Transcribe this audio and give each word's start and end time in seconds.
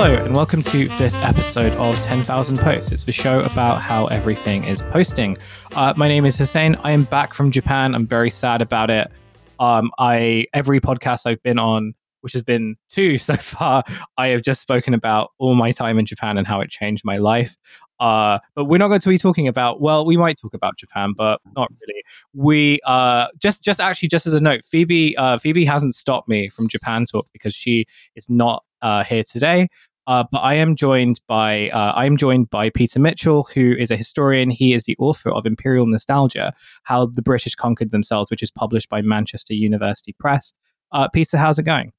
Hello, 0.00 0.14
and 0.14 0.32
welcome 0.32 0.62
to 0.62 0.86
this 0.96 1.16
episode 1.16 1.72
of 1.72 2.00
10,000 2.02 2.56
Posts. 2.56 2.92
It's 2.92 3.02
the 3.02 3.10
show 3.10 3.40
about 3.40 3.82
how 3.82 4.06
everything 4.06 4.62
is 4.62 4.80
posting. 4.80 5.36
Uh, 5.72 5.92
my 5.96 6.06
name 6.06 6.24
is 6.24 6.36
Hussein. 6.36 6.76
I 6.84 6.92
am 6.92 7.02
back 7.02 7.34
from 7.34 7.50
Japan. 7.50 7.96
I'm 7.96 8.06
very 8.06 8.30
sad 8.30 8.62
about 8.62 8.90
it. 8.90 9.10
Um, 9.58 9.90
I 9.98 10.46
every 10.54 10.80
podcast 10.80 11.26
I've 11.26 11.42
been 11.42 11.58
on, 11.58 11.94
which 12.20 12.32
has 12.34 12.44
been 12.44 12.76
two 12.88 13.18
so 13.18 13.34
far, 13.34 13.82
I 14.16 14.28
have 14.28 14.42
just 14.42 14.60
spoken 14.60 14.94
about 14.94 15.32
all 15.38 15.56
my 15.56 15.72
time 15.72 15.98
in 15.98 16.06
Japan 16.06 16.38
and 16.38 16.46
how 16.46 16.60
it 16.60 16.70
changed 16.70 17.04
my 17.04 17.16
life. 17.16 17.56
Uh, 17.98 18.38
but 18.54 18.66
we're 18.66 18.78
not 18.78 18.86
going 18.86 19.00
to 19.00 19.08
be 19.08 19.18
talking 19.18 19.48
about. 19.48 19.80
Well, 19.80 20.06
we 20.06 20.16
might 20.16 20.38
talk 20.40 20.54
about 20.54 20.78
Japan, 20.78 21.12
but 21.18 21.40
not 21.56 21.72
really. 21.80 22.02
We 22.34 22.78
uh, 22.86 23.26
just 23.40 23.64
just 23.64 23.80
actually 23.80 24.10
just 24.10 24.28
as 24.28 24.34
a 24.34 24.40
note, 24.40 24.60
Phoebe 24.64 25.16
uh, 25.16 25.38
Phoebe 25.38 25.64
hasn't 25.64 25.96
stopped 25.96 26.28
me 26.28 26.48
from 26.48 26.68
Japan 26.68 27.04
talk 27.04 27.26
because 27.32 27.52
she 27.52 27.86
is 28.14 28.30
not 28.30 28.62
uh, 28.82 29.04
here 29.04 29.24
today. 29.24 29.68
Uh, 30.08 30.24
but 30.32 30.38
I 30.38 30.54
am 30.54 30.74
joined 30.74 31.20
by 31.28 31.68
uh, 31.68 31.92
I 31.94 32.06
am 32.06 32.16
joined 32.16 32.48
by 32.48 32.70
Peter 32.70 32.98
Mitchell, 32.98 33.46
who 33.54 33.76
is 33.78 33.90
a 33.90 33.96
historian. 33.96 34.48
He 34.48 34.72
is 34.72 34.84
the 34.84 34.96
author 34.98 35.30
of 35.30 35.44
Imperial 35.44 35.86
Nostalgia: 35.86 36.54
How 36.84 37.06
the 37.06 37.22
British 37.22 37.54
Conquered 37.54 37.90
Themselves, 37.90 38.30
which 38.30 38.42
is 38.42 38.50
published 38.50 38.88
by 38.88 39.02
Manchester 39.02 39.52
University 39.52 40.14
Press. 40.18 40.54
Uh, 40.92 41.08
Peter, 41.08 41.36
how's 41.36 41.58
it 41.58 41.64
going? 41.64 41.92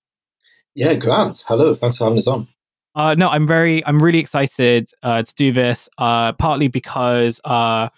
Yeah, 0.73 0.95
Grant. 0.95 1.43
Hello. 1.47 1.75
Thanks 1.75 1.97
for 1.97 2.05
having 2.05 2.17
us 2.17 2.27
on. 2.27 2.47
Uh, 2.95 3.13
no, 3.13 3.29
I'm 3.29 3.45
very, 3.45 3.85
I'm 3.85 3.99
really 3.99 4.19
excited 4.19 4.89
uh, 5.03 5.21
to 5.21 5.35
do 5.35 5.51
this. 5.51 5.87
Uh, 5.99 6.33
partly 6.33 6.67
because 6.67 7.39
uh, 7.45 7.89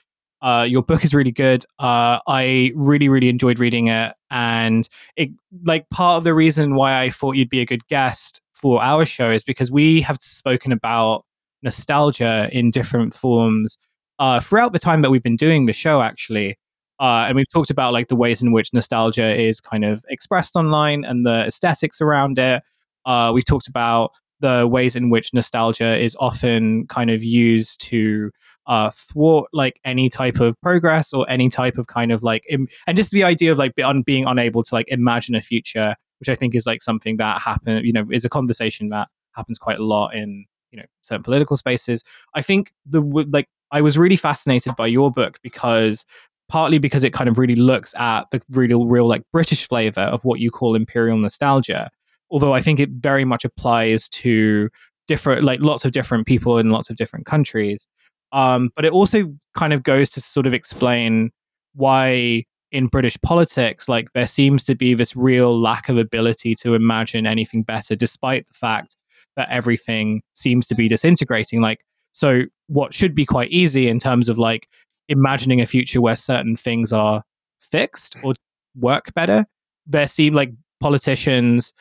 uh, 0.41 0.65
your 0.67 0.83
book 0.83 1.05
is 1.05 1.13
really 1.13 1.31
good. 1.31 1.63
Uh, 1.79 2.19
I 2.27 2.73
really, 2.75 3.07
really 3.07 3.29
enjoyed 3.29 3.59
reading 3.59 3.87
it, 3.87 4.13
and 4.29 4.87
it, 5.15 5.29
like, 5.63 5.89
part 5.89 6.17
of 6.17 6.23
the 6.25 6.33
reason 6.33 6.75
why 6.75 7.01
I 7.01 7.09
thought 7.09 7.35
you'd 7.35 7.49
be 7.49 7.61
a 7.61 7.65
good 7.65 7.87
guest 7.87 8.41
for 8.61 8.81
our 8.81 9.05
show 9.05 9.31
is 9.31 9.43
because 9.43 9.71
we 9.71 10.01
have 10.01 10.17
spoken 10.21 10.71
about 10.71 11.25
nostalgia 11.63 12.49
in 12.51 12.71
different 12.71 13.13
forms 13.13 13.77
uh, 14.19 14.39
throughout 14.39 14.71
the 14.71 14.79
time 14.79 15.01
that 15.01 15.09
we've 15.09 15.23
been 15.23 15.35
doing 15.35 15.65
the 15.65 15.73
show, 15.73 16.01
actually. 16.01 16.57
Uh, 16.99 17.25
and 17.27 17.35
we've 17.35 17.51
talked 17.51 17.71
about 17.71 17.93
like 17.93 18.07
the 18.07 18.15
ways 18.15 18.43
in 18.43 18.51
which 18.51 18.71
nostalgia 18.73 19.35
is 19.35 19.59
kind 19.59 19.83
of 19.83 20.05
expressed 20.09 20.55
online 20.55 21.03
and 21.03 21.25
the 21.25 21.45
aesthetics 21.47 21.99
around 21.99 22.37
it. 22.37 22.61
Uh, 23.05 23.31
we've 23.33 23.45
talked 23.45 23.67
about 23.67 24.11
the 24.39 24.67
ways 24.67 24.95
in 24.95 25.09
which 25.09 25.33
nostalgia 25.33 25.97
is 25.97 26.15
often 26.19 26.85
kind 26.87 27.09
of 27.09 27.23
used 27.23 27.81
to 27.81 28.29
uh, 28.67 28.91
thwart 28.91 29.47
like 29.53 29.79
any 29.85 30.09
type 30.09 30.39
of 30.39 30.59
progress 30.61 31.13
or 31.13 31.27
any 31.29 31.49
type 31.49 31.77
of 31.77 31.87
kind 31.87 32.11
of 32.11 32.21
like 32.21 32.43
Im- 32.49 32.67
and 32.85 32.97
just 32.97 33.11
the 33.11 33.23
idea 33.23 33.51
of 33.51 33.57
like 33.57 33.73
be 33.75 33.83
un- 33.83 34.03
being 34.03 34.25
unable 34.25 34.61
to 34.61 34.75
like 34.75 34.87
imagine 34.89 35.33
a 35.33 35.41
future 35.41 35.95
which 36.21 36.29
i 36.29 36.35
think 36.35 36.55
is 36.55 36.65
like 36.65 36.81
something 36.81 37.17
that 37.17 37.41
happen 37.41 37.83
you 37.83 37.91
know 37.91 38.05
is 38.11 38.23
a 38.23 38.29
conversation 38.29 38.87
that 38.89 39.09
happens 39.33 39.57
quite 39.57 39.79
a 39.79 39.83
lot 39.83 40.15
in 40.15 40.45
you 40.71 40.77
know 40.77 40.85
certain 41.01 41.23
political 41.23 41.57
spaces 41.57 42.03
i 42.33 42.41
think 42.41 42.71
the 42.85 43.01
like 43.29 43.49
i 43.71 43.81
was 43.81 43.97
really 43.97 44.15
fascinated 44.15 44.73
by 44.77 44.87
your 44.87 45.11
book 45.11 45.37
because 45.43 46.05
partly 46.47 46.77
because 46.77 47.03
it 47.03 47.13
kind 47.13 47.29
of 47.29 47.37
really 47.37 47.55
looks 47.55 47.93
at 47.95 48.23
the 48.31 48.41
real 48.51 48.85
real 48.85 49.07
like 49.07 49.23
british 49.33 49.67
flavor 49.67 50.01
of 50.01 50.23
what 50.23 50.39
you 50.39 50.49
call 50.49 50.75
imperial 50.75 51.17
nostalgia 51.17 51.91
although 52.31 52.53
I 52.53 52.61
think 52.61 52.79
it 52.79 52.89
very 52.89 53.25
much 53.25 53.45
applies 53.45 54.07
to 54.09 54.69
different, 55.07 55.43
like 55.43 55.59
lots 55.59 55.85
of 55.85 55.91
different 55.91 56.25
people 56.25 56.57
in 56.57 56.71
lots 56.71 56.89
of 56.89 56.95
different 56.95 57.25
countries. 57.25 57.85
Um, 58.31 58.69
but 58.75 58.85
it 58.85 58.93
also 58.93 59.33
kind 59.55 59.73
of 59.73 59.83
goes 59.83 60.09
to 60.11 60.21
sort 60.21 60.47
of 60.47 60.53
explain 60.53 61.31
why 61.75 62.45
in 62.71 62.87
British 62.87 63.17
politics, 63.21 63.89
like 63.89 64.11
there 64.13 64.27
seems 64.27 64.63
to 64.63 64.75
be 64.75 64.93
this 64.93 65.15
real 65.15 65.59
lack 65.59 65.89
of 65.89 65.97
ability 65.97 66.55
to 66.55 66.73
imagine 66.73 67.25
anything 67.25 67.63
better, 67.63 67.95
despite 67.95 68.47
the 68.47 68.53
fact 68.53 68.95
that 69.35 69.49
everything 69.49 70.21
seems 70.33 70.67
to 70.67 70.75
be 70.75 70.87
disintegrating. 70.87 71.61
Like, 71.61 71.79
so 72.11 72.43
what 72.67 72.93
should 72.93 73.15
be 73.15 73.25
quite 73.25 73.49
easy 73.51 73.87
in 73.87 73.99
terms 73.99 74.29
of 74.29 74.37
like 74.37 74.67
imagining 75.09 75.61
a 75.61 75.65
future 75.65 76.01
where 76.01 76.15
certain 76.15 76.55
things 76.55 76.93
are 76.93 77.23
fixed 77.59 78.15
or 78.23 78.35
work 78.79 79.13
better, 79.13 79.45
there 79.85 80.07
seem 80.07 80.33
like 80.33 80.51
politicians 80.79 81.73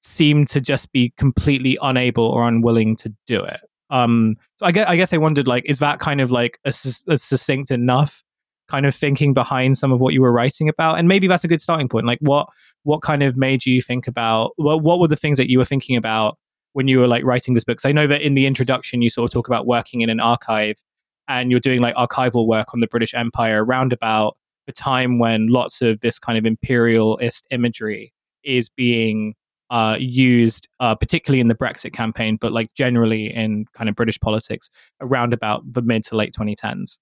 seem 0.00 0.44
to 0.46 0.60
just 0.60 0.92
be 0.92 1.12
completely 1.16 1.78
unable 1.82 2.24
or 2.24 2.46
unwilling 2.46 2.96
to 2.96 3.12
do 3.26 3.42
it. 3.42 3.60
Um, 3.90 4.36
so 4.58 4.66
I 4.66 4.72
guess, 4.72 4.88
I 4.88 4.96
guess 4.96 5.12
I 5.12 5.16
wondered, 5.16 5.46
like, 5.46 5.64
is 5.66 5.78
that 5.78 6.00
kind 6.00 6.20
of 6.20 6.30
like 6.30 6.58
a, 6.64 6.70
a 7.08 7.18
succinct 7.18 7.70
enough 7.70 8.22
kind 8.68 8.86
of 8.86 8.94
thinking 8.94 9.34
behind 9.34 9.78
some 9.78 9.92
of 9.92 10.00
what 10.00 10.14
you 10.14 10.22
were 10.22 10.32
writing 10.32 10.68
about? 10.68 10.98
And 10.98 11.08
maybe 11.08 11.26
that's 11.26 11.44
a 11.44 11.48
good 11.48 11.60
starting 11.60 11.88
point. 11.88 12.06
Like, 12.06 12.18
what 12.20 12.48
what 12.84 13.02
kind 13.02 13.22
of 13.22 13.36
made 13.36 13.66
you 13.66 13.82
think 13.82 14.06
about? 14.06 14.52
Well, 14.58 14.80
what 14.80 15.00
were 15.00 15.08
the 15.08 15.16
things 15.16 15.38
that 15.38 15.50
you 15.50 15.58
were 15.58 15.64
thinking 15.64 15.96
about 15.96 16.38
when 16.72 16.88
you 16.88 17.00
were 17.00 17.08
like 17.08 17.24
writing 17.24 17.54
this 17.54 17.64
book? 17.64 17.78
Because 17.78 17.88
I 17.88 17.92
know 17.92 18.06
that 18.06 18.22
in 18.22 18.34
the 18.34 18.46
introduction 18.46 19.02
you 19.02 19.10
sort 19.10 19.30
of 19.30 19.32
talk 19.32 19.48
about 19.48 19.66
working 19.66 20.00
in 20.00 20.10
an 20.10 20.20
archive, 20.20 20.76
and 21.28 21.50
you're 21.50 21.60
doing 21.60 21.80
like 21.80 21.94
archival 21.96 22.46
work 22.46 22.74
on 22.74 22.80
the 22.80 22.86
British 22.86 23.14
Empire 23.14 23.64
around 23.64 23.92
about 23.92 24.36
the 24.66 24.72
time 24.72 25.18
when 25.18 25.48
lots 25.48 25.80
of 25.80 26.00
this 26.00 26.18
kind 26.18 26.36
of 26.36 26.44
imperialist 26.44 27.46
imagery 27.50 28.12
is 28.42 28.68
being 28.68 29.34
uh, 29.70 29.96
used, 29.98 30.68
uh, 30.80 30.94
particularly 30.94 31.40
in 31.40 31.48
the 31.48 31.54
Brexit 31.54 31.92
campaign, 31.92 32.36
but 32.40 32.52
like 32.52 32.72
generally 32.74 33.32
in 33.32 33.66
kind 33.74 33.88
of 33.88 33.96
British 33.96 34.18
politics 34.20 34.70
around 35.00 35.32
about 35.32 35.62
the 35.72 35.82
mid 35.82 36.04
to 36.04 36.16
late 36.16 36.34
2010s? 36.34 36.96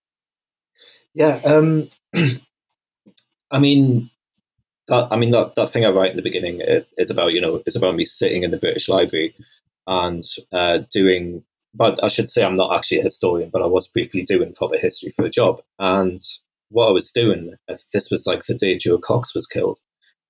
Yeah, 1.14 1.40
um, 1.44 1.90
I 3.50 3.58
mean, 3.58 4.10
that, 4.88 5.08
I 5.10 5.16
mean 5.16 5.30
that, 5.30 5.54
that 5.54 5.70
thing 5.70 5.84
I 5.84 5.90
write 5.90 6.10
in 6.10 6.16
the 6.16 6.22
beginning 6.22 6.60
is 6.98 7.10
about 7.10 7.32
you 7.32 7.40
know 7.40 7.62
is 7.66 7.76
about 7.76 7.94
me 7.94 8.04
sitting 8.04 8.42
in 8.42 8.50
the 8.50 8.58
British 8.58 8.88
Library 8.88 9.34
and 9.86 10.22
uh, 10.52 10.80
doing. 10.92 11.44
But 11.76 12.02
I 12.04 12.08
should 12.08 12.28
say 12.28 12.44
I'm 12.44 12.54
not 12.54 12.74
actually 12.76 13.00
a 13.00 13.04
historian, 13.04 13.50
but 13.50 13.62
I 13.62 13.66
was 13.66 13.88
briefly 13.88 14.22
doing 14.22 14.54
proper 14.54 14.76
history 14.76 15.10
for 15.10 15.24
a 15.24 15.30
job. 15.30 15.60
And 15.80 16.20
what 16.68 16.88
I 16.88 16.92
was 16.92 17.10
doing, 17.10 17.54
uh, 17.68 17.74
this 17.92 18.10
was 18.10 18.26
like 18.26 18.44
the 18.44 18.54
day 18.54 18.78
Jo 18.78 18.98
Cox 18.98 19.34
was 19.34 19.46
killed, 19.46 19.78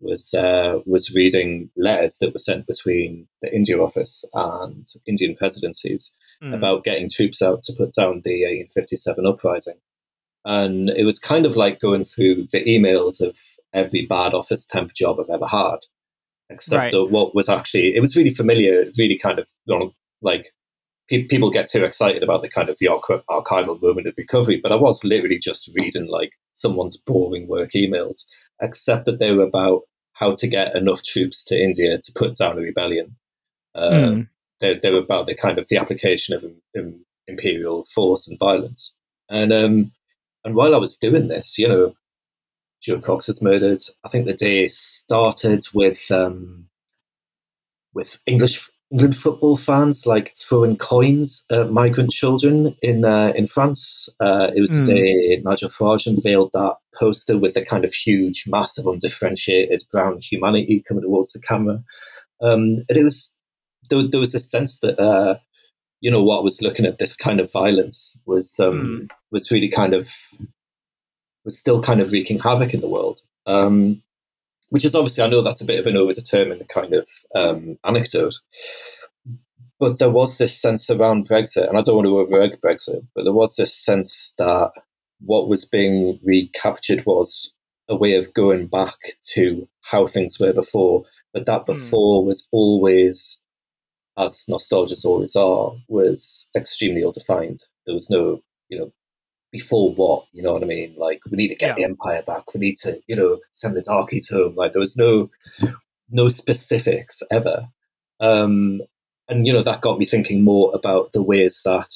was 0.00 0.32
uh, 0.32 0.78
was 0.86 1.14
reading 1.14 1.70
letters 1.76 2.18
that 2.18 2.32
were 2.32 2.38
sent 2.38 2.66
between 2.66 3.28
the 3.42 3.54
India 3.54 3.78
office 3.78 4.24
and 4.32 4.86
Indian 5.06 5.34
presidencies 5.34 6.12
mm. 6.42 6.54
about 6.54 6.84
getting 6.84 7.10
troops 7.10 7.42
out 7.42 7.62
to 7.62 7.72
put 7.72 7.92
down 7.92 8.22
the 8.24 8.44
1857 8.44 9.26
uprising, 9.26 9.78
and 10.44 10.91
it 10.91 11.05
was 11.05 11.19
kind 11.19 11.47
of 11.47 11.56
like 11.56 11.81
going 11.81 12.05
through 12.05 12.47
the 12.53 12.65
emails 12.65 13.21
of 13.21 13.38
every 13.72 14.06
bad 14.06 14.34
office 14.34 14.66
temp 14.66 14.93
job 14.94 15.19
I've 15.19 15.34
ever 15.34 15.47
had, 15.47 15.78
except 16.50 16.94
right. 16.94 17.10
what 17.10 17.34
was 17.34 17.49
actually 17.49 17.94
it 17.94 18.00
was 18.00 18.16
really 18.16 18.31
familiar, 18.31 18.87
really 18.99 19.19
kind 19.19 19.38
of 19.38 19.49
you 19.66 19.78
know, 19.78 19.93
like 20.22 20.53
people 21.09 21.50
get 21.50 21.69
too 21.69 21.84
excited 21.84 22.22
about 22.22 22.43
the 22.43 22.49
kind 22.49 22.69
of 22.69 22.78
the 22.78 22.87
archival 22.87 23.81
moment 23.82 24.06
of 24.06 24.15
recovery, 24.16 24.59
but 24.62 24.72
I 24.72 24.77
was 24.77 25.05
literally 25.05 25.38
just 25.38 25.71
reading 25.78 26.06
like 26.09 26.32
someone's 26.53 26.97
boring 26.97 27.47
work 27.47 27.72
emails, 27.72 28.25
except 28.61 29.05
that 29.05 29.19
they 29.19 29.34
were 29.34 29.44
about 29.44 29.82
how 30.15 30.34
to 30.34 30.47
get 30.47 30.75
enough 30.75 31.03
troops 31.03 31.44
to 31.44 31.61
India 31.61 31.99
to 31.99 32.12
put 32.15 32.37
down 32.37 32.59
a 32.59 32.61
rebellion. 32.61 33.16
Uh, 33.75 33.91
mm. 33.91 34.28
they, 34.61 34.78
they, 34.78 34.91
were 34.91 35.00
about 35.00 35.26
the 35.26 35.34
kind 35.34 35.59
of 35.59 35.66
the 35.69 35.76
application 35.76 36.34
of 36.34 36.44
um, 36.78 37.05
imperial 37.26 37.84
force 37.93 38.28
and 38.28 38.38
violence. 38.38 38.94
And 39.28 39.53
um, 39.53 39.93
and 40.44 40.55
while 40.55 40.75
I 40.75 40.78
was 40.78 40.99
doing 40.99 41.28
this, 41.28 41.59
you 41.59 41.69
know, 41.69 41.94
Jo 42.82 43.00
Cox 43.00 43.28
was 43.28 43.43
murdered. 43.43 43.81
I 44.05 44.09
think 44.09 44.27
the 44.27 44.34
day 44.34 44.69
started 44.69 45.65
with 45.72 46.10
um, 46.10 46.66
with 47.94 48.19
English 48.27 48.69
England 48.91 49.16
football 49.16 49.56
fans 49.56 50.06
like 50.06 50.37
throwing 50.37 50.77
coins 50.77 51.44
at 51.50 51.71
migrant 51.71 52.10
children 52.10 52.77
in 52.82 53.05
uh, 53.05 53.32
in 53.34 53.47
France. 53.47 54.09
Uh, 54.21 54.50
it 54.55 54.60
was 54.60 54.71
mm. 54.71 54.87
the 54.87 54.94
day 54.94 55.43
Nigel 55.43 55.71
Farage 55.71 56.06
unveiled 56.06 56.50
that 56.52 56.76
poster 56.97 57.38
with 57.38 57.55
the 57.55 57.64
kind 57.64 57.85
of 57.85 57.93
huge, 57.93 58.44
massive, 58.47 58.87
undifferentiated 58.87 59.82
brown 59.90 60.19
humanity 60.20 60.82
coming 60.87 61.02
towards 61.02 61.32
the 61.32 61.40
camera. 61.40 61.82
Um, 62.40 62.85
and 62.88 62.97
it 62.97 63.02
was 63.02 63.35
there, 63.90 64.02
there, 64.02 64.20
was 64.20 64.35
a 64.35 64.40
sense 64.40 64.79
that 64.81 64.99
uh, 65.00 65.38
you 66.04 66.10
know 66.10 66.22
what 66.22 66.44
was 66.44 66.60
looking 66.60 66.84
at 66.84 66.98
this 66.98 67.16
kind 67.16 67.40
of 67.40 67.50
violence 67.50 68.20
was 68.26 68.60
um, 68.60 68.84
mm. 68.84 69.10
was 69.30 69.50
really 69.50 69.70
kind 69.70 69.94
of 69.94 70.10
was 71.46 71.58
still 71.58 71.80
kind 71.80 72.02
of 72.02 72.12
wreaking 72.12 72.40
havoc 72.40 72.74
in 72.74 72.82
the 72.82 72.88
world. 72.88 73.22
Um, 73.46 74.02
which 74.68 74.84
is 74.84 74.94
obviously 74.94 75.24
I 75.24 75.28
know 75.28 75.40
that's 75.40 75.62
a 75.62 75.64
bit 75.64 75.80
of 75.80 75.86
an 75.86 75.94
overdetermined 75.94 76.68
kind 76.68 76.92
of 76.92 77.08
um, 77.34 77.78
anecdote, 77.84 78.34
but 79.80 79.98
there 79.98 80.10
was 80.10 80.36
this 80.36 80.60
sense 80.60 80.90
around 80.90 81.26
Brexit, 81.26 81.68
and 81.70 81.78
I 81.78 81.80
don't 81.80 81.96
want 81.96 82.06
to 82.06 82.34
overegg 82.34 82.60
Brexit, 82.60 83.06
but 83.14 83.24
there 83.24 83.32
was 83.32 83.56
this 83.56 83.74
sense 83.74 84.34
that 84.36 84.72
what 85.20 85.48
was 85.48 85.64
being 85.64 86.20
recaptured 86.22 87.06
was 87.06 87.54
a 87.88 87.96
way 87.96 88.14
of 88.14 88.34
going 88.34 88.66
back 88.66 88.98
to 89.30 89.66
how 89.80 90.06
things 90.06 90.38
were 90.38 90.52
before, 90.52 91.04
but 91.32 91.46
that 91.46 91.60
hmm. 91.60 91.72
before 91.72 92.22
mm. 92.22 92.26
was 92.26 92.46
always, 92.52 93.40
as 94.19 94.44
nostalgias 94.49 95.05
always 95.05 95.37
are, 95.37 95.72
was 95.88 96.49
extremely 96.56 97.02
ill 97.02 97.12
defined. 97.12 97.64
There 97.87 97.94
was 97.94 98.11
no, 98.11 98.43
you 98.69 98.78
know, 98.78 98.93
before 99.50 99.93
what? 99.94 100.26
You 100.32 100.43
know 100.43 100.52
what 100.52 100.62
I 100.62 100.66
mean? 100.66 100.94
Like 100.96 101.20
we 101.31 101.37
need 101.37 101.49
to 101.49 101.55
get 101.55 101.70
yeah. 101.70 101.75
the 101.75 101.84
empire 101.84 102.22
back. 102.22 102.55
We 102.55 102.61
need 102.61 102.76
to, 102.78 103.00
you 103.06 103.16
know, 103.16 103.38
send 103.52 103.76
the 103.76 103.82
darkies 103.82 104.28
home. 104.28 104.55
Like 104.56 104.72
there 104.72 104.81
was 104.81 104.96
no 104.96 105.31
no 106.11 106.28
specifics 106.28 107.22
ever. 107.31 107.69
Um, 108.20 108.81
and 109.28 109.46
you 109.46 109.52
know 109.52 109.62
that 109.62 109.81
got 109.81 109.99
me 109.99 110.05
thinking 110.05 110.44
more 110.44 110.70
about 110.75 111.12
the 111.12 111.22
ways 111.22 111.61
that 111.64 111.88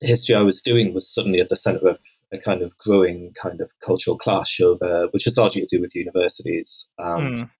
the 0.00 0.06
history 0.06 0.34
I 0.34 0.42
was 0.42 0.62
doing 0.62 0.94
was 0.94 1.12
suddenly 1.12 1.40
at 1.40 1.48
the 1.48 1.56
center 1.56 1.88
of 1.88 2.00
a 2.32 2.38
kind 2.38 2.62
of 2.62 2.76
growing 2.78 3.32
kind 3.40 3.60
of 3.60 3.72
cultural 3.80 4.18
clash 4.18 4.60
over, 4.60 5.08
which 5.10 5.24
was 5.24 5.36
largely 5.36 5.62
to 5.64 5.76
do 5.76 5.80
with 5.80 5.94
universities 5.94 6.90
and 6.98 7.34
mm. 7.34 7.50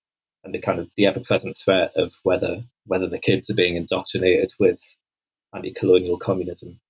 And 0.45 0.53
the 0.53 0.61
kind 0.61 0.79
of 0.79 0.91
the 0.97 1.07
ever 1.07 1.21
present 1.21 1.57
threat 1.57 1.93
of 1.97 2.15
whether 2.23 2.65
whether 2.87 3.09
the 3.09 3.19
kids 3.19 3.49
are 3.49 3.55
being 3.55 3.77
indoctrinated 3.77 4.53
with 4.59 4.99
anti-colonial 5.55 6.19
communism. 6.19 6.81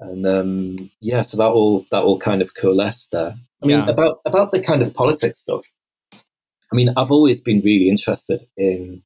And 0.00 0.26
um, 0.26 0.76
yeah, 1.00 1.22
so 1.22 1.36
that 1.36 1.48
all 1.48 1.84
that 1.90 2.02
all 2.02 2.18
kind 2.18 2.40
of 2.40 2.54
coalesced 2.54 3.10
there. 3.10 3.34
I 3.62 3.66
mean, 3.66 3.80
yeah. 3.80 3.88
about 3.88 4.20
about 4.24 4.52
the 4.52 4.60
kind 4.60 4.80
of 4.80 4.94
politics 4.94 5.38
stuff. 5.38 5.72
I 6.12 6.76
mean, 6.76 6.92
I've 6.96 7.10
always 7.10 7.40
been 7.40 7.62
really 7.64 7.88
interested 7.88 8.42
in 8.56 9.02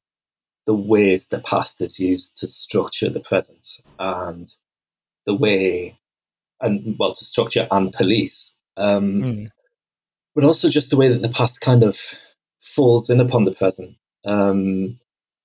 the 0.65 0.75
ways 0.75 1.27
the 1.27 1.39
past 1.39 1.81
is 1.81 1.99
used 1.99 2.37
to 2.37 2.47
structure 2.47 3.09
the 3.09 3.19
present 3.19 3.65
and 3.99 4.47
the 5.25 5.35
way, 5.35 5.97
and 6.61 6.95
well, 6.99 7.13
to 7.13 7.25
structure 7.25 7.67
and 7.71 7.91
police, 7.91 8.55
um, 8.77 9.21
mm. 9.21 9.47
but 10.35 10.43
also 10.43 10.69
just 10.69 10.89
the 10.89 10.97
way 10.97 11.09
that 11.09 11.21
the 11.21 11.29
past 11.29 11.59
kind 11.59 11.83
of 11.83 11.99
falls 12.63 13.09
in 13.09 13.19
upon 13.19 13.43
the 13.43 13.51
present 13.51 13.95
um, 14.25 14.95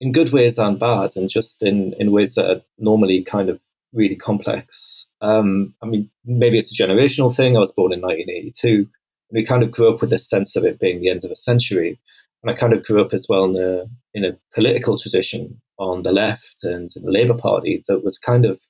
in 0.01 0.13
good 0.13 0.33
ways 0.33 0.59
and 0.59 0.79
bad, 0.79 1.11
and 1.17 1.29
just 1.29 1.63
in, 1.63 1.93
in 1.99 2.13
ways 2.13 2.35
that 2.35 2.51
are 2.51 2.63
normally 2.79 3.23
kind 3.23 3.51
of 3.51 3.61
really 3.93 4.17
complex. 4.17 5.09
Um, 5.21 5.75
I 5.83 5.87
mean, 5.87 6.11
maybe 6.25 6.59
it's 6.59 6.73
a 6.73 6.83
generational 6.83 7.35
thing. 7.35 7.57
I 7.57 7.61
was 7.61 7.73
born 7.73 7.93
in 7.93 8.01
1982, 8.01 8.77
and 8.77 8.89
we 9.33 9.45
kind 9.45 9.63
of 9.63 9.73
grew 9.73 9.93
up 9.93 10.01
with 10.01 10.11
this 10.11 10.29
sense 10.29 10.55
of 10.55 10.65
it 10.65 10.79
being 10.79 11.01
the 11.01 11.09
end 11.09 11.25
of 11.25 11.31
a 11.31 11.37
century. 11.37 11.99
And 12.43 12.51
I 12.51 12.55
kind 12.55 12.73
of 12.73 12.85
grew 12.85 13.01
up 13.01 13.13
as 13.13 13.27
well 13.29 13.45
in 13.45 13.57
a, 13.57 13.85
in 14.15 14.25
a 14.25 14.39
political 14.55 14.97
tradition 14.97 15.61
on 15.79 16.03
the 16.03 16.13
left 16.13 16.63
and 16.63 16.91
in 16.95 17.05
the 17.05 17.11
Labour 17.11 17.35
Party 17.35 17.83
that 17.89 18.05
was 18.05 18.19
kind 18.19 18.45
of 18.45 18.61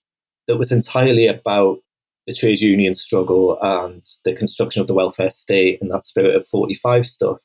that 0.47 0.56
was 0.56 0.73
entirely 0.73 1.27
about 1.27 1.79
the 2.27 2.35
trade 2.35 2.61
union 2.61 2.94
struggle 2.94 3.59
and 3.62 4.03
the 4.25 4.35
construction 4.35 4.81
of 4.81 4.87
the 4.87 4.94
welfare 4.94 5.31
state 5.31 5.79
and 5.81 5.91
that 5.91 6.05
spirit 6.05 6.35
of 6.35 6.47
45 6.47 7.06
stuff 7.06 7.43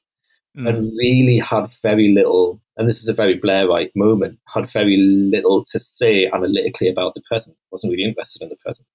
mm. 0.57 0.67
and 0.67 0.91
really 0.97 1.37
had 1.37 1.65
very 1.81 2.13
little 2.13 2.61
and 2.77 2.87
this 2.87 3.01
is 3.01 3.07
a 3.07 3.13
very 3.13 3.39
blairite 3.39 3.91
moment 3.95 4.39
had 4.53 4.67
very 4.67 4.97
little 4.97 5.63
to 5.63 5.79
say 5.79 6.27
analytically 6.27 6.89
about 6.89 7.13
the 7.15 7.21
present 7.27 7.57
wasn't 7.71 7.91
really 7.91 8.03
interested 8.03 8.41
in 8.41 8.49
the 8.49 8.57
present 8.63 8.87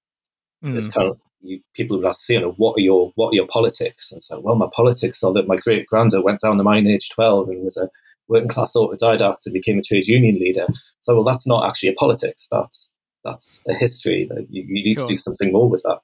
mm. 0.65 0.77
it's 0.77 0.89
kind 0.89 1.09
of 1.09 1.19
you, 1.41 1.61
people 1.75 1.97
would 1.97 2.07
ask 2.07 2.29
you 2.29 2.41
know 2.41 2.53
what 2.53 2.77
are 2.77 2.83
your 2.83 3.13
what 3.15 3.31
are 3.31 3.37
your 3.37 3.47
politics 3.47 4.11
and 4.11 4.23
so 4.23 4.41
well 4.41 4.57
my 4.57 4.69
politics 4.73 5.23
are 5.23 5.33
that 5.33 5.47
my 5.47 5.57
great 5.57 5.87
granddad 5.87 6.25
went 6.25 6.41
down 6.41 6.57
the 6.57 6.65
mine 6.65 6.87
at 6.87 6.93
age 6.93 7.11
12 7.11 7.49
and 7.49 7.65
was 7.65 7.77
a 7.77 7.89
working 8.29 8.49
class 8.49 8.75
autodidact 8.75 9.47
and 9.47 9.55
became 9.55 9.79
a 9.79 9.83
trade 9.83 10.07
union 10.07 10.35
leader 10.37 10.67
so 11.01 11.15
well 11.15 11.25
that's 11.25 11.47
not 11.47 11.67
actually 11.67 11.89
a 11.89 11.95
politics 11.95 12.49
that's 12.51 12.95
that's 13.25 13.63
a 13.69 13.75
history. 13.75 14.29
You, 14.51 14.65
you 14.67 14.85
need 14.85 14.99
sure. 14.99 15.07
to 15.07 15.13
do 15.13 15.19
something 15.19 15.53
more 15.53 15.69
with 15.69 15.83
that. 15.83 16.01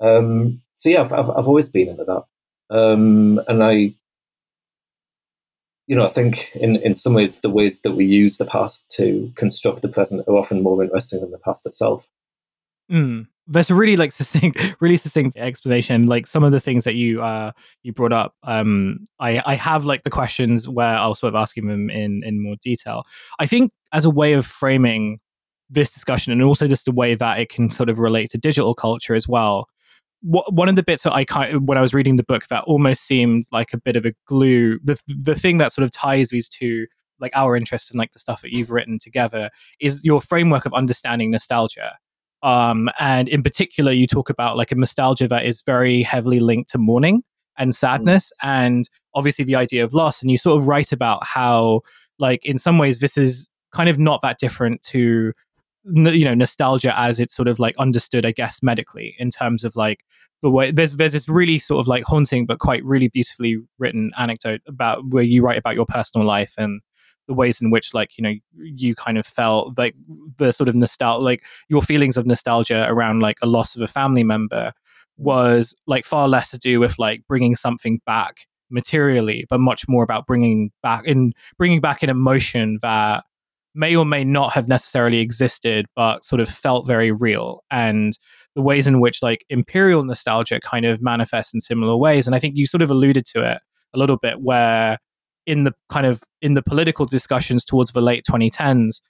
Um, 0.00 0.60
so 0.72 0.88
yeah, 0.88 1.00
I've, 1.00 1.12
I've, 1.12 1.30
I've 1.30 1.48
always 1.48 1.68
been 1.68 1.88
into 1.88 2.04
that, 2.04 2.76
um, 2.76 3.40
and 3.48 3.62
I, 3.62 3.94
you 5.86 5.94
know, 5.94 6.04
I 6.04 6.08
think 6.08 6.50
in 6.54 6.76
in 6.76 6.94
some 6.94 7.14
ways 7.14 7.40
the 7.40 7.50
ways 7.50 7.82
that 7.82 7.92
we 7.92 8.04
use 8.04 8.38
the 8.38 8.46
past 8.46 8.90
to 8.96 9.30
construct 9.36 9.82
the 9.82 9.88
present 9.88 10.26
are 10.26 10.36
often 10.36 10.62
more 10.62 10.82
interesting 10.82 11.20
than 11.20 11.30
the 11.30 11.38
past 11.38 11.66
itself. 11.66 12.08
Mm. 12.90 13.26
That's 13.46 13.68
a 13.68 13.74
really 13.74 13.98
like 13.98 14.12
succinct, 14.12 14.76
really 14.80 14.96
succinct 14.96 15.36
explanation. 15.36 16.06
Like 16.06 16.26
some 16.26 16.44
of 16.44 16.52
the 16.52 16.60
things 16.60 16.84
that 16.84 16.94
you 16.94 17.22
uh 17.22 17.52
you 17.82 17.92
brought 17.92 18.12
up, 18.12 18.34
um, 18.44 19.04
I 19.20 19.42
I 19.44 19.54
have 19.54 19.84
like 19.84 20.02
the 20.02 20.10
questions 20.10 20.68
where 20.68 20.96
I'll 20.96 21.14
sort 21.14 21.34
of 21.34 21.40
ask 21.40 21.54
them 21.54 21.90
in 21.90 22.22
in 22.24 22.42
more 22.42 22.56
detail. 22.62 23.04
I 23.38 23.46
think 23.46 23.72
as 23.92 24.06
a 24.06 24.10
way 24.10 24.32
of 24.32 24.46
framing 24.46 25.20
this 25.70 25.90
discussion 25.90 26.32
and 26.32 26.42
also 26.42 26.66
just 26.66 26.84
the 26.84 26.92
way 26.92 27.14
that 27.14 27.38
it 27.38 27.48
can 27.48 27.70
sort 27.70 27.88
of 27.88 27.98
relate 27.98 28.30
to 28.30 28.38
digital 28.38 28.74
culture 28.74 29.14
as 29.14 29.28
well. 29.28 29.66
What, 30.26 30.54
one 30.54 30.70
of 30.70 30.76
the 30.76 30.82
bits 30.82 31.02
that 31.02 31.12
I 31.12 31.26
kind 31.26 31.54
of, 31.54 31.62
when 31.64 31.76
I 31.76 31.82
was 31.82 31.92
reading 31.92 32.16
the 32.16 32.24
book 32.24 32.46
that 32.48 32.64
almost 32.64 33.02
seemed 33.02 33.44
like 33.52 33.74
a 33.74 33.78
bit 33.78 33.94
of 33.94 34.06
a 34.06 34.14
glue, 34.26 34.78
the 34.82 34.98
the 35.06 35.34
thing 35.34 35.58
that 35.58 35.70
sort 35.70 35.84
of 35.84 35.90
ties 35.90 36.30
these 36.30 36.48
two, 36.48 36.86
like 37.20 37.30
our 37.34 37.54
interests 37.54 37.90
and 37.90 37.98
like 37.98 38.12
the 38.12 38.18
stuff 38.18 38.40
that 38.40 38.50
you've 38.50 38.70
written 38.70 38.98
together, 38.98 39.50
is 39.80 40.02
your 40.02 40.22
framework 40.22 40.64
of 40.64 40.72
understanding 40.72 41.30
nostalgia. 41.30 41.98
Um, 42.42 42.88
and 42.98 43.28
in 43.28 43.42
particular, 43.42 43.92
you 43.92 44.06
talk 44.06 44.30
about 44.30 44.56
like 44.56 44.72
a 44.72 44.76
nostalgia 44.76 45.28
that 45.28 45.44
is 45.44 45.62
very 45.62 46.02
heavily 46.02 46.40
linked 46.40 46.70
to 46.70 46.78
mourning 46.78 47.22
and 47.58 47.72
mm. 47.72 47.74
sadness, 47.74 48.32
mm. 48.42 48.48
and 48.48 48.88
obviously 49.14 49.44
the 49.44 49.56
idea 49.56 49.84
of 49.84 49.92
loss. 49.92 50.22
And 50.22 50.30
you 50.30 50.38
sort 50.38 50.58
of 50.58 50.68
write 50.68 50.92
about 50.92 51.24
how, 51.24 51.82
like, 52.18 52.44
in 52.46 52.58
some 52.58 52.78
ways, 52.78 52.98
this 52.98 53.16
is 53.18 53.48
kind 53.72 53.88
of 53.88 53.98
not 53.98 54.22
that 54.22 54.38
different 54.38 54.80
to 54.82 55.32
you 55.92 56.24
know 56.24 56.34
nostalgia 56.34 56.98
as 56.98 57.20
it's 57.20 57.34
sort 57.34 57.48
of 57.48 57.58
like 57.58 57.76
understood 57.78 58.24
i 58.24 58.32
guess 58.32 58.62
medically 58.62 59.14
in 59.18 59.30
terms 59.30 59.64
of 59.64 59.76
like 59.76 60.04
the 60.42 60.50
way 60.50 60.70
there's 60.70 60.92
there's 60.94 61.12
this 61.12 61.28
really 61.28 61.58
sort 61.58 61.80
of 61.80 61.88
like 61.88 62.04
haunting 62.04 62.46
but 62.46 62.58
quite 62.58 62.84
really 62.84 63.08
beautifully 63.08 63.56
written 63.78 64.10
anecdote 64.16 64.60
about 64.66 65.04
where 65.10 65.22
you 65.22 65.42
write 65.42 65.58
about 65.58 65.74
your 65.74 65.86
personal 65.86 66.26
life 66.26 66.52
and 66.58 66.80
the 67.26 67.34
ways 67.34 67.60
in 67.60 67.70
which 67.70 67.94
like 67.94 68.16
you 68.18 68.22
know 68.22 68.34
you 68.54 68.94
kind 68.94 69.18
of 69.18 69.26
felt 69.26 69.76
like 69.78 69.94
the 70.36 70.52
sort 70.52 70.68
of 70.68 70.74
nostalgia 70.74 71.24
like 71.24 71.42
your 71.68 71.82
feelings 71.82 72.16
of 72.16 72.26
nostalgia 72.26 72.86
around 72.88 73.20
like 73.20 73.38
a 73.42 73.46
loss 73.46 73.74
of 73.74 73.82
a 73.82 73.86
family 73.86 74.22
member 74.22 74.72
was 75.16 75.74
like 75.86 76.04
far 76.04 76.28
less 76.28 76.50
to 76.50 76.58
do 76.58 76.80
with 76.80 76.98
like 76.98 77.22
bringing 77.28 77.54
something 77.54 78.00
back 78.04 78.46
materially 78.70 79.46
but 79.48 79.60
much 79.60 79.86
more 79.88 80.02
about 80.02 80.26
bringing 80.26 80.70
back 80.82 81.06
in 81.06 81.32
bringing 81.56 81.80
back 81.80 82.02
an 82.02 82.10
emotion 82.10 82.78
that 82.82 83.24
may 83.74 83.96
or 83.96 84.04
may 84.04 84.24
not 84.24 84.52
have 84.52 84.68
necessarily 84.68 85.18
existed, 85.18 85.86
but 85.96 86.24
sort 86.24 86.40
of 86.40 86.48
felt 86.48 86.86
very 86.86 87.10
real. 87.12 87.64
And 87.70 88.16
the 88.54 88.62
ways 88.62 88.86
in 88.86 89.00
which 89.00 89.22
like 89.22 89.44
imperial 89.48 90.04
nostalgia 90.04 90.60
kind 90.60 90.86
of 90.86 91.02
manifests 91.02 91.52
in 91.52 91.60
similar 91.60 91.96
ways. 91.96 92.26
And 92.26 92.36
I 92.36 92.38
think 92.38 92.56
you 92.56 92.66
sort 92.66 92.82
of 92.82 92.90
alluded 92.90 93.26
to 93.26 93.42
it 93.42 93.58
a 93.94 93.98
little 93.98 94.16
bit, 94.16 94.40
where 94.40 94.98
in 95.46 95.64
the 95.64 95.72
kind 95.90 96.06
of 96.06 96.22
in 96.40 96.54
the 96.54 96.62
political 96.62 97.04
discussions 97.04 97.64
towards 97.64 97.92
the 97.92 98.00
late 98.00 98.24
2010s 98.30 99.00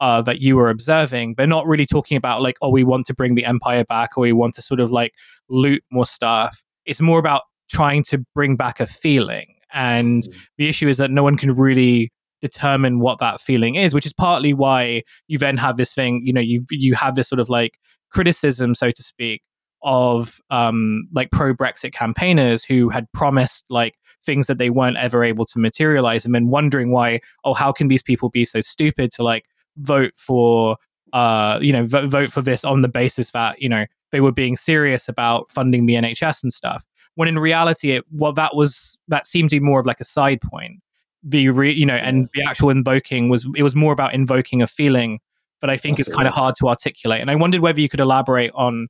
uh, 0.00 0.22
that 0.22 0.40
you 0.40 0.56
were 0.56 0.70
observing, 0.70 1.34
they're 1.36 1.46
not 1.46 1.66
really 1.66 1.86
talking 1.86 2.16
about 2.16 2.42
like, 2.42 2.56
oh, 2.62 2.70
we 2.70 2.84
want 2.84 3.06
to 3.06 3.14
bring 3.14 3.34
the 3.34 3.44
empire 3.44 3.84
back 3.84 4.16
or 4.16 4.22
we 4.22 4.32
want 4.32 4.54
to 4.54 4.62
sort 4.62 4.80
of 4.80 4.90
like 4.90 5.12
loot 5.48 5.82
more 5.90 6.06
stuff. 6.06 6.62
It's 6.86 7.00
more 7.00 7.18
about 7.18 7.42
trying 7.70 8.02
to 8.04 8.18
bring 8.34 8.56
back 8.56 8.80
a 8.80 8.86
feeling. 8.86 9.54
And 9.72 10.22
mm. 10.22 10.46
the 10.58 10.68
issue 10.68 10.88
is 10.88 10.98
that 10.98 11.10
no 11.10 11.22
one 11.22 11.36
can 11.36 11.50
really 11.50 12.10
determine 12.44 13.00
what 13.00 13.18
that 13.20 13.40
feeling 13.40 13.74
is, 13.74 13.94
which 13.94 14.04
is 14.04 14.12
partly 14.12 14.52
why 14.52 15.02
you 15.28 15.38
then 15.38 15.56
have 15.56 15.78
this 15.78 15.94
thing, 15.94 16.20
you 16.24 16.32
know, 16.32 16.42
you 16.42 16.64
you 16.70 16.94
have 16.94 17.16
this 17.16 17.26
sort 17.26 17.40
of 17.40 17.48
like 17.48 17.78
criticism, 18.10 18.74
so 18.74 18.90
to 18.90 19.02
speak, 19.02 19.42
of 19.82 20.40
um, 20.50 21.08
like 21.12 21.30
pro 21.30 21.54
Brexit 21.54 21.92
campaigners 21.92 22.62
who 22.62 22.90
had 22.90 23.10
promised 23.12 23.64
like 23.70 23.94
things 24.26 24.46
that 24.46 24.58
they 24.58 24.68
weren't 24.68 24.98
ever 24.98 25.24
able 25.24 25.46
to 25.46 25.58
materialize, 25.58 26.26
and 26.26 26.34
then 26.34 26.48
wondering 26.48 26.90
why, 26.90 27.20
oh, 27.44 27.54
how 27.54 27.72
can 27.72 27.88
these 27.88 28.02
people 28.02 28.28
be 28.28 28.44
so 28.44 28.60
stupid 28.60 29.10
to 29.12 29.22
like 29.22 29.46
vote 29.78 30.12
for, 30.16 30.76
uh, 31.14 31.58
you 31.62 31.72
know, 31.72 31.86
vote, 31.86 32.10
vote 32.10 32.30
for 32.30 32.42
this 32.42 32.62
on 32.62 32.82
the 32.82 32.88
basis 32.88 33.30
that 33.30 33.60
you 33.62 33.70
know 33.70 33.86
they 34.12 34.20
were 34.20 34.32
being 34.32 34.56
serious 34.56 35.08
about 35.08 35.50
funding 35.50 35.86
the 35.86 35.94
NHS 35.94 36.42
and 36.42 36.52
stuff. 36.52 36.84
When 37.14 37.26
in 37.26 37.38
reality, 37.38 37.92
it 37.92 38.04
well, 38.12 38.34
that 38.34 38.54
was 38.54 38.98
that 39.08 39.26
seemed 39.26 39.48
to 39.50 39.56
be 39.56 39.64
more 39.64 39.80
of 39.80 39.86
like 39.86 40.00
a 40.00 40.04
side 40.04 40.42
point 40.42 40.82
the 41.24 41.48
re, 41.48 41.72
you 41.72 41.86
know, 41.86 41.96
and 41.96 42.28
the 42.34 42.42
actual 42.42 42.70
invoking 42.70 43.28
was 43.28 43.48
it 43.56 43.62
was 43.62 43.74
more 43.74 43.92
about 43.92 44.14
invoking 44.14 44.62
a 44.62 44.66
feeling 44.66 45.20
but 45.64 45.70
I 45.70 45.78
think 45.78 45.98
it's 45.98 46.10
kind 46.10 46.28
of 46.28 46.34
hard 46.34 46.56
to 46.56 46.68
articulate. 46.68 47.22
And 47.22 47.30
I 47.30 47.36
wondered 47.36 47.62
whether 47.62 47.80
you 47.80 47.88
could 47.88 47.98
elaborate 47.98 48.50
on 48.54 48.88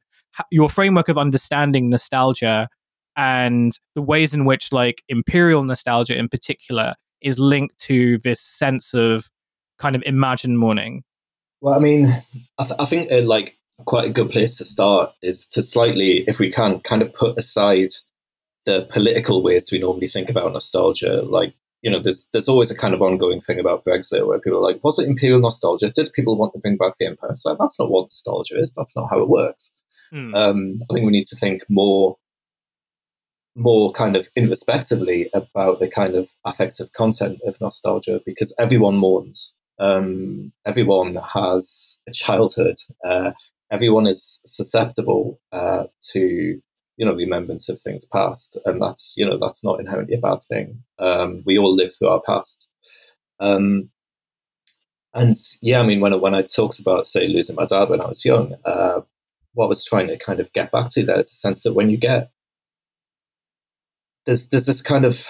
your 0.50 0.68
framework 0.68 1.08
of 1.08 1.16
understanding 1.16 1.88
nostalgia 1.88 2.68
and 3.16 3.78
the 3.94 4.02
ways 4.02 4.34
in 4.34 4.44
which 4.44 4.72
like 4.72 5.04
imperial 5.08 5.62
nostalgia 5.62 6.18
in 6.18 6.28
particular 6.28 6.94
is 7.20 7.38
linked 7.38 7.78
to 7.82 8.18
this 8.24 8.40
sense 8.40 8.92
of 8.92 9.30
kind 9.78 9.94
of 9.94 10.02
imagined 10.04 10.58
mourning. 10.58 11.04
Well, 11.60 11.74
I 11.74 11.78
mean, 11.78 12.06
I, 12.58 12.64
th- 12.64 12.80
I 12.80 12.86
think 12.86 13.12
uh, 13.12 13.22
like 13.22 13.56
quite 13.84 14.06
a 14.06 14.10
good 14.10 14.30
place 14.30 14.58
to 14.58 14.64
start 14.64 15.12
is 15.22 15.46
to 15.50 15.62
slightly, 15.62 16.24
if 16.26 16.40
we 16.40 16.50
can, 16.50 16.80
kind 16.80 17.02
of 17.02 17.14
put 17.14 17.38
aside 17.38 17.90
the 18.66 18.88
political 18.90 19.44
ways 19.44 19.70
we 19.70 19.78
normally 19.78 20.08
think 20.08 20.28
about 20.28 20.52
nostalgia, 20.52 21.22
like 21.22 21.54
you 21.84 21.90
know, 21.90 22.00
there's 22.00 22.28
there's 22.32 22.48
always 22.48 22.70
a 22.70 22.76
kind 22.76 22.94
of 22.94 23.02
ongoing 23.02 23.40
thing 23.40 23.60
about 23.60 23.84
Brexit 23.84 24.26
where 24.26 24.40
people 24.40 24.58
are 24.58 24.72
like, 24.72 24.82
was 24.82 24.98
it 24.98 25.06
imperial 25.06 25.38
nostalgia? 25.38 25.90
Did 25.90 26.14
people 26.14 26.38
want 26.38 26.54
to 26.54 26.60
bring 26.60 26.78
back 26.78 26.94
the 26.98 27.06
empire? 27.06 27.34
So 27.34 27.54
that's 27.60 27.78
not 27.78 27.90
what 27.90 28.04
nostalgia 28.04 28.58
is. 28.58 28.74
That's 28.74 28.96
not 28.96 29.10
how 29.10 29.20
it 29.20 29.28
works. 29.28 29.74
Mm. 30.12 30.34
Um, 30.34 30.80
I 30.90 30.94
think 30.94 31.04
we 31.04 31.12
need 31.12 31.26
to 31.26 31.36
think 31.36 31.60
more, 31.68 32.16
more 33.54 33.92
kind 33.92 34.16
of 34.16 34.28
introspectively 34.34 35.28
about 35.34 35.78
the 35.78 35.88
kind 35.88 36.14
of 36.14 36.30
affective 36.46 36.90
content 36.92 37.40
of 37.46 37.60
nostalgia 37.60 38.22
because 38.24 38.54
everyone 38.58 38.96
mourns. 38.96 39.54
Um, 39.78 40.52
everyone 40.64 41.16
has 41.34 42.00
a 42.08 42.12
childhood. 42.12 42.76
Uh, 43.04 43.32
everyone 43.70 44.06
is 44.06 44.40
susceptible 44.46 45.38
uh, 45.52 45.84
to 46.12 46.62
you 46.96 47.04
know 47.04 47.14
remembrance 47.14 47.68
of 47.68 47.80
things 47.80 48.04
past 48.04 48.58
and 48.66 48.80
that's 48.80 49.14
you 49.16 49.26
know 49.26 49.36
that's 49.36 49.64
not 49.64 49.80
inherently 49.80 50.16
a 50.16 50.20
bad 50.20 50.40
thing. 50.42 50.82
Um, 50.98 51.42
we 51.46 51.58
all 51.58 51.74
live 51.74 51.92
through 51.94 52.08
our 52.08 52.22
past. 52.22 52.70
Um, 53.40 53.90
and 55.12 55.34
yeah, 55.62 55.80
I 55.80 55.86
mean, 55.86 56.00
when 56.00 56.12
I, 56.12 56.16
when 56.16 56.34
I 56.34 56.42
talked 56.42 56.78
about 56.78 57.06
say 57.06 57.28
losing 57.28 57.56
my 57.56 57.66
dad 57.66 57.88
when 57.88 58.00
I 58.00 58.06
was 58.06 58.24
young, 58.24 58.54
uh, 58.64 59.00
what 59.52 59.66
I 59.66 59.68
was 59.68 59.84
trying 59.84 60.08
to 60.08 60.18
kind 60.18 60.40
of 60.40 60.52
get 60.52 60.72
back 60.72 60.88
to 60.90 61.04
there 61.04 61.18
is 61.18 61.28
a 61.28 61.34
sense 61.34 61.62
that 61.62 61.74
when 61.74 61.90
you 61.90 61.96
get 61.96 62.30
there's 64.26 64.48
there's 64.48 64.66
this 64.66 64.82
kind 64.82 65.04
of 65.04 65.26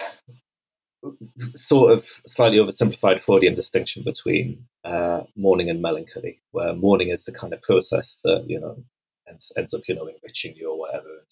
sort 1.55 1.93
of 1.93 2.05
slightly 2.27 2.59
oversimplified 2.59 3.21
Freudian 3.21 3.55
distinction 3.55 4.03
between 4.03 4.65
uh, 4.85 5.23
mourning 5.37 5.69
and 5.69 5.83
melancholy, 5.83 6.41
where 6.53 6.75
mourning 6.75 7.09
is 7.09 7.25
the 7.25 7.33
kind 7.33 7.53
of 7.53 7.61
process 7.61 8.19
that 8.25 8.45
you 8.49 8.59
know 8.59 8.83
ends, 9.29 9.53
ends 9.57 9.75
up 9.75 9.83
you 9.89 9.95
know 9.95 10.07
enriching 10.07 10.55
you 10.57 10.71
or 10.71 10.79
whatever, 10.79 11.07
and, 11.07 11.29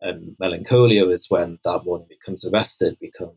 and 0.00 0.36
melancholia 0.38 1.06
is 1.08 1.26
when 1.28 1.58
that 1.64 1.84
one 1.84 2.04
becomes 2.08 2.44
arrested, 2.44 2.98
becomes 3.00 3.36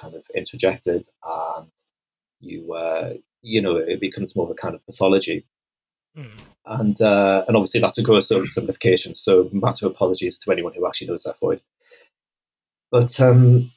kind 0.00 0.14
of 0.14 0.26
interjected, 0.34 1.06
and 1.24 1.70
you 2.40 2.72
uh, 2.72 3.14
you 3.42 3.60
know 3.60 3.76
it 3.76 4.00
becomes 4.00 4.36
more 4.36 4.46
of 4.46 4.52
a 4.52 4.54
kind 4.54 4.74
of 4.74 4.84
pathology. 4.86 5.46
Mm. 6.16 6.40
And 6.66 7.00
uh, 7.00 7.44
and 7.46 7.56
obviously 7.56 7.80
that's 7.80 7.98
a 7.98 8.02
gross 8.02 8.30
oversimplification. 8.30 9.16
So 9.16 9.50
massive 9.52 9.90
apologies 9.90 10.38
to 10.40 10.52
anyone 10.52 10.72
who 10.74 10.86
actually 10.86 11.08
knows 11.08 11.24
that 11.24 11.36
Freud. 11.38 11.62
But 12.90 13.20
um, 13.20 13.72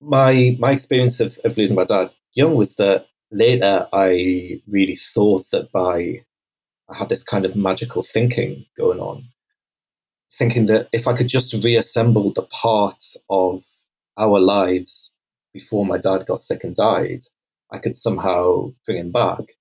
my 0.00 0.56
my 0.58 0.72
experience 0.72 1.20
of, 1.20 1.38
of 1.44 1.56
losing 1.56 1.76
my 1.76 1.84
dad 1.84 2.12
young 2.34 2.54
was 2.54 2.76
that 2.76 3.06
later 3.30 3.88
I 3.92 4.60
really 4.68 4.96
thought 4.96 5.50
that 5.52 5.72
by 5.72 6.22
I 6.88 6.96
had 6.96 7.08
this 7.08 7.24
kind 7.24 7.44
of 7.44 7.56
magical 7.56 8.02
thinking 8.02 8.66
going 8.76 9.00
on, 9.00 9.28
thinking 10.32 10.66
that 10.66 10.88
if 10.92 11.06
I 11.06 11.14
could 11.14 11.28
just 11.28 11.52
reassemble 11.64 12.32
the 12.32 12.42
parts 12.42 13.16
of 13.30 13.64
our 14.18 14.38
lives 14.38 15.14
before 15.52 15.86
my 15.86 15.98
dad 15.98 16.26
got 16.26 16.40
sick 16.40 16.64
and 16.64 16.74
died, 16.74 17.24
I 17.70 17.78
could 17.78 17.94
somehow 17.94 18.72
bring 18.84 18.98
him 18.98 19.12
back. 19.12 19.56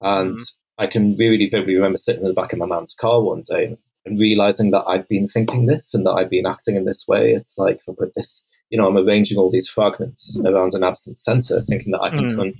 And 0.00 0.34
mm-hmm. 0.34 0.82
I 0.82 0.86
can 0.86 1.16
really 1.16 1.46
vividly 1.46 1.76
remember 1.76 1.98
sitting 1.98 2.22
in 2.22 2.28
the 2.28 2.34
back 2.34 2.52
of 2.52 2.58
my 2.58 2.66
mom's 2.66 2.94
car 2.94 3.20
one 3.20 3.42
day 3.48 3.66
and, 3.66 3.76
and 4.04 4.20
realizing 4.20 4.70
that 4.70 4.84
I'd 4.86 5.08
been 5.08 5.26
thinking 5.26 5.66
this 5.66 5.94
and 5.94 6.04
that 6.06 6.12
I'd 6.12 6.30
been 6.30 6.46
acting 6.46 6.76
in 6.76 6.84
this 6.84 7.06
way. 7.06 7.32
It's 7.32 7.58
like 7.58 7.76
if 7.76 7.88
I 7.88 7.92
put 7.96 8.14
this 8.14 8.46
you 8.72 8.78
know, 8.78 8.88
I'm 8.88 8.96
arranging 8.96 9.36
all 9.36 9.50
these 9.50 9.68
fragments 9.68 10.36
mm. 10.36 10.50
around 10.50 10.72
an 10.72 10.82
absent 10.82 11.18
center, 11.18 11.60
thinking 11.60 11.92
that 11.92 12.00
I 12.00 12.08
can 12.08 12.32
mm. 12.32 12.36
con- 12.36 12.54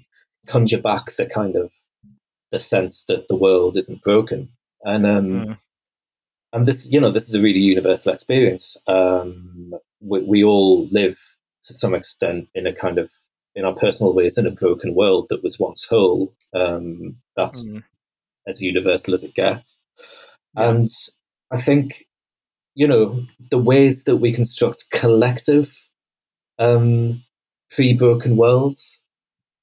conjure 0.47 0.81
back 0.81 1.17
the 1.17 1.25
kind 1.25 1.57
of 1.57 1.73
the 2.51 2.59
sense 2.59 3.05
that 3.07 3.29
the 3.29 3.37
world 3.37 3.79
isn't 3.79 4.03
broken. 4.03 4.51
And 4.83 5.07
um, 5.07 5.27
mm. 5.27 5.59
And 6.53 6.67
this, 6.67 6.91
you 6.93 7.01
know, 7.01 7.11
this 7.11 7.29
is 7.29 7.35
a 7.35 7.43
really 7.43 7.61
universal 7.61 8.13
experience. 8.13 8.77
Um, 8.87 9.73
we, 10.01 10.21
we 10.23 10.45
all 10.45 10.89
live 10.91 11.19
to 11.65 11.75
some 11.75 11.95
extent 11.95 12.49
in 12.55 12.67
a 12.67 12.75
kind 12.75 12.99
of 12.99 13.11
in 13.55 13.65
our 13.65 13.75
personal 13.75 14.15
ways 14.15 14.39
in 14.39 14.47
a 14.47 14.51
broken 14.51 14.95
world 14.95 15.27
that 15.29 15.43
was 15.43 15.59
once 15.59 15.85
whole. 15.85 16.35
Um, 16.55 17.17
that's 17.37 17.65
mm. 17.65 17.83
as 18.47 18.61
universal 18.61 19.15
as 19.15 19.25
it 19.25 19.35
gets. 19.35 19.81
Yeah. 20.57 20.71
And 20.71 20.89
I 21.51 21.61
think, 21.61 22.07
you 22.75 22.87
know, 22.87 23.25
the 23.51 23.59
ways 23.59 24.05
that 24.05 24.17
we 24.17 24.33
construct 24.33 24.91
collective 24.91 25.89
um, 26.59 27.23
pre 27.71 27.95
broken 27.95 28.37
worlds 28.37 29.03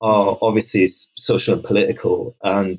are 0.01 0.33
hmm. 0.33 0.43
obviously 0.43 0.87
social 1.17 1.53
and 1.53 1.63
political, 1.63 2.35
and 2.43 2.77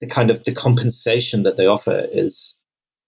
the 0.00 0.06
kind 0.06 0.30
of 0.30 0.44
the 0.44 0.52
compensation 0.52 1.42
that 1.42 1.56
they 1.56 1.66
offer 1.66 2.06
is 2.12 2.58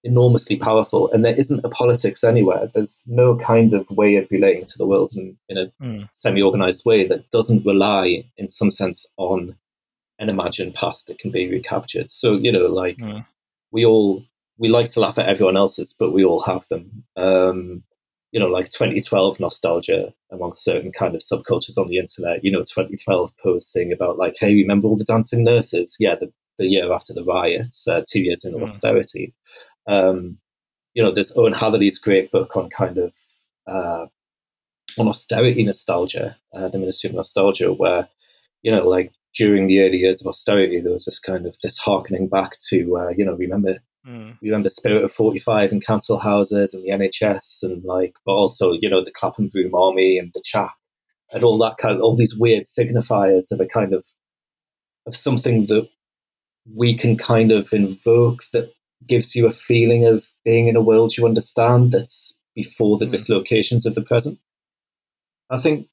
enormously 0.05 0.57
powerful. 0.57 1.11
And 1.13 1.25
there 1.25 1.35
isn't 1.35 1.65
a 1.65 1.69
politics 1.69 2.25
anywhere. 2.25 2.69
There's 2.73 3.07
no 3.09 3.37
kind 3.37 3.73
of 3.73 3.91
way 3.91 4.17
of 4.17 4.29
relating 4.31 4.65
to 4.67 4.79
the 4.79 4.87
world 4.87 5.13
in, 5.17 5.37
in 5.49 5.59
a 5.59 5.73
mm. 5.83 6.09
semi 6.13 6.43
organized 6.43 6.85
way 6.85 7.07
that 7.07 7.31
doesn't 7.31 7.65
rely, 7.65 8.25
in 8.37 8.49
some 8.49 8.71
sense, 8.71 9.07
on 9.17 9.57
an 10.19 10.29
imagined 10.29 10.75
past 10.75 11.07
that 11.07 11.19
can 11.19 11.31
be 11.31 11.49
recaptured. 11.49 12.11
So, 12.11 12.35
you 12.37 12.53
know, 12.53 12.67
like 12.67 12.99
mm. 12.99 13.27
we 13.71 13.85
all 13.85 14.25
we 14.59 14.69
like 14.69 14.89
to 14.91 15.01
laugh 15.01 15.19
at 15.19 15.29
everyone 15.29 15.57
else's, 15.57 15.93
but 15.93 16.13
we 16.13 16.25
all 16.25 16.43
have 16.43 16.67
them. 16.69 17.05
Um, 17.17 17.83
you 18.31 18.41
know, 18.41 18.47
like 18.47 18.71
2012 18.71 19.41
nostalgia 19.41 20.15
amongst 20.31 20.65
certain 20.65 20.91
kind 20.91 21.15
of 21.15 21.21
subcultures 21.21 21.77
on 21.77 21.89
the 21.89 21.99
internet. 21.99 22.43
You 22.43 22.51
know, 22.51 22.61
2012 22.61 23.31
posting 23.43 23.93
about 23.93 24.19
like, 24.19 24.37
hey, 24.39 24.55
remember 24.55 24.89
all 24.89 24.97
the 24.97 25.05
dancing 25.05 25.45
nurses? 25.45 25.97
Yeah, 26.01 26.15
the, 26.15 26.33
the 26.59 26.67
year 26.67 26.93
after 26.93 27.13
the 27.13 27.25
riots, 27.25 27.87
uh, 27.87 28.03
two 28.09 28.23
years 28.23 28.45
in 28.45 28.55
mm. 28.55 29.41
Um, 29.87 30.39
you 30.95 31.03
know, 31.03 31.13
there's 31.13 31.37
Owen 31.37 31.55
Hatherley's 31.55 31.99
great 31.99 32.31
book 32.31 32.57
on 32.57 32.71
kind 32.71 32.99
of 32.99 33.15
uh, 33.67 34.07
on 34.99 35.09
austerity 35.09 35.63
nostalgia, 35.63 36.37
uh, 36.55 36.69
the 36.69 36.79
Ministry 36.79 37.11
of 37.11 37.17
Nostalgia, 37.17 37.73
where 37.73 38.09
you 38.63 38.71
know, 38.71 38.87
like 38.87 39.13
during 39.35 39.67
the 39.67 39.81
early 39.81 39.99
years 39.99 40.21
of 40.21 40.27
austerity, 40.27 40.81
there 40.81 40.93
was 40.93 41.07
this 41.07 41.19
kind 41.19 41.47
of 41.47 41.57
this 41.63 41.79
harkening 41.79 42.29
back 42.29 42.59
to, 42.69 42.97
uh, 42.97 43.11
you 43.17 43.25
know, 43.25 43.35
remember 43.35 43.79
Mm. 44.07 44.37
Remember 44.43 44.69
Spirit 44.69 45.05
of 45.05 45.13
45 45.13 45.73
and 45.73 45.85
council 45.85 46.19
houses 46.19 46.75
and 46.75 46.85
the 46.85 46.91
NHS 46.91 47.63
and 47.63 47.85
like, 47.85 48.15
but 48.27 48.33
also, 48.33 48.73
you 48.73 48.89
know, 48.89 49.03
the 49.03 49.13
Clap 49.13 49.39
and 49.39 49.51
Broom 49.51 49.75
Army 49.75 50.19
and 50.19 50.33
the 50.35 50.43
CHAP 50.45 50.75
and 51.33 51.45
all 51.45 51.57
that 51.59 51.77
kind 51.79 51.97
of, 51.97 52.03
all 52.03 52.17
these 52.17 52.37
weird 52.37 52.65
signifiers 52.65 53.53
of 53.53 53.61
a 53.61 53.67
kind 53.67 53.95
of, 53.95 54.05
of 55.07 55.15
something 55.15 55.67
that 55.67 55.89
we 56.75 56.95
can 56.95 57.17
kind 57.17 57.53
of 57.53 57.73
invoke 57.73 58.43
that 58.53 58.73
gives 59.07 59.35
you 59.35 59.47
a 59.47 59.53
feeling 59.53 60.05
of 60.07 60.25
being 60.45 60.69
in 60.69 60.77
a 60.77 60.83
world 60.83 61.17
you 61.17 61.27
understand 61.27 61.93
that's 61.93 62.39
before 62.55 62.99
the 62.99 63.07
mm. 63.07 63.11
dislocations 63.11 63.87
of 63.87 63.95
the 63.95 64.03
present. 64.03 64.39
I 65.51 65.57
think, 65.59 65.89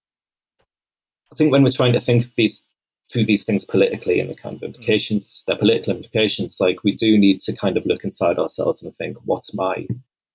I 1.31 1.35
think 1.35 1.51
when 1.51 1.63
we're 1.63 1.71
trying 1.71 1.93
to 1.93 1.99
think 1.99 2.23
these 2.35 2.65
through 3.11 3.25
these 3.25 3.43
things 3.43 3.65
politically 3.65 4.19
and 4.19 4.29
the 4.29 4.35
kind 4.35 4.55
of 4.55 4.61
implications, 4.61 5.43
their 5.47 5.57
political 5.57 5.95
implications, 5.95 6.57
like 6.59 6.83
we 6.83 6.93
do 6.93 7.17
need 7.17 7.39
to 7.39 7.55
kind 7.55 7.75
of 7.75 7.85
look 7.85 8.03
inside 8.03 8.37
ourselves 8.37 8.83
and 8.83 8.93
think, 8.93 9.17
what's 9.25 9.55
my 9.55 9.87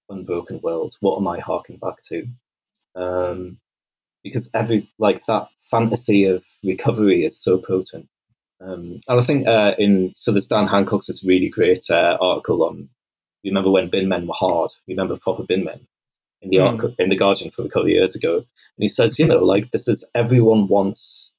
unbroken 0.09 0.61
world? 0.63 0.97
What 1.01 1.19
am 1.19 1.29
I 1.29 1.39
harking 1.39 1.79
back 1.79 1.99
to? 2.09 2.27
Um, 2.97 3.59
because 4.23 4.51
every 4.55 4.91
like 4.99 5.25
that 5.27 5.49
fantasy 5.71 6.25
of 6.25 6.45
recovery 6.65 7.25
is 7.25 7.41
so 7.41 7.59
potent. 7.59 8.09
Um, 8.65 9.01
and 9.09 9.21
I 9.21 9.23
think 9.23 9.47
uh, 9.47 9.75
in 9.79 10.13
so 10.15 10.33
there's 10.33 10.47
Dan 10.47 10.67
Hancox 10.67 11.07
this 11.07 11.25
really 11.25 11.49
great 11.49 11.85
uh, 11.91 12.17
article 12.21 12.63
on. 12.65 12.89
Remember 13.45 13.71
when 13.71 13.91
bin 13.91 14.09
men 14.09 14.27
were 14.27 14.35
hard? 14.35 14.71
Remember 14.89 15.19
proper 15.19 15.43
bin 15.43 15.65
men 15.65 15.87
in 16.41 16.51
the 16.51 16.57
mm. 16.57 16.67
article 16.67 16.95
in 16.99 17.11
the 17.11 17.17
Guardian 17.17 17.51
from 17.51 17.67
a 17.67 17.69
couple 17.69 17.83
of 17.83 17.89
years 17.89 18.15
ago, 18.15 18.37
and 18.37 18.47
he 18.79 18.89
says, 18.89 19.19
you 19.19 19.27
know, 19.27 19.39
like 19.39 19.71
this 19.71 19.87
is 19.87 20.09
everyone 20.15 20.67
wants 20.67 21.35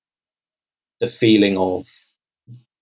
the 1.00 1.08
feeling 1.08 1.58
of 1.58 1.88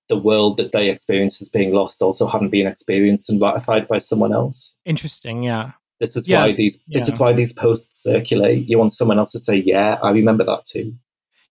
the 0.10 0.18
world 0.18 0.58
that 0.58 0.74
they 0.74 0.90
experience 0.90 1.42
as 1.42 1.50
being 1.50 1.74
lost 1.74 2.02
also 2.02 2.28
haven't 2.28 2.50
been 2.50 2.68
experienced 2.68 3.30
and 3.30 3.42
ratified 3.42 3.88
by 3.88 3.98
someone 3.98 4.34
else. 4.34 4.78
Interesting, 4.86 5.44
yeah. 5.44 5.72
This 6.00 6.16
is 6.16 6.28
yeah. 6.28 6.42
why 6.42 6.52
these 6.52 6.84
this 6.88 7.08
yeah. 7.08 7.14
is 7.14 7.20
why 7.20 7.34
these 7.34 7.54
posts 7.54 8.04
circulate. 8.04 8.68
You 8.68 8.78
want 8.78 8.92
someone 8.92 9.20
else 9.20 9.32
to 9.32 9.40
say, 9.40 9.64
"Yeah, 9.66 9.98
I 10.04 10.12
remember 10.12 10.44
that 10.44 10.66
too." 10.66 10.96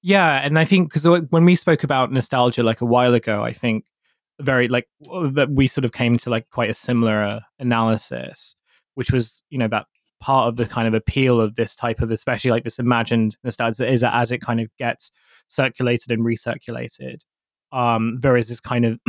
Yeah, 0.03 0.41
and 0.45 0.59
I 0.59 0.65
think 0.65 0.93
because 0.93 1.07
when 1.31 1.45
we 1.45 1.55
spoke 1.55 1.85
about 1.85 2.11
nostalgia 2.13 2.63
like 2.63 2.81
a 2.81 2.87
while 2.87 3.15
ago, 3.15 3.43
I 3.43 3.53
think 3.53 3.85
very 4.41 4.67
like 4.69 4.89
that 5.09 5.49
we 5.51 5.69
sort 5.69 5.85
of 5.85 5.93
came 5.93 6.17
to 6.19 6.31
like 6.31 6.51
quite 6.51 6.71
a 6.71 6.75
similar 6.75 7.41
analysis, 7.61 8.57
which 8.95 9.13
was 9.13 9.41
you 9.51 9.59
know 9.59 9.69
that 9.69 9.87
part 10.23 10.49
of 10.49 10.57
the 10.57 10.67
kind 10.67 10.87
of 10.87 10.95
appeal 10.95 11.41
of 11.41 11.57
this 11.57 11.75
type 11.75 12.01
of 12.01 12.11
especially 12.13 12.51
like 12.51 12.63
this 12.63 12.79
imagined 12.79 13.37
nostalgia 13.43 13.87
is 13.87 14.03
that 14.03 14.15
as 14.15 14.31
it 14.31 14.41
kind 14.41 14.61
of 14.61 14.69
gets 14.79 15.11
circulated 15.49 16.13
and 16.13 16.25
recirculated 16.25 17.17
um 17.73 18.21
there 18.21 18.37
is 18.37 18.49
this 18.49 18.61
kind 18.61 18.85
of 18.85 19.01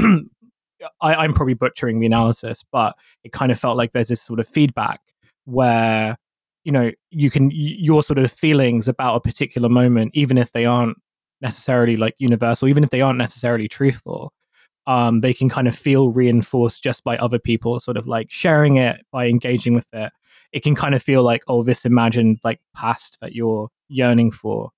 I, 1.02 1.14
i'm 1.14 1.32
probably 1.32 1.54
butchering 1.54 2.00
the 2.00 2.08
analysis 2.08 2.64
but 2.72 2.96
it 3.24 3.32
kind 3.32 3.52
of 3.52 3.60
felt 3.60 3.78
like 3.78 3.92
there's 3.92 4.08
this 4.08 4.24
sort 4.24 4.40
of 4.40 4.48
feedback 4.48 5.02
where 5.46 6.18
you 6.64 6.72
know 6.72 6.92
you 7.10 7.30
can 7.30 7.50
your 7.54 8.04
sort 8.04 8.18
of 8.18 8.32
feelings 8.32 8.88
about 8.88 9.16
a 9.16 9.20
particular 9.20 9.70
moment 9.70 10.12
even 10.14 10.38
if 10.38 10.52
they 10.52 10.66
aren't 10.66 10.98
necessarily 11.42 11.98
like 11.98 12.16
universal 12.20 12.68
even 12.68 12.84
if 12.84 12.90
they 12.90 13.02
aren't 13.02 13.18
necessarily 13.18 13.68
truthful 13.68 14.32
um, 14.86 15.22
they 15.22 15.34
can 15.34 15.50
kind 15.50 15.68
of 15.68 15.76
feel 15.76 16.12
reinforced 16.12 16.84
just 16.84 17.04
by 17.04 17.18
other 17.18 17.40
people 17.40 17.80
sort 17.80 17.98
of 17.98 18.08
like 18.08 18.30
sharing 18.30 18.78
it 18.78 19.02
by 19.12 19.28
engaging 19.28 19.74
with 19.74 19.88
it. 19.94 20.12
It 20.52 20.64
can 20.64 20.76
kind 20.76 20.94
of 20.94 21.02
feel 21.02 21.24
like 21.24 21.44
oh 21.48 21.64
this 21.64 21.86
imagined 21.86 22.40
like 22.44 22.60
past 22.76 23.18
that 23.22 23.34
you're 23.34 23.70
yearning 23.88 24.32
for 24.32 24.72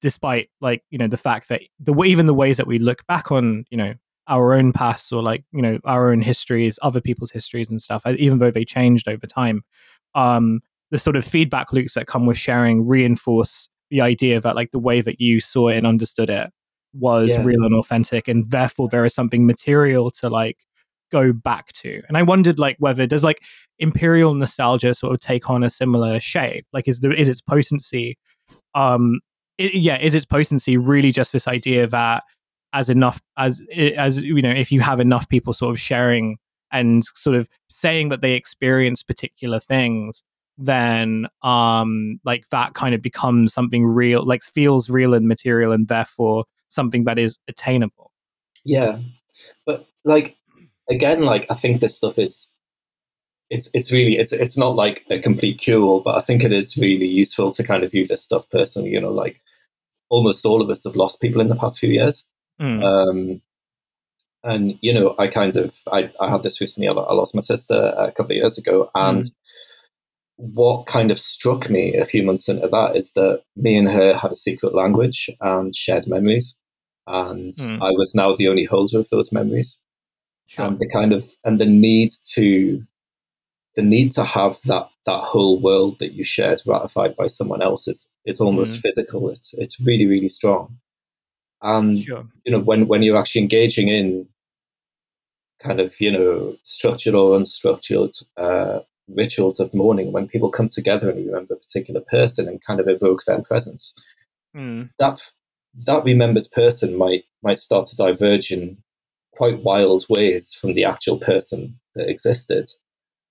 despite 0.00 0.50
like 0.60 0.84
you 0.90 0.98
know 0.98 1.08
the 1.08 1.16
fact 1.16 1.48
that 1.48 1.62
the 1.80 1.94
even 2.02 2.26
the 2.26 2.34
ways 2.34 2.56
that 2.58 2.66
we 2.66 2.78
look 2.78 3.04
back 3.06 3.32
on 3.32 3.64
you 3.70 3.76
know 3.76 3.94
our 4.28 4.52
own 4.54 4.72
past 4.72 5.12
or 5.12 5.22
like 5.22 5.44
you 5.52 5.62
know 5.62 5.78
our 5.84 6.12
own 6.12 6.20
histories 6.20 6.78
other 6.82 7.00
people's 7.00 7.30
histories 7.30 7.70
and 7.70 7.82
stuff 7.82 8.02
even 8.06 8.38
though 8.38 8.50
they 8.50 8.64
changed 8.64 9.08
over 9.08 9.26
time 9.26 9.62
um 10.14 10.60
the 10.90 10.98
sort 10.98 11.16
of 11.16 11.24
feedback 11.24 11.72
loops 11.72 11.94
that 11.94 12.06
come 12.06 12.26
with 12.26 12.38
sharing 12.38 12.86
reinforce 12.86 13.68
the 13.90 14.00
idea 14.00 14.40
that 14.40 14.56
like 14.56 14.70
the 14.70 14.78
way 14.78 15.00
that 15.00 15.20
you 15.20 15.40
saw 15.40 15.68
it 15.68 15.76
and 15.76 15.86
understood 15.86 16.30
it 16.30 16.50
was 16.92 17.30
yeah. 17.30 17.42
real 17.42 17.64
and 17.64 17.74
authentic 17.74 18.28
and 18.28 18.50
therefore 18.50 18.88
there 18.88 19.04
is 19.04 19.14
something 19.14 19.46
material 19.46 20.10
to 20.10 20.28
like 20.28 20.58
go 21.12 21.32
back 21.32 21.72
to 21.72 22.02
and 22.08 22.16
i 22.16 22.22
wondered 22.22 22.58
like 22.58 22.76
whether 22.78 23.06
does 23.06 23.24
like 23.24 23.42
imperial 23.78 24.34
nostalgia 24.34 24.94
sort 24.94 25.12
of 25.12 25.20
take 25.20 25.50
on 25.50 25.62
a 25.62 25.70
similar 25.70 26.20
shape 26.20 26.66
like 26.72 26.86
is 26.86 27.00
there 27.00 27.12
is 27.12 27.28
its 27.28 27.40
potency 27.40 28.16
um 28.74 29.20
it, 29.58 29.74
yeah 29.74 29.98
is 29.98 30.14
its 30.14 30.24
potency 30.24 30.76
really 30.76 31.12
just 31.12 31.32
this 31.32 31.48
idea 31.48 31.86
that 31.86 32.22
as 32.72 32.88
enough 32.88 33.20
as 33.36 33.62
as 33.96 34.20
you 34.20 34.40
know 34.42 34.50
if 34.50 34.70
you 34.70 34.80
have 34.80 35.00
enough 35.00 35.28
people 35.28 35.52
sort 35.52 35.70
of 35.70 35.80
sharing 35.80 36.38
and 36.72 37.04
sort 37.14 37.36
of 37.36 37.48
saying 37.68 38.08
that 38.10 38.20
they 38.20 38.34
experience 38.34 39.02
particular 39.02 39.58
things 39.58 40.22
then 40.60 41.26
um 41.42 42.20
like 42.24 42.44
that 42.50 42.74
kind 42.74 42.94
of 42.94 43.02
becomes 43.02 43.52
something 43.52 43.86
real 43.86 44.24
like 44.24 44.42
feels 44.42 44.90
real 44.90 45.14
and 45.14 45.26
material 45.26 45.72
and 45.72 45.88
therefore 45.88 46.44
something 46.68 47.04
that 47.04 47.18
is 47.18 47.38
attainable. 47.48 48.12
Yeah. 48.64 48.98
But 49.66 49.86
like 50.04 50.36
again 50.88 51.22
like 51.22 51.46
i 51.50 51.54
think 51.54 51.80
this 51.80 51.96
stuff 51.96 52.18
is 52.18 52.52
it's 53.48 53.70
it's 53.74 53.92
really 53.92 54.18
it's 54.18 54.32
it's 54.32 54.56
not 54.56 54.74
like 54.74 55.04
a 55.10 55.18
complete 55.18 55.58
cure 55.58 55.82
all 55.82 56.00
but 56.00 56.16
i 56.16 56.20
think 56.20 56.42
it 56.42 56.52
is 56.52 56.76
really 56.76 57.06
useful 57.06 57.52
to 57.52 57.62
kind 57.62 57.82
of 57.82 57.90
view 57.90 58.06
this 58.06 58.22
stuff 58.22 58.48
personally 58.50 58.90
you 58.90 59.00
know 59.00 59.10
like 59.10 59.40
almost 60.08 60.44
all 60.44 60.60
of 60.60 60.68
us 60.68 60.84
have 60.84 60.96
lost 60.96 61.20
people 61.20 61.40
in 61.40 61.48
the 61.48 61.54
past 61.54 61.78
few 61.78 61.90
years. 61.90 62.26
Mm. 62.60 62.84
um 62.84 63.42
and 64.42 64.78
you 64.82 64.92
know 64.92 65.14
i 65.18 65.26
kind 65.26 65.56
of 65.56 65.76
i, 65.92 66.10
I 66.20 66.28
had 66.28 66.42
this 66.42 66.60
recently 66.60 66.88
I, 66.88 66.92
I 66.92 67.14
lost 67.14 67.34
my 67.34 67.40
sister 67.40 67.94
a 67.96 68.12
couple 68.12 68.32
of 68.32 68.36
years 68.36 68.58
ago 68.58 68.90
and 68.94 69.24
what 70.40 70.86
kind 70.86 71.10
of 71.10 71.18
struck 71.18 71.68
me 71.68 71.94
a 71.94 72.04
few 72.04 72.22
months 72.22 72.48
into 72.48 72.66
that 72.68 72.96
is 72.96 73.12
that 73.12 73.42
me 73.56 73.76
and 73.76 73.88
her 73.88 74.14
had 74.14 74.32
a 74.32 74.36
secret 74.36 74.74
language 74.74 75.28
and 75.40 75.74
shared 75.76 76.06
memories 76.08 76.56
and 77.06 77.52
Mm. 77.52 77.78
i 77.82 77.90
was 77.90 78.14
now 78.14 78.34
the 78.34 78.48
only 78.48 78.64
holder 78.64 78.98
of 78.98 79.08
those 79.10 79.32
memories 79.32 79.80
sure. 80.46 80.64
and 80.66 80.78
the 80.78 80.88
kind 80.88 81.12
of 81.12 81.24
and 81.44 81.58
the 81.58 81.66
need 81.66 82.10
to 82.34 82.82
the 83.76 83.82
need 83.82 84.10
to 84.12 84.24
have 84.24 84.58
that 84.64 84.88
that 85.06 85.20
whole 85.20 85.60
world 85.60 85.98
that 85.98 86.12
you 86.12 86.24
shared 86.24 86.60
ratified 86.66 87.14
by 87.16 87.26
someone 87.26 87.62
else 87.62 87.86
is 87.88 88.10
is 88.24 88.40
almost 88.40 88.76
Mm. 88.76 88.80
physical 88.82 89.30
it's 89.30 89.54
it's 89.54 89.80
really 89.80 90.06
really 90.06 90.28
strong 90.28 90.78
and 91.62 91.98
sure 91.98 92.26
you 92.44 92.52
know 92.52 92.60
when 92.60 92.86
when 92.86 93.02
you're 93.02 93.18
actually 93.18 93.42
engaging 93.42 93.88
in 93.88 94.28
kind 95.58 95.80
of 95.80 95.94
you 96.00 96.10
know 96.10 96.56
structured 96.62 97.14
or 97.14 97.38
unstructured 97.38 98.14
uh, 98.36 98.80
rituals 99.16 99.60
of 99.60 99.74
mourning 99.74 100.12
when 100.12 100.28
people 100.28 100.50
come 100.50 100.68
together 100.68 101.10
and 101.10 101.26
remember 101.26 101.54
a 101.54 101.58
particular 101.58 102.00
person 102.00 102.48
and 102.48 102.64
kind 102.64 102.80
of 102.80 102.88
evoke 102.88 103.24
their 103.24 103.42
presence 103.42 103.94
Mm. 104.56 104.90
that 104.98 105.20
that 105.86 106.04
remembered 106.04 106.48
person 106.50 106.96
might 106.96 107.24
might 107.40 107.58
start 107.58 107.86
to 107.86 107.96
diverge 107.96 108.50
in 108.50 108.78
quite 109.32 109.62
wild 109.62 110.04
ways 110.08 110.52
from 110.52 110.72
the 110.72 110.84
actual 110.84 111.18
person 111.18 111.78
that 111.94 112.08
existed 112.08 112.68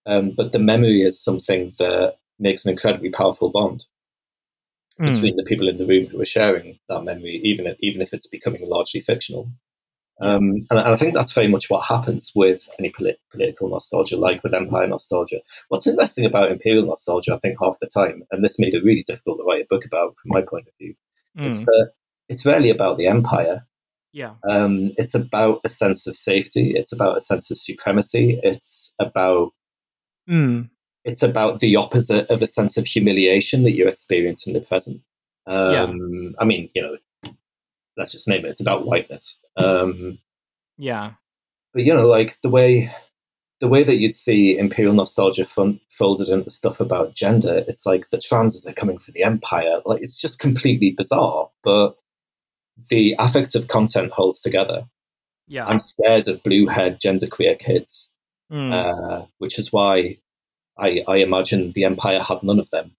um, 0.06 0.32
but 0.36 0.54
the 0.54 0.60
memory 0.60 1.02
is 1.02 1.22
something 1.22 1.74
that 1.78 2.16
makes 2.40 2.66
an 2.66 2.72
incredibly 2.72 3.10
powerful 3.10 3.50
bond 3.52 3.86
Mm. 5.00 5.14
between 5.14 5.36
the 5.38 5.44
people 5.44 5.70
in 5.70 5.78
the 5.78 5.86
room 5.86 6.08
who 6.08 6.20
are 6.20 6.26
sharing 6.26 6.78
that 6.90 7.04
memory, 7.06 7.40
even 7.44 7.66
if, 7.68 7.78
even 7.80 8.02
if 8.02 8.12
it's 8.12 8.28
becoming 8.28 8.68
largely 8.68 9.00
fictional. 9.00 9.50
Um, 10.22 10.66
and, 10.70 10.80
I 10.80 10.96
think 10.96 11.14
that's 11.14 11.32
very 11.32 11.48
much 11.48 11.70
what 11.70 11.86
happens 11.86 12.32
with 12.36 12.68
any 12.78 12.90
polit- 12.90 13.22
political 13.32 13.70
nostalgia, 13.70 14.18
like 14.18 14.44
with 14.44 14.54
empire 14.54 14.88
nostalgia. 14.88 15.40
What's 15.70 15.88
interesting 15.88 16.26
about 16.26 16.52
imperial 16.52 16.86
nostalgia, 16.86 17.34
I 17.34 17.38
think, 17.38 17.58
half 17.62 17.78
the 17.80 17.88
time, 17.88 18.24
and 18.32 18.44
this 18.44 18.60
made 18.60 18.74
it 18.74 18.84
really 18.84 19.04
difficult 19.08 19.38
to 19.40 19.44
write 19.46 19.64
a 19.64 19.68
book 19.70 19.86
about 19.86 20.18
from 20.18 20.30
my 20.30 20.42
point 20.42 20.68
of 20.68 20.74
view, 20.78 20.94
is 21.38 21.60
Mm. 21.60 21.66
that 21.66 21.92
it's 22.28 22.46
rarely 22.46 22.70
about 22.70 22.98
the 22.98 23.08
empire. 23.08 23.66
yeah 24.12 24.34
Um, 24.50 24.92
it's 24.98 25.14
about 25.14 25.62
a 25.64 25.70
sense 25.70 26.08
of 26.08 26.16
safety. 26.16 26.72
It's 26.76 26.92
about 26.92 27.16
a 27.16 27.20
sense 27.20 27.52
of 27.52 27.58
supremacy. 27.60 28.40
It's 28.44 28.94
about 29.00 29.52
Mm. 30.28 30.70
it's 31.06 31.24
about 31.24 31.60
the 31.60 31.76
opposite 31.76 32.28
of 32.30 32.42
a 32.42 32.48
sense 32.48 32.76
of 32.78 32.86
humiliation 32.88 33.64
that 33.64 33.76
you 33.76 33.88
experience 33.88 34.46
in 34.48 34.54
the 34.54 34.62
present. 34.62 35.02
Um, 35.48 36.36
I 36.40 36.46
mean, 36.46 36.70
you 36.76 36.82
know, 36.82 36.98
let's 38.00 38.12
just 38.14 38.28
name 38.28 38.44
it. 38.46 38.50
It's 38.50 38.62
about 38.62 38.88
whiteness. 38.88 39.38
Um, 39.58 40.18
yeah 40.78 41.12
but 41.74 41.84
you 41.84 41.94
know, 41.94 42.08
like 42.08 42.40
the 42.42 42.50
way 42.50 42.92
the 43.60 43.68
way 43.68 43.84
that 43.84 43.98
you'd 43.98 44.16
see 44.16 44.58
imperial 44.58 44.94
nostalgia 44.96 45.46
fun- 45.46 45.80
folded 45.92 46.30
into 46.30 46.50
stuff 46.50 46.80
about 46.80 47.14
gender, 47.14 47.64
it's 47.68 47.86
like 47.86 48.10
the 48.10 48.18
transes 48.18 48.66
are 48.66 48.74
coming 48.74 48.98
for 48.98 49.12
the 49.12 49.22
empire. 49.22 49.82
Like 49.86 50.02
it's 50.02 50.20
just 50.20 50.40
completely 50.40 50.92
bizarre, 50.92 51.50
but 51.62 51.96
the 52.90 53.16
affective 53.20 53.68
content 53.68 54.14
holds 54.14 54.42
together. 54.42 54.88
yeah 55.48 55.68
I'm 55.68 55.80
scared 55.80 56.28
of 56.30 56.42
blue-haired 56.42 57.00
genderqueer 57.00 57.60
kids, 57.60 58.12
Mm. 58.52 58.72
uh, 58.74 59.26
which 59.38 59.60
is 59.60 59.72
why 59.72 60.18
I, 60.78 61.04
I 61.08 61.18
imagine 61.18 61.74
the 61.76 61.84
empire 61.84 62.20
had 62.22 62.42
none 62.42 62.60
of 62.60 62.70
them. 62.72 62.96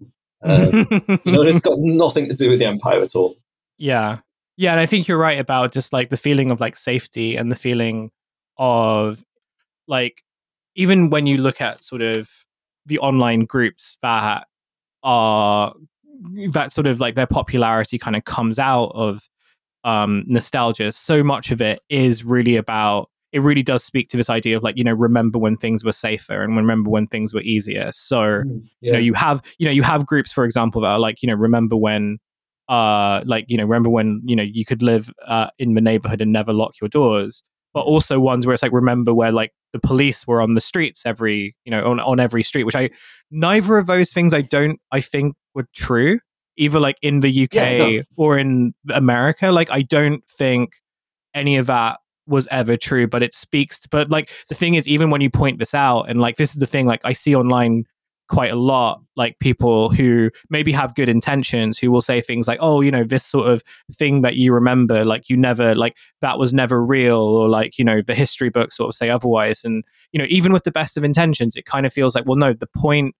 Um, 0.44 0.88
you 1.24 1.32
know, 1.32 1.42
it's 1.42 1.60
got 1.60 1.78
nothing 1.78 2.28
to 2.28 2.34
do 2.34 2.50
with 2.50 2.58
the 2.58 2.66
empire 2.66 3.00
at 3.00 3.14
all. 3.14 3.36
Yeah. 3.78 4.18
Yeah, 4.56 4.72
and 4.72 4.80
I 4.80 4.86
think 4.86 5.08
you're 5.08 5.18
right 5.18 5.38
about 5.38 5.72
just 5.72 5.92
like 5.92 6.10
the 6.10 6.16
feeling 6.16 6.50
of 6.50 6.60
like 6.60 6.76
safety 6.76 7.36
and 7.36 7.50
the 7.50 7.56
feeling 7.56 8.10
of 8.58 9.24
like 9.88 10.22
even 10.74 11.10
when 11.10 11.26
you 11.26 11.36
look 11.36 11.60
at 11.60 11.84
sort 11.84 12.02
of 12.02 12.28
the 12.86 12.98
online 12.98 13.44
groups 13.44 13.98
that 14.02 14.46
are 15.02 15.74
that 16.50 16.72
sort 16.72 16.86
of 16.86 17.00
like 17.00 17.14
their 17.14 17.26
popularity 17.26 17.98
kind 17.98 18.14
of 18.14 18.24
comes 18.24 18.58
out 18.58 18.92
of 18.94 19.28
um 19.84 20.22
nostalgia 20.28 20.92
so 20.92 21.24
much 21.24 21.50
of 21.50 21.60
it 21.60 21.80
is 21.88 22.24
really 22.24 22.54
about 22.54 23.10
it 23.32 23.40
really 23.40 23.62
does 23.62 23.82
speak 23.82 24.08
to 24.08 24.16
this 24.16 24.30
idea 24.30 24.56
of 24.56 24.62
like 24.62 24.76
you 24.76 24.84
know 24.84 24.92
remember 24.92 25.38
when 25.38 25.56
things 25.56 25.84
were 25.84 25.92
safer 25.92 26.42
and 26.42 26.56
remember 26.56 26.90
when 26.90 27.06
things 27.06 27.32
were 27.34 27.40
easier. 27.40 27.90
So 27.94 28.42
you 28.80 28.92
know 28.92 28.98
you 28.98 29.14
have 29.14 29.42
you 29.58 29.64
know 29.64 29.72
you 29.72 29.82
have 29.82 30.06
groups 30.06 30.32
for 30.32 30.44
example 30.44 30.82
that 30.82 30.88
are 30.88 30.98
like 30.98 31.22
you 31.22 31.26
know 31.26 31.34
remember 31.34 31.76
when 31.76 32.18
uh 32.72 33.22
like 33.26 33.44
you 33.48 33.56
know 33.58 33.64
remember 33.64 33.90
when 33.90 34.20
you 34.24 34.34
know 34.34 34.42
you 34.42 34.64
could 34.64 34.82
live 34.82 35.12
uh, 35.26 35.48
in 35.58 35.74
the 35.74 35.80
neighborhood 35.80 36.20
and 36.22 36.32
never 36.32 36.52
lock 36.52 36.72
your 36.80 36.88
doors 36.88 37.42
but 37.74 37.80
also 37.82 38.18
ones 38.20 38.46
where 38.46 38.54
it's 38.54 38.62
like 38.62 38.72
remember 38.72 39.12
where 39.14 39.32
like 39.32 39.52
the 39.74 39.78
police 39.78 40.26
were 40.26 40.40
on 40.40 40.54
the 40.54 40.60
streets 40.60 41.04
every 41.04 41.54
you 41.64 41.70
know 41.70 41.84
on, 41.90 42.00
on 42.00 42.18
every 42.18 42.42
street 42.42 42.64
which 42.64 42.74
i 42.76 42.88
neither 43.30 43.76
of 43.76 43.86
those 43.86 44.10
things 44.12 44.32
i 44.32 44.40
don't 44.40 44.78
i 44.90 45.00
think 45.00 45.34
were 45.54 45.66
true 45.74 46.18
either 46.56 46.80
like 46.80 46.96
in 47.02 47.20
the 47.20 47.44
uk 47.44 47.54
Yeah, 47.54 47.76
no. 47.78 48.02
or 48.16 48.38
in 48.38 48.72
america 48.92 49.52
like 49.52 49.70
i 49.70 49.82
don't 49.82 50.22
think 50.38 50.72
any 51.34 51.56
of 51.56 51.66
that 51.66 51.98
was 52.26 52.46
ever 52.50 52.76
true 52.76 53.06
but 53.06 53.22
it 53.22 53.34
speaks 53.34 53.80
to, 53.80 53.88
but 53.90 54.08
like 54.10 54.30
the 54.48 54.54
thing 54.54 54.74
is 54.74 54.86
even 54.88 55.10
when 55.10 55.20
you 55.20 55.28
point 55.30 55.58
this 55.58 55.74
out 55.74 56.04
and 56.08 56.20
like 56.20 56.36
this 56.36 56.50
is 56.50 56.56
the 56.56 56.66
thing 56.66 56.86
like 56.86 57.00
i 57.04 57.12
see 57.12 57.34
online 57.34 57.84
quite 58.32 58.50
a 58.50 58.56
lot 58.56 59.02
like 59.14 59.38
people 59.40 59.90
who 59.90 60.30
maybe 60.48 60.72
have 60.72 60.94
good 60.94 61.08
intentions 61.10 61.76
who 61.76 61.92
will 61.92 62.00
say 62.00 62.18
things 62.18 62.48
like 62.48 62.58
oh 62.62 62.80
you 62.80 62.90
know 62.90 63.04
this 63.04 63.26
sort 63.26 63.46
of 63.46 63.62
thing 63.98 64.22
that 64.22 64.36
you 64.36 64.54
remember 64.54 65.04
like 65.04 65.28
you 65.28 65.36
never 65.36 65.74
like 65.74 65.94
that 66.22 66.38
was 66.38 66.54
never 66.54 66.82
real 66.82 67.18
or 67.18 67.46
like 67.46 67.76
you 67.78 67.84
know 67.84 68.00
the 68.00 68.14
history 68.14 68.48
books 68.48 68.78
sort 68.78 68.88
of 68.88 68.94
say 68.94 69.10
otherwise. 69.10 69.62
And 69.64 69.84
you 70.12 70.18
know 70.18 70.24
even 70.30 70.50
with 70.50 70.64
the 70.64 70.72
best 70.72 70.96
of 70.96 71.04
intentions 71.04 71.56
it 71.56 71.66
kind 71.66 71.84
of 71.84 71.92
feels 71.92 72.14
like 72.14 72.24
well 72.24 72.36
no 72.36 72.54
the 72.54 72.66
point 72.66 73.14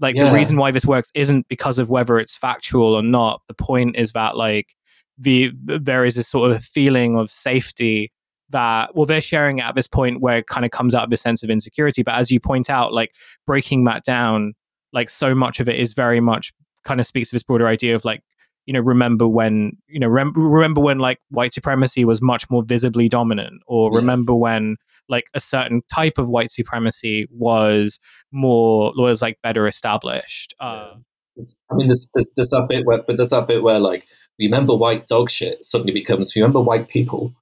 like 0.00 0.14
the 0.14 0.30
reason 0.30 0.56
why 0.56 0.70
this 0.70 0.86
works 0.86 1.10
isn't 1.12 1.48
because 1.48 1.80
of 1.80 1.90
whether 1.90 2.18
it's 2.18 2.36
factual 2.36 2.94
or 2.94 3.02
not. 3.02 3.42
The 3.48 3.54
point 3.54 3.96
is 3.96 4.12
that 4.12 4.36
like 4.36 4.74
the 5.18 5.52
there 5.64 6.04
is 6.04 6.16
a 6.16 6.22
sort 6.22 6.52
of 6.52 6.64
feeling 6.64 7.16
of 7.16 7.30
safety 7.30 8.12
that 8.52 8.94
well 8.94 9.06
they're 9.06 9.20
sharing 9.20 9.58
it 9.58 9.62
at 9.64 9.74
this 9.74 9.88
point 9.88 10.20
where 10.20 10.38
it 10.38 10.46
kind 10.46 10.64
of 10.64 10.70
comes 10.70 10.94
out 10.94 11.04
of 11.04 11.10
this 11.10 11.20
sense 11.22 11.42
of 11.42 11.50
insecurity 11.50 12.02
but 12.02 12.14
as 12.14 12.30
you 12.30 12.38
point 12.40 12.70
out 12.70 12.92
like 12.92 13.10
breaking 13.46 13.84
that 13.84 14.04
down 14.04 14.54
like 14.92 15.10
so 15.10 15.34
much 15.34 15.58
of 15.60 15.68
it 15.68 15.78
is 15.78 15.92
very 15.94 16.20
much 16.20 16.52
kind 16.84 17.00
of 17.00 17.06
speaks 17.06 17.30
to 17.30 17.34
this 17.34 17.42
broader 17.42 17.66
idea 17.66 17.94
of 17.94 18.04
like 18.04 18.22
you 18.66 18.72
know 18.72 18.80
remember 18.80 19.26
when 19.26 19.72
you 19.88 19.98
know 19.98 20.08
rem- 20.08 20.32
remember 20.36 20.80
when 20.80 20.98
like 20.98 21.18
white 21.30 21.52
supremacy 21.52 22.04
was 22.04 22.22
much 22.22 22.48
more 22.50 22.62
visibly 22.62 23.08
dominant 23.08 23.62
or 23.66 23.90
Yeah. 23.90 23.96
remember 23.96 24.34
when 24.34 24.76
like 25.08 25.24
a 25.34 25.40
certain 25.40 25.82
type 25.92 26.16
of 26.18 26.28
white 26.28 26.52
supremacy 26.52 27.26
was 27.30 27.98
more 28.30 28.92
was 28.96 29.20
like 29.20 29.38
better 29.42 29.66
established 29.66 30.54
uh, 30.60 30.94
I 31.70 31.74
mean, 31.74 31.86
there's, 31.86 32.10
there's 32.14 32.30
there's 32.36 32.50
that 32.50 32.66
bit 32.68 32.84
where, 32.84 33.02
but 33.06 33.16
there's 33.16 33.30
that 33.30 33.46
bit 33.48 33.62
where 33.62 33.78
like 33.78 34.06
remember 34.38 34.74
white 34.76 35.06
dog 35.06 35.30
shit 35.30 35.64
suddenly 35.64 35.92
becomes 35.92 36.36
remember 36.36 36.60
white 36.60 36.88
people. 36.88 37.32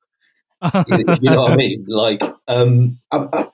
You, 0.88 1.04
you 1.20 1.30
know 1.30 1.42
what 1.42 1.52
I 1.52 1.56
mean? 1.56 1.84
Like, 1.88 2.22
um, 2.48 2.98
I, 3.10 3.26
I, 3.32 3.48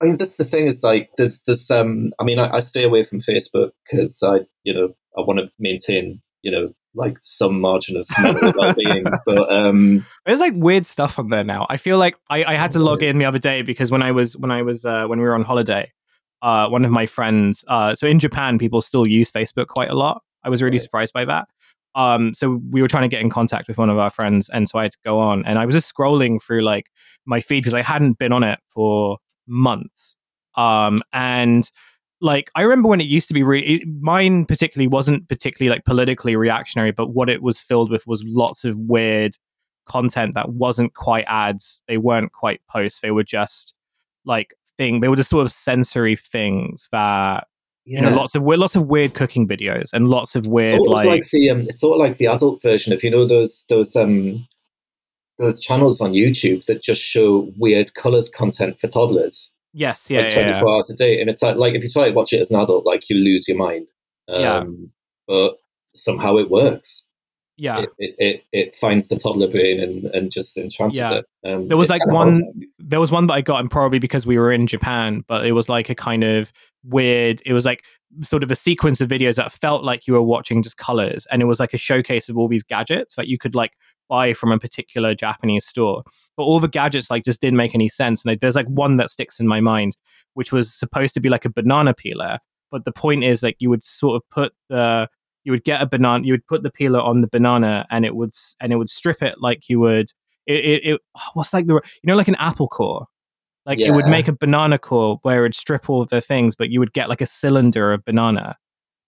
I 0.00 0.04
mean, 0.04 0.16
that's 0.16 0.36
the 0.36 0.44
thing. 0.44 0.66
Is 0.66 0.82
like 0.82 1.10
there's 1.16 1.42
there's 1.42 1.70
um, 1.70 2.12
I 2.18 2.24
mean, 2.24 2.38
I, 2.38 2.56
I 2.56 2.60
stay 2.60 2.84
away 2.84 3.04
from 3.04 3.20
Facebook 3.20 3.70
because 3.84 4.22
I 4.22 4.40
you 4.64 4.74
know 4.74 4.94
I 5.16 5.20
want 5.22 5.40
to 5.40 5.50
maintain 5.58 6.20
you 6.42 6.50
know 6.50 6.74
like 6.94 7.16
some 7.22 7.60
margin 7.60 7.96
of 7.96 8.06
mental 8.22 8.52
well-being, 8.58 9.04
but 9.24 9.50
um, 9.50 10.06
There's 10.26 10.40
like 10.40 10.52
weird 10.56 10.86
stuff 10.86 11.18
on 11.18 11.30
there 11.30 11.44
now. 11.44 11.66
I 11.70 11.76
feel 11.76 11.98
like 11.98 12.16
I, 12.28 12.44
I 12.44 12.54
had 12.54 12.72
to 12.72 12.78
log 12.78 13.02
in 13.02 13.18
the 13.18 13.24
other 13.24 13.38
day 13.38 13.62
because 13.62 13.90
when 13.90 14.02
I 14.02 14.12
was 14.12 14.36
when 14.36 14.50
I 14.50 14.62
was 14.62 14.84
uh, 14.84 15.06
when 15.06 15.18
we 15.18 15.24
were 15.24 15.34
on 15.34 15.42
holiday, 15.42 15.90
uh, 16.42 16.68
one 16.68 16.84
of 16.84 16.90
my 16.90 17.06
friends. 17.06 17.64
Uh, 17.68 17.94
so 17.94 18.06
in 18.06 18.18
Japan, 18.18 18.58
people 18.58 18.82
still 18.82 19.06
use 19.06 19.30
Facebook 19.30 19.68
quite 19.68 19.90
a 19.90 19.94
lot. 19.94 20.22
I 20.44 20.48
was 20.48 20.62
really 20.62 20.78
surprised 20.78 21.12
by 21.12 21.24
that. 21.24 21.48
Um, 21.94 22.34
so 22.34 22.60
we 22.70 22.80
were 22.80 22.88
trying 22.88 23.02
to 23.02 23.08
get 23.08 23.20
in 23.20 23.30
contact 23.30 23.68
with 23.68 23.78
one 23.78 23.90
of 23.90 23.98
our 23.98 24.10
friends, 24.10 24.48
and 24.48 24.68
so 24.68 24.78
I 24.78 24.84
had 24.84 24.92
to 24.92 24.98
go 25.04 25.18
on, 25.18 25.44
and 25.44 25.58
I 25.58 25.66
was 25.66 25.74
just 25.74 25.94
scrolling 25.94 26.42
through 26.42 26.62
like 26.62 26.86
my 27.26 27.40
feed 27.40 27.60
because 27.60 27.74
I 27.74 27.82
hadn't 27.82 28.18
been 28.18 28.32
on 28.32 28.42
it 28.42 28.58
for 28.68 29.18
months. 29.46 30.16
Um, 30.54 30.98
and 31.12 31.70
like 32.20 32.50
I 32.54 32.62
remember 32.62 32.88
when 32.88 33.00
it 33.00 33.06
used 33.06 33.28
to 33.28 33.34
be 33.34 33.42
really 33.42 33.84
mine 34.00 34.46
particularly 34.46 34.86
wasn't 34.86 35.28
particularly 35.28 35.74
like 35.74 35.84
politically 35.84 36.36
reactionary, 36.36 36.92
but 36.92 37.08
what 37.08 37.28
it 37.28 37.42
was 37.42 37.60
filled 37.60 37.90
with 37.90 38.06
was 38.06 38.22
lots 38.24 38.64
of 38.64 38.76
weird 38.76 39.36
content 39.86 40.34
that 40.34 40.50
wasn't 40.50 40.94
quite 40.94 41.24
ads. 41.26 41.82
They 41.88 41.98
weren't 41.98 42.32
quite 42.32 42.60
posts. 42.70 43.00
They 43.00 43.10
were 43.10 43.24
just 43.24 43.74
like 44.24 44.54
thing. 44.76 45.00
They 45.00 45.08
were 45.08 45.16
just 45.16 45.30
sort 45.30 45.44
of 45.44 45.52
sensory 45.52 46.16
things 46.16 46.88
that 46.92 47.48
yeah. 47.84 48.00
you 48.00 48.10
know 48.10 48.16
lots 48.16 48.34
of 48.34 48.42
weird, 48.42 48.60
lots 48.60 48.76
of 48.76 48.86
weird 48.86 49.14
cooking 49.14 49.46
videos 49.46 49.90
and 49.92 50.08
lots 50.08 50.34
of 50.34 50.46
weird 50.46 50.76
sort 50.76 50.88
of 50.88 50.92
like, 50.92 51.08
like 51.08 51.30
the 51.30 51.50
um, 51.50 51.62
it's 51.62 51.80
sort 51.80 51.94
of 51.94 52.00
like 52.00 52.18
the 52.18 52.26
adult 52.26 52.62
version 52.62 52.92
of 52.92 53.02
you 53.02 53.10
know 53.10 53.24
those 53.24 53.64
those 53.68 53.96
um 53.96 54.46
those 55.38 55.60
channels 55.60 56.00
on 56.00 56.12
YouTube 56.12 56.64
that 56.66 56.82
just 56.82 57.02
show 57.02 57.50
weird 57.58 57.94
colors 57.94 58.28
content 58.28 58.78
for 58.78 58.86
toddlers. 58.86 59.52
yes, 59.72 60.10
yeah, 60.10 60.22
like 60.22 60.34
24 60.34 60.52
yeah. 60.52 60.74
hours 60.74 60.90
a 60.90 60.96
day. 60.96 61.20
And 61.20 61.28
it's 61.28 61.42
like, 61.42 61.56
like 61.56 61.74
if 61.74 61.82
you 61.82 61.90
try 61.90 62.08
to 62.08 62.14
watch 62.14 62.32
it 62.32 62.40
as 62.40 62.50
an 62.50 62.60
adult, 62.60 62.86
like 62.86 63.08
you 63.08 63.16
lose 63.16 63.48
your 63.48 63.56
mind. 63.56 63.90
Um, 64.28 64.40
Yeah. 64.40 64.64
But 65.26 65.56
somehow 65.94 66.36
it 66.36 66.50
works. 66.50 67.08
Yeah. 67.56 67.80
It, 67.80 67.90
it, 67.98 68.14
it, 68.18 68.44
it 68.52 68.74
finds 68.74 69.08
the 69.08 69.16
toddler 69.16 69.48
brain 69.48 69.80
and, 69.80 70.04
and 70.06 70.30
just 70.30 70.56
entrances 70.56 70.98
Yeah. 70.98 71.12
it. 71.14 71.26
Um, 71.44 71.68
there 71.68 71.76
was 71.76 71.90
like 71.90 72.06
one 72.06 72.32
hard. 72.32 72.44
there 72.78 73.00
was 73.00 73.10
one 73.10 73.26
that 73.26 73.34
i 73.34 73.40
got 73.40 73.58
and 73.60 73.68
probably 73.68 73.98
because 73.98 74.24
we 74.24 74.38
were 74.38 74.52
in 74.52 74.68
japan 74.68 75.24
but 75.26 75.44
it 75.44 75.50
was 75.52 75.68
like 75.68 75.90
a 75.90 75.94
kind 75.96 76.22
of 76.22 76.52
weird 76.84 77.42
it 77.44 77.52
was 77.52 77.66
like 77.66 77.82
sort 78.22 78.44
of 78.44 78.50
a 78.52 78.54
sequence 78.56 79.00
of 79.00 79.08
videos 79.08 79.34
that 79.36 79.50
felt 79.50 79.82
like 79.82 80.06
you 80.06 80.14
were 80.14 80.22
watching 80.22 80.62
just 80.62 80.76
colors 80.76 81.26
and 81.32 81.42
it 81.42 81.46
was 81.46 81.58
like 81.58 81.74
a 81.74 81.78
showcase 81.78 82.28
of 82.28 82.38
all 82.38 82.46
these 82.46 82.62
gadgets 82.62 83.16
that 83.16 83.26
you 83.26 83.38
could 83.38 83.56
like 83.56 83.72
buy 84.08 84.32
from 84.32 84.52
a 84.52 84.58
particular 84.58 85.16
japanese 85.16 85.66
store 85.66 86.04
but 86.36 86.44
all 86.44 86.60
the 86.60 86.68
gadgets 86.68 87.10
like 87.10 87.24
just 87.24 87.40
didn't 87.40 87.56
make 87.56 87.74
any 87.74 87.88
sense 87.88 88.22
and 88.22 88.30
I, 88.30 88.36
there's 88.40 88.54
like 88.56 88.68
one 88.68 88.98
that 88.98 89.10
sticks 89.10 89.40
in 89.40 89.48
my 89.48 89.60
mind 89.60 89.96
which 90.34 90.52
was 90.52 90.72
supposed 90.72 91.12
to 91.14 91.20
be 91.20 91.28
like 91.28 91.44
a 91.44 91.50
banana 91.50 91.92
peeler 91.92 92.38
but 92.70 92.84
the 92.84 92.92
point 92.92 93.24
is 93.24 93.42
like 93.42 93.56
you 93.58 93.68
would 93.68 93.82
sort 93.82 94.14
of 94.14 94.22
put 94.30 94.52
the 94.68 95.08
you 95.44 95.52
would 95.52 95.64
get 95.64 95.82
a 95.82 95.86
banana 95.86 96.24
you 96.24 96.32
would 96.32 96.46
put 96.46 96.62
the 96.62 96.70
peeler 96.70 97.00
on 97.00 97.20
the 97.20 97.28
banana 97.28 97.86
and 97.90 98.04
it 98.04 98.14
would 98.14 98.30
and 98.60 98.72
it 98.72 98.76
would 98.76 98.90
strip 98.90 99.22
it 99.22 99.36
like 99.40 99.68
you 99.68 99.80
would 99.80 100.10
it, 100.46 100.64
it, 100.64 100.84
it 100.84 101.00
what's 101.34 101.52
like 101.52 101.66
the 101.66 101.74
you 101.74 101.80
know 102.04 102.16
like 102.16 102.28
an 102.28 102.36
apple 102.36 102.68
core? 102.68 103.06
Like 103.64 103.78
it 103.78 103.92
would 103.92 104.08
make 104.08 104.26
a 104.26 104.32
banana 104.32 104.76
core 104.76 105.20
where 105.22 105.44
it'd 105.44 105.54
strip 105.54 105.88
all 105.88 106.02
of 106.02 106.08
the 106.08 106.20
things 106.20 106.56
but 106.56 106.70
you 106.70 106.80
would 106.80 106.92
get 106.92 107.08
like 107.08 107.20
a 107.20 107.26
cylinder 107.26 107.92
of 107.92 108.04
banana 108.04 108.56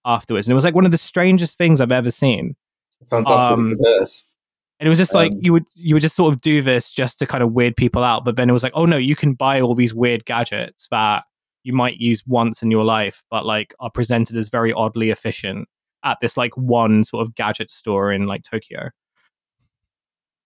afterwards. 0.04 0.46
And 0.46 0.52
it 0.52 0.54
was 0.54 0.64
like 0.64 0.76
one 0.76 0.86
of 0.86 0.92
the 0.92 0.98
strangest 0.98 1.58
things 1.58 1.80
i've 1.80 1.90
ever 1.90 2.12
seen. 2.12 2.54
It 3.00 3.08
sounds 3.08 3.28
absolutely 3.28 3.72
um, 3.72 3.78
perverse. 3.78 4.28
and 4.78 4.86
it 4.86 4.90
was 4.90 4.98
just 4.98 5.12
like 5.12 5.32
Um, 5.32 5.38
you 5.42 5.52
would 5.52 5.64
you 5.74 5.96
would 5.96 6.02
just 6.02 6.14
sort 6.14 6.32
of 6.32 6.40
do 6.40 6.62
this 6.62 6.92
just 6.92 7.18
to 7.18 7.26
kind 7.26 7.42
of 7.42 7.52
weird 7.52 7.76
people 7.76 8.04
out 8.04 8.24
but 8.24 8.36
then 8.36 8.48
it 8.48 8.52
was 8.52 8.62
like 8.62 8.72
oh 8.76 8.86
no 8.86 8.96
you 8.96 9.16
can 9.16 9.34
buy 9.34 9.60
all 9.60 9.74
these 9.74 9.92
weird 9.92 10.24
gadgets 10.24 10.86
that 10.92 11.24
you 11.64 11.72
might 11.72 11.96
use 11.96 12.22
once 12.24 12.62
in 12.62 12.70
your 12.70 12.84
life 12.84 13.24
but 13.30 13.44
like 13.44 13.74
are 13.80 13.90
presented 13.90 14.36
as 14.36 14.48
very 14.48 14.72
oddly 14.72 15.10
efficient 15.10 15.68
at 16.04 16.18
this 16.20 16.36
like 16.36 16.56
one 16.56 17.02
sort 17.04 17.26
of 17.26 17.34
gadget 17.34 17.70
store 17.70 18.12
in 18.12 18.26
like 18.26 18.42
tokyo 18.42 18.90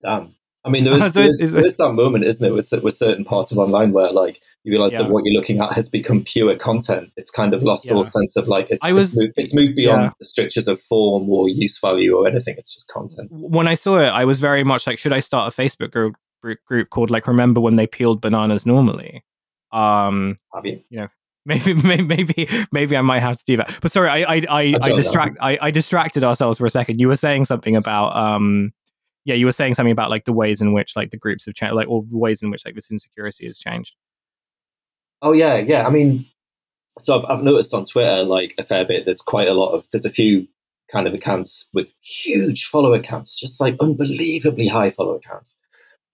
Damn. 0.00 0.34
I 0.64 0.70
mean, 0.70 0.84
there 0.84 0.94
is, 1.04 1.12
there, 1.12 1.26
is, 1.26 1.38
there 1.38 1.64
is 1.64 1.76
that 1.78 1.92
moment, 1.92 2.24
isn't 2.24 2.46
it, 2.46 2.52
with, 2.54 2.70
with 2.82 2.94
certain 2.94 3.24
parts 3.24 3.52
of 3.52 3.58
online 3.58 3.92
where, 3.92 4.12
like, 4.12 4.40
you 4.64 4.72
realize 4.72 4.92
Yeah. 4.92 5.02
that 5.02 5.10
what 5.10 5.24
you're 5.24 5.34
looking 5.34 5.60
at 5.60 5.72
has 5.72 5.88
become 5.88 6.22
pure 6.24 6.54
content. 6.56 7.10
It's 7.16 7.30
kind 7.30 7.54
of 7.54 7.62
lost 7.62 7.90
all 7.90 8.04
sense 8.04 8.36
of 8.36 8.48
like 8.48 8.70
it's 8.70 8.84
I 8.84 8.92
was- 8.92 9.10
it's, 9.10 9.20
moved, 9.20 9.32
it's 9.36 9.54
moved 9.54 9.74
beyond 9.76 10.02
yeah. 10.02 10.10
the 10.18 10.24
strictures 10.24 10.68
of 10.68 10.80
form 10.80 11.28
or 11.30 11.48
use 11.48 11.78
value 11.80 12.16
or 12.16 12.28
anything. 12.28 12.54
It's 12.58 12.74
just 12.74 12.88
content. 12.88 13.30
when 13.30 13.66
I 13.66 13.74
saw 13.74 13.98
it, 13.98 14.08
I 14.08 14.24
was 14.24 14.40
very 14.40 14.62
much 14.64 14.86
like, 14.86 14.98
should 14.98 15.12
I 15.12 15.20
start 15.20 15.52
a 15.52 15.56
Facebook 15.56 15.90
group 15.90 16.14
group, 16.66 16.90
called 16.90 17.10
like 17.10 17.26
"Remember 17.26 17.60
when 17.60 17.76
they 17.76 17.86
peeled 17.86 18.20
bananas 18.20 18.64
normally"? 18.66 19.24
Um, 19.72 20.38
Have 20.54 20.64
you? 20.66 20.82
maybe, 20.90 21.08
maybe, 21.48 21.74
maybe, 22.04 22.48
maybe 22.70 22.96
I 22.96 23.00
might 23.00 23.20
have 23.20 23.38
to 23.38 23.44
do 23.44 23.56
that. 23.56 23.76
But 23.80 23.90
sorry, 23.90 24.08
I, 24.08 24.34
I, 24.34 24.46
I, 24.48 24.74
I 24.80 24.92
distract, 24.92 25.36
I, 25.40 25.58
I 25.60 25.70
distracted 25.70 26.22
ourselves 26.22 26.58
for 26.58 26.66
a 26.66 26.70
second. 26.70 27.00
You 27.00 27.08
were 27.08 27.16
saying 27.16 27.46
something 27.46 27.74
about, 27.74 28.14
um, 28.14 28.72
yeah, 29.24 29.34
you 29.34 29.46
were 29.46 29.52
saying 29.52 29.74
something 29.74 29.92
about 29.92 30.10
like 30.10 30.24
the 30.26 30.32
ways 30.32 30.60
in 30.60 30.72
which 30.72 30.94
like 30.94 31.10
the 31.10 31.16
groups 31.16 31.46
have 31.46 31.54
changed, 31.54 31.74
like 31.74 31.88
or 31.88 32.04
the 32.08 32.16
ways 32.16 32.42
in 32.42 32.50
which 32.50 32.64
like 32.64 32.74
this 32.74 32.90
insecurity 32.90 33.46
has 33.46 33.58
changed. 33.58 33.96
Oh 35.20 35.32
yeah, 35.32 35.56
yeah. 35.56 35.86
I 35.86 35.90
mean, 35.90 36.26
so 36.98 37.18
I've, 37.18 37.24
I've 37.24 37.42
noticed 37.42 37.74
on 37.74 37.84
Twitter 37.84 38.22
like 38.22 38.54
a 38.58 38.62
fair 38.62 38.84
bit. 38.84 39.04
There's 39.04 39.20
quite 39.20 39.48
a 39.48 39.54
lot 39.54 39.72
of 39.72 39.86
there's 39.90 40.06
a 40.06 40.10
few 40.10 40.46
kind 40.90 41.06
of 41.06 41.14
accounts 41.14 41.68
with 41.74 41.92
huge 42.00 42.64
follower 42.64 43.00
counts, 43.00 43.38
just 43.38 43.60
like 43.60 43.76
unbelievably 43.80 44.68
high 44.68 44.90
follower 44.90 45.18
counts 45.18 45.56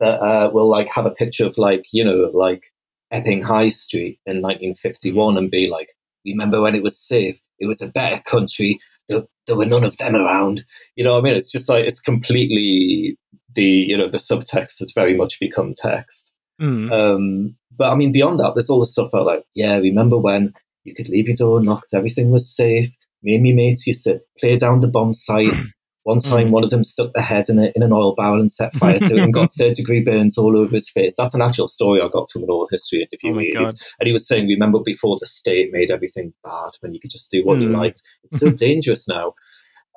that 0.00 0.20
uh, 0.20 0.50
will 0.52 0.68
like 0.68 0.88
have 0.92 1.06
a 1.06 1.10
picture 1.10 1.46
of 1.46 1.58
like 1.58 1.86
you 1.92 2.04
know 2.04 2.30
like 2.34 2.72
Epping 3.10 3.42
High 3.42 3.68
Street 3.68 4.18
in 4.26 4.42
1951 4.42 5.36
and 5.36 5.50
be 5.50 5.68
like, 5.68 5.88
remember 6.26 6.60
when 6.60 6.74
it 6.74 6.82
was 6.82 6.98
safe? 6.98 7.38
It 7.58 7.66
was 7.66 7.80
a 7.80 7.90
better 7.90 8.20
country. 8.22 8.78
There, 9.08 9.22
there 9.46 9.56
were 9.56 9.66
none 9.66 9.84
of 9.84 9.96
them 9.98 10.14
around. 10.14 10.64
You 10.96 11.04
know 11.04 11.12
what 11.12 11.20
I 11.20 11.22
mean? 11.22 11.36
It's 11.36 11.52
just 11.52 11.68
like 11.68 11.84
it's 11.84 12.00
completely 12.00 13.18
the 13.54 13.62
you 13.62 13.96
know 13.96 14.08
the 14.08 14.18
subtext 14.18 14.80
has 14.80 14.92
very 14.94 15.14
much 15.14 15.38
become 15.38 15.72
text. 15.74 16.34
Mm. 16.60 16.92
Um, 16.92 17.56
but 17.76 17.92
I 17.92 17.96
mean, 17.96 18.12
beyond 18.12 18.38
that, 18.40 18.54
there's 18.54 18.70
all 18.70 18.80
this 18.80 18.92
stuff 18.92 19.08
about 19.08 19.26
like, 19.26 19.44
yeah, 19.54 19.76
remember 19.78 20.18
when 20.18 20.54
you 20.84 20.94
could 20.94 21.08
leave 21.08 21.28
your 21.28 21.36
door 21.36 21.58
unlocked, 21.58 21.94
everything 21.94 22.30
was 22.30 22.54
safe. 22.54 22.94
Me 23.22 23.34
and 23.34 23.44
my 23.44 23.52
mates 23.52 23.86
used 23.86 24.04
to 24.04 24.20
play 24.38 24.56
down 24.56 24.80
the 24.80 24.88
bomb 24.88 25.12
site. 25.12 25.52
One 26.04 26.18
time, 26.18 26.50
one 26.50 26.62
of 26.64 26.70
them 26.70 26.84
stuck 26.84 27.12
their 27.14 27.24
head 27.24 27.46
in, 27.48 27.58
a, 27.58 27.72
in 27.74 27.82
an 27.82 27.92
oil 27.92 28.14
barrel 28.14 28.38
and 28.38 28.50
set 28.50 28.72
fire 28.74 28.98
to 28.98 29.04
it 29.16 29.22
and 29.22 29.32
got 29.32 29.52
third 29.58 29.72
degree 29.72 30.02
burns 30.02 30.36
all 30.38 30.56
over 30.56 30.74
his 30.76 30.88
face. 30.90 31.14
That's 31.16 31.34
an 31.34 31.40
actual 31.40 31.66
story 31.66 32.00
I 32.02 32.08
got 32.08 32.30
from 32.30 32.42
an 32.42 32.50
oral 32.50 32.68
history 32.70 33.00
interview. 33.00 33.54
Oh 33.56 33.60
was- 33.60 33.82
and 33.98 34.06
he 34.06 34.12
was 34.12 34.28
saying, 34.28 34.46
remember 34.46 34.80
before 34.84 35.16
the 35.18 35.26
state 35.26 35.72
made 35.72 35.90
everything 35.90 36.34
bad 36.44 36.70
when 36.80 36.92
you 36.92 37.00
could 37.00 37.10
just 37.10 37.30
do 37.30 37.42
what 37.44 37.58
you 37.58 37.68
Mm. 37.70 37.76
liked? 37.78 38.02
It's 38.22 38.38
so 38.38 38.50
dangerous 38.50 39.08
now. 39.08 39.32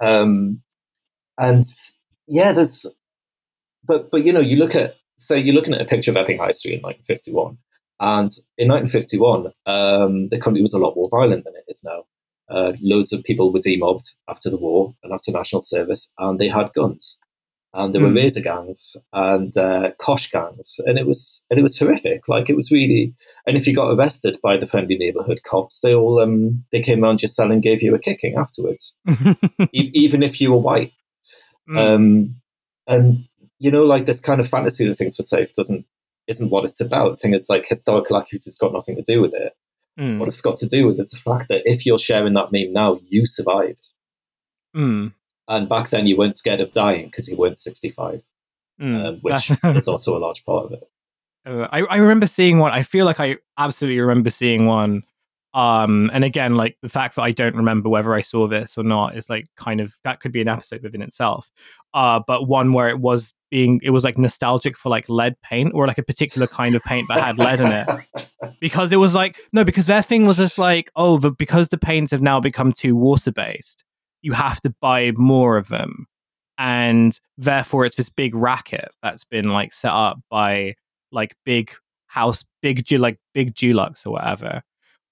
Um, 0.02 0.62
and 1.38 1.64
yeah, 2.28 2.54
there's, 2.54 2.86
but 3.86 4.10
but 4.10 4.26
you 4.26 4.32
know, 4.34 4.40
you 4.40 4.56
look 4.58 4.76
at 4.76 4.96
say 5.18 5.38
you're 5.40 5.56
looking 5.56 5.74
at 5.74 5.82
a 5.82 5.86
picture 5.86 6.12
of 6.12 6.18
Epping 6.18 6.38
High 6.40 6.52
Street 6.52 6.76
in 6.76 6.82
1951, 6.82 7.58
and 8.00 8.30
in 8.58 8.70
1951, 8.70 9.52
um, 9.66 10.30
the 10.30 10.40
country 10.40 10.62
was 10.62 10.74
a 10.74 10.80
lot 10.80 10.96
more 10.96 11.10
violent 11.12 11.44
than 11.44 11.54
it 11.56 11.66
is 11.68 11.84
now. 11.84 12.04
Uh, 12.50 12.74
loads 12.82 13.12
of 13.14 13.24
people 13.24 13.52
were 13.52 13.60
demobbed 13.60 14.16
after 14.30 14.50
the 14.50 14.58
war 14.58 14.96
and 15.04 15.12
after 15.14 15.32
national 15.32 15.62
service, 15.62 16.12
and 16.18 16.40
they 16.40 16.48
had 16.48 16.72
guns, 16.74 17.20
and 17.74 17.94
there 17.94 18.02
were 18.02 18.08
Mm. 18.08 18.16
razor 18.16 18.42
gangs 18.42 18.96
and 19.12 19.56
uh, 19.58 19.92
cosh 20.00 20.32
gangs, 20.32 20.76
and 20.86 20.98
it 20.98 21.06
was 21.06 21.46
and 21.50 21.60
it 21.60 21.64
was 21.64 21.78
horrific. 21.78 22.28
Like 22.30 22.50
it 22.50 22.56
was 22.56 22.72
really, 22.72 23.14
and 23.46 23.58
if 23.58 23.68
you 23.68 23.76
got 23.76 23.92
arrested 23.92 24.38
by 24.42 24.56
the 24.58 24.66
friendly 24.66 24.98
neighborhood 24.98 25.42
cops, 25.44 25.82
they 25.82 25.94
all 25.94 26.20
um, 26.22 26.64
they 26.72 26.80
came 26.80 27.04
around 27.04 27.22
your 27.22 27.30
cell 27.30 27.52
and 27.52 27.62
gave 27.62 27.84
you 27.84 27.94
a 27.94 28.00
kicking 28.00 28.36
afterwards, 28.38 28.96
e- 29.74 29.92
even 29.94 30.24
if 30.24 30.40
you 30.40 30.52
were 30.52 30.58
white. 30.58 30.94
Mm. 31.70 31.78
Um, 31.96 32.36
and 32.88 33.26
you 33.60 33.72
know, 33.72 33.84
like 33.84 34.06
this 34.06 34.20
kind 34.22 34.40
of 34.40 34.48
fantasy 34.48 34.88
that 34.88 34.98
things 34.98 35.18
were 35.18 35.24
safe 35.24 35.52
doesn't 35.54 35.86
isn't 36.28 36.50
what 36.50 36.64
it's 36.64 36.80
about. 36.82 37.10
The 37.12 37.18
thing 37.18 37.34
is, 37.34 37.48
like 37.50 37.68
historical 37.68 38.16
accuracy's 38.18 38.58
got 38.58 38.74
nothing 38.74 38.96
to 38.96 39.02
do 39.02 39.22
with 39.22 39.34
it. 39.34 39.54
Mm. 40.00 40.20
What 40.20 40.28
it's 40.28 40.42
got 40.42 40.58
to 40.58 40.68
do 40.68 40.88
with 40.88 41.00
is 41.00 41.10
the 41.12 41.18
fact 41.18 41.48
that 41.50 41.62
if 41.66 41.86
you're 41.86 41.98
sharing 42.00 42.34
that 42.34 42.52
meme 42.52 42.72
now, 42.74 43.00
you 43.10 43.26
survived, 43.26 43.94
Mm. 44.76 45.14
and 45.48 45.68
back 45.70 45.90
then 45.90 46.06
you 46.06 46.16
weren't 46.18 46.36
scared 46.36 46.62
of 46.62 46.72
dying 46.72 47.06
because 47.06 47.28
you 47.28 47.36
weren't 47.38 47.58
65, 47.58 48.24
Mm. 48.80 49.06
um, 49.06 49.16
which 49.22 49.52
is 49.76 49.88
also 49.88 50.16
a 50.16 50.20
large 50.20 50.46
part 50.46 50.66
of 50.66 50.74
it. 50.74 50.84
Uh, 51.46 51.68
I, 51.72 51.82
I 51.84 51.98
remember 51.98 52.28
seeing 52.28 52.60
one. 52.60 52.72
I 52.74 52.84
feel 52.84 53.06
like 53.06 53.20
I 53.20 53.38
absolutely 53.58 54.00
remember 54.00 54.30
seeing 54.30 54.66
one. 54.68 55.04
Um, 55.58 56.12
and 56.14 56.24
again, 56.24 56.54
like 56.54 56.78
the 56.84 56.90
fact 56.90 57.16
that 57.16 57.24
I 57.24 57.32
don't 57.32 57.56
remember 57.56 57.90
whether 57.90 58.14
I 58.14 58.22
saw 58.22 58.48
this 58.48 58.78
or 58.78 58.84
not 58.84 59.18
is 59.18 59.28
like 59.28 59.48
kind 59.56 59.82
of 59.82 59.96
that 60.04 60.20
could 60.20 60.32
be 60.32 60.40
an 60.40 60.48
episode 60.48 60.84
within 60.84 61.02
itself. 61.02 61.50
Uh, 61.96 62.20
but 62.28 62.48
one 62.48 62.74
where 62.74 62.90
it 62.90 63.00
was 63.00 63.34
being, 63.50 63.80
it 63.82 63.90
was 63.90 64.04
like 64.04 64.20
nostalgic 64.20 64.78
for 64.78 64.90
like 64.90 65.10
lead 65.10 65.34
paint 65.42 65.72
or 65.74 65.88
like 65.88 65.98
a 65.98 66.04
particular 66.04 66.46
kind 66.46 66.76
of 66.76 66.84
paint 66.84 67.08
that 67.08 67.18
had 67.18 67.40
lead 67.40 67.60
in 67.60 67.72
it 67.72 67.88
because 68.62 68.92
it 68.92 68.98
was 68.98 69.16
like 69.16 69.40
no, 69.52 69.64
because 69.64 69.88
their 69.88 70.04
thing 70.04 70.28
was 70.28 70.38
just 70.38 70.60
like 70.60 70.92
oh, 70.96 71.18
the, 71.18 71.32
because 71.32 71.70
the 71.70 71.78
paints 71.80 72.12
have 72.12 72.22
now 72.22 72.40
become 72.40 72.72
too 72.72 72.96
water 72.96 73.32
based, 73.32 73.84
you 74.22 74.34
have 74.34 74.62
to 74.62 74.70
buy 74.80 75.12
more 75.16 75.58
of 75.58 75.70
them, 75.70 76.06
and 76.60 77.20
therefore 77.36 77.84
it's 77.84 77.96
this 77.96 78.12
big 78.12 78.36
racket 78.36 78.90
that's 79.02 79.24
been 79.24 79.50
like 79.50 79.74
set 79.74 79.92
up 79.92 80.20
by 80.30 80.76
like 81.12 81.36
big 81.46 81.72
house, 82.06 82.46
big 82.62 82.92
like 82.92 83.18
big 83.34 83.56
Dulux 83.56 84.06
or 84.06 84.12
whatever. 84.12 84.62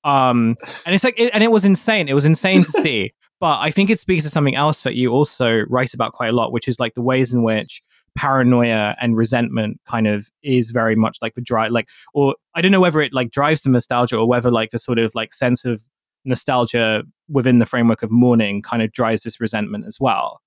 Um, 0.06 0.56
and 0.86 0.96
it's 0.96 1.04
like, 1.04 1.20
it, 1.20 1.32
and 1.34 1.44
it 1.44 1.52
was 1.52 1.66
insane. 1.66 2.08
It 2.08 2.14
was 2.14 2.26
insane 2.26 2.64
to 2.64 2.72
see. 2.72 3.14
But 3.42 3.60
I 3.60 3.70
think 3.70 3.90
it 3.90 4.00
speaks 4.00 4.24
to 4.24 4.30
something 4.30 4.56
else 4.56 4.82
that 4.84 4.96
you 4.96 5.12
also 5.12 5.66
write 5.68 5.94
about 5.94 6.14
quite 6.14 6.30
a 6.30 6.32
lot, 6.32 6.54
which 6.54 6.70
is 6.70 6.80
like 6.80 6.94
the 6.94 7.02
ways 7.02 7.34
in 7.34 7.44
which 7.44 7.84
paranoia 8.16 8.96
and 9.02 9.18
resentment 9.18 9.82
kind 9.86 10.08
of 10.08 10.30
is 10.42 10.72
very 10.72 10.96
much 10.96 11.18
like 11.22 11.36
the 11.36 11.42
drive, 11.42 11.72
like, 11.72 11.90
or 12.14 12.36
I 12.56 12.62
don't 12.62 12.72
know 12.72 12.80
whether 12.80 13.02
it 13.02 13.14
like 13.14 13.32
drives 13.32 13.64
the 13.64 13.70
nostalgia 13.70 14.18
or 14.18 14.26
whether 14.26 14.50
like 14.50 14.72
the 14.72 14.80
sort 14.80 15.00
of 15.00 15.14
like 15.16 15.34
sense 15.34 15.66
of 15.66 15.84
nostalgia 16.24 17.04
within 17.28 17.60
the 17.60 17.66
framework 17.66 18.04
of 18.04 18.10
mourning 18.10 18.62
kind 18.62 18.82
of 18.82 18.94
drives 18.94 19.24
this 19.24 19.42
resentment 19.42 19.86
as 19.86 20.00
well. 20.00 20.40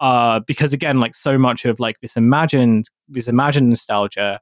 Uh, 0.00 0.40
because 0.40 0.74
again, 0.74 1.00
like 1.00 1.14
so 1.14 1.38
much 1.38 1.64
of 1.64 1.80
like 1.80 2.00
this 2.00 2.16
imagined, 2.16 2.90
this 3.08 3.26
imagined 3.26 3.70
nostalgia 3.70 4.38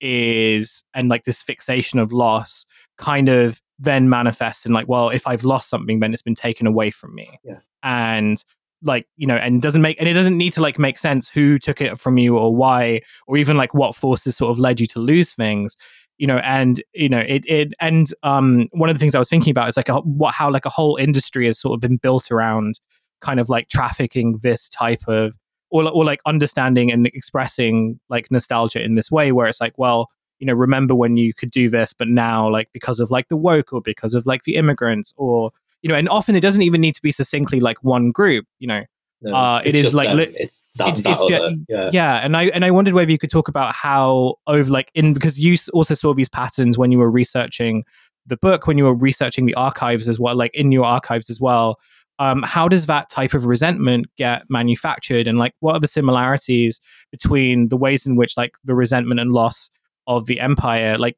is, 0.00 0.82
and 0.94 1.10
like 1.10 1.24
this 1.24 1.42
fixation 1.42 1.98
of 1.98 2.12
loss 2.12 2.64
kind 2.96 3.28
of 3.28 3.60
then 3.82 4.08
manifests 4.08 4.64
in 4.64 4.72
like, 4.72 4.88
well, 4.88 5.10
if 5.10 5.26
I've 5.26 5.44
lost 5.44 5.68
something, 5.68 6.00
then 6.00 6.12
it's 6.12 6.22
been 6.22 6.34
taken 6.34 6.66
away 6.66 6.90
from 6.90 7.14
me. 7.14 7.38
Yeah. 7.44 7.58
And 7.82 8.42
like 8.84 9.06
you 9.16 9.26
know 9.26 9.36
and 9.36 9.62
doesn't 9.62 9.82
make 9.82 9.98
and 10.00 10.08
it 10.08 10.12
doesn't 10.12 10.36
need 10.36 10.52
to 10.52 10.60
like 10.60 10.78
make 10.78 10.98
sense 10.98 11.28
who 11.28 11.58
took 11.58 11.80
it 11.80 11.98
from 11.98 12.18
you 12.18 12.36
or 12.36 12.54
why 12.54 13.00
or 13.26 13.36
even 13.36 13.56
like 13.56 13.74
what 13.74 13.94
forces 13.94 14.36
sort 14.36 14.50
of 14.50 14.58
led 14.58 14.80
you 14.80 14.86
to 14.86 14.98
lose 14.98 15.32
things 15.32 15.76
you 16.18 16.26
know 16.26 16.38
and 16.38 16.82
you 16.92 17.08
know 17.08 17.20
it 17.20 17.44
it 17.46 17.72
and 17.80 18.12
um 18.22 18.68
one 18.72 18.88
of 18.88 18.96
the 18.96 18.98
things 18.98 19.14
i 19.14 19.18
was 19.18 19.28
thinking 19.28 19.50
about 19.50 19.68
is 19.68 19.76
like 19.76 19.88
a, 19.88 19.96
what 20.00 20.34
how 20.34 20.50
like 20.50 20.66
a 20.66 20.70
whole 20.70 20.96
industry 20.96 21.46
has 21.46 21.58
sort 21.58 21.74
of 21.74 21.80
been 21.80 21.96
built 21.96 22.30
around 22.30 22.80
kind 23.20 23.38
of 23.38 23.48
like 23.48 23.68
trafficking 23.68 24.38
this 24.42 24.68
type 24.68 25.02
of 25.06 25.32
or, 25.70 25.88
or 25.88 26.04
like 26.04 26.20
understanding 26.26 26.90
and 26.90 27.06
expressing 27.08 27.98
like 28.10 28.30
nostalgia 28.30 28.82
in 28.82 28.94
this 28.94 29.10
way 29.10 29.32
where 29.32 29.46
it's 29.46 29.60
like 29.60 29.78
well 29.78 30.08
you 30.42 30.46
know 30.46 30.54
remember 30.54 30.92
when 30.94 31.16
you 31.16 31.32
could 31.32 31.52
do 31.52 31.70
this 31.70 31.92
but 31.92 32.08
now 32.08 32.50
like 32.50 32.68
because 32.72 32.98
of 32.98 33.12
like 33.12 33.28
the 33.28 33.36
woke 33.36 33.72
or 33.72 33.80
because 33.80 34.12
of 34.12 34.26
like 34.26 34.42
the 34.42 34.56
immigrants 34.56 35.14
or 35.16 35.52
you 35.82 35.88
know 35.88 35.94
and 35.94 36.08
often 36.08 36.34
it 36.34 36.40
doesn't 36.40 36.62
even 36.62 36.80
need 36.80 36.96
to 36.96 37.00
be 37.02 37.12
succinctly 37.12 37.60
like 37.60 37.78
one 37.84 38.10
group 38.10 38.44
you 38.58 38.66
know. 38.66 38.82
No, 39.24 39.36
Uh, 39.36 39.62
it's 39.64 39.76
it 39.76 39.84
is 39.84 39.94
like 39.94 40.08
lit- 40.16 40.34
it's 40.36 40.66
that, 40.78 40.98
it's- 40.98 41.04
that 41.04 41.12
it's 41.12 41.56
yeah. 41.68 41.90
yeah 41.92 42.24
and 42.24 42.36
i 42.36 42.46
and 42.46 42.64
i 42.64 42.72
wondered 42.72 42.94
whether 42.94 43.12
you 43.12 43.18
could 43.18 43.30
talk 43.30 43.46
about 43.46 43.72
how 43.72 44.34
over 44.48 44.68
like 44.68 44.90
in 44.94 45.14
because 45.14 45.38
you 45.38 45.56
also 45.72 45.94
saw 45.94 46.12
these 46.12 46.28
patterns 46.28 46.76
when 46.76 46.90
you 46.90 46.98
were 46.98 47.08
researching 47.10 47.84
the 48.26 48.36
book 48.36 48.66
when 48.66 48.76
you 48.78 48.84
were 48.84 48.94
researching 48.96 49.46
the 49.46 49.54
archives 49.54 50.08
as 50.08 50.18
well 50.18 50.34
like 50.34 50.52
in 50.56 50.72
your 50.72 50.84
archives 50.84 51.30
as 51.30 51.40
well. 51.40 51.78
Um, 52.18 52.42
how 52.42 52.68
does 52.68 52.86
that 52.86 53.10
type 53.10 53.32
of 53.34 53.46
resentment 53.46 54.06
get 54.16 54.42
manufactured? 54.48 55.26
And 55.26 55.38
like 55.38 55.54
what 55.60 55.74
are 55.76 55.80
the 55.80 55.88
similarities 55.88 56.80
between 57.10 57.68
the 57.68 57.76
ways 57.76 58.06
in 58.06 58.16
which 58.16 58.36
like 58.36 58.52
the 58.64 58.74
resentment 58.74 59.18
and 59.20 59.32
loss 59.32 59.70
of 60.06 60.26
the 60.26 60.40
empire 60.40 60.98
like 60.98 61.16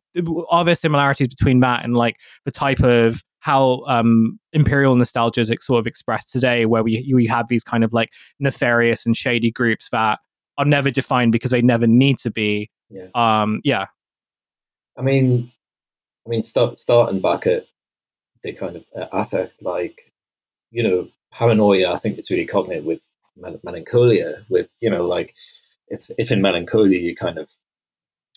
are 0.50 0.64
there 0.64 0.74
similarities 0.74 1.28
between 1.28 1.60
that 1.60 1.84
and 1.84 1.96
like 1.96 2.16
the 2.44 2.50
type 2.50 2.80
of 2.80 3.22
how 3.40 3.82
um 3.86 4.38
imperial 4.52 4.94
nostalgia 4.94 5.40
is 5.40 5.52
sort 5.60 5.78
of 5.78 5.86
expressed 5.86 6.30
today 6.30 6.66
where 6.66 6.82
we 6.82 6.98
you 6.98 7.28
have 7.28 7.48
these 7.48 7.64
kind 7.64 7.82
of 7.84 7.92
like 7.92 8.10
nefarious 8.40 9.06
and 9.06 9.16
shady 9.16 9.50
groups 9.50 9.88
that 9.90 10.18
are 10.58 10.64
never 10.64 10.90
defined 10.90 11.32
because 11.32 11.50
they 11.50 11.62
never 11.62 11.86
need 11.86 12.18
to 12.18 12.30
be 12.30 12.70
Yeah. 12.90 13.06
um 13.14 13.60
yeah 13.64 13.86
I 14.96 15.02
mean, 15.02 15.50
I 16.26 16.30
mean, 16.30 16.42
start, 16.42 16.78
starting 16.78 17.20
back 17.20 17.46
at 17.46 17.66
the 18.42 18.52
kind 18.52 18.76
of 18.76 18.84
uh, 18.96 19.06
affect, 19.12 19.62
like 19.62 20.12
you 20.70 20.82
know, 20.82 21.08
paranoia. 21.32 21.92
I 21.92 21.96
think 21.96 22.18
it's 22.18 22.30
really 22.30 22.46
cognate 22.46 22.84
with 22.84 23.08
mel- 23.36 23.60
melancholia. 23.62 24.44
With 24.48 24.74
you 24.80 24.90
know, 24.90 25.04
like 25.04 25.34
if 25.88 26.10
if 26.18 26.30
in 26.30 26.42
melancholia 26.42 26.98
you 26.98 27.14
kind 27.14 27.38
of 27.38 27.50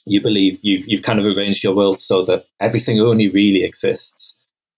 you 0.07 0.21
believe 0.21 0.59
you've 0.61 0.87
you've 0.87 1.03
kind 1.03 1.19
of 1.19 1.25
arranged 1.25 1.63
your 1.63 1.75
world 1.75 1.99
so 1.99 2.23
that 2.23 2.45
everything 2.59 2.99
only 2.99 3.29
really 3.29 3.63
exists 3.63 4.37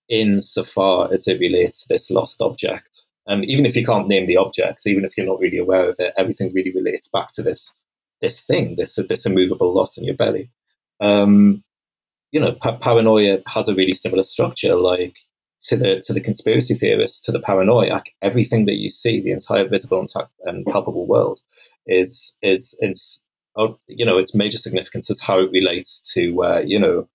insofar 0.09 1.11
as 1.13 1.27
it 1.27 1.39
relates 1.39 1.81
to 1.81 1.87
this 1.87 2.09
lost 2.09 2.41
object. 2.41 3.05
And 3.27 3.45
even 3.45 3.65
if 3.65 3.75
you 3.75 3.85
can't 3.85 4.07
name 4.07 4.25
the 4.25 4.37
object, 4.37 4.87
even 4.87 5.05
if 5.05 5.15
you're 5.15 5.27
not 5.27 5.39
really 5.39 5.59
aware 5.59 5.87
of 5.87 5.95
it, 5.99 6.13
everything 6.17 6.51
really 6.53 6.73
relates 6.73 7.07
back 7.07 7.31
to 7.33 7.43
this 7.43 7.75
this 8.21 8.41
thing, 8.41 8.75
this 8.75 8.95
this 8.95 9.25
immovable 9.25 9.73
loss 9.73 9.97
in 9.97 10.03
your 10.03 10.15
belly. 10.15 10.49
Um, 10.99 11.63
you 12.31 12.39
know, 12.39 12.53
pa- 12.53 12.77
paranoia 12.77 13.39
has 13.47 13.67
a 13.67 13.75
really 13.75 13.93
similar 13.93 14.23
structure, 14.23 14.75
like 14.75 15.17
to 15.61 15.75
the 15.75 15.99
to 16.01 16.13
the 16.13 16.21
conspiracy 16.21 16.73
theorists, 16.73 17.21
to 17.21 17.31
the 17.31 17.39
paranoiac. 17.39 18.13
Everything 18.21 18.65
that 18.65 18.77
you 18.77 18.89
see, 18.89 19.21
the 19.21 19.31
entire 19.31 19.67
visible 19.67 19.99
and, 19.99 20.09
ta- 20.09 20.29
and 20.43 20.65
palpable 20.65 21.07
world, 21.07 21.39
is 21.85 22.35
is 22.41 22.75
oh, 22.81 23.28
you 23.87 24.05
know 24.05 24.17
its 24.17 24.35
major 24.35 24.57
significance 24.57 25.09
is 25.09 25.21
how 25.21 25.39
it 25.39 25.51
relates 25.51 26.13
to 26.13 26.43
uh, 26.43 26.63
you 26.65 26.79
know 26.79 27.07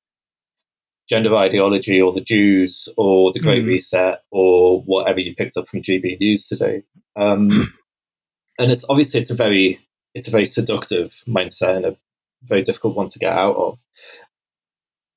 gender 1.09 1.35
ideology 1.37 2.01
or 2.01 2.12
the 2.12 2.20
Jews 2.20 2.88
or 2.97 3.33
the 3.33 3.40
Great 3.40 3.62
Mm. 3.62 3.66
Reset 3.66 4.23
or 4.31 4.83
whatever 4.83 5.20
you 5.20 5.35
picked 5.35 5.57
up 5.57 5.68
from 5.68 5.83
GB 5.83 6.18
News 6.20 6.49
today. 6.49 6.83
Um, 7.16 7.51
and 8.59 8.73
it's 8.73 8.85
obviously 8.88 9.20
it's 9.20 9.31
a 9.31 9.35
very 9.35 9.79
it's 10.14 10.29
a 10.29 10.31
very 10.31 10.47
seductive 10.47 11.23
mindset 11.29 11.77
and 11.77 11.87
a 11.87 11.97
very 12.42 12.62
difficult 12.62 12.97
one 12.97 13.09
to 13.09 13.18
get 13.18 13.33
out 13.33 13.57
of. 13.57 13.81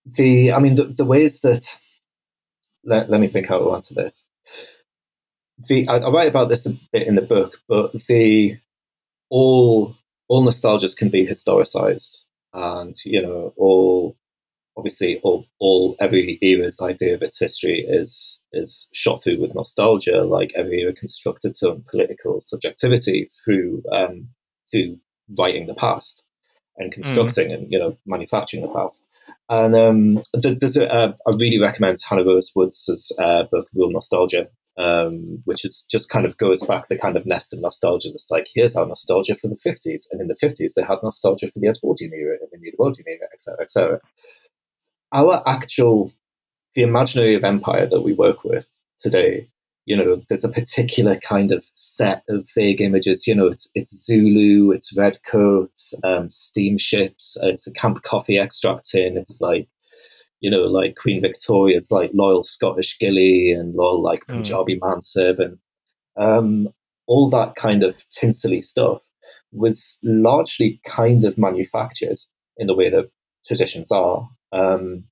The 0.05 0.51
I 0.53 0.59
mean 0.59 0.75
the, 0.75 0.85
the 0.85 1.05
ways 1.05 1.41
that 1.41 1.77
let, 2.83 3.09
let 3.09 3.19
me 3.19 3.27
think 3.27 3.47
how 3.47 3.59
to 3.59 3.73
answer 3.73 3.93
this. 3.93 4.25
The 5.67 5.87
I, 5.87 5.97
I 5.97 6.09
write 6.09 6.29
about 6.29 6.49
this 6.49 6.65
a 6.65 6.73
bit 6.91 7.07
in 7.07 7.15
the 7.15 7.21
book, 7.21 7.61
but 7.67 7.93
the 8.07 8.57
all 9.29 9.96
all 10.27 10.43
nostalgias 10.43 10.95
can 10.95 11.09
be 11.09 11.25
historicized, 11.25 12.25
and 12.53 12.93
you 13.05 13.21
know 13.21 13.53
all 13.57 14.17
obviously 14.77 15.19
all, 15.23 15.45
all 15.59 15.95
every 15.99 16.37
era's 16.41 16.79
idea 16.79 17.15
of 17.15 17.23
its 17.23 17.39
history 17.39 17.83
is 17.87 18.41
is 18.51 18.87
shot 18.93 19.23
through 19.23 19.39
with 19.41 19.55
nostalgia. 19.55 20.23
Like 20.23 20.51
every 20.55 20.81
era 20.81 20.93
constructed 20.93 21.49
its 21.49 21.63
own 21.63 21.83
political 21.89 22.39
subjectivity 22.39 23.27
through 23.43 23.83
um, 23.91 24.29
through 24.71 24.99
writing 25.37 25.67
the 25.67 25.73
past 25.73 26.25
and 26.77 26.91
constructing 26.91 27.51
and 27.51 27.71
you 27.71 27.79
know 27.79 27.97
manufacturing 28.05 28.63
the 28.63 28.73
past. 28.73 29.09
And 29.49 29.75
um, 29.75 30.23
there's, 30.33 30.57
there's 30.57 30.77
a, 30.77 30.91
uh, 30.91 31.13
I 31.25 31.31
really 31.35 31.59
recommend 31.59 31.97
Hannah 32.07 32.25
Rose 32.25 32.51
Woods' 32.55 33.11
uh, 33.19 33.43
book 33.51 33.67
Rule 33.75 33.91
Nostalgia, 33.91 34.47
um, 34.77 35.41
which 35.45 35.65
is 35.65 35.85
just 35.89 36.09
kind 36.09 36.25
of 36.25 36.37
goes 36.37 36.65
back 36.65 36.87
the 36.87 36.97
kind 36.97 37.17
of 37.17 37.25
nested 37.25 37.61
nostalgia. 37.61 38.09
It's 38.09 38.29
like 38.31 38.47
here's 38.53 38.75
our 38.75 38.85
nostalgia 38.85 39.35
for 39.35 39.47
the 39.47 39.55
50s, 39.55 40.03
and 40.11 40.21
in 40.21 40.27
the 40.27 40.35
50s 40.41 40.73
they 40.75 40.83
had 40.83 40.99
nostalgia 41.03 41.51
for 41.51 41.59
the 41.59 41.67
Edwardian 41.67 42.11
era 42.13 42.37
and 42.51 42.61
the 42.61 42.69
Edwardian 42.69 43.05
era, 43.07 43.27
etc., 43.33 43.57
etc. 43.61 43.99
Our 45.11 45.41
actual 45.47 46.11
the 46.75 46.83
imaginary 46.83 47.33
of 47.33 47.43
empire 47.43 47.87
that 47.87 48.01
we 48.01 48.13
work 48.13 48.43
with 48.43 48.67
today 48.99 49.47
you 49.87 49.95
know 49.95 50.21
there's 50.27 50.43
a 50.43 50.51
particular 50.51 51.15
kind 51.15 51.51
of 51.51 51.65
set 51.73 52.21
of 52.29 52.47
vague 52.53 52.81
images 52.81 53.25
you 53.25 53.33
know 53.33 53.47
it's 53.47 53.67
it's 53.73 54.05
zulu 54.05 54.71
it's 54.71 54.95
redcoats 54.95 55.93
um, 56.03 56.29
steamships 56.29 57.35
it's 57.41 57.65
a 57.65 57.73
camp 57.73 58.03
coffee 58.03 58.37
extract 58.37 58.89
tin 58.89 59.17
it's 59.17 59.41
like 59.41 59.67
you 60.39 60.49
know 60.49 60.61
like 60.63 60.95
queen 60.95 61.19
victoria's 61.21 61.91
like 61.91 62.11
loyal 62.13 62.43
scottish 62.43 62.97
gilly 62.99 63.51
and 63.51 63.75
loyal 63.75 64.01
like 64.01 64.19
Mm. 64.27 64.33
punjabi 64.33 64.79
manservant 64.81 65.59
um, 66.19 66.69
all 67.05 67.29
that 67.29 67.55
kind 67.55 67.83
of 67.83 68.03
tinsely 68.09 68.59
stuff 68.61 69.03
was 69.51 69.99
largely 70.03 70.81
kind 70.83 71.23
of 71.25 71.37
manufactured 71.37 72.19
in 72.57 72.67
the 72.67 72.75
way 72.75 72.89
that 72.89 73.09
traditions 73.45 73.91
are 73.91 74.27
um, 74.51 75.03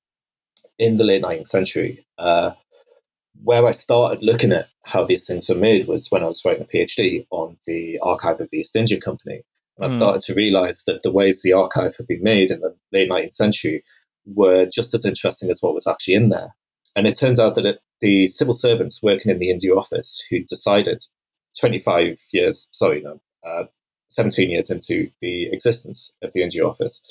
in 0.79 0.97
the 0.97 1.03
late 1.03 1.21
19th 1.21 1.45
century 1.47 2.05
uh, 2.17 2.51
where 3.43 3.65
I 3.67 3.71
started 3.71 4.23
looking 4.23 4.51
at 4.51 4.69
how 4.85 5.03
these 5.05 5.25
things 5.25 5.47
were 5.49 5.55
made 5.55 5.87
was 5.87 6.07
when 6.09 6.23
I 6.23 6.27
was 6.27 6.41
writing 6.45 6.63
a 6.63 6.65
PhD 6.65 7.25
on 7.31 7.57
the 7.67 7.99
archive 8.01 8.39
of 8.41 8.49
the 8.51 8.59
East 8.59 8.75
India 8.75 8.99
Company. 8.99 9.41
And 9.77 9.85
I 9.85 9.87
Mm. 9.87 9.91
started 9.95 10.21
to 10.21 10.33
realize 10.33 10.83
that 10.87 11.03
the 11.03 11.11
ways 11.11 11.41
the 11.41 11.53
archive 11.53 11.95
had 11.97 12.07
been 12.07 12.23
made 12.23 12.49
in 12.49 12.61
the 12.61 12.75
late 12.91 13.09
19th 13.09 13.33
century 13.33 13.83
were 14.25 14.65
just 14.65 14.93
as 14.93 15.05
interesting 15.05 15.49
as 15.49 15.61
what 15.61 15.73
was 15.73 15.87
actually 15.87 16.15
in 16.15 16.29
there. 16.29 16.55
And 16.95 17.07
it 17.07 17.17
turns 17.17 17.39
out 17.39 17.55
that 17.55 17.65
it, 17.65 17.79
the 18.01 18.27
civil 18.27 18.53
servants 18.53 19.03
working 19.03 19.31
in 19.31 19.39
the 19.39 19.49
India 19.49 19.73
office 19.73 20.25
who 20.29 20.39
decided 20.43 21.01
25 21.59 22.19
years, 22.33 22.69
sorry, 22.73 23.01
no, 23.01 23.21
uh, 23.45 23.65
17 24.09 24.49
years 24.49 24.69
into 24.69 25.09
the 25.21 25.47
existence 25.51 26.15
of 26.23 26.31
the 26.33 26.41
India 26.41 26.65
office, 26.65 27.01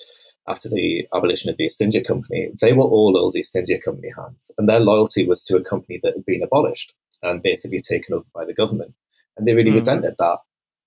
after 0.49 0.69
the 0.69 1.07
abolition 1.15 1.51
of 1.51 1.57
the 1.57 1.65
East 1.65 1.81
India 1.81 2.03
Company, 2.05 2.51
they 2.61 2.73
were 2.73 2.85
all 2.85 3.17
old 3.17 3.35
East 3.37 3.57
India 3.57 3.81
Company 3.81 4.09
hands, 4.17 4.51
and 4.59 4.69
their 4.69 4.81
loyalty 4.81 5.27
was 5.27 5.43
to 5.45 5.57
a 5.57 5.65
company 5.65 5.99
that 6.03 6.15
had 6.15 6.25
been 6.27 6.43
abolished 6.43 6.95
and 7.23 7.43
basically 7.43 7.81
taken 7.81 8.15
over 8.15 8.27
by 8.35 8.45
the 8.45 8.53
government. 8.53 8.95
And 9.37 9.47
they 9.47 9.55
really 9.55 9.71
Hmm. 9.71 9.77
resented 9.77 10.15
that. 10.19 10.39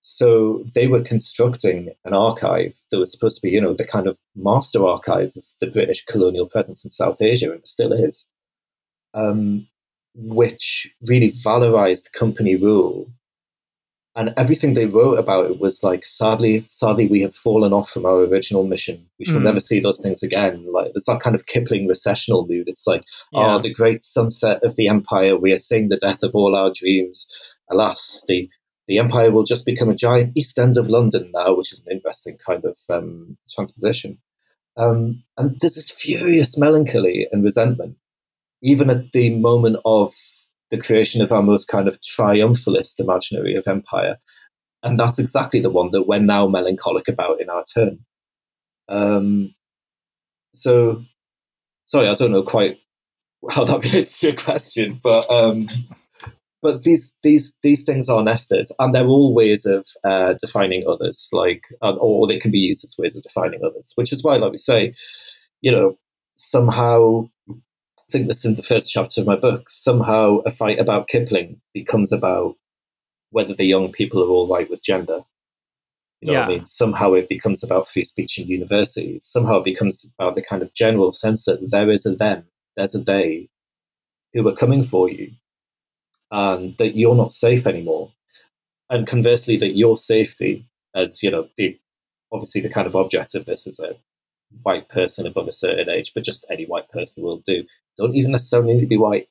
So 0.02 0.64
they 0.74 0.88
were 0.88 1.02
constructing 1.02 1.94
an 2.06 2.14
archive 2.14 2.78
that 2.92 3.00
was 3.00 3.12
supposed 3.12 3.42
to 3.42 3.48
be, 3.48 3.54
you 3.54 3.60
know, 3.62 3.74
the 3.74 3.86
kind 3.86 4.08
of 4.08 4.18
master 4.36 4.86
archive 4.86 5.34
of 5.36 5.44
the 5.60 5.68
British 5.68 6.06
colonial 6.06 6.48
presence 6.48 6.86
in 6.86 6.92
South 6.92 7.22
Asia, 7.22 7.48
and 7.52 7.60
it 7.60 7.68
still 7.68 7.92
is, 7.92 8.28
um, 9.14 9.68
which 10.16 10.94
really 11.08 11.30
valorized 11.30 12.14
company 12.14 12.56
rule. 12.56 13.12
And 14.16 14.34
everything 14.36 14.74
they 14.74 14.88
wrote 14.88 15.20
about 15.20 15.46
it 15.52 15.60
was 15.60 15.84
like 15.84 16.04
sadly 16.04 16.66
sadly 16.70 17.06
we 17.06 17.22
have 17.22 17.36
fallen 17.36 17.72
off 17.72 17.92
from 17.92 18.04
our 18.06 18.22
original 18.22 18.66
mission. 18.66 19.06
We 19.20 19.26
shall 19.26 19.40
Mm. 19.40 19.44
never 19.44 19.60
see 19.60 19.80
those 19.80 20.00
things 20.02 20.24
again. 20.24 20.66
Like 20.74 20.92
there's 20.94 21.06
that 21.06 21.20
kind 21.20 21.36
of 21.36 21.46
kipling 21.46 21.88
recessional 21.88 22.48
mood. 22.50 22.68
It's 22.68 22.88
like 22.88 23.04
yeah. 23.32 23.58
oh 23.58 23.60
the 23.60 23.72
great 23.72 24.02
sunset 24.02 24.64
of 24.64 24.76
the 24.76 24.88
empire. 24.88 25.38
We 25.38 25.52
are 25.52 25.60
seeing 25.60 25.90
the 25.90 25.98
death 25.98 26.24
of 26.24 26.34
all 26.34 26.56
our 26.56 26.72
dreams. 26.74 27.28
Alas 27.70 28.24
the 28.28 28.50
the 28.88 28.98
empire 28.98 29.32
will 29.32 29.44
just 29.44 29.66
become 29.66 29.90
a 29.90 29.96
giant 29.96 30.32
east 30.36 30.58
end 30.58 30.78
of 30.78 30.88
london 30.88 31.30
now 31.34 31.54
which 31.56 31.72
is 31.72 31.86
an 31.86 31.92
interesting 31.92 32.38
kind 32.46 32.64
of 32.66 32.78
um, 32.90 33.38
transposition 33.50 34.18
um, 34.78 35.24
and 35.38 35.58
there's 35.60 35.76
this 35.76 35.90
furious 35.90 36.58
melancholy 36.58 37.28
and 37.32 37.44
resentment 37.44 37.98
even 38.62 38.90
at 38.90 39.12
the 39.12 39.30
moment 39.36 39.78
of 39.86 40.14
the 40.70 40.78
creation 40.78 41.22
of 41.22 41.32
our 41.32 41.42
most 41.42 41.68
kind 41.68 41.88
of 41.88 42.00
triumphalist 42.02 43.00
imaginary 43.00 43.56
of 43.56 43.68
empire. 43.68 44.18
And 44.84 44.98
that's 44.98 45.20
exactly 45.20 45.60
the 45.60 45.70
one 45.70 45.92
that 45.92 46.08
we're 46.08 46.20
now 46.20 46.48
melancholic 46.48 47.08
about 47.08 47.42
in 47.42 47.50
our 47.50 47.64
turn. 47.64 48.00
Um, 48.90 49.56
so, 50.54 51.04
sorry, 51.86 52.08
I 52.08 52.16
don't 52.16 52.32
know 52.32 52.44
quite 52.44 52.80
how 53.50 53.64
that 53.66 53.84
relates 53.84 54.20
to 54.20 54.28
your 54.28 54.36
question, 54.36 55.00
but 55.02 55.30
um, 55.30 55.68
but 56.68 56.84
these 56.84 57.16
these 57.24 57.58
these 57.64 57.86
things 57.86 58.10
are 58.10 58.22
nested, 58.22 58.68
and 58.78 58.94
they're 58.94 59.08
all 59.08 59.34
ways 59.34 59.66
of 59.66 59.88
uh, 60.04 60.34
defining 60.34 60.84
others, 60.86 61.30
like, 61.32 61.64
uh, 61.82 61.96
or 61.96 62.28
they 62.28 62.38
can 62.38 62.52
be 62.52 62.60
used 62.60 62.84
as 62.84 62.98
ways 63.00 63.16
of 63.16 63.24
defining 63.24 63.62
others. 63.64 63.94
Which 63.96 64.12
is 64.12 64.22
why, 64.22 64.36
like 64.36 64.52
we 64.52 64.58
say, 64.58 64.94
you 65.62 65.72
know, 65.72 65.98
somehow 66.36 67.30
I 67.50 68.12
think 68.12 68.28
this 68.28 68.44
in 68.44 68.56
the 68.56 68.64
first 68.64 68.92
chapter 68.92 69.22
of 69.22 69.28
my 69.28 69.38
book. 69.38 69.70
Somehow, 69.70 70.40
a 70.40 70.52
fight 70.52 70.78
about 70.78 71.08
Kipling 71.08 71.62
becomes 71.74 72.12
about 72.12 72.58
whether 73.30 73.54
the 73.54 73.66
young 73.66 73.94
people 73.94 74.22
are 74.22 74.28
all 74.28 74.54
right 74.54 74.70
with 74.70 74.84
gender. 74.84 75.22
You 76.20 76.28
know 76.28 76.34
yeah. 76.34 76.40
what 76.40 76.50
I 76.50 76.56
mean? 76.56 76.66
Somehow 76.66 77.14
it 77.14 77.30
becomes 77.30 77.64
about 77.64 77.88
free 77.88 78.04
speech 78.04 78.38
in 78.38 78.50
universities. 78.50 79.24
Somehow 79.24 79.60
it 79.60 79.64
becomes 79.64 80.06
about 80.20 80.36
the 80.36 80.42
kind 80.42 80.62
of 80.62 80.74
general 80.74 81.12
sense 81.12 81.46
that 81.46 81.72
there 81.72 81.90
is 81.90 82.06
a 82.06 82.14
them, 82.14 82.44
there's 82.76 82.94
a 82.94 83.00
they 83.00 83.48
who 84.34 84.46
are 84.50 84.54
coming 84.54 84.84
for 84.84 85.10
you, 85.10 85.32
and 86.32 86.78
that 86.78 86.96
you're 86.96 87.16
not 87.16 87.32
safe 87.32 87.68
anymore. 87.68 88.12
And 88.90 89.06
conversely, 89.08 89.58
that 89.58 89.76
your 89.76 89.98
safety, 89.98 90.70
as 90.96 91.22
you 91.22 91.32
know, 91.32 91.48
the 91.58 91.78
obviously 92.32 92.62
the 92.62 92.70
kind 92.70 92.88
of 92.88 92.96
object 92.96 93.36
of 93.36 93.46
this 93.46 93.68
is 93.68 93.80
a 93.80 93.96
white 94.64 94.90
person 94.90 95.26
above 95.26 95.48
a 95.48 95.52
certain 95.52 95.90
age, 95.90 96.14
but 96.14 96.24
just 96.24 96.46
any 96.50 96.66
white 96.66 96.90
person 96.90 97.24
will 97.24 97.42
do. 97.46 97.64
Don't 97.98 98.16
even 98.16 98.32
necessarily 98.32 98.74
need 98.74 98.82
to 98.82 98.88
be 98.88 98.98
white. 98.98 99.28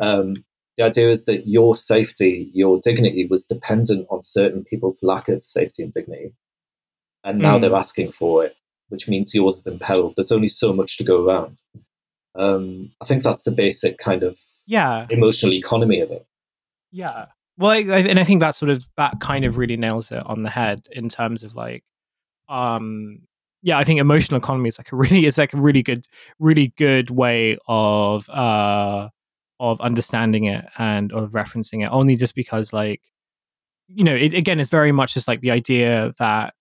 Um, 0.00 0.44
the 0.76 0.84
idea 0.84 1.10
is 1.10 1.26
that 1.26 1.46
your 1.46 1.74
safety, 1.74 2.50
your 2.54 2.80
dignity 2.80 3.26
was 3.28 3.46
dependent 3.46 4.06
on 4.10 4.22
certain 4.22 4.64
people's 4.64 5.02
lack 5.02 5.28
of 5.28 5.44
safety 5.44 5.82
and 5.82 5.92
dignity. 5.92 6.32
And 7.24 7.38
now 7.38 7.58
mm. 7.58 7.60
they're 7.60 7.76
asking 7.76 8.12
for 8.12 8.44
it, 8.44 8.56
which 8.88 9.08
means 9.08 9.34
yours 9.34 9.56
is 9.58 9.66
imperiled. 9.66 10.14
There's 10.16 10.32
only 10.32 10.48
so 10.48 10.72
much 10.72 10.96
to 10.98 11.04
go 11.04 11.26
around. 11.26 11.60
Um, 12.34 12.92
I 13.00 13.04
think 13.04 13.22
that's 13.22 13.44
the 13.44 13.52
basic 13.52 13.98
kind 13.98 14.22
of 14.22 14.38
yeah 14.66 15.06
emotional 15.10 15.52
economy 15.52 16.00
of 16.00 16.10
it. 16.10 16.26
Yeah. 16.92 17.26
Well, 17.58 17.70
I, 17.70 17.78
and 17.78 18.18
I 18.18 18.24
think 18.24 18.40
that 18.40 18.54
sort 18.54 18.70
of 18.70 18.84
that 18.96 19.20
kind 19.20 19.44
of 19.44 19.56
really 19.56 19.76
nails 19.76 20.12
it 20.12 20.24
on 20.26 20.42
the 20.42 20.50
head 20.50 20.86
in 20.92 21.08
terms 21.08 21.42
of 21.42 21.54
like, 21.54 21.84
um, 22.48 23.20
yeah, 23.62 23.78
I 23.78 23.84
think 23.84 24.00
emotional 24.00 24.38
economy 24.38 24.68
is 24.68 24.78
like 24.78 24.92
a 24.92 24.96
really 24.98 25.26
is 25.26 25.38
like 25.38 25.54
a 25.54 25.58
really 25.60 25.82
good, 25.82 26.06
really 26.38 26.68
good 26.76 27.10
way 27.10 27.58
of 27.68 28.28
uh 28.30 29.08
of 29.60 29.80
understanding 29.80 30.44
it 30.44 30.66
and 30.78 31.12
of 31.12 31.32
referencing 31.32 31.84
it 31.84 31.88
only 31.92 32.16
just 32.16 32.34
because 32.34 32.72
like 32.72 33.00
you 33.88 34.04
know 34.04 34.14
it, 34.14 34.34
again 34.34 34.60
it's 34.60 34.70
very 34.70 34.92
much 34.92 35.14
just 35.14 35.28
like 35.28 35.40
the 35.40 35.50
idea 35.52 36.12
that 36.18 36.54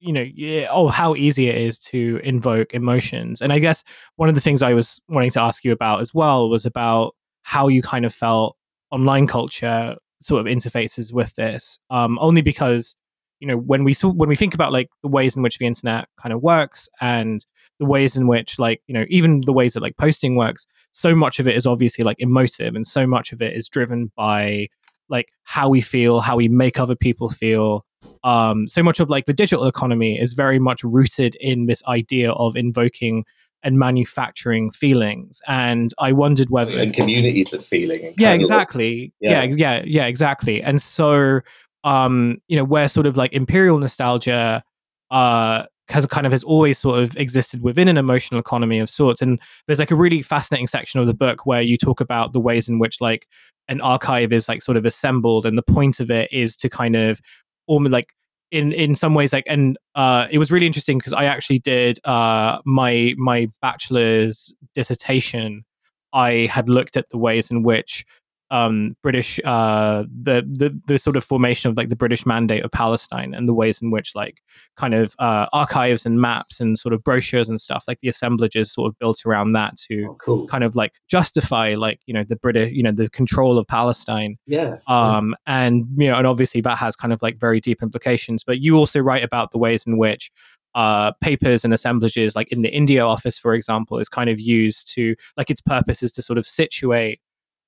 you 0.00 0.12
know 0.12 0.24
yeah, 0.34 0.68
oh 0.70 0.88
how 0.88 1.14
easy 1.14 1.48
it 1.48 1.56
is 1.56 1.78
to 1.78 2.20
invoke 2.22 2.74
emotions 2.74 3.40
and 3.40 3.52
i 3.52 3.58
guess 3.58 3.82
one 4.16 4.28
of 4.28 4.34
the 4.34 4.40
things 4.40 4.62
i 4.62 4.74
was 4.74 5.00
wanting 5.08 5.30
to 5.30 5.40
ask 5.40 5.64
you 5.64 5.72
about 5.72 6.00
as 6.00 6.12
well 6.14 6.48
was 6.50 6.66
about 6.66 7.14
how 7.42 7.68
you 7.68 7.82
kind 7.82 8.04
of 8.04 8.14
felt 8.14 8.56
online 8.90 9.26
culture 9.26 9.96
sort 10.22 10.40
of 10.40 10.52
interfaces 10.52 11.12
with 11.12 11.34
this 11.34 11.78
um 11.90 12.18
only 12.20 12.42
because 12.42 12.96
you 13.40 13.46
know 13.46 13.56
when 13.56 13.84
we 13.84 13.94
when 14.02 14.28
we 14.28 14.36
think 14.36 14.54
about 14.54 14.72
like 14.72 14.88
the 15.02 15.08
ways 15.08 15.36
in 15.36 15.42
which 15.42 15.58
the 15.58 15.66
internet 15.66 16.08
kind 16.20 16.32
of 16.32 16.42
works 16.42 16.88
and 17.00 17.44
the 17.78 17.84
ways 17.84 18.16
in 18.16 18.26
which 18.26 18.58
like 18.58 18.80
you 18.86 18.94
know 18.94 19.04
even 19.08 19.42
the 19.42 19.52
ways 19.52 19.74
that 19.74 19.82
like 19.82 19.96
posting 19.96 20.36
works 20.36 20.66
so 20.96 21.14
much 21.14 21.38
of 21.38 21.46
it 21.46 21.54
is 21.54 21.66
obviously 21.66 22.04
like 22.04 22.16
emotive 22.20 22.74
and 22.74 22.86
so 22.86 23.06
much 23.06 23.32
of 23.32 23.42
it 23.42 23.54
is 23.54 23.68
driven 23.68 24.10
by 24.16 24.66
like 25.10 25.28
how 25.42 25.68
we 25.68 25.82
feel 25.82 26.20
how 26.20 26.36
we 26.36 26.48
make 26.48 26.80
other 26.80 26.96
people 26.96 27.28
feel. 27.28 27.84
Um 28.24 28.66
so 28.66 28.82
much 28.82 28.98
of 28.98 29.10
like 29.10 29.26
the 29.26 29.34
digital 29.34 29.66
economy 29.66 30.18
is 30.18 30.32
very 30.32 30.58
much 30.58 30.82
rooted 30.82 31.36
in 31.36 31.66
this 31.66 31.82
idea 31.86 32.32
of 32.32 32.56
invoking 32.56 33.24
and 33.66 33.78
manufacturing 33.78 34.70
feelings 34.70 35.42
and 35.48 35.92
i 35.98 36.12
wondered 36.12 36.48
whether 36.48 36.78
and 36.78 36.94
communities 36.94 37.52
of 37.52 37.64
feeling 37.64 38.14
yeah 38.16 38.32
exactly 38.32 39.12
yeah. 39.20 39.42
yeah 39.42 39.54
yeah 39.56 39.82
yeah 39.84 40.06
exactly 40.06 40.62
and 40.62 40.80
so 40.80 41.40
um 41.84 42.38
you 42.48 42.56
know 42.56 42.64
where 42.64 42.88
sort 42.88 43.06
of 43.06 43.16
like 43.16 43.32
imperial 43.32 43.78
nostalgia 43.78 44.62
uh 45.10 45.64
has 45.88 46.06
kind 46.06 46.26
of 46.26 46.32
has 46.32 46.42
always 46.42 46.78
sort 46.78 46.98
of 46.98 47.16
existed 47.16 47.62
within 47.62 47.88
an 47.88 47.96
emotional 47.96 48.40
economy 48.40 48.78
of 48.78 48.90
sorts. 48.90 49.22
And 49.22 49.40
there's 49.66 49.78
like 49.78 49.90
a 49.90 49.96
really 49.96 50.22
fascinating 50.22 50.66
section 50.66 51.00
of 51.00 51.06
the 51.06 51.14
book 51.14 51.46
where 51.46 51.62
you 51.62 51.76
talk 51.78 52.00
about 52.00 52.32
the 52.32 52.40
ways 52.40 52.68
in 52.68 52.78
which 52.78 53.00
like 53.00 53.28
an 53.68 53.80
archive 53.80 54.32
is 54.32 54.48
like 54.48 54.62
sort 54.62 54.76
of 54.76 54.84
assembled, 54.84 55.46
and 55.46 55.56
the 55.56 55.62
point 55.62 56.00
of 56.00 56.10
it 56.10 56.32
is 56.32 56.56
to 56.56 56.68
kind 56.68 56.96
of 56.96 57.20
almost 57.66 57.92
like 57.92 58.14
in 58.50 58.72
in 58.72 58.94
some 58.94 59.14
ways 59.14 59.32
like 59.32 59.44
and 59.46 59.76
uh 59.94 60.26
it 60.30 60.38
was 60.38 60.52
really 60.52 60.66
interesting 60.66 60.98
because 60.98 61.12
I 61.12 61.24
actually 61.24 61.58
did 61.58 61.98
uh 62.04 62.58
my 62.64 63.14
my 63.16 63.48
bachelor's 63.60 64.52
dissertation. 64.74 65.64
I 66.12 66.48
had 66.50 66.68
looked 66.68 66.96
at 66.96 67.10
the 67.10 67.18
ways 67.18 67.50
in 67.50 67.62
which 67.62 68.04
um, 68.50 68.96
British 69.02 69.40
uh, 69.44 70.04
the, 70.22 70.42
the 70.46 70.78
the 70.86 70.98
sort 70.98 71.16
of 71.16 71.24
formation 71.24 71.70
of 71.70 71.76
like 71.76 71.88
the 71.88 71.96
British 71.96 72.24
Mandate 72.24 72.64
of 72.64 72.70
Palestine 72.70 73.34
and 73.34 73.48
the 73.48 73.54
ways 73.54 73.82
in 73.82 73.90
which 73.90 74.14
like 74.14 74.40
kind 74.76 74.94
of 74.94 75.14
uh, 75.18 75.46
archives 75.52 76.06
and 76.06 76.20
maps 76.20 76.60
and 76.60 76.78
sort 76.78 76.92
of 76.92 77.02
brochures 77.02 77.48
and 77.48 77.60
stuff 77.60 77.84
like 77.88 78.00
the 78.00 78.08
assemblages 78.08 78.72
sort 78.72 78.88
of 78.88 78.98
built 78.98 79.24
around 79.26 79.52
that 79.52 79.76
to 79.76 80.08
oh, 80.10 80.14
cool. 80.14 80.46
kind 80.46 80.64
of 80.64 80.76
like 80.76 80.92
justify 81.08 81.74
like 81.74 82.00
you 82.06 82.14
know 82.14 82.24
the 82.24 82.36
British 82.36 82.72
you 82.72 82.82
know 82.82 82.92
the 82.92 83.10
control 83.10 83.58
of 83.58 83.66
Palestine. 83.66 84.36
Yeah. 84.46 84.76
Um, 84.86 85.34
yeah. 85.46 85.64
and 85.64 85.86
you 85.96 86.08
know 86.08 86.16
and 86.16 86.26
obviously 86.26 86.60
that 86.60 86.78
has 86.78 86.94
kind 86.94 87.12
of 87.12 87.22
like 87.22 87.38
very 87.38 87.60
deep 87.60 87.82
implications. 87.82 88.44
But 88.44 88.60
you 88.60 88.76
also 88.76 89.00
write 89.00 89.24
about 89.24 89.50
the 89.50 89.58
ways 89.58 89.84
in 89.86 89.98
which 89.98 90.30
uh, 90.76 91.10
papers 91.22 91.64
and 91.64 91.72
assemblages, 91.72 92.36
like 92.36 92.52
in 92.52 92.60
the 92.60 92.68
India 92.68 93.04
office, 93.04 93.38
for 93.38 93.54
example, 93.54 93.98
is 93.98 94.10
kind 94.10 94.28
of 94.28 94.38
used 94.38 94.92
to 94.92 95.16
like 95.36 95.50
its 95.50 95.62
purpose 95.62 96.02
is 96.02 96.12
to 96.12 96.22
sort 96.22 96.38
of 96.38 96.46
situate 96.46 97.18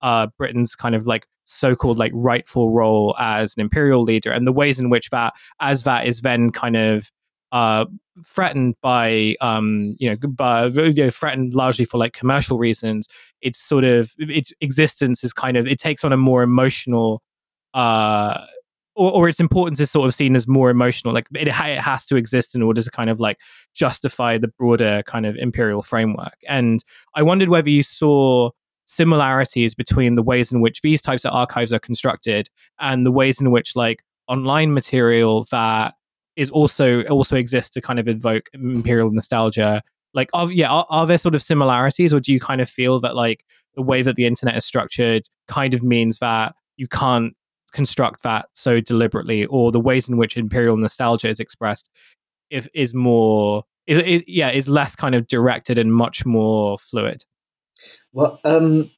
uh, 0.03 0.29
Britain's 0.39 0.75
kind 0.75 0.95
of 0.95 1.07
like 1.07 1.27
so-called 1.45 1.99
like 1.99 2.13
rightful 2.15 2.71
role 2.71 3.17
as 3.19 3.55
an 3.57 3.63
imperial 3.63 4.03
leader 4.03 4.31
and 4.31 4.47
the 4.47 4.53
ways 4.53 4.79
in 4.79 4.91
which 4.91 5.09
that 5.11 5.33
as 5.61 5.83
that 5.85 6.07
is 6.07 6.21
then 6.21 6.51
kind 6.51 6.77
of 6.77 7.11
uh, 7.53 7.87
threatened 8.25 8.75
by 8.83 9.35
um, 9.41 9.97
you 9.99 10.11
know 10.11 10.29
by, 10.29 10.67
you 10.67 10.93
know, 10.93 11.11
threatened 11.11 11.55
largely 11.55 11.85
for 11.85 11.97
like 11.97 12.13
commercial 12.13 12.59
reasons 12.59 13.09
it's 13.41 13.59
sort 13.59 13.85
of 13.85 14.13
its 14.19 14.53
existence 14.61 15.25
is 15.25 15.33
kind 15.33 15.57
of 15.57 15.67
it 15.67 15.79
takes 15.79 16.05
on 16.05 16.13
a 16.13 16.17
more 16.17 16.43
emotional 16.43 17.23
uh 17.75 18.45
or, 18.97 19.13
or, 19.13 19.29
its 19.29 19.39
importance 19.39 19.79
is 19.79 19.93
sort 19.93 20.09
of 20.09 20.15
seen 20.15 20.35
as 20.35 20.49
more 20.49 20.71
emotional 20.71 21.15
like 21.15 21.29
it, 21.35 21.47
it 21.47 21.53
has 21.53 22.05
to 22.07 22.17
exist 22.17 22.57
in 22.57 22.63
order 22.63 22.83
to 22.83 22.91
kind 22.91 23.09
of 23.09 23.21
like 23.21 23.39
justify 23.73 24.37
the 24.37 24.49
broader 24.49 25.03
kind 25.07 25.25
of 25.25 25.37
imperial 25.37 25.83
framework 25.83 26.35
and 26.49 26.83
i 27.15 27.23
wondered 27.23 27.49
whether 27.49 27.71
you 27.71 27.83
saw 27.83 28.51
similarities 28.89 29.75
between 29.75 30.15
the 30.15 30.23
ways 30.23 30.51
in 30.51 30.61
which 30.61 30.81
these 30.81 31.01
types 31.03 31.25
of 31.25 31.33
archives 31.33 31.73
are 31.73 31.79
constructed 31.79 32.49
and 32.81 33.05
the 33.05 33.13
ways 33.13 33.41
in 33.41 33.51
which 33.51 33.77
like 33.77 34.03
online 34.29 34.73
material 34.73 35.47
that 35.51 35.95
is 36.37 36.51
also 36.51 37.03
also 37.05 37.37
exists 37.37 37.71
to 37.71 37.83
kind 37.83 37.99
of 37.99 38.09
invoke 38.09 38.49
imperial 38.55 39.11
nostalgia. 39.11 39.83
Like 40.15 40.31
are, 40.33 40.51
yeah 40.51 40.71
are, 40.71 40.87
are, 40.89 41.07
there 41.07 41.19
sort 41.19 41.35
of 41.35 41.43
similarities 41.43 42.15
or 42.15 42.21
do 42.21 42.33
you 42.33 42.41
kind 42.41 42.63
of 42.63 42.71
feel 42.71 42.99
that 43.01 43.15
like 43.15 43.45
the 43.75 43.83
way 43.83 44.01
that 44.01 44.17
the 44.17 44.25
internet 44.25 44.57
is 44.57 44.65
structured 44.65 45.29
kind 45.49 45.75
of 45.75 45.83
means 45.83 46.19
that 46.19 46.55
you 46.79 46.89
can't 46.89 47.35
construct 47.73 48.23
that 48.23 48.47
so 48.55 48.81
deliberately 48.81 49.45
or 49.47 49.71
the 49.71 49.81
ways 49.81 50.09
in 50.09 50.17
which 50.17 50.39
imperial 50.39 50.79
nostalgia 50.79 51.29
is 51.29 51.39
expressed 51.39 51.91
if 52.49 52.67
is 52.73 52.95
more 52.95 53.65
is, 53.87 53.99
is 53.99 54.23
yeah 54.27 54.51
is 54.51 54.67
less 54.67 54.97
kind 54.97 55.15
of 55.15 55.27
directed 55.27 55.77
and 55.77 55.93
much 55.93 56.25
more 56.25 56.79
fluid 56.79 57.23
well, 58.13 58.41
um, 58.45 58.91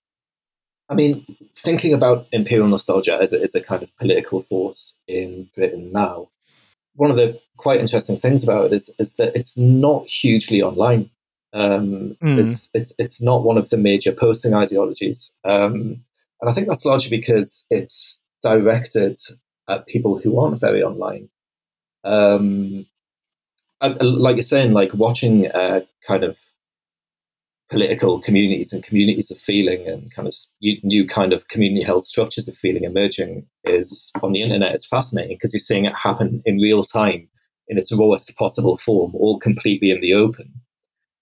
I 0.88 0.94
mean, 0.94 1.24
thinking 1.54 1.94
about 1.94 2.26
imperial 2.32 2.68
nostalgia 2.68 3.18
as 3.20 3.32
a, 3.32 3.40
as 3.40 3.54
a 3.54 3.62
kind 3.62 3.82
of 3.82 3.96
political 3.96 4.40
force 4.40 4.98
in 5.06 5.48
Britain 5.54 5.92
now, 5.92 6.30
one 6.94 7.10
of 7.10 7.16
the 7.16 7.40
quite 7.56 7.80
interesting 7.80 8.16
things 8.16 8.42
about 8.42 8.66
it 8.66 8.72
is, 8.72 8.92
is 8.98 9.14
that 9.16 9.34
it's 9.36 9.56
not 9.56 10.08
hugely 10.08 10.62
online. 10.62 11.10
Um, 11.52 12.16
mm. 12.22 12.38
it's, 12.38 12.70
it's, 12.74 12.92
it's 12.98 13.22
not 13.22 13.44
one 13.44 13.58
of 13.58 13.70
the 13.70 13.76
major 13.76 14.12
posting 14.12 14.54
ideologies. 14.54 15.34
Um, 15.44 16.02
and 16.40 16.48
I 16.48 16.52
think 16.52 16.68
that's 16.68 16.84
largely 16.84 17.16
because 17.16 17.66
it's 17.70 18.22
directed 18.42 19.18
at 19.68 19.86
people 19.86 20.18
who 20.18 20.40
aren't 20.40 20.60
very 20.60 20.82
online. 20.82 21.28
Um, 22.02 22.86
like 23.80 24.36
you're 24.36 24.42
saying, 24.42 24.72
like 24.72 24.92
watching 24.94 25.46
uh, 25.48 25.80
kind 26.06 26.24
of 26.24 26.38
political 27.70 28.20
communities 28.20 28.72
and 28.72 28.82
communities 28.82 29.30
of 29.30 29.38
feeling 29.38 29.86
and 29.86 30.12
kind 30.12 30.26
of 30.26 30.34
new 30.82 31.06
kind 31.06 31.32
of 31.32 31.48
community 31.48 31.84
held 31.84 32.04
structures 32.04 32.48
of 32.48 32.56
feeling 32.56 32.84
emerging 32.84 33.46
is 33.64 34.10
on 34.22 34.32
the 34.32 34.42
internet 34.42 34.74
is 34.74 34.84
fascinating 34.84 35.36
because 35.36 35.52
you're 35.52 35.60
seeing 35.60 35.84
it 35.84 35.94
happen 35.94 36.42
in 36.44 36.58
real 36.58 36.82
time 36.82 37.28
in 37.68 37.78
its 37.78 37.92
rawest 37.96 38.36
possible 38.36 38.76
form, 38.76 39.14
all 39.14 39.38
completely 39.38 39.92
in 39.92 40.00
the 40.00 40.12
open. 40.12 40.52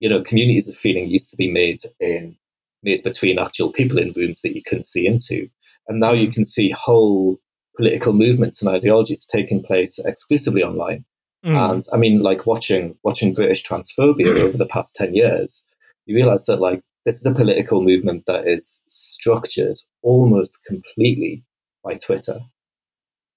You 0.01 0.09
know, 0.09 0.23
communities 0.23 0.69
of 0.69 0.75
feeling 0.75 1.07
used 1.07 1.31
to 1.31 1.37
be 1.37 1.51
made 1.51 1.81
in 2.01 2.37
made 2.83 3.03
between 3.03 3.39
actual 3.39 3.71
people 3.71 3.99
in 3.99 4.13
rooms 4.17 4.41
that 4.43 4.55
you 4.55 4.63
couldn't 4.63 4.85
see 4.85 5.07
into. 5.07 5.49
And 5.89 6.01
now 6.01 6.13
you 6.13 6.31
can 6.31 6.45
see 6.45 6.71
whole 6.71 7.39
political 7.77 8.13
movements 8.13 8.63
and 8.63 8.71
ideologies 8.71 9.27
taking 9.27 9.63
place 9.63 9.99
exclusively 9.99 10.63
online. 10.63 11.05
Mm. 11.45 11.71
And 11.71 11.83
I 11.93 11.97
mean, 11.97 12.21
like 12.21 12.47
watching 12.47 12.97
watching 13.03 13.35
British 13.35 13.63
transphobia 13.63 14.27
over 14.43 14.57
the 14.57 14.67
past 14.67 14.97
ten 14.97 15.15
years, 15.15 15.67
you 16.09 16.17
realize 16.17 16.47
that 16.47 16.61
like 16.61 16.81
this 17.05 17.17
is 17.17 17.27
a 17.27 17.35
political 17.35 17.83
movement 17.83 18.25
that 18.27 18.49
is 18.49 18.83
structured 18.89 19.77
almost 20.03 20.65
completely 20.65 21.45
by 21.85 21.95
Twitter. 21.95 22.41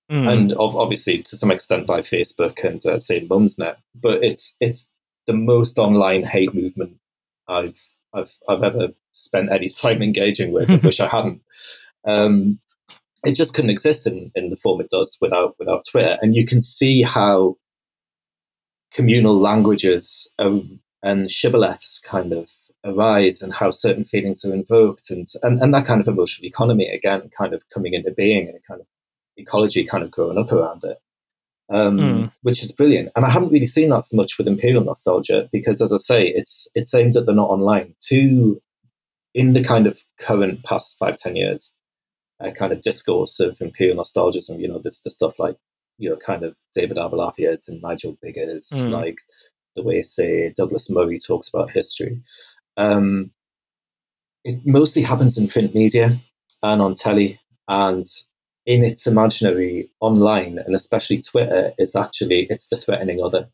Mm. 0.09 0.31
And 0.31 0.53
obviously, 0.57 1.21
to 1.21 1.37
some 1.37 1.51
extent, 1.51 1.85
by 1.85 1.99
Facebook 1.99 2.63
and 2.63 2.83
uh, 2.85 2.97
say 2.97 3.27
Mumsnet, 3.27 3.75
but 3.93 4.23
it's 4.23 4.55
it's 4.59 4.93
the 5.27 5.33
most 5.33 5.77
online 5.77 6.23
hate 6.23 6.55
movement 6.55 6.97
I've 7.47 7.79
I've 8.13 8.37
I've 8.47 8.63
ever 8.63 8.89
spent 9.11 9.51
any 9.51 9.69
time 9.69 10.01
engaging 10.01 10.53
with. 10.53 10.69
I 10.69 10.75
wish 10.83 11.01
I 11.01 11.07
hadn't. 11.07 11.41
Um, 12.07 12.59
it 13.23 13.35
just 13.35 13.53
couldn't 13.53 13.69
exist 13.69 14.07
in, 14.07 14.31
in 14.33 14.49
the 14.49 14.55
form 14.55 14.81
it 14.81 14.89
does 14.89 15.17
without 15.21 15.55
without 15.59 15.83
Twitter. 15.89 16.17
And 16.21 16.35
you 16.35 16.45
can 16.45 16.61
see 16.61 17.01
how 17.03 17.57
communal 18.93 19.39
languages 19.39 20.33
um, 20.39 20.79
and 21.03 21.27
shibboleths 21.27 22.01
kind 22.03 22.33
of 22.33 22.49
arise 22.85 23.41
and 23.41 23.53
how 23.53 23.69
certain 23.69 24.03
feelings 24.03 24.43
are 24.43 24.53
invoked 24.53 25.09
and, 25.09 25.27
and 25.43 25.61
and 25.61 25.73
that 25.73 25.85
kind 25.85 26.01
of 26.01 26.07
emotional 26.07 26.47
economy 26.47 26.87
again 26.87 27.29
kind 27.37 27.53
of 27.53 27.67
coming 27.69 27.93
into 27.93 28.11
being 28.11 28.47
and 28.47 28.57
a 28.57 28.67
kind 28.67 28.81
of 28.81 28.87
ecology 29.37 29.83
kind 29.83 30.03
of 30.03 30.11
growing 30.11 30.37
up 30.37 30.51
around 30.51 30.83
it 30.83 30.97
um, 31.71 31.97
mm. 31.97 32.31
which 32.41 32.63
is 32.63 32.71
brilliant 32.71 33.09
and 33.15 33.25
i 33.25 33.29
haven't 33.29 33.51
really 33.51 33.65
seen 33.65 33.89
that 33.89 34.03
so 34.03 34.17
much 34.17 34.37
with 34.37 34.47
imperial 34.47 34.83
nostalgia 34.83 35.47
because 35.51 35.81
as 35.81 35.93
i 35.93 35.97
say 35.97 36.27
it's 36.27 36.67
it's 36.73 36.93
aimed 36.93 37.15
at 37.15 37.25
the 37.25 37.33
not 37.33 37.49
online 37.49 37.93
to 37.99 38.61
in 39.33 39.53
the 39.53 39.63
kind 39.63 39.85
of 39.85 40.03
current 40.19 40.63
past 40.63 40.97
five 40.97 41.17
ten 41.17 41.35
years 41.35 41.77
uh, 42.43 42.51
kind 42.51 42.73
of 42.73 42.81
discourse 42.81 43.39
of 43.39 43.61
imperial 43.61 43.95
nostalgia 43.95 44.39
you 44.57 44.67
know 44.67 44.79
this 44.83 45.01
the 45.01 45.09
stuff 45.11 45.37
like 45.37 45.57
you 45.99 46.09
know 46.09 46.17
kind 46.17 46.43
of 46.43 46.57
david 46.73 46.97
abulafias 46.97 47.67
and 47.67 47.81
nigel 47.81 48.17
biggars 48.21 48.69
mm. 48.73 48.89
like 48.89 49.19
the 49.75 49.83
way 49.83 50.01
say 50.01 50.53
douglas 50.55 50.89
murray 50.89 51.17
talks 51.17 51.49
about 51.49 51.71
history 51.71 52.21
um, 52.77 53.31
it 54.43 54.59
mostly 54.65 55.01
happens 55.01 55.37
in 55.37 55.47
print 55.47 55.75
media 55.75 56.19
and 56.63 56.81
on 56.81 56.93
telly 56.93 57.39
and 57.67 58.05
in 58.65 58.83
its 58.83 59.07
imaginary 59.07 59.91
online 59.99 60.59
and 60.65 60.75
especially 60.75 61.19
twitter 61.19 61.73
is 61.77 61.95
actually 61.95 62.47
it's 62.49 62.67
the 62.67 62.77
threatening 62.77 63.21
other 63.23 63.49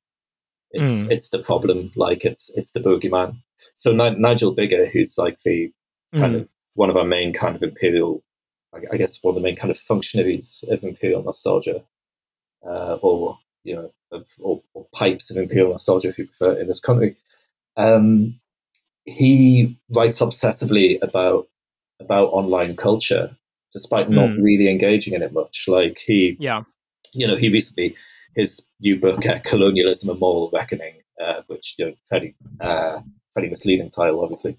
it's 0.72 1.02
mm. 1.02 1.12
it's 1.12 1.30
the 1.30 1.40
problem 1.40 1.92
like 1.96 2.26
it's 2.26 2.52
it's 2.56 2.72
the 2.74 2.80
bogeyman 2.80 3.38
so 3.74 3.92
N- 3.92 4.22
nigel 4.22 4.56
biggar 4.56 4.92
who's 4.92 5.18
like 5.18 5.38
the 5.46 5.72
kind 6.14 6.36
mm. 6.36 6.42
of 6.42 6.50
one 6.74 6.90
of 6.90 6.98
our 6.98 7.06
main 7.06 7.34
kind 7.34 7.56
of 7.56 7.64
imperial 7.64 8.24
I, 8.92 8.98
guess 8.98 9.24
one 9.24 9.32
of 9.32 9.36
the 9.36 9.42
main 9.42 9.56
kind 9.56 9.72
of 9.72 9.78
functionaries 9.78 10.64
of 10.70 10.84
imperial 10.84 11.24
nostalgia 11.24 11.84
uh, 12.66 12.98
or 13.02 13.40
you 13.64 13.76
know 13.76 13.92
of 14.12 14.28
or, 14.40 14.62
or, 14.74 14.88
pipes 14.94 15.30
of 15.30 15.38
imperial 15.38 15.72
nostalgia 15.72 16.08
if 16.08 16.18
you 16.18 16.26
prefer 16.26 16.58
in 16.60 16.68
this 16.68 16.80
country 16.80 17.16
um, 17.78 18.40
he 19.06 19.80
writes 19.96 20.20
obsessively 20.20 21.02
about 21.02 21.48
about 22.00 22.28
online 22.28 22.76
culture, 22.76 23.36
despite 23.72 24.10
not 24.10 24.30
mm. 24.30 24.44
really 24.44 24.70
engaging 24.70 25.14
in 25.14 25.24
it 25.24 25.34
much. 25.34 25.66
Like 25.68 26.00
he, 26.06 26.36
yeah, 26.40 26.64
you 27.14 27.26
know, 27.26 27.36
he 27.36 27.50
recently 27.50 27.96
his 28.36 28.68
new 28.82 29.00
book, 29.00 29.26
uh, 29.26 29.40
"Colonialism: 29.44 30.10
A 30.10 30.16
Moral 30.16 30.50
Reckoning," 30.54 31.02
uh, 31.24 31.42
which 31.48 31.76
you 31.78 31.86
know, 31.86 31.94
fairly 32.10 32.36
uh, 32.60 33.00
fairly 33.34 33.50
misleading 33.50 33.90
title, 33.90 34.22
obviously, 34.22 34.58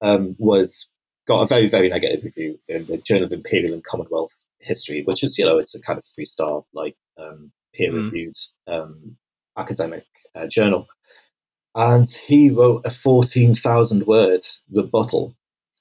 um, 0.00 0.34
was 0.38 0.92
got 1.26 1.42
a 1.42 1.46
very 1.46 1.68
very 1.68 1.88
negative 1.88 2.24
review 2.24 2.58
in 2.68 2.86
the 2.86 2.98
Journal 2.98 3.24
of 3.24 3.32
Imperial 3.32 3.74
and 3.74 3.84
Commonwealth 3.84 4.44
History, 4.60 5.02
which 5.04 5.22
is 5.22 5.36
you 5.36 5.44
know 5.44 5.58
it's 5.58 5.74
a 5.74 5.82
kind 5.82 5.98
of 5.98 6.04
three 6.04 6.24
star 6.26 6.62
like 6.72 6.96
um, 7.18 7.52
peer 7.74 7.92
reviewed 7.92 8.34
mm. 8.68 8.74
um, 8.74 9.16
academic 9.56 10.06
uh, 10.34 10.46
journal. 10.46 10.86
And 11.74 12.06
he 12.06 12.50
wrote 12.50 12.82
a 12.84 12.90
14,000 12.90 14.06
word 14.06 14.42
rebuttal, 14.70 15.34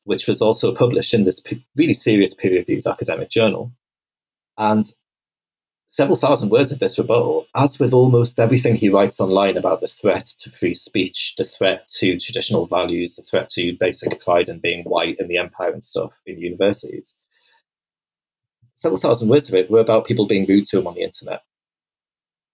which 0.06 0.28
was 0.28 0.42
also 0.42 0.74
published 0.74 1.14
in 1.14 1.26
this 1.26 1.44
really 1.76 1.94
serious 1.94 2.34
peer 2.34 2.54
reviewed 2.54 2.88
academic 2.88 3.30
journal. 3.30 3.74
And 4.58 4.86
several 5.92 6.16
thousand 6.16 6.50
words 6.50 6.72
of 6.72 6.80
this 6.80 6.98
rebuttal, 6.98 7.46
as 7.54 7.78
with 7.78 7.92
almost 7.92 8.40
everything 8.40 8.76
he 8.76 8.88
writes 8.88 9.20
online 9.20 9.58
about 9.58 9.82
the 9.82 9.88
threat 9.88 10.24
to 10.40 10.50
free 10.50 10.74
speech, 10.74 11.36
the 11.38 11.44
threat 11.44 11.90
to 11.90 12.18
traditional 12.18 12.66
values, 12.66 13.18
the 13.18 13.22
threat 13.24 13.50
to 13.50 13.76
basic 13.78 14.18
pride 14.22 14.48
in 14.48 14.60
being 14.60 14.86
white 14.86 15.20
in 15.20 15.28
the 15.28 15.38
empire 15.38 15.72
and 15.72 15.84
stuff 15.84 16.22
in 16.26 16.40
universities. 16.40 17.18
Several 18.74 19.00
thousand 19.00 19.28
words 19.28 19.50
of 19.50 19.56
it 19.56 19.70
were 19.70 19.82
about 19.82 20.06
people 20.06 20.26
being 20.26 20.46
rude 20.48 20.64
to 20.66 20.80
him 20.80 20.88
on 20.88 20.96
the 20.96 21.04
internet. 21.04 21.42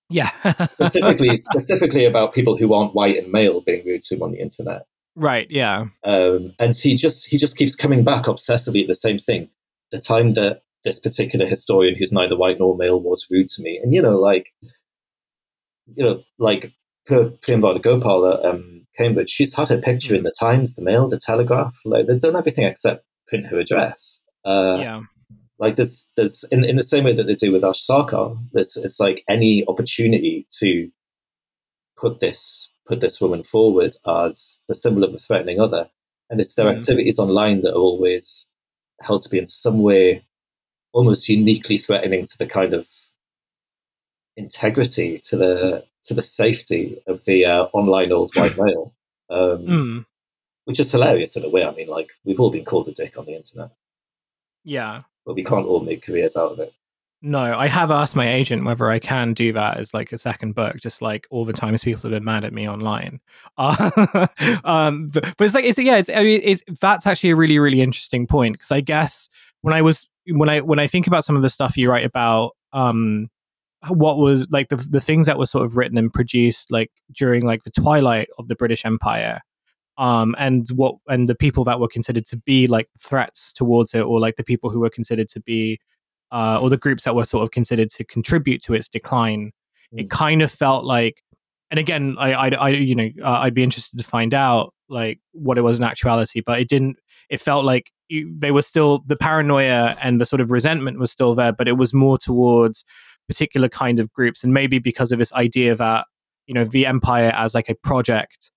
Yeah. 0.10 0.30
specifically, 0.74 1.38
specifically 1.38 2.06
about 2.06 2.34
people 2.34 2.58
who 2.58 2.74
aren't 2.74 2.96
white 2.96 3.18
and 3.18 3.32
male 3.32 3.62
being 3.62 3.86
rude 3.86 4.02
to 4.04 4.16
him 4.16 4.24
on 4.24 4.32
the 4.32 4.40
internet. 4.40 4.84
Right. 5.16 5.48
Yeah. 5.50 5.86
Um, 6.04 6.54
and 6.60 6.76
he 6.76 6.96
just 6.96 7.28
he 7.28 7.38
just 7.38 7.58
keeps 7.58 7.76
coming 7.76 8.04
back 8.04 8.26
obsessively 8.26 8.84
at 8.84 8.88
the 8.88 8.96
same 8.96 9.18
thing. 9.18 9.50
The 9.92 10.00
time 10.00 10.32
that 10.32 10.62
this 10.84 11.00
particular 11.00 11.46
historian, 11.46 11.96
who's 11.98 12.14
neither 12.14 12.38
white 12.38 12.60
nor 12.60 12.78
male, 12.78 13.02
was 13.02 13.28
rude 13.32 13.48
to 13.50 13.64
me, 13.64 13.80
and 13.82 13.94
you 13.94 14.02
know, 14.02 14.18
like, 14.18 14.54
you 15.88 16.04
know, 16.04 16.22
like 16.38 16.72
Priyamvada 17.10 17.82
Gopal 17.82 18.28
at 18.32 18.46
um, 18.46 18.86
Cambridge, 18.96 19.30
she's 19.30 19.56
had 19.56 19.70
her 19.70 19.80
picture 19.80 20.14
in 20.14 20.24
the 20.24 20.34
Times, 20.40 20.76
the 20.76 20.84
Mail, 20.84 21.08
the 21.08 21.20
Telegraph. 21.20 21.76
Like 21.84 22.06
they've 22.06 22.20
done 22.20 22.36
everything 22.36 22.66
except 22.66 23.04
print 23.28 23.48
her 23.48 23.58
address. 23.58 24.24
Uh, 24.46 24.78
yeah. 24.80 25.02
Like 25.60 25.76
this, 25.76 26.12
there's 26.16 26.44
in, 26.46 26.64
in 26.64 26.76
the 26.76 26.84
same 26.84 27.04
way 27.04 27.14
that 27.14 27.26
they 27.26 27.34
do 27.34 27.52
with 27.52 27.64
Ash 27.64 27.86
Sarkar, 27.86 28.38
there's 28.54 28.78
it's 28.78 29.00
like 29.00 29.24
any 29.28 29.66
opportunity 29.68 30.46
to 30.60 30.90
put 31.98 32.20
this 32.20 32.72
put 32.88 33.00
this 33.02 33.20
woman 33.20 33.44
forward 33.44 33.96
as 34.08 34.64
the 34.68 34.74
symbol 34.74 35.04
of 35.04 35.14
a 35.14 35.18
threatening 35.18 35.60
other. 35.60 35.90
And 36.30 36.40
it's 36.40 36.56
their 36.56 36.68
mm. 36.68 36.78
activities 36.78 37.20
online 37.20 37.62
that 37.62 37.74
are 37.74 37.80
always 37.80 38.50
held 39.02 39.22
to 39.22 39.30
be 39.30 39.38
in 39.38 39.48
some 39.48 39.80
way 39.80 40.26
almost 40.94 41.30
uniquely 41.30 41.78
threatening 41.78 42.26
to 42.26 42.38
the 42.38 42.48
kind 42.48 42.74
of 42.74 42.88
integrity, 44.36 45.20
to 45.24 45.38
the 45.38 45.86
to 46.04 46.14
the 46.14 46.22
safety 46.22 47.02
of 47.08 47.26
the 47.26 47.46
uh, 47.46 47.64
online 47.74 48.12
old 48.12 48.32
white 48.36 48.58
male. 48.60 48.94
Um, 49.30 49.66
mm. 49.66 50.06
Which 50.66 50.80
is 50.80 50.92
hilarious 50.92 51.36
in 51.38 51.46
a 51.46 51.50
way. 51.50 51.66
I 51.66 51.72
mean, 51.72 51.88
like 51.88 52.12
we've 52.26 52.40
all 52.40 52.52
been 52.52 52.66
called 52.66 52.90
a 52.90 52.92
dick 52.92 53.18
on 53.18 53.26
the 53.26 53.36
internet. 53.36 53.72
Yeah, 54.66 55.04
but 55.28 55.36
we 55.36 55.44
can't 55.44 55.68
all 55.68 55.82
make 55.82 56.02
careers 56.02 56.38
out 56.38 56.54
of 56.54 56.60
it. 56.60 56.74
No, 57.22 57.40
I 57.40 57.68
have 57.68 57.92
asked 57.92 58.16
my 58.16 58.32
agent 58.32 58.64
whether 58.64 58.90
I 58.90 59.00
can 59.00 59.34
do 59.34 59.52
that 59.54 59.78
as 59.78 59.94
like 59.94 60.12
a 60.12 60.18
second 60.18 60.54
book, 60.54 60.78
just 60.78 61.02
like 61.02 61.28
all 61.30 61.46
the 61.46 61.54
times 61.54 61.84
people 61.84 62.04
have 62.04 62.12
been 62.12 62.24
mad 62.24 62.46
at 62.46 62.54
me 62.54 62.68
online. 62.68 63.20
Uh, 63.60 64.28
um, 64.64 65.10
but, 65.10 65.24
but, 65.36 65.46
it's 65.46 65.56
like 65.56 65.66
it's 65.66 65.80
yeah, 65.80 65.98
it's 65.98 66.12
I 66.12 66.22
mean, 66.22 66.42
it's 66.44 66.62
that's 66.80 67.08
actually 67.08 67.32
a 67.32 67.36
really 67.36 67.58
really 67.58 67.82
interesting 67.82 68.28
point 68.28 68.54
because 68.54 68.72
I 68.72 68.82
guess 68.82 69.30
when 69.62 69.74
I 69.74 69.82
was 69.82 70.08
when 70.28 70.48
I 70.48 70.62
when 70.62 70.78
I 70.78 70.86
think 70.86 71.08
about 71.08 71.26
some 71.26 71.36
of 71.36 71.42
the 71.42 71.50
stuff 71.50 71.76
you 71.76 71.90
write 71.90 72.06
about, 72.06 72.52
um, 72.72 73.30
what 73.88 74.20
was 74.20 74.48
like 74.52 74.70
the 74.70 74.76
the 74.76 75.02
things 75.02 75.26
that 75.26 75.40
were 75.40 75.48
sort 75.48 75.66
of 75.66 75.76
written 75.76 75.98
and 75.98 76.14
produced 76.14 76.72
like 76.72 76.92
during 77.12 77.46
like 77.46 77.64
the 77.64 77.72
twilight 77.72 78.30
of 78.38 78.48
the 78.48 78.56
British 78.56 78.86
Empire, 78.86 79.42
um, 79.98 80.36
and 80.38 80.68
what 80.70 80.96
and 81.08 81.28
the 81.28 81.36
people 81.36 81.64
that 81.64 81.80
were 81.80 81.88
considered 81.88 82.26
to 82.28 82.38
be 82.38 82.68
like 82.68 82.88
threats 83.00 83.52
towards 83.52 83.94
it, 83.94 84.02
or 84.02 84.20
like 84.20 84.36
the 84.36 84.44
people 84.44 84.70
who 84.70 84.80
were 84.80 84.90
considered 84.90 85.28
to 85.30 85.40
be, 85.42 85.80
uh, 86.32 86.60
or 86.62 86.70
the 86.70 86.78
groups 86.78 87.04
that 87.06 87.16
were 87.16 87.26
sort 87.26 87.44
of 87.44 87.52
considered 87.52 87.90
to 87.90 88.04
contribute 88.04 88.62
to 88.64 88.74
its 88.74 88.88
decline. 88.88 89.52
Mm. 89.94 90.02
It 90.02 90.10
kind 90.10 90.42
of 90.42 90.52
felt 90.52 90.86
like, 90.86 91.24
and 91.72 91.80
again, 91.80 92.16
I, 92.20 92.34
I, 92.34 92.48
I 92.50 92.70
you 92.70 92.96
know, 92.96 93.10
uh, 93.24 93.40
I'd 93.40 93.56
be 93.56 93.64
interested 93.64 93.98
to 93.98 94.04
find 94.04 94.34
out 94.34 94.74
like 94.90 95.20
what 95.32 95.58
it 95.58 95.62
was 95.62 95.80
in 95.80 95.86
actuality, 95.86 96.42
but 96.42 96.60
it 96.60 96.70
didn't. 96.70 96.98
It 97.30 97.42
felt 97.42 97.66
like 97.66 97.92
they 98.10 98.52
were 98.52 98.62
still 98.62 99.04
the 99.06 99.18
paranoia 99.18 99.98
and 100.02 100.22
the 100.22 100.26
sort 100.26 100.42
of 100.42 100.52
resentment 100.52 101.00
was 101.00 101.12
still 101.12 101.36
there, 101.36 101.52
but 101.52 101.68
it 101.68 101.78
was 101.78 101.94
more 101.94 102.18
towards 102.18 102.86
particular 103.28 103.68
kind 103.68 104.00
of 104.00 104.12
groups, 104.14 104.44
and 104.44 104.54
maybe 104.54 104.78
because 104.80 105.12
of 105.12 105.18
this 105.18 105.34
idea 105.34 105.76
that 105.76 106.06
you 106.46 106.54
know 106.54 106.64
the 106.64 106.86
empire 106.86 107.32
as 107.36 107.56
like 107.56 107.68
a 107.68 107.76
project 107.76 108.52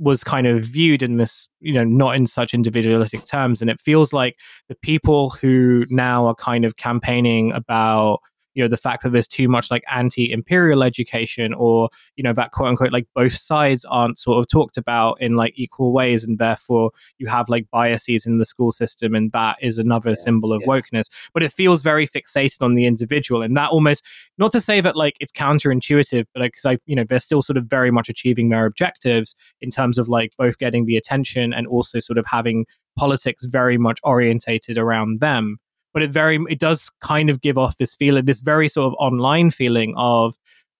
was 0.00 0.24
kind 0.24 0.46
of 0.46 0.62
viewed 0.62 1.02
in 1.02 1.18
this, 1.18 1.46
you 1.60 1.74
know, 1.74 1.84
not 1.84 2.16
in 2.16 2.26
such 2.26 2.54
individualistic 2.54 3.24
terms. 3.24 3.60
And 3.60 3.70
it 3.70 3.78
feels 3.78 4.12
like 4.12 4.36
the 4.68 4.74
people 4.74 5.30
who 5.30 5.84
now 5.90 6.26
are 6.26 6.34
kind 6.34 6.64
of 6.64 6.76
campaigning 6.76 7.52
about 7.52 8.20
you 8.54 8.62
know 8.62 8.68
the 8.68 8.76
fact 8.76 9.02
that 9.02 9.10
there's 9.10 9.28
too 9.28 9.48
much 9.48 9.70
like 9.70 9.82
anti-imperial 9.90 10.82
education 10.82 11.54
or 11.54 11.88
you 12.16 12.22
know 12.22 12.32
that 12.32 12.52
quote 12.52 12.68
unquote 12.68 12.92
like 12.92 13.06
both 13.14 13.32
sides 13.32 13.84
aren't 13.86 14.18
sort 14.18 14.38
of 14.38 14.48
talked 14.48 14.76
about 14.76 15.20
in 15.20 15.36
like 15.36 15.52
equal 15.56 15.92
ways 15.92 16.24
and 16.24 16.38
therefore 16.38 16.90
you 17.18 17.26
have 17.26 17.48
like 17.48 17.68
biases 17.70 18.26
in 18.26 18.38
the 18.38 18.44
school 18.44 18.72
system 18.72 19.14
and 19.14 19.32
that 19.32 19.56
is 19.60 19.78
another 19.78 20.10
yeah, 20.10 20.16
symbol 20.16 20.52
of 20.52 20.60
yeah. 20.62 20.68
wokeness 20.68 21.08
but 21.32 21.42
it 21.42 21.52
feels 21.52 21.82
very 21.82 22.06
fixated 22.06 22.62
on 22.62 22.74
the 22.74 22.86
individual 22.86 23.42
and 23.42 23.56
that 23.56 23.70
almost 23.70 24.04
not 24.38 24.52
to 24.52 24.60
say 24.60 24.80
that 24.80 24.96
like 24.96 25.16
it's 25.20 25.32
counterintuitive 25.32 26.24
but 26.34 26.42
because 26.42 26.64
like, 26.64 26.78
i 26.78 26.82
you 26.86 26.96
know 26.96 27.04
they're 27.04 27.20
still 27.20 27.42
sort 27.42 27.56
of 27.56 27.64
very 27.66 27.90
much 27.90 28.08
achieving 28.08 28.48
their 28.48 28.66
objectives 28.66 29.34
in 29.60 29.70
terms 29.70 29.98
of 29.98 30.08
like 30.08 30.32
both 30.36 30.58
getting 30.58 30.86
the 30.86 30.96
attention 30.96 31.52
and 31.52 31.66
also 31.66 32.00
sort 32.00 32.18
of 32.18 32.26
having 32.26 32.66
politics 32.96 33.44
very 33.44 33.78
much 33.78 33.98
orientated 34.02 34.76
around 34.76 35.20
them 35.20 35.58
but 35.92 36.02
it 36.02 36.10
very 36.10 36.38
it 36.48 36.58
does 36.58 36.90
kind 37.00 37.30
of 37.30 37.40
give 37.40 37.58
off 37.58 37.76
this 37.78 37.94
feeling, 37.94 38.24
this 38.24 38.40
very 38.40 38.68
sort 38.68 38.86
of 38.86 38.94
online 38.98 39.50
feeling 39.50 39.94
of 39.96 40.34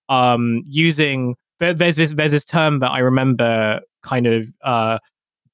um, 0.09 0.63
using. 0.65 1.35
There's 1.59 1.95
this 1.95 2.13
there's 2.13 2.31
this 2.31 2.45
term 2.45 2.79
that 2.79 2.89
I 2.89 2.99
remember 2.99 3.81
kind 4.01 4.25
of 4.25 4.47
uh, 4.63 4.97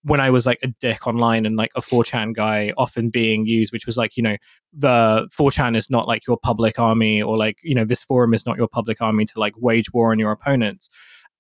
when 0.08 0.22
I 0.22 0.30
was 0.30 0.45
like 0.45 0.60
a 0.64 0.68
dick 0.68 1.05
online 1.05 1.45
and 1.45 1.58
like 1.58 1.72
a 1.76 1.82
4chan 1.82 2.34
guy 2.34 2.72
often 2.78 3.10
being 3.10 3.45
used, 3.45 3.74
which 3.74 3.86
was 3.86 3.97
like, 3.97 4.16
you 4.16 4.24
know, 4.24 4.38
the 4.72 5.28
4chan 5.38 5.76
is 5.76 5.89
not 5.89 6.08
like 6.08 6.26
your 6.26 6.38
public 6.38 6.80
army 6.80 7.22
or 7.22 7.36
like, 7.36 7.58
you 7.62 7.76
know, 7.76 7.84
this 7.84 8.03
forum 8.03 8.34
is 8.34 8.45
not 8.45 8.58
your 8.58 8.70
public 8.70 9.01
army 9.01 9.26
to 9.26 9.38
like 9.38 9.53
wage 9.58 9.91
war 9.91 10.12
on 10.12 10.20
your 10.20 10.32
opponents. 10.32 10.89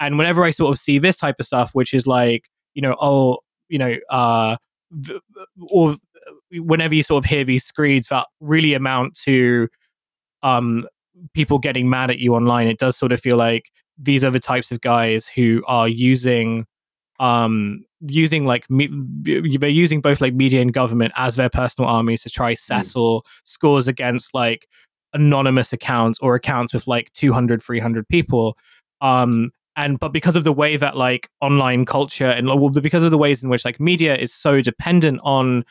And 0.01 0.17
whenever 0.17 0.43
I 0.43 0.51
sort 0.51 0.71
of 0.71 0.79
see 0.79 0.99
this 0.99 1.15
type 1.15 1.37
of 1.39 1.45
stuff, 1.45 1.71
which 1.71 1.93
is 1.93 2.05
like, 2.05 2.49
you 2.73 2.81
know, 2.81 2.95
oh, 2.99 3.39
you 3.69 3.79
know, 3.79 3.95
uh, 4.09 4.57
or 5.71 5.95
whenever 6.51 6.95
you 6.95 7.03
sort 7.03 7.23
of 7.23 7.29
hear 7.29 7.43
these 7.43 7.65
screeds 7.65 8.07
that 8.07 8.27
really 8.39 8.73
amount 8.73 9.15
to 9.15 9.67
um 10.43 10.87
people 11.33 11.59
getting 11.59 11.89
mad 11.89 12.09
at 12.09 12.19
you 12.19 12.35
online, 12.35 12.67
it 12.67 12.77
does 12.77 12.97
sort 12.97 13.11
of 13.11 13.19
feel 13.19 13.37
like 13.37 13.71
these 13.97 14.23
are 14.23 14.31
the 14.31 14.39
types 14.39 14.71
of 14.71 14.81
guys 14.81 15.27
who 15.27 15.63
are 15.67 15.87
using 15.87 16.65
um 17.19 17.83
using 18.01 18.45
like 18.45 18.69
me- 18.69 18.89
they're 19.21 19.69
using 19.69 20.01
both 20.01 20.21
like 20.21 20.33
media 20.35 20.61
and 20.61 20.73
government 20.73 21.11
as 21.15 21.35
their 21.35 21.49
personal 21.49 21.89
armies 21.89 22.21
to 22.21 22.29
try 22.29 22.53
settle 22.53 23.21
mm. 23.21 23.25
scores 23.43 23.87
against 23.87 24.33
like 24.35 24.67
anonymous 25.13 25.73
accounts 25.73 26.19
or 26.21 26.35
accounts 26.35 26.73
with 26.73 26.85
like 26.85 27.11
200 27.13 27.61
300 27.61 28.07
people 28.07 28.55
um 29.01 29.49
and 29.75 29.99
but 29.99 30.09
because 30.09 30.35
of 30.35 30.43
the 30.43 30.53
way 30.53 30.77
that 30.77 30.97
like 30.97 31.29
online 31.41 31.85
culture 31.85 32.25
and 32.25 32.47
well, 32.47 32.69
because 32.69 33.03
of 33.03 33.11
the 33.11 33.17
ways 33.17 33.41
in 33.41 33.49
which 33.49 33.65
like 33.65 33.79
media 33.79 34.15
is 34.15 34.33
so 34.33 34.61
dependent 34.61 35.19
on 35.23 35.63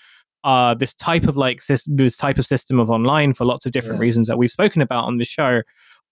uh 0.47 0.74
this 0.74 0.94
type 0.94 1.24
of 1.24 1.36
like 1.36 1.61
this 1.66 2.16
type 2.16 2.38
of 2.38 2.47
system 2.47 2.78
of 2.78 2.88
online 2.88 3.34
for 3.34 3.44
lots 3.44 3.66
of 3.66 3.72
different 3.72 3.99
yeah. 3.99 4.03
reasons 4.03 4.28
that 4.28 4.38
we've 4.38 4.53
spoken 4.53 4.80
about 4.80 5.05
on 5.05 5.18
the 5.18 5.24
show 5.24 5.61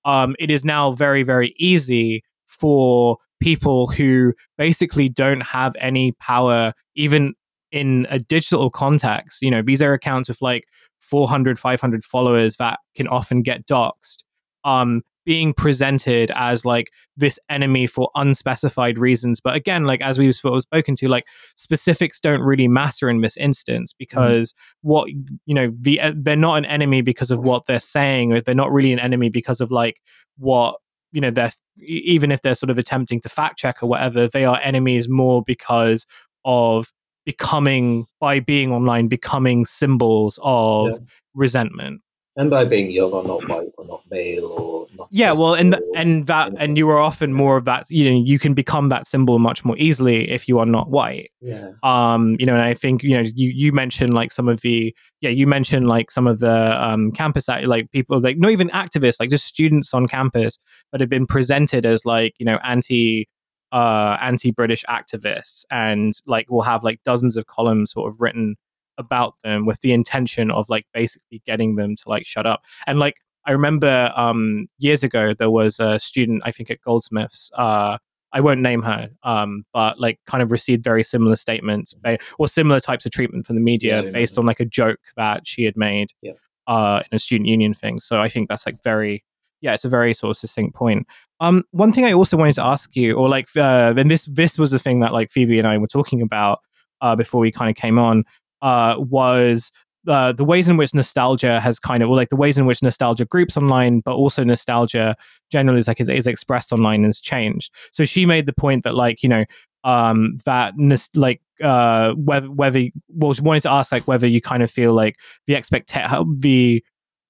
um 0.05 0.35
it 0.39 0.51
is 0.51 0.65
now 0.65 0.93
very 0.93 1.23
very 1.23 1.55
easy 1.57 2.23
for 2.47 3.17
people 3.41 3.87
who 3.87 4.35
basically 4.59 5.09
don't 5.09 5.43
have 5.43 5.75
any 5.79 6.13
power 6.13 6.73
even 6.97 7.33
in 7.71 8.07
a 8.11 8.19
digital 8.19 8.71
context 8.71 9.41
you 9.41 9.51
know 9.51 9.63
these 9.63 9.81
are 9.81 9.93
accounts 9.93 10.29
with 10.29 10.43
like 10.43 10.65
400 11.01 11.59
500 11.59 12.05
followers 12.05 12.57
that 12.57 12.81
can 12.97 13.07
often 13.07 13.41
get 13.41 13.67
doxxed 13.67 14.25
um 14.65 15.03
being 15.25 15.53
presented 15.55 16.31
as 16.35 16.65
like 16.65 16.91
this 17.17 17.39
enemy 17.49 17.87
for 17.87 18.11
unspecified 18.15 18.99
reasons 18.99 19.41
but 19.41 19.55
again 19.55 19.85
like 19.85 20.03
as 20.03 20.19
we've 20.19 20.35
spoken 20.35 20.95
to 20.95 21.09
like 21.09 21.27
specifics 21.57 22.21
don't 22.21 22.43
really 22.43 22.69
matter 22.69 23.09
in 23.09 23.21
this 23.21 23.37
instance 23.37 23.93
mm-hmm. 23.93 23.99
because 23.99 24.53
mm. 24.53 24.57
what 24.83 25.09
you 25.11 25.55
know 25.55 25.73
the, 25.81 26.01
they're 26.17 26.37
not 26.37 26.57
an 26.57 26.65
enemy 26.65 27.03
because 27.03 27.31
of 27.31 27.41
what 27.41 27.67
they're 27.67 27.81
saying 27.81 28.33
or 28.33 28.41
they're 28.41 28.55
not 28.55 28.73
really 28.73 28.93
an 28.93 28.99
enemy 28.99 29.29
because 29.29 29.61
of 29.61 29.71
like 29.71 30.01
what 30.39 30.77
you 31.13 31.21
know 31.21 31.31
they're 31.31 31.53
even 31.79 32.31
if 32.31 32.43
they're 32.43 32.55
sort 32.55 32.71
of 32.71 32.79
attempting 32.79 33.21
to 33.21 33.29
fact 33.29 33.59
check 33.59 33.83
or 33.83 33.89
whatever 33.89 34.29
they 34.29 34.45
are 34.45 34.61
enemies 34.63 35.09
more 35.09 35.43
because 35.43 36.07
of 36.45 36.93
becoming 37.25 38.07
by 38.21 38.41
being 38.41 38.73
online 38.73 39.09
becoming 39.09 39.65
symbols 39.65 40.39
of 40.43 40.89
yeah. 40.89 40.99
resentment 41.35 42.03
and 42.37 42.51
by 42.51 42.65
being 42.65 42.91
young 42.91 43.13
or 43.13 43.23
not 43.25 43.49
white 43.49 43.69
or 43.79 43.85
not 43.87 44.03
male 44.11 44.47
or 44.47 44.87
not 44.99 45.09
yeah 45.11 45.33
well 45.33 45.55
and 45.55 45.79
and 45.95 46.27
that 46.27 46.53
and 46.59 46.77
you 46.77 46.89
are 46.89 46.99
often 46.99 47.33
more 47.33 47.57
of 47.57 47.65
that 47.65 47.87
you 47.91 48.11
know 48.11 48.17
you 48.17 48.39
can 48.39 48.55
become 48.55 48.89
that 48.89 49.07
symbol 49.07 49.39
much 49.39 49.65
more 49.65 49.77
easily 49.79 50.31
if 50.31 50.49
you 50.49 50.59
are 50.59 50.67
not 50.67 50.91
white. 50.91 51.31
Yeah. 51.41 51.73
Um 51.83 52.37
you 52.39 52.47
know 52.47 52.55
and 52.55 52.63
i 52.63 52.75
think 52.75 53.03
you 53.03 53.11
know 53.11 53.29
you 53.35 53.51
you 53.51 53.73
mentioned 53.73 54.15
like 54.15 54.33
some 54.33 54.49
of 54.49 54.61
the 54.63 54.95
yeah 55.21 55.31
you 55.31 55.47
mentioned 55.47 55.87
like 55.87 56.11
some 56.11 56.27
of 56.27 56.41
the 56.41 56.85
um 56.85 57.13
campus 57.13 57.49
like 57.49 57.91
people 57.91 58.21
like 58.21 58.39
not 58.39 58.51
even 58.51 58.69
activists 58.71 59.21
like 59.21 59.31
just 59.31 59.47
students 59.47 59.95
on 59.95 60.09
campus 60.09 60.59
that 60.93 61.01
have 61.01 61.11
been 61.11 61.27
presented 61.27 61.87
as 61.87 62.05
like 62.05 62.35
you 62.39 62.47
know 62.47 62.59
anti 62.65 63.29
uh 63.73 64.17
anti-british 64.21 64.85
activists 64.89 65.65
and 65.71 66.15
like 66.27 66.49
will 66.49 66.63
have 66.63 66.85
like 66.85 67.01
dozens 67.05 67.37
of 67.37 67.47
columns 67.47 67.93
sort 67.93 68.13
of 68.13 68.21
written 68.21 68.57
about 68.99 69.35
them 69.43 69.67
with 69.67 69.81
the 69.81 69.93
intention 69.93 70.51
of 70.51 70.69
like 70.69 70.87
basically 70.93 71.43
getting 71.47 71.77
them 71.77 71.97
to 71.97 72.09
like 72.09 72.27
shut 72.27 72.47
up. 72.47 72.63
And 72.87 72.99
like 72.99 73.17
I 73.47 73.53
remember 73.53 74.13
um 74.17 74.67
years 74.79 75.03
ago 75.03 75.35
there 75.35 75.51
was 75.51 75.79
a 75.79 76.01
student 76.01 76.43
I 76.45 76.53
think 76.53 76.71
at 76.71 76.81
Goldsmiths 76.83 77.51
uh 77.55 77.99
I 78.35 78.41
won't 78.41 78.61
name 78.61 78.83
her, 78.83 79.11
um, 79.23 79.65
but 79.73 80.01
like 80.01 80.19
kind 80.27 80.43
of 80.43 80.51
received 80.51 80.83
very 80.83 81.05
similar 81.05 81.37
statements 81.37 81.95
or 82.37 82.49
similar 82.49 82.81
types 82.81 83.07
of 83.07 83.13
treatment 83.13 83.47
from 83.47 83.55
the 83.55 83.63
media 83.63 84.03
yeah, 84.03 84.11
based 84.11 84.37
on 84.37 84.45
like 84.45 84.59
a 84.59 84.65
joke 84.65 84.99
that 85.17 85.47
she 85.47 85.63
had 85.63 85.77
made 85.77 86.09
yeah. 86.21 86.33
uh, 86.67 87.01
in 87.11 87.15
a 87.15 87.19
student 87.21 87.49
union 87.49 87.75
thing. 87.75 88.01
So 88.01 88.21
I 88.21 88.29
think 88.29 88.49
that's 88.49 88.67
like 88.67 88.83
very, 88.83 89.25
yeah, 89.61 89.73
it's 89.73 89.85
a 89.85 89.89
very 89.89 90.15
sort 90.15 90.33
of 90.33 90.37
succinct 90.37 90.75
point. 90.75 91.07
Um, 91.39 91.63
one 91.71 91.93
thing 91.93 92.07
I 92.07 92.13
also 92.13 92.37
wanted 92.37 92.55
to 92.55 92.65
ask 92.65 92.97
you, 92.97 93.15
or 93.15 93.29
like, 93.29 93.47
uh, 93.57 93.95
and 93.97 94.11
this 94.11 94.25
this 94.25 94.59
was 94.59 94.73
the 94.73 94.81
thing 94.81 94.99
that 94.99 95.13
like 95.13 95.31
Phoebe 95.31 95.61
and 95.61 95.69
I 95.69 95.79
were 95.79 95.87
talking 95.87 96.21
about 96.21 96.59
uh, 97.01 97.15
before 97.15 97.41
we 97.41 97.53
kind 97.53 97.71
of 97.71 97.77
came 97.77 98.01
on, 98.01 98.25
uh, 98.65 98.97
was 98.99 99.71
uh, 100.09 100.33
the 100.33 100.45
ways 100.45 100.69
in 100.69 100.77
which 100.77 100.93
nostalgia 100.95 101.61
has 101.61 101.79
kind 101.79 102.03
of, 102.03 102.09
well, 102.09 102.17
like 102.17 102.31
the 102.31 102.37
ways 102.37 102.59
in 102.59 102.67
which 102.67 102.83
nostalgia 102.83 103.25
groups 103.25 103.57
online, 103.57 104.01
but 104.01 104.15
also 104.15 104.43
nostalgia 104.43 105.17
generally 105.51 105.81
is 105.81 105.89
like 105.89 106.01
is, 106.01 106.09
is 106.09 106.27
expressed 106.27 106.73
online 106.73 107.05
has 107.05 107.21
changed. 107.21 107.73
So 107.93 108.05
she 108.05 108.27
made 108.27 108.47
the 108.47 108.53
point 108.53 108.85
that 108.85 108.95
like 108.95 109.23
you 109.23 109.29
know 109.29 109.45
um, 109.85 110.39
that 110.45 110.75
like 111.15 111.41
uh, 111.63 112.13
whether 112.15 112.51
whether 112.51 112.85
well, 113.09 113.35
she 113.35 113.43
wanted 113.43 113.63
to 113.63 113.71
ask 113.71 113.93
like 113.93 114.09
whether 114.09 114.27
you 114.27 114.41
kind 114.41 114.63
of 114.63 114.71
feel 114.71 114.93
like 114.93 115.17
the 115.47 115.55
expect 115.55 115.93
the 116.41 116.83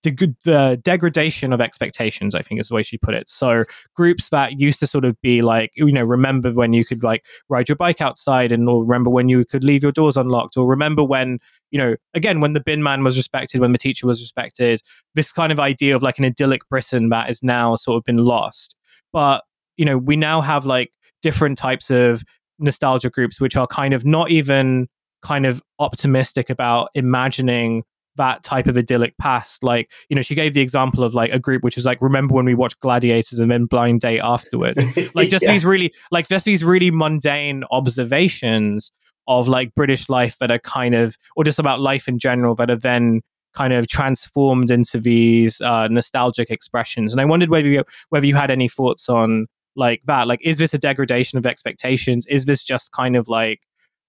the, 0.04 0.34
the 0.44 0.80
degradation 0.82 1.52
of 1.52 1.60
expectations, 1.60 2.34
I 2.34 2.42
think 2.42 2.60
is 2.60 2.68
the 2.68 2.74
way 2.74 2.82
she 2.82 2.98
put 2.98 3.14
it. 3.14 3.28
So 3.28 3.64
groups 3.96 4.28
that 4.28 4.60
used 4.60 4.78
to 4.80 4.86
sort 4.86 5.04
of 5.04 5.20
be 5.20 5.42
like, 5.42 5.72
you 5.74 5.90
know, 5.90 6.04
remember 6.04 6.52
when 6.52 6.72
you 6.72 6.84
could 6.84 7.02
like 7.02 7.24
ride 7.48 7.68
your 7.68 7.76
bike 7.76 8.00
outside 8.00 8.52
and 8.52 8.68
or 8.68 8.84
remember 8.84 9.10
when 9.10 9.28
you 9.28 9.44
could 9.44 9.64
leave 9.64 9.82
your 9.82 9.92
doors 9.92 10.16
unlocked 10.16 10.56
or 10.56 10.66
remember 10.66 11.02
when, 11.02 11.38
you 11.70 11.78
know, 11.78 11.96
again, 12.14 12.40
when 12.40 12.52
the 12.52 12.60
bin 12.60 12.82
man 12.82 13.02
was 13.02 13.16
respected, 13.16 13.60
when 13.60 13.72
the 13.72 13.78
teacher 13.78 14.06
was 14.06 14.20
respected, 14.20 14.80
this 15.14 15.32
kind 15.32 15.50
of 15.50 15.58
idea 15.58 15.96
of 15.96 16.02
like 16.02 16.18
an 16.18 16.24
idyllic 16.24 16.68
Britain 16.68 17.08
that 17.08 17.30
is 17.30 17.42
now 17.42 17.74
sort 17.74 17.96
of 17.96 18.04
been 18.04 18.18
lost. 18.18 18.76
But, 19.12 19.42
you 19.76 19.84
know, 19.84 19.98
we 19.98 20.16
now 20.16 20.40
have 20.40 20.66
like 20.66 20.92
different 21.22 21.58
types 21.58 21.90
of 21.90 22.22
nostalgia 22.58 23.10
groups, 23.10 23.40
which 23.40 23.56
are 23.56 23.66
kind 23.66 23.94
of 23.94 24.04
not 24.04 24.30
even 24.30 24.88
kind 25.22 25.46
of 25.46 25.62
optimistic 25.78 26.50
about 26.50 26.90
imagining 26.94 27.82
that 28.16 28.42
type 28.42 28.66
of 28.66 28.76
idyllic 28.76 29.16
past. 29.18 29.62
Like, 29.62 29.90
you 30.08 30.16
know, 30.16 30.22
she 30.22 30.34
gave 30.34 30.54
the 30.54 30.60
example 30.60 31.04
of 31.04 31.14
like 31.14 31.32
a 31.32 31.38
group 31.38 31.62
which 31.62 31.76
was 31.76 31.86
like, 31.86 32.00
remember 32.00 32.34
when 32.34 32.44
we 32.44 32.54
watched 32.54 32.80
Gladiators 32.80 33.38
and 33.38 33.50
then 33.50 33.66
Blind 33.66 34.00
Date 34.00 34.20
afterwards? 34.20 34.82
Like, 35.14 35.28
just 35.28 35.44
yeah. 35.44 35.52
these 35.52 35.64
really, 35.64 35.92
like, 36.10 36.28
just 36.28 36.44
these 36.44 36.64
really 36.64 36.90
mundane 36.90 37.62
observations 37.70 38.90
of 39.28 39.46
like 39.48 39.74
British 39.74 40.08
life 40.08 40.36
that 40.38 40.50
are 40.50 40.58
kind 40.58 40.94
of, 40.94 41.16
or 41.36 41.44
just 41.44 41.58
about 41.58 41.80
life 41.80 42.08
in 42.08 42.18
general, 42.18 42.54
that 42.56 42.70
are 42.70 42.76
then 42.76 43.20
kind 43.54 43.72
of 43.72 43.86
transformed 43.86 44.70
into 44.70 44.98
these 44.98 45.60
uh, 45.60 45.88
nostalgic 45.88 46.50
expressions. 46.50 47.12
And 47.12 47.20
I 47.20 47.24
wondered 47.24 47.50
whether 47.50 47.68
you 47.68 47.84
whether 48.08 48.26
you 48.26 48.34
had 48.34 48.50
any 48.50 48.68
thoughts 48.68 49.08
on 49.08 49.46
like 49.76 50.02
that. 50.06 50.26
Like, 50.26 50.40
is 50.42 50.58
this 50.58 50.74
a 50.74 50.78
degradation 50.78 51.38
of 51.38 51.46
expectations? 51.46 52.26
Is 52.26 52.44
this 52.44 52.64
just 52.64 52.92
kind 52.92 53.16
of 53.16 53.28
like, 53.28 53.60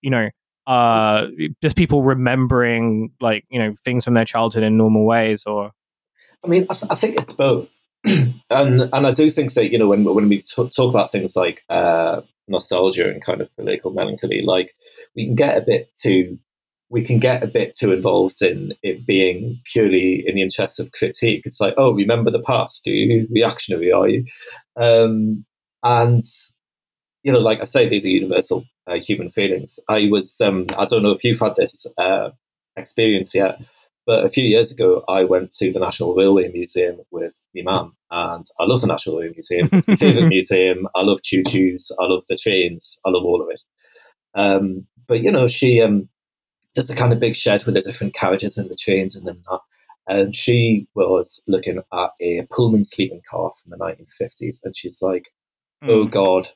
you 0.02 0.10
know, 0.10 0.30
uh 0.68 1.28
just 1.62 1.76
people 1.76 2.02
remembering 2.02 3.12
like 3.22 3.46
you 3.50 3.60
know 3.60 3.76
things 3.84 4.04
from 4.04 4.14
their 4.14 4.26
childhood 4.26 4.64
in 4.64 4.78
normal 4.78 5.06
ways 5.06 5.46
or? 5.46 5.72
I 6.44 6.48
mean 6.48 6.66
i, 6.70 6.74
th- 6.74 6.92
I 6.92 6.96
think 6.96 7.16
it's 7.18 7.34
both. 7.34 7.70
And 8.52 8.84
and 8.94 9.08
i 9.08 9.12
do 9.12 9.32
think 9.32 9.56
that 9.56 9.72
you 9.72 9.80
know 9.80 9.88
when 9.88 10.04
when 10.04 10.30
we 10.30 10.42
t- 10.42 10.70
talk 10.70 10.94
about 10.94 11.12
things 11.12 11.36
like 11.36 11.64
uh 11.70 12.22
nostalgia 12.48 13.10
and 13.10 13.20
kind 13.20 13.42
of 13.42 13.54
political 13.56 13.92
melancholy 13.92 14.44
like 14.44 14.76
we 15.16 15.26
can 15.26 15.34
get 15.34 15.58
a 15.58 15.62
bit 15.62 15.90
too 15.96 16.38
we 16.90 17.02
can 17.02 17.20
get 17.20 17.44
a 17.44 17.48
bit 17.48 17.76
too 17.76 17.92
involved 17.92 18.42
in 18.42 18.74
it 18.84 19.06
being 19.06 19.60
purely 19.66 20.24
in 20.26 20.36
the 20.36 20.42
interests 20.42 20.80
of 20.80 20.92
critique. 20.92 21.42
It's 21.46 21.60
like 21.60 21.74
oh 21.78 21.94
remember 21.94 22.32
the 22.32 22.44
past. 22.44 22.84
Do 22.84 22.92
you 22.92 23.28
reactionary 23.32 23.92
are 23.92 24.08
you? 24.08 24.26
Um 24.78 25.46
and 25.84 26.22
you 27.26 27.34
know 27.34 27.40
like 27.40 27.60
i 27.60 27.66
say 27.66 27.90
these 27.90 28.06
are 28.06 28.10
universal 28.10 28.66
uh, 28.88 28.96
human 28.96 29.30
feelings. 29.30 29.80
I 29.90 30.08
was, 30.12 30.40
um, 30.42 30.68
I 30.78 30.86
don't 30.86 31.04
know 31.04 31.12
if 31.12 31.24
you've 31.24 31.40
had 31.40 31.56
this 31.56 31.86
uh, 31.98 32.30
experience 32.76 33.34
yet, 33.34 33.62
but 34.06 34.24
a 34.24 34.30
few 34.30 34.44
years 34.44 34.72
ago, 34.72 35.04
I 35.10 35.24
went 35.24 35.52
to 35.52 35.72
the 35.72 35.80
National 35.80 36.16
Railway 36.16 36.50
Museum 36.50 36.98
with 37.12 37.36
my 37.56 37.64
mum, 37.64 37.96
and 38.12 38.46
I 38.60 38.66
love 38.66 38.82
the 38.82 38.88
National 38.88 39.18
Railway 39.18 39.34
Museum. 39.34 39.70
It's 39.72 39.88
my 39.88 39.96
favorite 39.96 40.28
museum. 40.30 40.88
I 40.96 41.02
love 41.02 41.24
choo 41.24 41.44
choos. 41.44 41.92
I 42.00 42.06
love 42.06 42.24
the 42.30 42.38
trains. 42.38 43.00
I 43.06 43.10
love 43.10 43.26
all 43.26 43.42
of 43.42 43.50
it. 43.50 43.64
Um, 44.36 44.86
but 45.08 45.24
you 45.24 45.32
know, 45.32 45.48
she 45.48 45.82
um, 45.82 46.10
there's 46.76 46.90
a 46.90 46.96
kind 46.96 47.14
of 47.14 47.20
big 47.20 47.36
shed 47.36 47.66
with 47.66 47.74
the 47.74 47.82
different 47.82 48.14
carriages 48.14 48.58
and 48.58 48.70
the 48.70 48.76
trains 48.76 49.16
and 49.16 49.26
them 49.26 49.42
that. 49.50 49.60
And 50.08 50.36
she 50.36 50.88
was 50.94 51.42
looking 51.48 51.80
at 51.80 52.10
a 52.22 52.46
Pullman 52.52 52.84
sleeping 52.84 53.22
car 53.28 53.52
from 53.60 53.72
the 53.72 53.78
1950s, 53.78 54.60
and 54.64 54.78
she's 54.78 55.02
like, 55.02 55.30
"Oh 55.82 56.04
hmm. 56.04 56.10
God, 56.10 56.50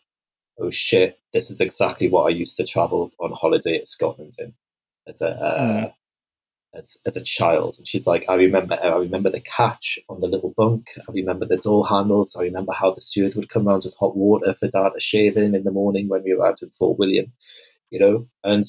oh 0.60 0.70
shit, 0.70 1.20
this 1.34 1.49
is 1.49 1.62
exactly 1.62 2.10
what 2.10 2.24
I 2.24 2.30
used 2.30 2.57
to 2.57 2.66
travel 2.66 3.12
on 3.20 3.32
holiday 3.34 3.78
at 3.78 3.88
Scotland 3.88 4.34
in 4.39 4.53
as 5.07 5.22
a 5.22 5.32
uh, 5.32 5.62
mm. 5.62 5.93
as 6.76 6.97
as 7.05 7.16
a 7.16 7.24
child. 7.24 7.76
And 7.78 7.88
she's 7.88 8.07
like, 8.07 8.26
I 8.30 8.36
remember 8.36 8.78
I 8.82 8.97
remember 8.97 9.30
the 9.30 9.41
catch 9.41 9.99
on 10.10 10.20
the 10.20 10.28
little 10.28 10.53
bunk. 10.55 10.88
I 10.97 11.12
remember 11.12 11.45
the 11.45 11.57
door 11.57 11.88
handles. 11.88 12.36
I 12.36 12.43
remember 12.43 12.74
how 12.74 12.91
the 12.91 13.01
steward 13.01 13.36
would 13.36 13.49
come 13.49 13.68
around 13.68 13.84
with 13.86 13.95
hot 13.99 14.16
water 14.16 14.53
for 14.53 14.68
Dad 14.68 14.91
to 14.93 14.99
shave 14.99 15.38
in 15.38 15.55
in 15.55 15.64
the 15.64 15.72
morning 15.72 16.10
when 16.10 16.24
we 16.24 16.34
arrived 16.34 16.64
at 16.64 16.72
Fort 16.72 16.99
William. 16.99 17.32
you 17.89 17.99
know, 17.99 18.28
and 18.43 18.66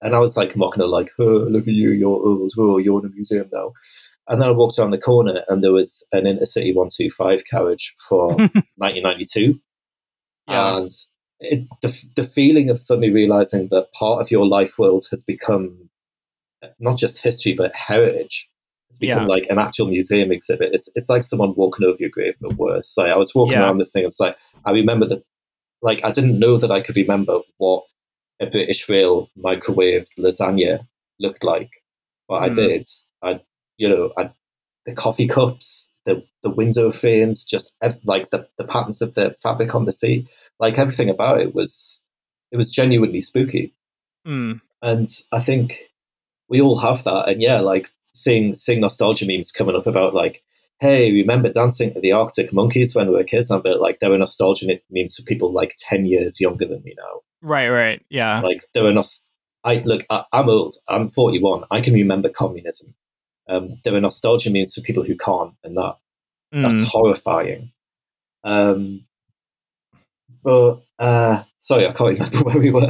and 0.00 0.14
I 0.14 0.18
was 0.18 0.36
like 0.36 0.56
mocking 0.56 0.82
her, 0.82 0.86
like, 0.86 1.10
oh, 1.18 1.46
look 1.50 1.66
at 1.66 1.74
you, 1.74 1.90
you're 1.90 2.08
old, 2.08 2.52
oh, 2.56 2.78
you're 2.78 3.00
in 3.00 3.06
a 3.06 3.14
museum 3.14 3.48
now. 3.52 3.72
And 4.28 4.40
then 4.40 4.48
I 4.48 4.52
walked 4.52 4.78
around 4.78 4.90
the 4.90 4.98
corner 4.98 5.42
and 5.48 5.60
there 5.60 5.72
was 5.72 6.06
an 6.12 6.24
Intercity 6.24 6.74
125 6.74 7.44
carriage 7.46 7.94
from 8.08 8.28
1992. 8.76 9.58
Yeah. 10.46 10.76
And 10.76 10.90
it, 11.40 11.68
the, 11.82 12.08
the 12.16 12.24
feeling 12.24 12.70
of 12.70 12.80
suddenly 12.80 13.10
realizing 13.10 13.68
that 13.68 13.92
part 13.92 14.20
of 14.20 14.30
your 14.30 14.46
life 14.46 14.78
world 14.78 15.06
has 15.10 15.22
become 15.22 15.88
not 16.78 16.96
just 16.98 17.22
history, 17.22 17.54
but 17.54 17.74
heritage. 17.74 18.48
It's 18.88 18.98
become 18.98 19.28
yeah. 19.28 19.34
like 19.34 19.46
an 19.50 19.58
actual 19.58 19.86
museum 19.86 20.32
exhibit. 20.32 20.70
It's, 20.72 20.88
it's 20.94 21.10
like 21.10 21.22
someone 21.22 21.54
walking 21.56 21.86
over 21.86 21.98
your 22.00 22.08
grave, 22.08 22.36
but 22.40 22.54
worse. 22.54 22.96
Like 22.96 23.12
I 23.12 23.18
was 23.18 23.34
walking 23.34 23.58
yeah. 23.58 23.64
around 23.64 23.78
this 23.78 23.92
thing, 23.92 24.04
and 24.04 24.10
it's 24.10 24.20
like, 24.20 24.36
I 24.64 24.70
remember 24.70 25.06
that 25.06 25.22
like, 25.82 26.04
I 26.04 26.10
didn't 26.10 26.38
know 26.38 26.56
that 26.56 26.72
I 26.72 26.80
could 26.80 26.96
remember 26.96 27.40
what 27.58 27.84
a 28.40 28.46
British 28.46 28.88
Rail 28.88 29.28
microwave 29.36 30.08
lasagna 30.18 30.86
looked 31.20 31.44
like, 31.44 31.70
but 32.28 32.40
mm. 32.40 32.44
I 32.44 32.48
hmm. 32.48 32.54
did. 32.54 32.86
I, 33.22 33.40
you 33.76 33.88
know, 33.88 34.12
I, 34.16 34.30
the 34.86 34.94
coffee 34.94 35.26
cups, 35.26 35.94
the 36.06 36.24
the 36.42 36.50
window 36.50 36.90
frames, 36.90 37.44
just 37.44 37.74
ev- 37.82 37.98
like 38.04 38.30
the 38.30 38.48
the 38.56 38.64
patterns 38.64 39.02
of 39.02 39.14
the 39.14 39.34
fabric 39.42 39.74
on 39.74 39.84
the 39.84 39.92
seat, 39.92 40.30
like 40.60 40.78
everything 40.78 41.08
about 41.08 41.40
it 41.40 41.54
was 41.54 42.02
it 42.50 42.56
was 42.56 42.70
genuinely 42.70 43.20
spooky. 43.20 43.74
Mm. 44.26 44.60
And 44.82 45.06
I 45.32 45.38
think 45.38 45.88
we 46.48 46.60
all 46.60 46.78
have 46.78 47.04
that. 47.04 47.28
And 47.28 47.42
yeah, 47.42 47.60
like 47.60 47.90
seeing 48.14 48.56
seeing 48.56 48.80
nostalgia 48.80 49.26
memes 49.26 49.52
coming 49.52 49.76
up 49.76 49.86
about 49.86 50.14
like, 50.14 50.42
hey, 50.80 51.12
remember 51.12 51.48
dancing 51.48 51.92
to 51.94 52.00
the 52.00 52.12
Arctic 52.12 52.52
Monkeys 52.52 52.94
when 52.94 53.08
we 53.08 53.14
were 53.14 53.24
kids? 53.24 53.50
I'm 53.50 53.62
bit 53.62 53.80
like 53.80 53.98
there 53.98 54.10
were 54.10 54.18
nostalgia 54.18 54.80
memes 54.90 55.16
for 55.16 55.22
people 55.22 55.52
like 55.52 55.74
ten 55.78 56.04
years 56.04 56.40
younger 56.40 56.66
than 56.66 56.82
me 56.82 56.94
now. 56.96 57.20
Right, 57.40 57.68
right, 57.68 58.04
yeah. 58.08 58.40
Like 58.40 58.62
there 58.74 58.84
were 58.84 58.92
not. 58.92 59.06
I 59.64 59.78
look. 59.78 60.04
I, 60.10 60.24
am 60.32 60.48
old. 60.48 60.76
I'm 60.88 61.08
41. 61.08 61.64
I 61.70 61.80
can 61.80 61.94
remember 61.94 62.28
communism. 62.28 62.94
Um, 63.48 63.80
there 63.82 63.94
are 63.94 64.00
nostalgia 64.00 64.50
memes 64.50 64.74
for 64.74 64.82
people 64.82 65.02
who 65.02 65.16
can't, 65.16 65.54
and 65.64 65.76
that 65.76 65.96
mm. 66.54 66.62
that's 66.62 66.88
horrifying. 66.88 67.72
Um, 68.44 69.06
but 70.42 70.80
uh, 70.98 71.42
sorry, 71.58 71.86
I 71.86 71.92
can't 71.92 72.18
remember 72.18 72.38
where 72.44 72.58
we 72.58 72.70
were. 72.70 72.86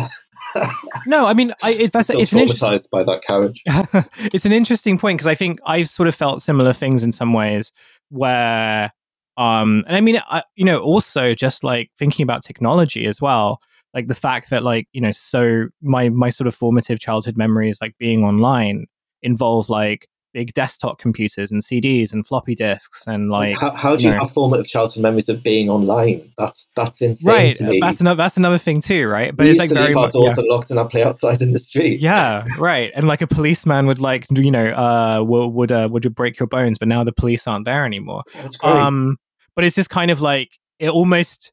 no, 1.07 1.27
I 1.27 1.35
mean, 1.35 1.53
I, 1.63 1.73
it's, 1.73 1.91
that's, 1.91 2.11
it's 2.11 2.33
traumatized 2.33 2.91
by 2.91 3.05
that 3.05 3.23
carriage. 3.23 3.63
it's 4.33 4.47
an 4.47 4.53
interesting 4.53 4.99
point 4.99 5.19
because 5.19 5.27
I 5.27 5.35
think 5.35 5.59
I've 5.67 5.91
sort 5.91 6.09
of 6.09 6.15
felt 6.15 6.43
similar 6.43 6.73
things 6.73 7.03
in 7.03 7.13
some 7.13 7.33
ways 7.33 7.73
where, 8.09 8.93
um, 9.37 9.85
and 9.87 9.97
I 9.97 10.01
mean, 10.01 10.23
I, 10.29 10.43
you 10.57 10.65
know, 10.65 10.81
also 10.81 11.35
just 11.35 11.63
like 11.63 11.91
thinking 11.99 12.23
about 12.23 12.43
technology 12.43 13.07
as 13.07 13.21
well 13.21 13.59
like 13.95 14.07
the 14.07 14.15
fact 14.15 14.51
that 14.51 14.63
like 14.63 14.87
you 14.93 15.01
know 15.01 15.13
so 15.13 15.69
my 15.83 16.09
my 16.09 16.31
sort 16.31 16.47
of 16.47 16.55
formative 16.55 17.01
childhood 17.01 17.37
memories 17.37 17.79
like 17.81 17.97
being 17.99 18.25
online 18.25 18.87
involve 19.23 19.69
like 19.69 20.07
big 20.39 20.55
desktop 20.55 21.01
computers 21.01 21.51
and 21.51 21.63
CDs 21.63 22.13
and 22.13 22.25
floppy 22.25 22.55
disks 22.55 23.09
and 23.09 23.29
like 23.29 23.57
how, 23.59 23.75
how 23.75 23.97
do 23.97 24.05
you, 24.05 24.11
know, 24.11 24.19
have 24.19 24.31
formative 24.31 24.69
childhood 24.69 25.03
memories 25.03 25.29
of 25.29 25.43
being 25.43 25.69
online? 25.69 26.33
That's 26.39 26.67
that's 26.77 27.03
insane 27.03 27.35
right. 27.35 27.53
to 27.57 27.69
me. 27.69 27.81
That's 27.81 28.01
another 28.01 28.23
that's 28.23 28.37
another 28.37 28.57
thing 28.57 28.81
too, 28.81 29.09
right? 29.09 29.37
But 29.37 29.45
we 29.45 29.51
it's 29.51 29.59
like 29.59 29.71
very 29.71 29.89
leave 29.89 29.97
our 29.97 30.11
doors 30.11 30.35
yeah. 30.37 30.45
unlocked 30.45 30.71
and 30.71 30.79
I 30.79 30.85
play 30.85 31.03
outside 31.03 31.41
in 31.41 31.51
the 31.51 31.59
street. 31.59 32.01
Yeah, 32.01 32.45
right. 32.59 32.93
And 32.95 33.09
like 33.09 33.21
a 33.21 33.27
policeman 33.27 33.89
would 33.89 33.99
like 33.99 34.27
you 34.31 34.53
know 34.53 34.69
uh 34.69 35.25
would 35.27 35.49
would 35.49 35.73
uh, 35.73 35.89
would 35.91 36.15
break 36.15 36.39
your 36.39 36.47
bones, 36.47 36.79
but 36.79 36.87
now 36.87 37.03
the 37.03 37.13
police 37.13 37.49
aren't 37.49 37.65
there 37.65 37.85
anymore. 37.85 38.23
That's 38.35 38.57
great. 38.57 38.77
Um, 38.77 39.17
but 39.57 39.65
it's 39.65 39.75
just 39.75 39.91
kind 39.91 40.13
of 40.13 40.21
like 40.21 40.57
it 40.79 40.91
almost 40.91 41.51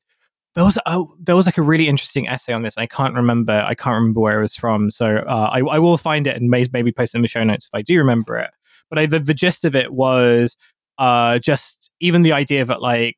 there 0.55 0.63
was 0.63 0.79
oh, 0.85 1.13
there 1.19 1.35
was 1.35 1.45
like 1.45 1.57
a 1.57 1.61
really 1.61 1.87
interesting 1.87 2.27
essay 2.27 2.53
on 2.53 2.63
this. 2.63 2.77
I 2.77 2.85
can't 2.85 3.13
remember. 3.13 3.63
I 3.67 3.75
can't 3.75 3.95
remember 3.95 4.21
where 4.21 4.39
it 4.39 4.43
was 4.43 4.55
from. 4.55 4.89
So 4.89 5.17
uh, 5.17 5.49
I, 5.51 5.59
I 5.59 5.79
will 5.79 5.97
find 5.97 6.27
it 6.27 6.35
and 6.37 6.49
may, 6.49 6.65
maybe 6.71 6.91
post 6.93 7.13
it 7.13 7.17
in 7.17 7.21
the 7.21 7.27
show 7.27 7.43
notes 7.43 7.65
if 7.65 7.77
I 7.77 7.81
do 7.81 7.97
remember 7.97 8.37
it. 8.37 8.51
But 8.89 8.99
I, 8.99 9.05
the, 9.05 9.19
the 9.19 9.33
gist 9.33 9.65
of 9.65 9.75
it 9.75 9.93
was 9.93 10.55
uh, 10.97 11.39
just 11.39 11.89
even 11.99 12.21
the 12.21 12.33
idea 12.33 12.65
that 12.65 12.81
like 12.81 13.17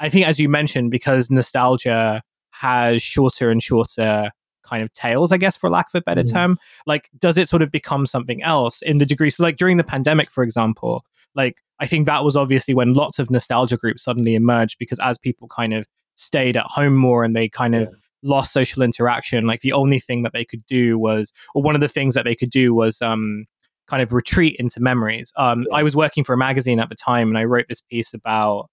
I 0.00 0.08
think 0.08 0.26
as 0.26 0.40
you 0.40 0.48
mentioned 0.48 0.90
because 0.90 1.30
nostalgia 1.30 2.22
has 2.50 3.02
shorter 3.02 3.50
and 3.50 3.62
shorter 3.62 4.30
kind 4.64 4.82
of 4.82 4.92
tails, 4.92 5.30
I 5.30 5.36
guess, 5.36 5.56
for 5.56 5.70
lack 5.70 5.88
of 5.92 5.98
a 5.98 6.02
better 6.02 6.22
mm. 6.22 6.32
term. 6.32 6.58
Like, 6.86 7.10
does 7.18 7.36
it 7.36 7.48
sort 7.48 7.62
of 7.62 7.70
become 7.70 8.06
something 8.06 8.42
else 8.42 8.80
in 8.82 8.98
the 8.98 9.06
degree? 9.06 9.30
So, 9.30 9.42
like 9.42 9.56
during 9.56 9.76
the 9.76 9.84
pandemic, 9.84 10.30
for 10.30 10.42
example, 10.42 11.04
like 11.34 11.62
I 11.80 11.86
think 11.86 12.06
that 12.06 12.24
was 12.24 12.36
obviously 12.36 12.74
when 12.74 12.94
lots 12.94 13.18
of 13.18 13.30
nostalgia 13.30 13.76
groups 13.76 14.04
suddenly 14.04 14.34
emerged 14.34 14.78
because 14.78 14.98
as 15.00 15.18
people 15.18 15.48
kind 15.48 15.74
of 15.74 15.86
stayed 16.14 16.56
at 16.56 16.66
home 16.66 16.94
more 16.94 17.24
and 17.24 17.34
they 17.34 17.48
kind 17.48 17.74
of 17.74 17.82
yeah. 17.82 17.88
lost 18.22 18.52
social 18.52 18.82
interaction 18.82 19.46
like 19.46 19.60
the 19.60 19.72
only 19.72 19.98
thing 19.98 20.22
that 20.22 20.32
they 20.32 20.44
could 20.44 20.64
do 20.66 20.96
was 20.96 21.32
or 21.54 21.62
one 21.62 21.74
of 21.74 21.80
the 21.80 21.88
things 21.88 22.14
that 22.14 22.24
they 22.24 22.36
could 22.36 22.50
do 22.50 22.72
was 22.72 23.02
um 23.02 23.46
kind 23.88 24.02
of 24.02 24.12
retreat 24.12 24.56
into 24.58 24.80
memories 24.80 25.32
um 25.36 25.66
i 25.72 25.82
was 25.82 25.94
working 25.94 26.24
for 26.24 26.32
a 26.32 26.38
magazine 26.38 26.80
at 26.80 26.88
the 26.88 26.94
time 26.94 27.28
and 27.28 27.38
i 27.38 27.44
wrote 27.44 27.66
this 27.68 27.80
piece 27.80 28.14
about 28.14 28.68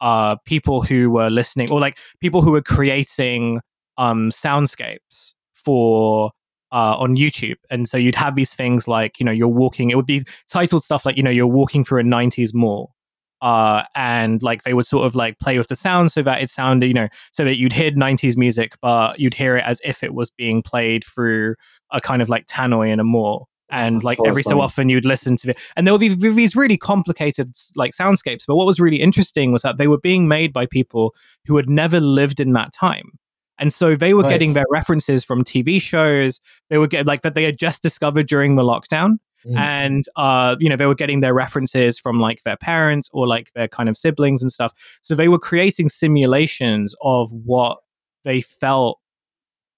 uh 0.00 0.36
people 0.44 0.82
who 0.82 1.10
were 1.10 1.30
listening 1.30 1.70
or 1.70 1.80
like 1.80 1.98
people 2.20 2.42
who 2.42 2.52
were 2.52 2.62
creating 2.62 3.60
um 3.96 4.30
soundscapes 4.30 5.34
for 5.54 6.30
uh, 6.70 6.96
on 6.98 7.16
YouTube. 7.16 7.56
And 7.70 7.88
so 7.88 7.96
you'd 7.96 8.14
have 8.14 8.34
these 8.34 8.54
things 8.54 8.86
like, 8.86 9.18
you 9.18 9.24
know, 9.24 9.32
you're 9.32 9.48
walking, 9.48 9.90
it 9.90 9.96
would 9.96 10.06
be 10.06 10.24
titled 10.48 10.84
stuff 10.84 11.06
like, 11.06 11.16
you 11.16 11.22
know, 11.22 11.30
you're 11.30 11.46
walking 11.46 11.84
through 11.84 12.00
a 12.00 12.04
90s 12.04 12.54
mall 12.54 12.94
uh, 13.40 13.84
and 13.94 14.42
like 14.42 14.64
they 14.64 14.74
would 14.74 14.86
sort 14.86 15.06
of 15.06 15.14
like 15.14 15.38
play 15.38 15.58
with 15.58 15.68
the 15.68 15.76
sound 15.76 16.12
so 16.12 16.22
that 16.22 16.42
it 16.42 16.50
sounded, 16.50 16.86
you 16.86 16.94
know, 16.94 17.08
so 17.32 17.44
that 17.44 17.56
you'd 17.56 17.72
hear 17.72 17.90
90s 17.90 18.36
music, 18.36 18.74
but 18.82 19.18
you'd 19.18 19.34
hear 19.34 19.56
it 19.56 19.64
as 19.64 19.80
if 19.84 20.02
it 20.02 20.14
was 20.14 20.30
being 20.30 20.62
played 20.62 21.04
through 21.04 21.54
a 21.90 22.00
kind 22.00 22.20
of 22.20 22.28
like 22.28 22.46
tannoy 22.46 22.88
in 22.90 23.00
a 23.00 23.04
mall. 23.04 23.48
And 23.70 23.96
That's 23.96 24.04
like 24.04 24.18
every 24.24 24.42
so 24.42 24.60
often 24.60 24.88
you'd 24.88 25.04
listen 25.04 25.36
to 25.36 25.50
it, 25.50 25.58
and 25.76 25.86
there 25.86 25.92
would 25.92 26.00
be 26.00 26.08
these 26.08 26.56
really 26.56 26.78
complicated 26.78 27.54
like 27.76 27.92
soundscapes. 27.92 28.44
But 28.46 28.56
what 28.56 28.66
was 28.66 28.80
really 28.80 29.00
interesting 29.00 29.52
was 29.52 29.62
that 29.62 29.76
they 29.76 29.88
were 29.88 29.98
being 29.98 30.26
made 30.26 30.52
by 30.52 30.66
people 30.66 31.14
who 31.46 31.56
had 31.56 31.68
never 31.68 32.00
lived 32.00 32.40
in 32.40 32.52
that 32.54 32.72
time. 32.72 33.18
And 33.58 33.72
so 33.72 33.96
they 33.96 34.14
were 34.14 34.22
right. 34.22 34.30
getting 34.30 34.52
their 34.52 34.66
references 34.70 35.24
from 35.24 35.44
TV 35.44 35.80
shows. 35.80 36.40
They 36.70 36.78
were 36.78 36.86
get 36.86 37.06
like 37.06 37.22
that 37.22 37.34
they 37.34 37.44
had 37.44 37.58
just 37.58 37.82
discovered 37.82 38.28
during 38.28 38.56
the 38.56 38.62
lockdown. 38.62 39.18
Mm. 39.46 39.56
And 39.56 40.04
uh, 40.16 40.56
you 40.60 40.68
know, 40.68 40.76
they 40.76 40.86
were 40.86 40.94
getting 40.94 41.20
their 41.20 41.34
references 41.34 41.98
from 41.98 42.20
like 42.20 42.42
their 42.44 42.56
parents 42.56 43.08
or 43.12 43.26
like 43.26 43.50
their 43.54 43.68
kind 43.68 43.88
of 43.88 43.96
siblings 43.96 44.42
and 44.42 44.52
stuff. 44.52 44.72
So 45.02 45.14
they 45.14 45.28
were 45.28 45.38
creating 45.38 45.88
simulations 45.88 46.94
of 47.02 47.30
what 47.32 47.78
they 48.24 48.40
felt 48.40 48.98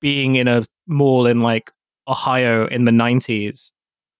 being 0.00 0.34
in 0.36 0.48
a 0.48 0.64
mall 0.86 1.26
in 1.26 1.40
like 1.40 1.70
Ohio 2.08 2.66
in 2.66 2.84
the 2.84 2.90
90s 2.90 3.70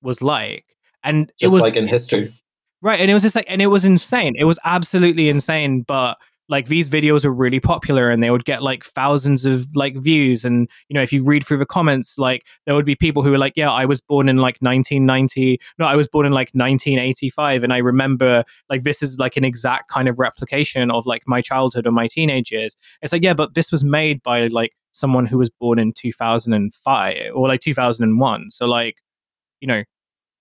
was 0.02 0.22
like. 0.22 0.64
And 1.02 1.32
just 1.38 1.50
it 1.50 1.54
was 1.54 1.62
like 1.62 1.76
in 1.76 1.86
history. 1.86 2.34
Right. 2.82 3.00
And 3.00 3.10
it 3.10 3.14
was 3.14 3.22
just 3.22 3.36
like, 3.36 3.46
and 3.48 3.60
it 3.60 3.66
was 3.66 3.84
insane. 3.84 4.34
It 4.38 4.44
was 4.44 4.58
absolutely 4.64 5.28
insane. 5.28 5.82
But 5.82 6.18
like 6.50 6.66
these 6.66 6.90
videos 6.90 7.24
were 7.24 7.32
really 7.32 7.60
popular 7.60 8.10
and 8.10 8.22
they 8.22 8.30
would 8.30 8.44
get 8.44 8.62
like 8.62 8.84
thousands 8.84 9.46
of 9.46 9.64
like 9.74 9.96
views 9.96 10.44
and 10.44 10.68
you 10.88 10.94
know 10.94 11.00
if 11.00 11.12
you 11.12 11.22
read 11.24 11.46
through 11.46 11.56
the 11.56 11.64
comments 11.64 12.18
like 12.18 12.46
there 12.66 12.74
would 12.74 12.84
be 12.84 12.96
people 12.96 13.22
who 13.22 13.30
were 13.30 13.38
like 13.38 13.54
yeah 13.56 13.70
i 13.70 13.86
was 13.86 14.00
born 14.00 14.28
in 14.28 14.36
like 14.36 14.58
1990 14.60 15.58
no 15.78 15.86
i 15.86 15.96
was 15.96 16.08
born 16.08 16.26
in 16.26 16.32
like 16.32 16.50
1985 16.52 17.62
and 17.62 17.72
i 17.72 17.78
remember 17.78 18.44
like 18.68 18.82
this 18.82 19.02
is 19.02 19.18
like 19.18 19.36
an 19.36 19.44
exact 19.44 19.88
kind 19.88 20.08
of 20.08 20.18
replication 20.18 20.90
of 20.90 21.06
like 21.06 21.22
my 21.26 21.40
childhood 21.40 21.86
or 21.86 21.92
my 21.92 22.08
teenage 22.08 22.50
years 22.50 22.76
it's 23.00 23.12
like 23.12 23.22
yeah 23.22 23.34
but 23.34 23.54
this 23.54 23.70
was 23.70 23.84
made 23.84 24.22
by 24.22 24.48
like 24.48 24.72
someone 24.92 25.24
who 25.24 25.38
was 25.38 25.48
born 25.48 25.78
in 25.78 25.92
2005 25.92 27.32
or 27.32 27.48
like 27.48 27.60
2001 27.60 28.50
so 28.50 28.66
like 28.66 28.96
you 29.60 29.66
know 29.68 29.84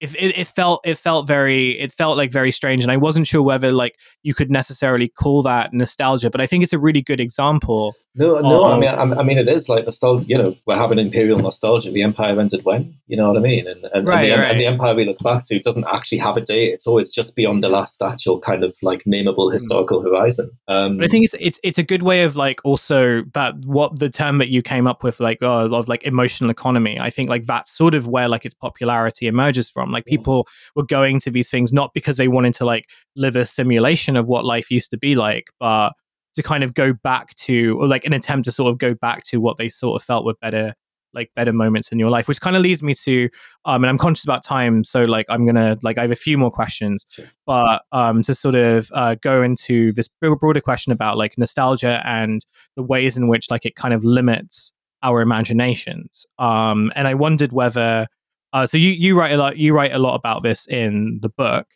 it, 0.02 0.38
it, 0.38 0.48
felt 0.48 0.82
it 0.86 0.98
felt 0.98 1.28
very 1.28 1.78
it 1.80 1.92
felt 1.92 2.16
like 2.16 2.32
very 2.32 2.52
strange 2.52 2.84
and 2.84 2.92
i 2.92 2.98
wasn't 2.98 3.28
sure 3.28 3.42
whether 3.42 3.72
like 3.72 3.98
you 4.24 4.34
could 4.34 4.50
necessarily 4.50 5.10
call 5.10 5.42
that 5.42 5.74
nostalgia 5.74 6.30
but 6.30 6.40
i 6.40 6.48
think 6.48 6.64
it's 6.64 6.74
a 6.74 6.80
really 6.80 7.02
good 7.02 7.20
example 7.20 7.94
no 8.16 8.40
no 8.40 8.66
i 8.66 8.78
mean 8.78 8.90
I, 8.90 9.02
I, 9.02 9.24
mean 9.24 9.38
it 9.38 9.50
is 9.50 9.68
like 9.68 9.84
nostalgia 9.84 10.26
you 10.28 10.38
know 10.38 10.56
we're 10.66 10.78
having 10.78 11.00
imperial 11.00 11.40
nostalgia 11.40 11.92
the 11.92 12.02
empire 12.02 12.40
ended 12.40 12.64
when 12.64 12.96
you 13.08 13.18
know 13.18 13.28
what 13.28 13.38
i 13.38 13.42
mean 13.42 13.68
and 13.68 13.86
and, 13.94 14.08
right, 14.08 14.24
and, 14.24 14.32
the, 14.32 14.38
right. 14.38 14.52
and 14.52 14.60
the, 14.60 14.66
empire 14.66 14.96
we 14.96 15.06
look 15.06 15.20
back 15.20 15.46
to 15.48 15.60
doesn't 15.60 15.86
actually 15.92 16.18
have 16.18 16.38
a 16.38 16.42
date 16.42 16.74
it's 16.74 16.88
always 16.88 17.10
just 17.10 17.36
beyond 17.36 17.62
the 17.62 17.70
last 17.70 18.02
actual 18.02 18.40
kind 18.40 18.64
of 18.64 18.76
like 18.82 19.04
nameable 19.04 19.50
hmm. 19.50 19.54
historical 19.54 20.02
horizon 20.02 20.50
um, 20.68 20.98
but 20.98 21.06
i 21.06 21.08
think 21.10 21.26
it's 21.26 21.36
it's 21.40 21.60
it's 21.64 21.78
a 21.78 21.84
good 21.84 22.04
way 22.04 22.24
of 22.24 22.36
like 22.36 22.62
also 22.64 23.24
that 23.34 23.54
what 23.66 24.00
the 24.00 24.10
term 24.10 24.38
that 24.38 24.50
you 24.50 24.62
came 24.62 24.88
up 24.88 25.04
with 25.04 25.20
like 25.20 25.42
uh, 25.42 25.70
of 25.70 25.88
like 25.88 26.04
emotional 26.04 26.50
economy 26.50 26.98
i 27.00 27.10
think 27.10 27.30
like 27.30 27.46
that's 27.46 27.72
sort 27.72 27.94
of 27.94 28.08
where 28.08 28.30
like 28.30 28.46
its 28.46 28.56
popularity 28.56 29.28
emerges 29.28 29.70
from 29.70 29.89
like 29.94 30.06
people 30.06 30.48
were 30.76 30.86
going 30.86 31.20
to 31.22 31.32
these 31.32 31.50
things 31.50 31.74
not 31.74 31.92
because 31.94 32.18
they 32.18 32.28
wanted 32.28 32.54
to 32.56 32.66
like 32.66 32.86
live 33.16 33.36
a 33.36 33.46
simulation 33.46 34.16
of 34.16 34.28
what 34.28 34.46
life 34.46 34.72
used 34.72 34.92
to 34.92 34.98
be 34.98 35.16
like, 35.16 35.46
but 35.60 35.92
to 36.36 36.44
kind 36.44 36.64
of 36.64 36.74
go 36.74 36.94
back 36.94 37.36
to 37.36 37.78
or 37.80 37.88
like 37.88 38.06
an 38.06 38.14
attempt 38.14 38.46
to 38.46 38.52
sort 38.52 38.72
of 38.72 38.78
go 38.78 38.94
back 38.94 39.24
to 39.24 39.38
what 39.38 39.58
they 39.58 39.70
sort 39.70 40.00
of 40.02 40.06
felt 40.06 40.26
were 40.26 40.36
better 40.42 40.74
like 41.12 41.32
better 41.36 41.52
moments 41.52 41.92
in 41.92 41.98
your 41.98 42.12
life 42.12 42.28
which 42.28 42.40
kind 42.40 42.56
of 42.56 42.62
leads 42.62 42.84
me 42.84 42.94
to 42.94 43.28
um 43.66 43.84
and 43.84 43.90
i'm 43.90 43.98
conscious 43.98 44.24
about 44.24 44.44
time 44.44 44.84
so 44.84 45.02
like 45.02 45.26
i'm 45.28 45.44
gonna 45.44 45.76
like 45.82 45.98
i 45.98 46.04
have 46.04 46.12
a 46.12 46.16
few 46.16 46.38
more 46.38 46.52
questions 46.52 47.04
sure. 47.10 47.26
but 47.48 47.82
um 47.92 48.22
to 48.22 48.36
sort 48.36 48.54
of 48.54 48.92
uh, 48.94 49.16
go 49.16 49.42
into 49.42 49.92
this 49.94 50.08
broader 50.22 50.62
question 50.62 50.92
about 50.92 51.18
like 51.18 51.36
nostalgia 51.36 52.00
and 52.06 52.46
the 52.76 52.84
ways 52.84 53.18
in 53.18 53.28
which 53.28 53.50
like 53.50 53.66
it 53.66 53.76
kind 53.76 53.92
of 53.92 54.06
limits 54.06 54.72
our 55.04 55.22
imaginations. 55.22 56.26
Um, 56.38 56.92
and 56.96 57.08
I 57.08 57.14
wondered 57.14 57.52
whether 57.52 58.08
uh, 58.54 58.68
so 58.68 58.78
you 58.78 58.92
you 58.92 59.18
write 59.18 59.32
a 59.32 59.38
lot 59.38 59.58
you 59.58 59.74
write 59.74 59.94
a 59.94 60.00
lot 60.00 60.16
about 60.16 60.44
this 60.44 60.68
in 60.68 61.20
the 61.22 61.30
book 61.30 61.68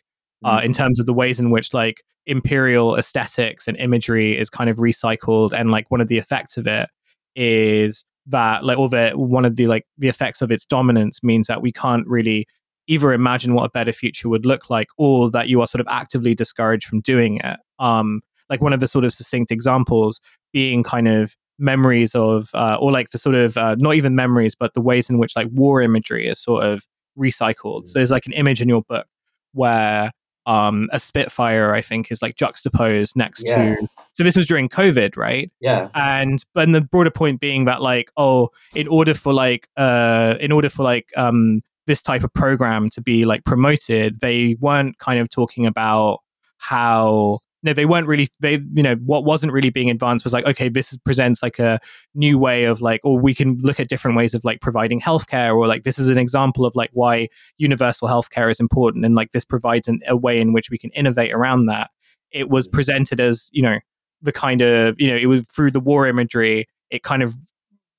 uh, 0.44 0.60
in 0.62 0.72
terms 0.72 1.00
of 1.00 1.06
the 1.06 1.14
ways 1.14 1.40
in 1.40 1.50
which 1.50 1.72
like 1.72 2.02
imperial 2.26 2.96
aesthetics 2.96 3.66
and 3.68 3.76
imagery 3.78 4.36
is 4.36 4.50
kind 4.50 4.68
of 4.70 4.78
recycled 4.78 5.52
and 5.52 5.70
like 5.70 5.90
one 5.90 6.00
of 6.00 6.08
the 6.08 6.18
effects 6.18 6.56
of 6.56 6.66
it 6.66 6.88
is 7.36 8.04
that 8.26 8.64
like 8.64 8.78
or 8.78 8.88
the 8.88 9.10
one 9.10 9.44
of 9.44 9.56
the 9.56 9.66
like 9.66 9.84
the 9.98 10.08
effects 10.08 10.40
of 10.40 10.50
its 10.50 10.64
dominance 10.64 11.22
means 11.22 11.46
that 11.46 11.60
we 11.60 11.70
can't 11.70 12.06
really 12.06 12.46
either 12.86 13.12
imagine 13.12 13.54
what 13.54 13.64
a 13.64 13.70
better 13.70 13.92
future 13.92 14.28
would 14.28 14.46
look 14.46 14.70
like 14.70 14.88
or 14.98 15.30
that 15.30 15.48
you 15.48 15.60
are 15.60 15.66
sort 15.66 15.80
of 15.80 15.86
actively 15.90 16.34
discouraged 16.34 16.86
from 16.86 17.00
doing 17.00 17.38
it. 17.42 17.58
Um 17.78 18.22
like 18.50 18.60
one 18.60 18.72
of 18.72 18.80
the 18.80 18.88
sort 18.88 19.04
of 19.04 19.12
succinct 19.12 19.50
examples 19.50 20.20
being 20.52 20.82
kind 20.82 21.08
of 21.08 21.34
memories 21.64 22.14
of 22.14 22.50
uh, 22.54 22.76
or 22.80 22.92
like 22.92 23.10
the 23.10 23.18
sort 23.18 23.34
of 23.34 23.56
uh, 23.56 23.74
not 23.78 23.94
even 23.94 24.14
memories 24.14 24.54
but 24.54 24.74
the 24.74 24.80
ways 24.80 25.08
in 25.10 25.18
which 25.18 25.34
like 25.34 25.48
war 25.52 25.80
imagery 25.82 26.28
is 26.28 26.38
sort 26.38 26.62
of 26.64 26.84
recycled 27.18 27.86
so 27.88 27.98
there's 27.98 28.10
like 28.10 28.26
an 28.26 28.32
image 28.32 28.60
in 28.60 28.68
your 28.68 28.82
book 28.82 29.06
where 29.52 30.10
um 30.46 30.88
a 30.92 31.00
spitfire 31.00 31.72
i 31.72 31.80
think 31.80 32.12
is 32.12 32.20
like 32.20 32.36
juxtaposed 32.36 33.16
next 33.16 33.44
Yeah. 33.46 33.76
to 33.76 33.86
so 34.12 34.22
this 34.24 34.36
was 34.36 34.46
during 34.46 34.68
covid 34.68 35.16
right 35.16 35.50
Yeah. 35.60 35.88
and 35.94 36.44
but 36.54 36.70
the 36.70 36.82
broader 36.82 37.10
point 37.10 37.40
being 37.40 37.64
that 37.64 37.80
like 37.80 38.10
oh 38.18 38.50
in 38.74 38.86
order 38.88 39.14
for 39.14 39.32
like 39.32 39.68
uh 39.78 40.34
in 40.40 40.52
order 40.52 40.68
for 40.68 40.82
like 40.82 41.06
um 41.16 41.62
this 41.86 42.02
type 42.02 42.24
of 42.24 42.32
program 42.34 42.90
to 42.90 43.00
be 43.00 43.24
like 43.24 43.44
promoted 43.44 44.20
they 44.20 44.56
weren't 44.60 44.98
kind 44.98 45.18
of 45.20 45.30
talking 45.30 45.64
about 45.66 46.18
how 46.58 47.38
no 47.64 47.72
they 47.72 47.86
weren't 47.86 48.06
really 48.06 48.28
they 48.40 48.60
you 48.74 48.82
know 48.82 48.94
what 48.96 49.24
wasn't 49.24 49.52
really 49.52 49.70
being 49.70 49.90
advanced 49.90 50.24
was 50.24 50.32
like 50.32 50.46
okay 50.46 50.68
this 50.68 50.96
presents 50.98 51.42
like 51.42 51.58
a 51.58 51.80
new 52.14 52.38
way 52.38 52.64
of 52.64 52.80
like 52.80 53.00
or 53.02 53.18
we 53.18 53.34
can 53.34 53.58
look 53.62 53.80
at 53.80 53.88
different 53.88 54.16
ways 54.16 54.34
of 54.34 54.44
like 54.44 54.60
providing 54.60 55.00
healthcare 55.00 55.56
or 55.56 55.66
like 55.66 55.82
this 55.82 55.98
is 55.98 56.08
an 56.08 56.18
example 56.18 56.64
of 56.64 56.76
like 56.76 56.90
why 56.92 57.26
universal 57.58 58.06
healthcare 58.06 58.50
is 58.50 58.60
important 58.60 59.04
and 59.04 59.16
like 59.16 59.32
this 59.32 59.44
provides 59.44 59.88
an, 59.88 60.00
a 60.06 60.16
way 60.16 60.38
in 60.38 60.52
which 60.52 60.70
we 60.70 60.78
can 60.78 60.90
innovate 60.90 61.32
around 61.32 61.66
that. 61.66 61.90
It 62.30 62.50
was 62.50 62.68
presented 62.68 63.20
as 63.20 63.48
you 63.52 63.62
know 63.62 63.78
the 64.22 64.32
kind 64.32 64.60
of 64.60 64.94
you 65.00 65.08
know 65.08 65.16
it 65.16 65.26
was 65.26 65.46
through 65.48 65.70
the 65.70 65.80
war 65.80 66.06
imagery 66.06 66.66
it 66.90 67.02
kind 67.02 67.22
of 67.22 67.34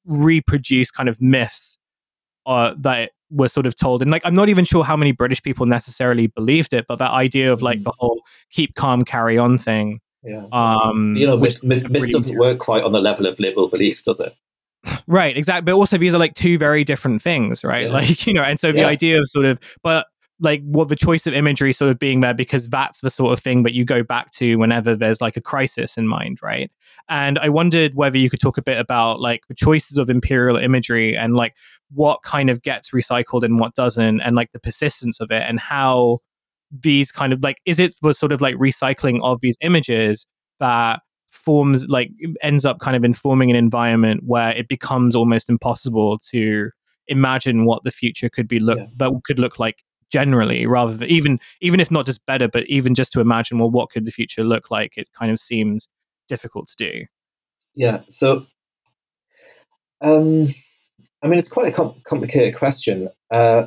reproduced 0.06 0.94
kind 0.94 1.10
of 1.10 1.20
myths 1.22 1.78
uh, 2.46 2.76
that 2.78 3.12
were 3.32 3.50
sort 3.50 3.66
of 3.66 3.76
told 3.76 4.02
and 4.02 4.12
like 4.12 4.22
i'm 4.26 4.36
not 4.36 4.50
even 4.50 4.64
sure 4.66 4.84
how 4.84 4.96
many 4.96 5.12
british 5.12 5.42
people 5.42 5.66
necessarily 5.66 6.28
believed 6.28 6.74
it 6.74 6.86
but 6.88 6.98
that 6.98 7.12
idea 7.12 7.52
of 7.52 7.62
like 7.62 7.80
Mm. 7.80 7.84
the 7.86 7.94
whole 7.98 8.22
keep 8.52 8.76
calm 8.76 9.04
carry 9.04 9.38
on 9.38 9.58
thing 9.58 10.00
Yeah. 10.24 10.46
um 10.52 11.16
you 11.16 11.26
know, 11.26 11.38
myth, 11.38 11.64
myth, 11.64 11.90
myth 11.90 12.10
doesn't 12.12 12.30
easy- 12.32 12.38
work 12.38 12.60
quite 12.60 12.84
on 12.84 12.92
the 12.92 13.00
level 13.02 13.26
of 13.26 13.40
liberal 13.40 13.70
belief, 13.70 14.04
does 14.04 14.20
it? 14.20 14.34
right 15.08 15.36
exactly 15.36 15.72
but 15.72 15.76
also 15.78 15.98
these 15.98 16.14
are 16.14 16.20
like 16.20 16.34
two 16.36 16.58
very 16.60 16.84
different 16.84 17.22
things 17.22 17.64
right 17.64 17.88
Yeah. 17.88 17.94
like 17.94 18.28
you 18.28 18.34
know 18.34 18.44
and 18.44 18.60
so 18.60 18.72
the 18.72 18.80
Yeah. 18.80 18.88
idea 18.88 19.20
of 19.20 19.28
sort 19.28 19.46
of 19.46 19.60
but 19.84 20.06
like 20.42 20.62
what 20.66 20.90
the 20.90 20.98
choice 20.98 21.26
of 21.26 21.34
imagery 21.34 21.72
sort 21.72 21.90
of 21.90 21.98
being 21.98 22.20
there 22.20 22.34
because 22.34 22.68
that's 22.68 23.00
the 23.00 23.10
sort 23.10 23.32
of 23.32 23.40
thing 23.40 23.64
that 23.64 23.74
you 23.74 23.86
go 23.86 24.04
back 24.04 24.32
to 24.32 24.58
whenever 24.58 24.94
there's 24.94 25.22
like 25.22 25.38
a 25.38 25.42
crisis 25.42 25.98
in 25.98 26.08
mind 26.10 26.40
right 26.44 26.70
and 27.08 27.40
i 27.40 27.48
wondered 27.48 27.96
whether 27.96 28.18
you 28.18 28.30
could 28.30 28.40
talk 28.42 28.58
a 28.58 28.62
bit 28.62 28.78
about 28.78 29.22
like 29.22 29.48
the 29.48 29.56
choices 29.56 29.98
of 29.98 30.10
imperial 30.10 30.58
imagery 30.58 31.16
and 31.16 31.36
like 31.36 31.56
what 31.96 32.22
kind 32.24 32.50
of 32.50 32.62
gets 32.62 32.92
recycled 32.92 33.44
and 33.44 33.60
what 33.60 33.74
doesn't 33.74 34.20
and 34.22 34.36
like 34.36 34.52
the 34.52 34.60
persistence 34.60 35.20
of 35.20 35.32
it 35.32 35.44
and 35.48 35.60
how 35.60 36.20
these 36.72 37.12
kind 37.12 37.32
of 37.34 37.42
like 37.44 37.58
is 37.66 37.80
it 37.80 37.96
the 38.02 38.14
sort 38.14 38.32
of 38.32 38.42
like 38.42 38.56
recycling 38.56 39.20
of 39.24 39.40
these 39.42 39.58
images 39.62 40.26
that 40.60 41.00
forms 41.32 41.88
like 41.88 42.12
ends 42.42 42.66
up 42.66 42.80
kind 42.80 42.96
of 42.96 43.04
informing 43.04 43.50
an 43.50 43.56
environment 43.56 44.22
where 44.26 44.52
it 44.52 44.68
becomes 44.68 45.16
almost 45.16 45.50
impossible 45.50 46.18
to 46.20 46.70
imagine 47.08 47.66
what 47.66 47.84
the 47.84 47.92
future 47.92 48.30
could 48.30 48.48
be 48.48 48.60
look 48.60 48.78
Yeah. 48.80 48.88
that 48.98 49.12
could 49.26 49.40
look 49.40 49.60
like 49.60 49.84
generally 50.12 50.66
rather 50.66 50.96
than 50.96 51.10
even 51.10 51.40
even 51.62 51.80
if 51.80 51.92
not 51.92 52.06
just 52.06 52.26
better 52.26 52.48
but 52.48 52.66
even 52.68 52.96
just 52.96 53.12
to 53.12 53.20
imagine 53.20 53.58
well 53.60 53.72
what 53.72 53.90
could 53.90 54.06
the 54.06 54.12
future 54.12 54.44
look 54.44 54.70
like 54.72 54.94
it 54.98 55.08
kind 55.18 55.32
of 55.32 55.40
seems 55.40 55.88
difficult 56.28 56.68
to 56.68 56.76
do 56.78 57.06
Yeah. 57.76 58.00
So, 58.08 58.46
um, 60.02 60.48
I 61.26 61.28
mean, 61.28 61.40
it's 61.40 61.50
quite 61.50 61.68
a 61.68 61.72
com- 61.72 62.00
complicated 62.04 62.56
question. 62.56 63.10
Uh, 63.32 63.64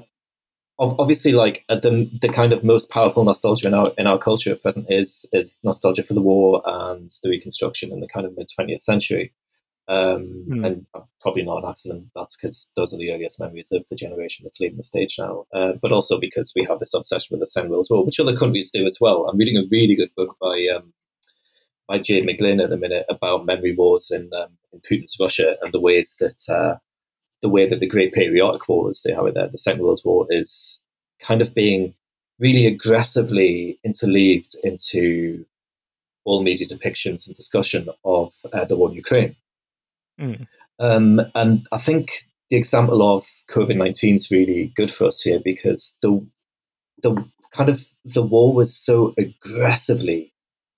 ob- 0.79 0.99
obviously, 1.01 1.33
like 1.33 1.65
uh, 1.69 1.75
the 1.75 2.09
the 2.23 2.29
kind 2.29 2.53
of 2.53 2.63
most 2.63 2.89
powerful 2.89 3.25
nostalgia 3.25 3.67
in 3.67 3.75
our 3.75 3.93
in 3.99 4.07
our 4.07 4.19
culture 4.19 4.53
at 4.53 4.63
present 4.63 4.87
is 4.89 5.27
is 5.33 5.61
nostalgia 5.65 6.05
for 6.05 6.15
the 6.15 6.23
war 6.23 6.63
and 6.65 7.11
the 7.23 7.31
Reconstruction 7.31 7.93
in 7.93 8.01
the 8.01 8.09
kind 8.09 8.27
of 8.27 8.37
mid 8.37 8.49
twentieth 8.55 8.81
century. 8.81 9.35
Um, 9.89 10.45
Hmm. 10.49 10.65
And 10.65 10.87
probably 11.23 11.45
not 11.45 11.63
an 11.65 11.69
accident. 11.69 12.09
That's 12.15 12.37
because 12.37 12.71
those 12.77 12.93
are 12.95 12.99
the 12.99 13.11
earliest 13.11 13.41
memories 13.41 13.73
of 13.73 13.87
the 13.89 13.97
generation 13.97 14.45
that's 14.45 14.61
leaving 14.61 14.77
the 14.77 14.83
stage 14.83 15.17
now. 15.19 15.47
Uh, 15.53 15.73
but 15.81 15.93
also 15.93 16.21
because 16.21 16.53
we 16.55 16.65
have 16.65 16.79
this 16.79 16.95
obsession 16.95 17.29
with 17.33 17.41
the 17.41 17.47
Second 17.47 17.71
World 17.71 17.87
War, 17.91 18.05
which 18.05 18.21
other 18.21 18.37
countries 18.37 18.71
do 18.71 18.85
as 18.85 18.99
well. 19.01 19.27
I'm 19.27 19.39
reading 19.39 19.57
a 19.57 19.69
really 19.71 19.97
good 19.97 20.11
book 20.15 20.37
by 20.41 20.67
um, 20.75 20.93
by 21.89 21.99
Jade 21.99 22.27
McGlynn 22.27 22.63
at 22.63 22.71
the 22.71 22.77
minute 22.77 23.07
about 23.09 23.47
memory 23.47 23.75
wars 23.75 24.11
in, 24.11 24.31
um, 24.35 24.59
in 24.73 24.81
Putin's 24.81 25.17
Russia 25.19 25.57
and 25.63 25.73
the 25.73 25.81
ways 25.81 26.17
that 26.21 26.41
uh, 26.55 26.77
the 27.43 27.49
way 27.49 27.66
that 27.66 27.80
the 27.80 27.86
Great 27.86 28.12
Patriotic 28.12 28.68
War, 28.68 28.86
have 28.86 29.26
it 29.26 29.34
there, 29.34 29.49
the 29.49 29.59
Second 29.59 29.82
World 29.82 30.01
War, 30.05 30.26
is 30.30 30.82
kind 31.20 31.41
of 31.41 31.55
being 31.55 31.95
really 32.39 32.66
aggressively 32.66 33.78
interleaved 33.84 34.55
into 34.62 35.45
all 36.24 36.43
media 36.43 36.66
depictions 36.66 37.26
and 37.26 37.34
discussion 37.34 37.89
of 38.05 38.32
uh, 38.53 38.64
the 38.64 38.76
war 38.76 38.91
in 38.91 38.95
Ukraine. 38.95 39.36
Mm. 40.20 40.47
Um, 40.78 41.20
and 41.34 41.66
I 41.72 41.78
think 41.78 42.26
the 42.51 42.57
example 42.57 43.03
of 43.14 43.24
COVID 43.51 43.76
nineteen 43.76 44.16
is 44.16 44.30
really 44.30 44.72
good 44.76 44.91
for 44.91 45.07
us 45.07 45.22
here 45.22 45.41
because 45.45 45.97
the 46.03 46.26
the 47.03 47.24
kind 47.53 47.70
of 47.70 47.80
the 48.05 48.22
war 48.22 48.53
was 48.53 48.76
so 48.76 49.14
aggressively 49.18 50.32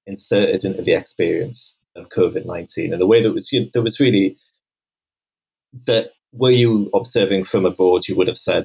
inserted 0.07 0.65
into 0.65 0.83
the 0.83 0.93
experience 0.93 1.81
of 1.97 2.09
COVID 2.11 2.47
nineteen 2.47 2.93
in 2.93 3.03
a 3.03 3.07
way 3.07 3.23
that 3.23 3.33
was 3.33 3.53
you 3.53 3.69
there 3.73 3.83
was 3.83 4.01
really 4.01 4.37
that 5.87 6.11
were 6.33 6.51
you 6.51 6.91
observing 6.95 7.45
from 7.45 7.65
abroad, 7.67 8.07
you 8.09 8.17
would 8.17 8.29
have 8.29 8.39
said 8.39 8.65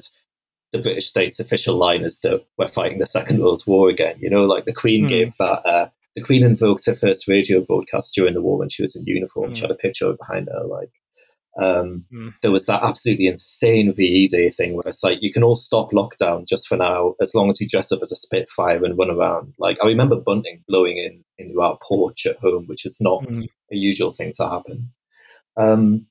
the 0.72 0.78
British 0.80 1.06
state's 1.06 1.38
official 1.40 1.76
line 1.76 2.02
is 2.02 2.20
that 2.20 2.44
we're 2.58 2.66
fighting 2.68 2.98
the 2.98 3.06
Second 3.06 3.40
World 3.40 3.62
War 3.66 3.88
again. 3.88 4.16
You 4.18 4.30
know, 4.30 4.44
like 4.44 4.64
the 4.64 4.72
Queen 4.72 5.02
Hmm. 5.04 5.08
gave 5.08 5.36
that. 5.38 5.64
Uh, 5.66 5.88
the 6.14 6.22
Queen 6.22 6.42
invoked 6.42 6.86
her 6.86 6.94
first 6.94 7.28
radio 7.28 7.62
broadcast 7.62 8.14
during 8.14 8.34
the 8.34 8.42
war 8.42 8.58
when 8.58 8.68
she 8.68 8.82
was 8.82 8.96
in 8.96 9.04
uniform. 9.06 9.52
She 9.52 9.60
Hmm. 9.60 9.64
had 9.66 9.70
a 9.72 9.74
picture 9.78 10.12
behind 10.14 10.48
her, 10.48 10.64
like. 10.66 10.90
Um, 11.58 12.04
Hmm. 12.10 12.28
There 12.42 12.50
was 12.50 12.66
that 12.66 12.82
absolutely 12.82 13.28
insane 13.28 13.90
VE 13.90 14.26
Day 14.28 14.50
thing 14.50 14.74
where 14.74 14.86
it's 14.86 15.02
like 15.02 15.20
you 15.22 15.32
can 15.32 15.42
all 15.42 15.56
stop 15.56 15.90
lockdown 15.90 16.46
just 16.46 16.68
for 16.68 16.76
now 16.76 17.14
as 17.18 17.34
long 17.34 17.48
as 17.48 17.58
you 17.60 17.66
dress 17.66 17.90
up 17.90 18.00
as 18.02 18.12
a 18.12 18.16
Spitfire 18.16 18.84
and 18.84 18.98
run 18.98 19.10
around. 19.10 19.54
Like 19.58 19.78
I 19.82 19.86
remember 19.86 20.16
bunting 20.16 20.62
blowing 20.68 20.98
in 20.98 21.24
into 21.38 21.60
our 21.62 21.78
porch 21.80 22.26
at 22.26 22.36
home, 22.38 22.64
which 22.66 22.84
is 22.84 22.98
not 23.00 23.24
Mm. 23.24 23.46
a 23.72 23.76
usual 23.76 24.12
thing 24.12 24.32
to 24.36 24.46
happen. 24.48 24.90
Um, 25.56 26.06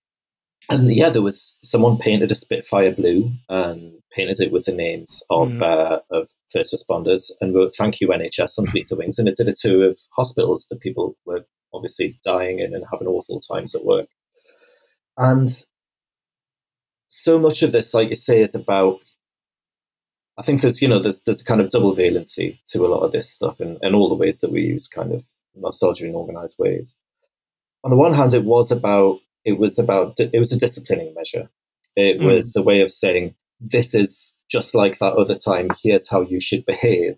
and 0.69 0.95
yeah, 0.95 1.09
there 1.09 1.21
was 1.21 1.59
someone 1.63 1.97
painted 1.97 2.31
a 2.31 2.35
Spitfire 2.35 2.91
blue 2.93 3.31
and 3.49 3.93
painted 4.11 4.39
it 4.39 4.51
with 4.51 4.65
the 4.65 4.71
names 4.71 5.23
of 5.29 5.49
Mm. 5.49 5.61
uh, 5.61 5.99
of 6.11 6.29
first 6.51 6.73
responders 6.73 7.31
and 7.41 7.53
wrote 7.55 7.73
"Thank 7.77 8.01
you 8.01 8.09
NHS" 8.09 8.57
underneath 8.57 8.89
the 8.89 8.95
wings, 8.95 9.19
and 9.19 9.27
it 9.27 9.35
did 9.35 9.49
a 9.49 9.53
tour 9.53 9.87
of 9.87 9.97
hospitals 10.15 10.67
that 10.67 10.79
people 10.79 11.15
were 11.25 11.45
obviously 11.73 12.19
dying 12.23 12.59
in 12.59 12.73
and 12.73 12.85
having 12.91 13.07
awful 13.07 13.39
times 13.39 13.75
at 13.75 13.85
work. 13.85 14.07
And 15.17 15.65
so 17.07 17.39
much 17.39 17.61
of 17.61 17.71
this, 17.71 17.93
like 17.93 18.09
you 18.09 18.15
say, 18.15 18.41
is 18.41 18.55
about. 18.55 18.99
I 20.37 20.41
think 20.41 20.59
there's 20.61 20.81
you 20.81 20.87
know 20.89 20.99
there's 20.99 21.21
there's 21.21 21.41
a 21.41 21.45
kind 21.45 21.61
of 21.61 21.69
double 21.69 21.95
valency 21.95 22.59
to 22.71 22.85
a 22.85 22.87
lot 22.87 23.03
of 23.03 23.11
this 23.11 23.29
stuff 23.29 23.59
and, 23.61 23.77
and 23.81 23.95
all 23.95 24.09
the 24.09 24.15
ways 24.15 24.41
that 24.41 24.51
we 24.51 24.61
use 24.63 24.87
kind 24.87 25.13
of 25.13 25.23
nostalgia 25.55 26.07
in 26.07 26.15
organized 26.15 26.57
ways. 26.59 26.99
On 27.85 27.89
the 27.89 27.95
one 27.95 28.13
hand, 28.13 28.33
it 28.33 28.43
was 28.43 28.71
about 28.71 29.19
it 29.45 29.57
was 29.57 29.77
about 29.79 30.19
it 30.19 30.39
was 30.39 30.51
a 30.51 30.59
disciplining 30.59 31.13
measure. 31.15 31.49
It 31.95 32.19
Mm. 32.19 32.25
was 32.25 32.55
a 32.55 32.63
way 32.63 32.81
of 32.81 32.91
saying 32.91 33.35
this 33.59 33.93
is 33.93 34.37
just 34.49 34.75
like 34.75 34.97
that 34.99 35.13
other 35.13 35.35
time. 35.35 35.69
Here's 35.81 36.09
how 36.09 36.21
you 36.21 36.39
should 36.39 36.65
behave. 36.65 37.15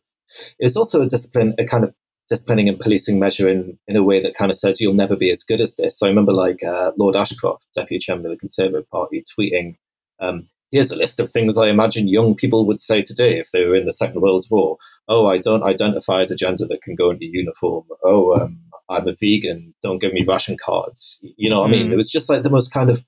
It's 0.59 0.77
also 0.77 1.01
a 1.01 1.07
discipline, 1.07 1.55
a 1.57 1.65
kind 1.65 1.83
of 1.83 1.93
disciplining 2.29 2.67
and 2.69 2.79
policing 2.79 3.17
measure 3.19 3.47
in, 3.47 3.79
in 3.87 3.95
a 3.95 4.03
way 4.03 4.21
that 4.21 4.35
kind 4.35 4.51
of 4.51 4.57
says 4.57 4.79
you'll 4.81 4.93
never 4.93 5.15
be 5.15 5.31
as 5.31 5.43
good 5.43 5.61
as 5.61 5.75
this. 5.77 5.97
So 5.97 6.05
I 6.05 6.09
remember 6.09 6.33
like 6.33 6.61
uh, 6.63 6.91
Lord 6.97 7.15
Ashcroft, 7.15 7.67
Deputy 7.73 7.99
Chairman 7.99 8.25
of 8.25 8.31
the 8.33 8.37
Conservative 8.37 8.87
Party, 8.89 9.23
tweeting, 9.39 9.77
um, 10.19 10.49
"Here's 10.69 10.91
a 10.91 10.97
list 10.97 11.19
of 11.21 11.31
things 11.31 11.57
I 11.57 11.69
imagine 11.69 12.09
young 12.09 12.35
people 12.35 12.67
would 12.67 12.79
say 12.81 13.01
today 13.01 13.39
if 13.39 13.49
they 13.51 13.65
were 13.65 13.75
in 13.75 13.85
the 13.85 13.93
Second 13.93 14.21
World 14.21 14.45
War. 14.51 14.77
Oh, 15.07 15.25
I 15.27 15.37
don't 15.37 15.63
identify 15.63 16.19
as 16.21 16.29
a 16.31 16.35
gender 16.35 16.65
that 16.67 16.81
can 16.81 16.95
go 16.95 17.09
into 17.11 17.25
uniform. 17.25 17.85
Oh, 18.03 18.35
um, 18.35 18.59
I'm 18.89 19.07
a 19.07 19.13
vegan. 19.19 19.73
Don't 19.81 19.99
give 19.99 20.13
me 20.13 20.23
ration 20.27 20.57
cards. 20.63 21.19
You 21.37 21.49
know 21.49 21.61
what 21.61 21.67
I 21.67 21.71
mean? 21.71 21.87
Mm. 21.89 21.93
It 21.93 21.97
was 21.97 22.09
just 22.09 22.29
like 22.29 22.43
the 22.43 22.49
most 22.49 22.73
kind 22.73 22.89
of 22.89 23.03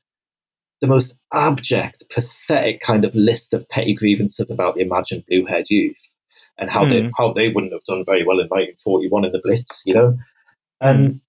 the 0.82 0.88
most 0.88 1.20
abject, 1.34 2.04
pathetic 2.14 2.80
kind 2.80 3.04
of 3.04 3.14
list 3.16 3.54
of 3.54 3.68
petty 3.70 3.94
grievances 3.94 4.50
about 4.50 4.76
the 4.76 4.82
imagined 4.82 5.24
blue-haired 5.28 5.70
youth 5.70 6.16
and 6.58 6.70
how 6.70 6.86
they 6.86 7.02
Mm. 7.02 7.12
how 7.18 7.32
they 7.32 7.50
wouldn't 7.50 7.74
have 7.74 7.84
done 7.84 8.04
very 8.06 8.24
well 8.24 8.40
in 8.40 8.48
1941 8.48 9.26
in 9.26 9.32
the 9.32 9.42
Blitz, 9.44 9.84
you 9.86 9.94
know. 9.94 10.18
And 10.82 11.22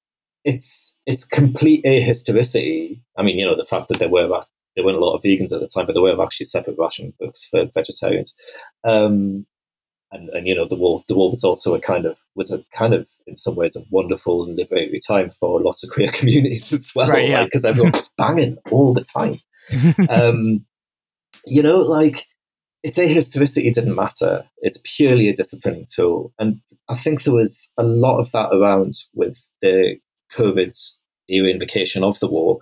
it's 0.45 0.99
it's 1.07 1.25
complete 1.25 1.85
ahistoricity. 1.85 3.03
I 3.17 3.23
mean, 3.23 3.39
you 3.39 3.45
know, 3.47 3.57
the 3.57 3.65
fact 3.65 3.89
that 3.89 3.99
there 3.99 4.09
were 4.09 4.29
there 4.77 4.85
weren't 4.85 4.97
a 4.97 5.05
lot 5.05 5.15
of 5.17 5.23
vegans 5.23 5.53
at 5.53 5.61
the 5.61 5.69
time, 5.73 5.87
but 5.87 5.95
there 5.95 6.03
were 6.03 6.23
actually 6.23 6.47
separate 6.47 6.77
ration 6.79 7.13
books 7.19 7.45
for 7.45 7.67
vegetarians. 7.75 8.35
Um, 8.85 9.47
and, 10.13 10.29
and 10.31 10.47
you 10.47 10.55
know 10.55 10.67
the 10.67 10.77
war 10.77 11.03
the 11.09 11.15
war 11.15 11.31
was 11.31 11.45
also 11.45 11.75
a 11.75 11.81
kind 11.81 12.05
of 12.05 12.19
was 12.35 12.51
a 12.51 12.63
kind 12.73 12.95
of 12.95 13.09
in 13.27 13.37
some 13.37 13.55
ways 13.55 13.77
a 13.77 13.81
wonderful 13.91 14.45
and 14.45 14.59
liberatory 14.59 14.99
time 15.07 15.31
for 15.31 15.61
lots 15.63 15.85
of 15.85 15.91
queer 15.91 16.09
communities 16.13 16.73
as 16.73 16.93
well 16.95 17.07
because 17.07 17.15
right, 17.15 17.29
yeah. 17.29 17.69
everyone 17.69 17.93
was 17.93 18.11
banging 18.17 18.59
all 18.71 18.95
the 18.95 19.05
time. 19.05 19.39
Um, 20.09 20.65
you 21.47 21.63
know 21.63 21.79
like 21.79 22.27
its 22.83 22.99
ahistoricity 22.99 23.73
didn't 23.73 23.95
matter. 23.95 24.45
It's 24.63 24.81
purely 24.85 25.29
a 25.29 25.35
disciplining 25.35 25.87
tool. 25.95 26.33
And 26.39 26.61
i 26.89 26.95
think 26.95 27.23
there 27.23 27.35
was 27.35 27.73
a 27.77 27.83
lot 27.83 28.19
of 28.19 28.33
that 28.33 28.49
around 28.53 28.95
with 29.15 29.53
the 29.61 29.99
covid 30.33 30.77
era 31.29 31.49
invocation 31.49 32.03
of 32.03 32.19
the 32.21 32.29
war 32.29 32.59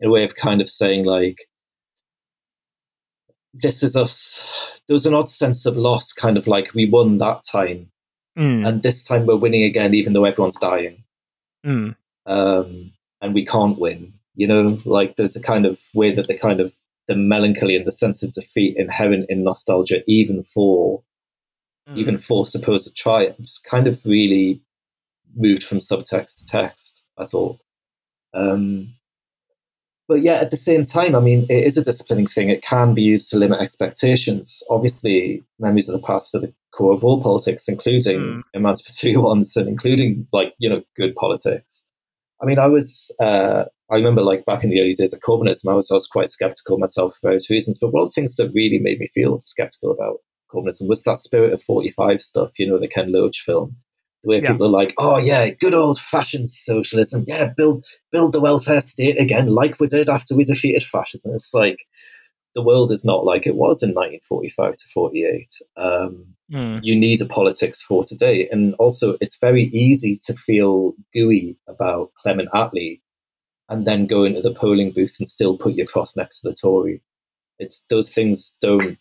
in 0.00 0.08
a 0.08 0.12
way 0.12 0.24
of 0.24 0.34
kind 0.34 0.60
of 0.60 0.68
saying 0.68 1.04
like 1.04 1.38
this 3.52 3.82
is 3.82 3.96
us. 3.96 4.46
There 4.86 4.94
was 4.94 5.06
an 5.06 5.14
odd 5.14 5.28
sense 5.28 5.66
of 5.66 5.76
loss, 5.76 6.12
kind 6.12 6.36
of 6.36 6.46
like 6.46 6.74
we 6.74 6.86
won 6.86 7.18
that 7.18 7.42
time, 7.50 7.90
mm. 8.38 8.66
and 8.66 8.82
this 8.82 9.04
time 9.04 9.26
we're 9.26 9.36
winning 9.36 9.64
again, 9.64 9.94
even 9.94 10.12
though 10.12 10.24
everyone's 10.24 10.58
dying, 10.58 11.04
mm. 11.64 11.94
um, 12.26 12.92
and 13.20 13.34
we 13.34 13.44
can't 13.44 13.78
win. 13.78 14.14
You 14.34 14.46
know, 14.46 14.78
like 14.84 15.16
there's 15.16 15.36
a 15.36 15.42
kind 15.42 15.66
of 15.66 15.80
way 15.94 16.12
that 16.12 16.28
the 16.28 16.38
kind 16.38 16.60
of 16.60 16.74
the 17.06 17.16
melancholy 17.16 17.76
and 17.76 17.86
the 17.86 17.92
sense 17.92 18.22
of 18.22 18.32
defeat 18.32 18.76
inherent 18.76 19.26
in 19.28 19.44
nostalgia, 19.44 20.02
even 20.06 20.42
for 20.42 21.02
mm. 21.88 21.96
even 21.96 22.18
for 22.18 22.46
supposed 22.46 22.96
triumphs, 22.96 23.58
kind 23.58 23.86
of 23.86 24.04
really 24.04 24.62
moved 25.34 25.62
from 25.62 25.78
subtext 25.78 26.38
to 26.38 26.44
text. 26.44 27.04
I 27.18 27.24
thought. 27.24 27.58
Um, 28.32 28.94
but 30.10 30.22
yeah, 30.22 30.40
at 30.40 30.50
the 30.50 30.56
same 30.56 30.84
time, 30.84 31.14
I 31.14 31.20
mean, 31.20 31.46
it 31.48 31.64
is 31.64 31.76
a 31.76 31.84
disciplining 31.84 32.26
thing. 32.26 32.48
It 32.48 32.62
can 32.62 32.94
be 32.94 33.02
used 33.02 33.30
to 33.30 33.38
limit 33.38 33.60
expectations. 33.60 34.60
Obviously, 34.68 35.44
memories 35.60 35.88
of 35.88 35.92
the 35.92 36.04
past 36.04 36.34
are 36.34 36.40
the 36.40 36.52
core 36.74 36.92
of 36.92 37.04
all 37.04 37.22
politics, 37.22 37.68
including 37.68 38.18
mm. 38.18 38.42
emancipatory 38.52 39.16
ones 39.28 39.56
and 39.56 39.68
including 39.68 40.26
like 40.32 40.52
you 40.58 40.68
know 40.68 40.82
good 40.96 41.14
politics. 41.14 41.86
I 42.42 42.46
mean, 42.46 42.58
I 42.58 42.66
was 42.66 43.14
uh, 43.20 43.66
I 43.88 43.94
remember 43.94 44.22
like 44.22 44.44
back 44.46 44.64
in 44.64 44.70
the 44.70 44.80
early 44.80 44.94
days 44.94 45.12
of 45.12 45.20
Corbynism, 45.20 45.70
I 45.70 45.74
was 45.74 45.88
I 45.92 45.94
was 45.94 46.08
quite 46.08 46.28
skeptical 46.28 46.76
myself 46.76 47.14
for 47.14 47.28
various 47.28 47.48
reasons. 47.48 47.78
But 47.78 47.92
one 47.92 48.02
of 48.02 48.08
the 48.08 48.14
things 48.14 48.34
that 48.34 48.50
really 48.52 48.80
made 48.80 48.98
me 48.98 49.06
feel 49.06 49.38
skeptical 49.38 49.92
about 49.92 50.16
Corbynism 50.52 50.88
was 50.88 51.04
that 51.04 51.20
spirit 51.20 51.52
of 51.52 51.62
forty 51.62 51.88
five 51.88 52.20
stuff. 52.20 52.58
You 52.58 52.66
know, 52.66 52.80
the 52.80 52.88
Ken 52.88 53.12
Loach 53.12 53.42
film 53.42 53.76
the 54.22 54.28
way 54.28 54.40
yeah. 54.42 54.52
people 54.52 54.66
are 54.66 54.70
like, 54.70 54.94
oh 54.98 55.18
yeah, 55.18 55.48
good 55.50 55.74
old 55.74 55.98
fashioned 55.98 56.48
socialism. 56.48 57.24
Yeah, 57.26 57.48
build 57.56 57.84
build 58.12 58.32
the 58.32 58.40
welfare 58.40 58.80
state 58.80 59.18
again, 59.20 59.54
like 59.54 59.80
we 59.80 59.86
did 59.86 60.08
after 60.08 60.36
we 60.36 60.44
defeated 60.44 60.82
fascism. 60.82 61.32
It's 61.34 61.54
like 61.54 61.86
the 62.54 62.62
world 62.62 62.90
is 62.90 63.04
not 63.04 63.24
like 63.24 63.46
it 63.46 63.56
was 63.56 63.82
in 63.82 63.90
1945 63.90 64.76
to 64.76 64.84
48. 64.92 65.52
Um, 65.76 66.26
mm. 66.52 66.80
You 66.82 66.96
need 66.96 67.20
a 67.20 67.26
politics 67.26 67.80
for 67.80 68.04
today, 68.04 68.48
and 68.50 68.74
also 68.78 69.16
it's 69.20 69.38
very 69.38 69.64
easy 69.64 70.18
to 70.26 70.34
feel 70.34 70.92
gooey 71.14 71.56
about 71.68 72.10
Clement 72.22 72.50
Attlee, 72.52 73.00
and 73.68 73.86
then 73.86 74.06
go 74.06 74.24
into 74.24 74.40
the 74.40 74.52
polling 74.52 74.92
booth 74.92 75.16
and 75.18 75.28
still 75.28 75.56
put 75.56 75.74
your 75.74 75.86
cross 75.86 76.16
next 76.16 76.40
to 76.40 76.48
the 76.48 76.54
Tory. 76.54 77.02
It's 77.58 77.84
those 77.88 78.12
things 78.12 78.56
don't 78.60 78.98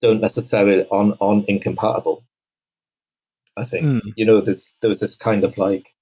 don't 0.00 0.20
necessarily 0.20 0.84
on 0.90 1.14
on 1.20 1.44
incompatible. 1.48 2.24
I 3.58 3.64
think 3.64 3.84
mm. 3.84 4.00
you 4.16 4.24
know 4.24 4.40
there's 4.40 4.76
there 4.80 4.88
was 4.88 5.00
this 5.00 5.16
kind 5.16 5.44
of 5.44 5.58
like 5.58 5.94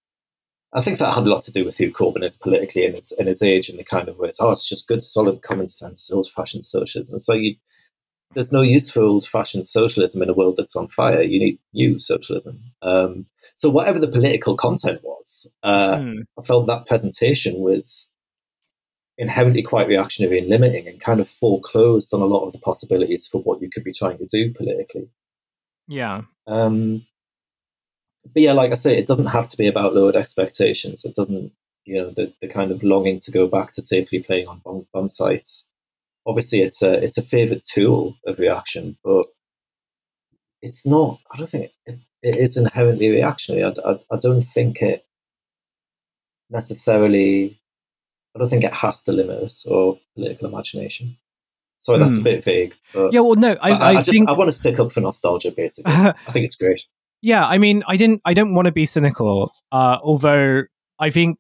I 0.75 0.81
think 0.81 0.99
that 0.99 1.15
had 1.15 1.27
a 1.27 1.31
lot 1.31 1.43
to 1.43 1.53
do 1.53 1.65
with 1.65 1.79
who 1.79 1.91
Corbyn 1.91 2.25
is 2.25 2.37
politically 2.37 2.85
in 2.85 2.95
his 2.95 3.13
in 3.19 3.27
his 3.27 3.43
age 3.43 3.69
and 3.69 3.79
the 3.79 3.85
kind 3.85 4.09
of 4.09 4.19
words. 4.19 4.39
Oh, 4.41 4.51
it's 4.51 4.69
just 4.69 4.89
good, 4.89 5.03
solid 5.03 5.43
common 5.43 5.69
sense, 5.69 6.11
old 6.11 6.29
fashioned 6.35 6.65
socialism. 6.65 7.19
So 7.19 7.33
you, 7.35 7.57
there's 8.35 8.53
no 8.53 8.61
use 8.61 8.91
for 8.91 9.03
old 9.03 9.27
fashioned 9.27 9.65
socialism 9.65 10.23
in 10.23 10.29
a 10.29 10.35
world 10.35 10.57
that's 10.57 10.77
on 10.77 10.89
fire. 10.89 11.23
You 11.23 11.39
need 11.39 11.59
new 11.73 11.99
socialism. 11.99 12.61
Um, 12.83 13.25
so 13.55 13.71
whatever 13.71 13.99
the 13.99 14.09
political 14.09 14.57
content 14.57 15.01
was, 15.03 15.51
uh, 15.63 15.97
mm. 15.97 16.19
I 16.39 16.43
felt 16.43 16.67
that 16.67 16.87
presentation 16.87 17.61
was 17.61 18.13
inherently 19.17 19.63
quite 19.63 19.89
reactionary 19.89 20.41
and 20.41 20.49
limiting, 20.49 20.87
and 20.87 21.01
kind 21.01 21.21
of 21.21 21.29
foreclosed 21.29 22.13
on 22.13 22.21
a 22.21 22.27
lot 22.27 22.45
of 22.45 22.53
the 22.53 22.59
possibilities 22.59 23.27
for 23.27 23.41
what 23.41 23.63
you 23.63 23.71
could 23.71 23.85
be 23.85 23.95
trying 23.95 24.19
to 24.19 24.27
do 24.27 24.53
politically. 24.53 25.09
Yeah. 25.89 26.23
Um, 26.47 27.07
but 28.33 28.43
yeah, 28.43 28.53
like 28.53 28.71
I 28.71 28.75
say, 28.75 28.97
it 28.97 29.07
doesn't 29.07 29.27
have 29.27 29.49
to 29.49 29.57
be 29.57 29.67
about 29.67 29.95
lowered 29.95 30.17
expectations. 30.17 31.05
It 31.05 31.15
doesn't, 31.15 31.53
you 31.85 31.97
know, 31.97 32.11
the, 32.11 32.33
the 32.41 32.49
kind 32.49 32.71
of 32.71 32.83
longing 32.83 33.19
to 33.21 33.31
go 33.31 33.47
back 33.47 33.73
to 33.73 33.83
safely 33.83 34.21
playing 34.21 34.49
on 34.49 34.61
bum, 34.65 34.87
bum 34.93 35.09
sites. 35.09 35.67
Obviously, 36.27 36.61
it's 36.61 36.83
a 36.83 36.93
it's 37.03 37.19
a 37.19 37.23
favorite 37.23 37.65
tool 37.73 38.17
of 38.27 38.39
reaction, 38.39 38.99
but 39.05 39.25
it's 40.61 40.87
not. 40.87 41.21
I 41.33 41.37
don't 41.37 41.49
think 41.49 41.71
it, 41.87 42.01
it 42.23 42.37
is 42.37 42.57
inherently 42.57 43.11
reactionary. 43.11 43.63
I, 43.65 43.73
I, 43.89 43.99
I 44.11 44.17
don't 44.21 44.41
think 44.41 44.83
it 44.83 45.07
necessarily. 46.51 47.61
I 48.35 48.41
don't 48.41 48.49
think 48.49 48.65
it 48.65 48.73
has 48.73 49.03
to 49.05 49.13
limit 49.13 49.43
us 49.43 49.65
or 49.67 49.99
political 50.15 50.49
imagination. 50.49 51.17
Sorry, 51.79 51.99
that's 51.99 52.11
mm. 52.11 52.15
a 52.15 52.19
hmm. 52.19 52.25
bit 52.25 52.45
vague. 52.45 52.75
yeah, 53.13 53.21
well, 53.21 53.35
no, 53.35 53.57
I, 53.61 53.71
I, 53.71 53.89
I, 53.89 53.95
just 53.97 54.11
think... 54.11 54.29
I 54.29 54.33
want 54.33 54.49
to 54.49 54.57
stick 54.57 54.79
up 54.79 54.91
for 54.91 55.01
nostalgia. 55.01 55.53
Basically, 55.53 55.93
I 55.95 56.33
think 56.33 56.45
it's 56.45 56.57
great 56.57 56.87
yeah, 57.23 57.47
I 57.47 57.59
mean, 57.59 57.83
I 57.87 57.97
didn't, 57.97 58.21
I 58.25 58.35
don't 58.35 58.55
want 58.55 58.67
to 58.67 58.73
be 58.73 58.87
cynical. 58.87 59.53
Uh, 59.73 59.99
although 60.03 60.65
I 60.99 61.11
think 61.11 61.39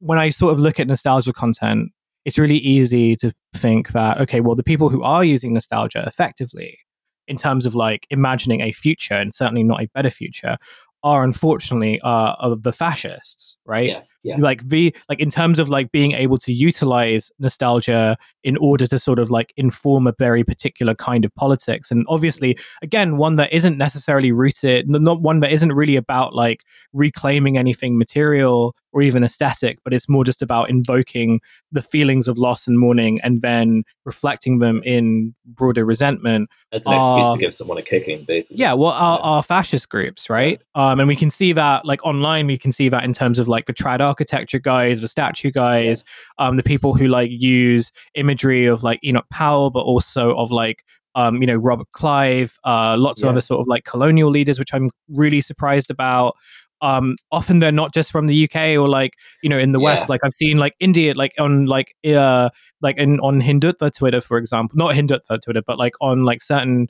when 0.00 0.18
I 0.18 0.30
sort 0.30 0.52
of 0.52 0.58
look 0.58 0.78
at 0.80 0.86
nostalgia 0.86 1.32
content, 1.32 1.90
it's 2.24 2.38
really 2.38 2.58
easy 2.58 3.16
to 3.16 3.32
think 3.54 3.90
that 3.92 4.20
okay, 4.20 4.40
well, 4.40 4.54
the 4.54 4.62
people 4.62 4.88
who 4.88 5.02
are 5.02 5.24
using 5.24 5.54
nostalgia 5.54 6.04
effectively, 6.06 6.78
in 7.26 7.36
terms 7.36 7.66
of 7.66 7.74
like 7.74 8.06
imagining 8.10 8.60
a 8.60 8.72
future 8.72 9.14
and 9.14 9.34
certainly 9.34 9.62
not 9.62 9.82
a 9.82 9.88
better 9.94 10.10
future, 10.10 10.56
are 11.02 11.24
unfortunately 11.24 12.00
uh, 12.02 12.54
the 12.60 12.72
fascists, 12.72 13.56
right? 13.64 13.90
Yeah, 13.90 14.02
yeah. 14.28 14.36
Like 14.38 14.66
the 14.68 14.94
like 15.08 15.20
in 15.20 15.30
terms 15.30 15.58
of 15.58 15.68
like 15.68 15.92
being 15.92 16.12
able 16.12 16.38
to 16.38 16.52
utilize 16.52 17.30
nostalgia 17.38 18.16
in 18.44 18.56
order 18.58 18.86
to 18.86 18.98
sort 18.98 19.18
of 19.18 19.30
like 19.30 19.52
inform 19.56 20.06
a 20.06 20.14
very 20.18 20.44
particular 20.44 20.94
kind 20.94 21.24
of 21.24 21.34
politics, 21.34 21.90
and 21.90 22.04
obviously, 22.08 22.56
again, 22.82 23.16
one 23.16 23.36
that 23.36 23.52
isn't 23.52 23.78
necessarily 23.78 24.32
rooted, 24.32 24.88
not 24.88 25.20
one 25.20 25.40
that 25.40 25.52
isn't 25.52 25.72
really 25.72 25.96
about 25.96 26.34
like 26.34 26.64
reclaiming 26.92 27.56
anything 27.56 27.98
material 27.98 28.74
or 28.92 29.02
even 29.02 29.22
aesthetic, 29.22 29.78
but 29.84 29.92
it's 29.92 30.08
more 30.08 30.24
just 30.24 30.40
about 30.40 30.70
invoking 30.70 31.40
the 31.70 31.82
feelings 31.82 32.26
of 32.26 32.38
loss 32.38 32.66
and 32.66 32.78
mourning 32.78 33.20
and 33.22 33.42
then 33.42 33.84
reflecting 34.04 34.60
them 34.60 34.82
in 34.84 35.34
broader 35.44 35.84
resentment. 35.84 36.48
As 36.72 36.86
an 36.86 36.94
are, 36.94 37.18
excuse 37.18 37.34
to 37.34 37.40
give 37.40 37.54
someone 37.54 37.78
a 37.78 37.82
kicking, 37.82 38.24
basically. 38.24 38.60
Yeah, 38.60 38.72
well, 38.72 38.92
our, 38.92 39.18
our 39.20 39.42
fascist 39.42 39.90
groups, 39.90 40.30
right? 40.30 40.60
Um, 40.74 41.00
and 41.00 41.08
we 41.08 41.16
can 41.16 41.30
see 41.30 41.52
that, 41.52 41.84
like 41.84 42.04
online, 42.04 42.46
we 42.46 42.56
can 42.56 42.72
see 42.72 42.88
that 42.88 43.04
in 43.04 43.12
terms 43.12 43.38
of 43.38 43.46
like 43.46 43.66
the 43.66 43.74
trad 43.74 44.00
architecture 44.18 44.58
guys, 44.58 45.00
the 45.00 45.08
statue 45.08 45.50
guys, 45.50 46.04
um, 46.38 46.56
the 46.56 46.62
people 46.62 46.94
who 46.94 47.06
like 47.06 47.30
use 47.32 47.92
imagery 48.14 48.66
of 48.66 48.82
like 48.82 48.98
Enoch 49.04 49.26
Powell, 49.30 49.70
but 49.70 49.80
also 49.80 50.36
of 50.36 50.50
like 50.50 50.84
um, 51.14 51.40
you 51.40 51.46
know, 51.46 51.56
Robert 51.56 51.90
Clive, 51.92 52.58
uh, 52.64 52.96
lots 52.98 53.22
yeah. 53.22 53.26
of 53.26 53.32
other 53.32 53.40
sort 53.40 53.60
of 53.60 53.66
like 53.66 53.84
colonial 53.84 54.30
leaders, 54.30 54.58
which 54.58 54.72
I'm 54.72 54.90
really 55.08 55.40
surprised 55.40 55.90
about 55.90 56.34
um 56.80 57.16
often 57.32 57.58
they're 57.58 57.72
not 57.72 57.92
just 57.92 58.12
from 58.12 58.28
the 58.28 58.44
UK 58.44 58.78
or 58.78 58.88
like 58.88 59.14
you 59.42 59.48
know 59.48 59.58
in 59.58 59.72
the 59.72 59.80
yeah. 59.80 59.84
West 59.84 60.08
like 60.08 60.20
I've 60.22 60.32
seen 60.32 60.58
like 60.58 60.74
India 60.78 61.12
like 61.12 61.32
on 61.36 61.66
like 61.66 61.92
uh 62.06 62.50
like 62.80 62.96
in 62.98 63.18
on 63.18 63.42
Hindutva 63.42 63.92
Twitter 63.92 64.20
for 64.20 64.38
example 64.38 64.78
not 64.78 64.94
Hindutva 64.94 65.42
Twitter 65.42 65.60
but 65.66 65.76
like 65.76 65.94
on 66.00 66.24
like 66.24 66.40
certain 66.40 66.86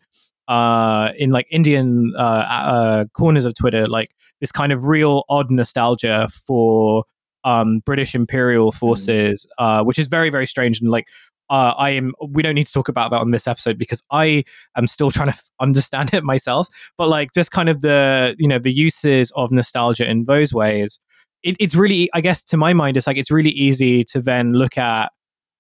uh 0.46 1.12
in 1.16 1.30
like 1.30 1.46
Indian 1.50 2.12
uh, 2.18 2.20
uh 2.20 3.04
corners 3.14 3.46
of 3.46 3.54
Twitter 3.54 3.88
like 3.88 4.08
this 4.40 4.52
kind 4.52 4.72
of 4.72 4.84
real 4.84 5.24
odd 5.28 5.50
nostalgia 5.50 6.28
for 6.46 7.04
um 7.48 7.80
British 7.80 8.14
imperial 8.14 8.70
mm. 8.72 8.74
forces 8.74 9.46
mm. 9.60 9.64
uh 9.64 9.84
which 9.84 9.98
is 9.98 10.06
very 10.06 10.30
very 10.30 10.46
strange 10.46 10.80
and 10.80 10.90
like 10.90 11.06
uh, 11.50 11.74
I 11.78 11.90
am. 11.90 12.12
We 12.28 12.42
don't 12.42 12.54
need 12.54 12.66
to 12.66 12.72
talk 12.72 12.88
about 12.88 13.10
that 13.10 13.20
on 13.20 13.30
this 13.30 13.46
episode 13.46 13.78
because 13.78 14.02
I 14.10 14.44
am 14.76 14.86
still 14.86 15.10
trying 15.10 15.28
to 15.28 15.34
f- 15.34 15.48
understand 15.60 16.12
it 16.14 16.24
myself. 16.24 16.68
But 16.96 17.08
like, 17.08 17.32
just 17.34 17.50
kind 17.50 17.68
of 17.68 17.80
the 17.80 18.36
you 18.38 18.48
know 18.48 18.58
the 18.58 18.72
uses 18.72 19.32
of 19.34 19.50
nostalgia 19.50 20.08
in 20.08 20.24
those 20.24 20.52
ways. 20.52 20.98
It, 21.44 21.56
it's 21.60 21.74
really, 21.76 22.10
I 22.14 22.20
guess, 22.20 22.42
to 22.44 22.56
my 22.56 22.72
mind, 22.72 22.96
it's 22.96 23.06
like 23.06 23.16
it's 23.16 23.30
really 23.30 23.50
easy 23.50 24.04
to 24.06 24.20
then 24.20 24.54
look 24.54 24.76
at 24.76 25.12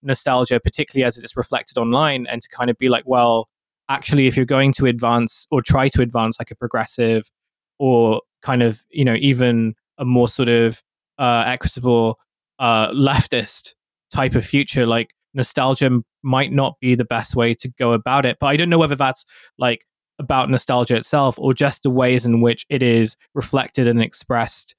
nostalgia, 0.02 0.58
particularly 0.58 1.04
as 1.04 1.16
it's 1.16 1.36
reflected 1.36 1.78
online, 1.78 2.26
and 2.26 2.42
to 2.42 2.48
kind 2.48 2.68
of 2.68 2.76
be 2.78 2.88
like, 2.88 3.04
well, 3.06 3.48
actually, 3.88 4.26
if 4.26 4.36
you're 4.36 4.44
going 4.44 4.72
to 4.74 4.86
advance 4.86 5.46
or 5.50 5.62
try 5.62 5.88
to 5.90 6.02
advance 6.02 6.36
like 6.38 6.50
a 6.50 6.56
progressive 6.56 7.30
or 7.78 8.22
kind 8.42 8.62
of 8.62 8.84
you 8.90 9.04
know 9.04 9.14
even 9.14 9.74
a 9.98 10.04
more 10.04 10.28
sort 10.28 10.48
of 10.48 10.82
uh, 11.18 11.44
equitable 11.46 12.18
uh, 12.58 12.90
leftist 12.92 13.74
type 14.12 14.34
of 14.34 14.44
future, 14.44 14.86
like 14.86 15.10
nostalgia 15.34 15.90
might 16.22 16.52
not 16.52 16.74
be 16.80 16.94
the 16.94 17.04
best 17.04 17.36
way 17.36 17.54
to 17.54 17.68
go 17.78 17.92
about 17.92 18.24
it. 18.26 18.38
But 18.40 18.46
I 18.48 18.56
don't 18.56 18.70
know 18.70 18.78
whether 18.78 18.96
that's 18.96 19.24
like 19.58 19.84
about 20.18 20.50
nostalgia 20.50 20.96
itself 20.96 21.38
or 21.38 21.54
just 21.54 21.82
the 21.84 21.90
ways 21.90 22.26
in 22.26 22.40
which 22.40 22.66
it 22.68 22.82
is 22.82 23.16
reflected 23.34 23.86
and 23.86 24.02
expressed 24.02 24.74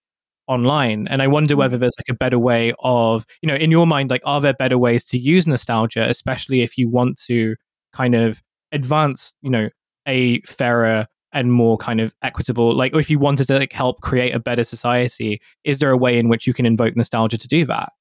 online 0.48 1.08
and 1.10 1.22
i 1.22 1.28
wonder 1.28 1.54
Mm. 1.54 1.60
whether 1.60 1.78
there's 1.78 1.96
like 2.00 2.10
a 2.10 2.18
better 2.18 2.40
way 2.40 2.74
of 2.80 3.24
you 3.42 3.48
know 3.48 3.54
in 3.56 3.70
your 3.70 3.86
mind 3.86 4.10
like 4.10 4.22
are 4.26 4.42
there 4.42 4.54
better 4.54 4.80
ways 4.80 5.06
to 5.06 5.20
use 5.20 5.46
nostalgia 5.46 6.10
especially 6.10 6.62
if 6.62 6.76
you 6.78 6.90
want 6.90 7.22
to 7.28 7.56
kind 7.94 8.16
of 8.16 8.42
advance 8.72 9.34
you 9.44 9.50
know 9.52 9.70
a 10.08 10.42
fairer 10.42 11.06
and 11.32 11.52
more 11.52 11.78
kind 11.78 12.02
of 12.02 12.14
equitable 12.22 12.74
like 12.74 12.96
if 12.96 13.10
you 13.10 13.20
wanted 13.20 13.46
to 13.46 13.58
like 13.58 13.74
help 13.74 14.02
create 14.02 14.34
a 14.34 14.40
better 14.40 14.64
society 14.64 15.40
is 15.64 15.80
there 15.80 15.92
a 15.92 15.98
way 15.98 16.18
in 16.18 16.28
which 16.28 16.48
you 16.48 16.54
can 16.54 16.66
invoke 16.66 16.96
nostalgia 16.96 17.38
to 17.38 17.48
do 17.48 17.66
that 17.66 17.94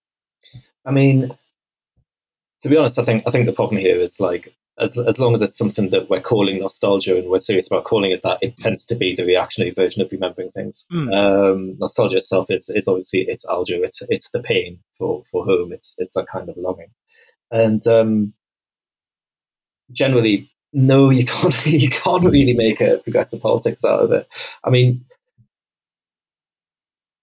I 0.88 0.90
mean, 0.90 1.30
to 2.62 2.68
be 2.68 2.76
honest, 2.76 2.98
I 2.98 3.04
think 3.04 3.22
I 3.26 3.30
think 3.30 3.44
the 3.44 3.52
problem 3.52 3.78
here 3.78 4.00
is 4.00 4.18
like 4.20 4.54
as 4.78 4.96
as 4.98 5.18
long 5.18 5.34
as 5.34 5.42
it's 5.42 5.58
something 5.58 5.90
that 5.90 6.08
we're 6.08 6.20
calling 6.20 6.58
nostalgia 6.58 7.18
and 7.18 7.28
we're 7.28 7.38
serious 7.38 7.66
about 7.66 7.84
calling 7.84 8.10
it 8.10 8.22
that, 8.22 8.38
it 8.40 8.56
tends 8.56 8.86
to 8.86 8.94
be 8.94 9.14
the 9.14 9.26
reactionary 9.26 9.70
version 9.70 10.00
of 10.00 10.10
remembering 10.10 10.50
things. 10.50 10.86
Mm. 10.90 11.12
Um, 11.14 11.76
nostalgia 11.78 12.16
itself 12.16 12.50
is 12.50 12.70
is 12.70 12.88
obviously 12.88 13.26
it's 13.28 13.44
algia, 13.44 13.80
it's 13.82 14.02
it's 14.08 14.30
the 14.30 14.40
pain 14.40 14.78
for 14.96 15.22
for 15.30 15.44
whom 15.44 15.72
it's 15.72 15.94
it's 15.98 16.16
a 16.16 16.24
kind 16.24 16.48
of 16.48 16.56
longing, 16.56 16.90
and 17.50 17.86
um, 17.86 18.32
generally, 19.92 20.50
no, 20.72 21.10
you 21.10 21.24
can't 21.24 21.66
you 21.66 21.90
can't 21.90 22.24
really 22.24 22.54
make 22.54 22.80
a 22.80 22.98
progressive 22.98 23.40
politics 23.40 23.84
out 23.84 24.00
of 24.00 24.12
it. 24.12 24.28
I 24.64 24.70
mean. 24.70 25.04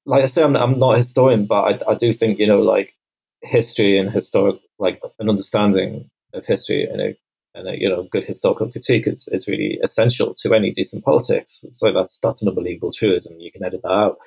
Like 0.07 0.23
I 0.23 0.27
say, 0.27 0.43
I'm, 0.43 0.55
I'm 0.55 0.77
not 0.77 0.93
a 0.93 0.97
historian, 0.97 1.47
but 1.47 1.83
I, 1.83 1.91
I 1.91 1.95
do 1.95 2.13
think 2.13 2.37
you 2.37 2.45
know, 2.45 2.61
like 2.61 2.93
history 3.41 3.97
and 3.97 4.11
historic, 4.11 4.57
like 4.77 5.01
an 5.19 5.29
understanding 5.29 6.09
of 6.33 6.45
history 6.45 6.83
and 6.83 7.01
a 7.01 7.17
and 7.55 7.69
a, 7.69 7.79
you 7.79 7.89
know 7.89 8.03
good 8.11 8.25
historical 8.25 8.69
critique 8.69 9.07
is, 9.07 9.27
is 9.31 9.47
really 9.47 9.79
essential 9.83 10.33
to 10.33 10.53
any 10.53 10.71
decent 10.71 11.03
politics. 11.03 11.65
So 11.69 11.91
that's 11.91 12.19
that's 12.19 12.41
an 12.41 12.49
unbelievable 12.49 12.91
truism. 12.91 13.39
You 13.39 13.51
can 13.51 13.63
edit 13.63 13.81
that 13.83 13.91
out. 13.91 14.17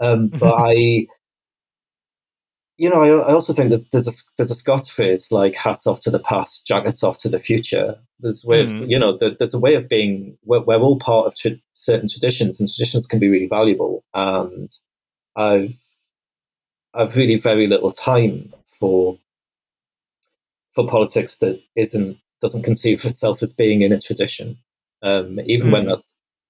Um, 0.00 0.28
but 0.28 0.54
I, 0.58 1.06
you 2.78 2.90
know, 2.90 3.02
I, 3.02 3.30
I 3.30 3.32
also 3.32 3.52
think 3.52 3.68
there's 3.70 3.86
there's 3.86 4.08
a 4.08 4.12
there's 4.36 4.50
a 4.50 4.54
Scots 4.54 4.88
phrase 4.88 5.32
like 5.32 5.56
"hats 5.56 5.86
off 5.86 6.00
to 6.00 6.10
the 6.10 6.18
past, 6.18 6.66
jackets 6.66 7.02
off 7.02 7.18
to 7.18 7.28
the 7.28 7.38
future." 7.38 7.96
There's 8.20 8.44
a 8.44 8.48
way 8.48 8.60
of 8.62 8.68
Mm. 8.70 8.90
you 8.90 8.98
know 8.98 9.16
there, 9.16 9.30
there's 9.30 9.54
a 9.54 9.60
way 9.60 9.74
of 9.74 9.88
being 9.88 10.36
we're, 10.44 10.60
we're 10.60 10.78
all 10.80 10.98
part 10.98 11.26
of 11.26 11.34
tra- 11.34 11.60
certain 11.74 12.08
traditions, 12.08 12.60
and 12.60 12.68
traditions 12.68 13.06
can 13.06 13.18
be 13.18 13.28
really 13.28 13.46
valuable. 13.48 14.04
And 14.14 14.68
I've 15.36 15.76
I've 16.94 17.16
really 17.16 17.36
very 17.36 17.66
little 17.66 17.90
time 17.90 18.52
for 18.78 19.18
for 20.74 20.86
politics 20.86 21.38
that 21.38 21.60
isn't 21.76 22.18
doesn't 22.42 22.62
conceive 22.64 23.00
of 23.04 23.10
itself 23.10 23.42
as 23.42 23.52
being 23.54 23.80
in 23.82 23.92
a 23.92 23.98
tradition. 23.98 24.58
Um, 25.02 25.40
even 25.46 25.70
when 25.70 25.84
Mm. 25.84 25.88
that, 25.88 26.04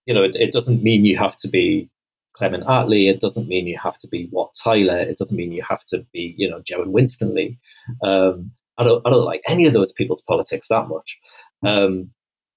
you 0.07 0.15
know, 0.15 0.23
it, 0.23 0.35
it 0.37 0.53
doesn't 0.53 0.83
mean 0.83 1.05
you 1.05 1.17
have 1.19 1.37
to 1.39 1.49
be 1.49 1.89
Clement 2.37 2.65
Attlee. 2.65 3.11
It 3.11 3.21
doesn't 3.21 3.49
mean 3.49 3.67
you 3.67 3.79
have 3.83 3.99
to 3.99 4.09
be 4.09 4.29
Wat 4.31 4.55
Tyler. 4.63 4.99
It 4.99 5.17
doesn't 5.17 5.37
mean 5.37 5.53
you 5.53 5.63
have 5.69 5.85
to 5.87 6.07
be, 6.13 6.35
you 6.37 6.49
know, 6.49 6.61
Gerrard 6.65 6.89
Winstanley. 6.89 7.59
Um, 8.03 8.53
I 8.79 8.85
don't, 8.85 9.07
I 9.07 9.11
don't 9.11 9.25
like 9.25 9.41
any 9.49 9.67
of 9.67 9.73
those 9.73 9.93
people's 9.93 10.23
politics 10.23 10.69
that 10.69 10.89
much. 10.89 11.19
Um, 11.65 12.11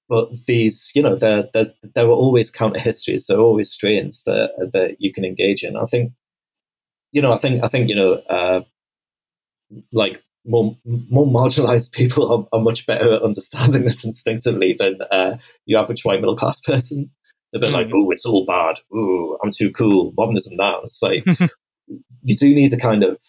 but 0.09 0.29
these, 0.47 0.91
you 0.95 1.01
know, 1.01 1.15
there, 1.15 1.47
there's, 1.53 1.69
there 1.95 2.05
are 2.05 2.09
always 2.09 2.49
counter 2.49 2.79
histories. 2.79 3.27
There 3.27 3.37
are 3.37 3.41
always 3.41 3.71
strains 3.71 4.23
that 4.23 4.51
that 4.73 4.97
you 4.99 5.13
can 5.13 5.23
engage 5.23 5.63
in. 5.63 5.77
I 5.77 5.85
think, 5.85 6.11
you 7.11 7.21
know, 7.21 7.31
I 7.31 7.37
think, 7.37 7.63
I 7.63 7.67
think, 7.67 7.89
you 7.89 7.95
know, 7.95 8.13
uh, 8.29 8.61
like 9.93 10.23
more 10.45 10.75
more 10.85 11.27
marginalized 11.27 11.91
people 11.93 12.31
are, 12.31 12.57
are 12.57 12.63
much 12.63 12.85
better 12.85 13.13
at 13.13 13.21
understanding 13.21 13.85
this 13.85 14.03
instinctively 14.03 14.75
than 14.77 14.97
uh, 15.11 15.37
your 15.65 15.79
average 15.79 16.03
white 16.03 16.19
middle 16.19 16.35
class 16.35 16.59
person. 16.59 17.11
They're 17.51 17.59
a 17.59 17.61
bit 17.61 17.71
like, 17.71 17.87
Mm. 17.87 17.93
oh, 18.05 18.11
it's 18.11 18.25
all 18.25 18.45
bad. 18.45 18.75
Ooh, 18.95 19.37
I'm 19.43 19.51
too 19.51 19.71
cool. 19.71 20.13
Modernism 20.17 20.55
now. 20.57 20.81
It's 20.83 21.01
like 21.01 21.25
you 22.23 22.35
do 22.35 22.53
need 22.53 22.69
to 22.69 22.77
kind 22.77 23.03
of 23.03 23.19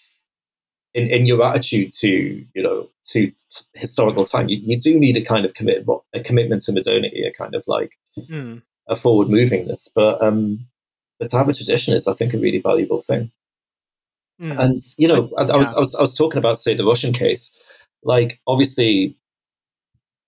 in, 0.93 1.07
in 1.09 1.25
your 1.27 1.43
attitude 1.47 1.93
to 2.01 2.09
you 2.55 2.63
know 2.63 2.89
to 3.13 3.27
t- 3.29 3.35
historical 3.75 4.25
time, 4.25 4.49
you, 4.49 4.59
you 4.63 4.79
do 4.79 4.99
need 4.99 5.17
a 5.17 5.23
kind 5.23 5.45
of 5.45 5.55
commit 5.55 5.87
a 6.15 6.21
commitment 6.21 6.63
to 6.63 6.73
modernity, 6.73 7.23
a 7.25 7.33
kind 7.33 7.55
of 7.55 7.65
like 7.67 7.93
Mm. 8.29 8.63
a 8.89 8.97
forward 8.97 9.29
movingness. 9.29 9.89
But 9.95 10.21
um, 10.23 10.67
but 11.19 11.29
to 11.31 11.39
have 11.39 11.49
a 11.49 11.53
tradition 11.55 11.95
is, 11.95 12.09
I 12.09 12.13
think, 12.13 12.35
a 12.35 12.39
really 12.39 12.59
valuable 12.61 13.01
thing. 13.01 13.31
Mm. 14.43 14.59
And 14.59 14.81
you 14.99 15.07
know, 15.07 15.31
I, 15.39 15.43
I 15.43 15.57
was 15.57 15.69
yeah. 15.71 15.77
I 15.77 15.79
was 15.81 15.95
I 15.95 16.01
was 16.01 16.15
talking 16.15 16.39
about 16.39 16.59
say 16.59 16.75
the 16.75 16.85
Russian 16.85 17.13
case. 17.13 17.57
Like 18.03 18.41
obviously, 18.47 19.17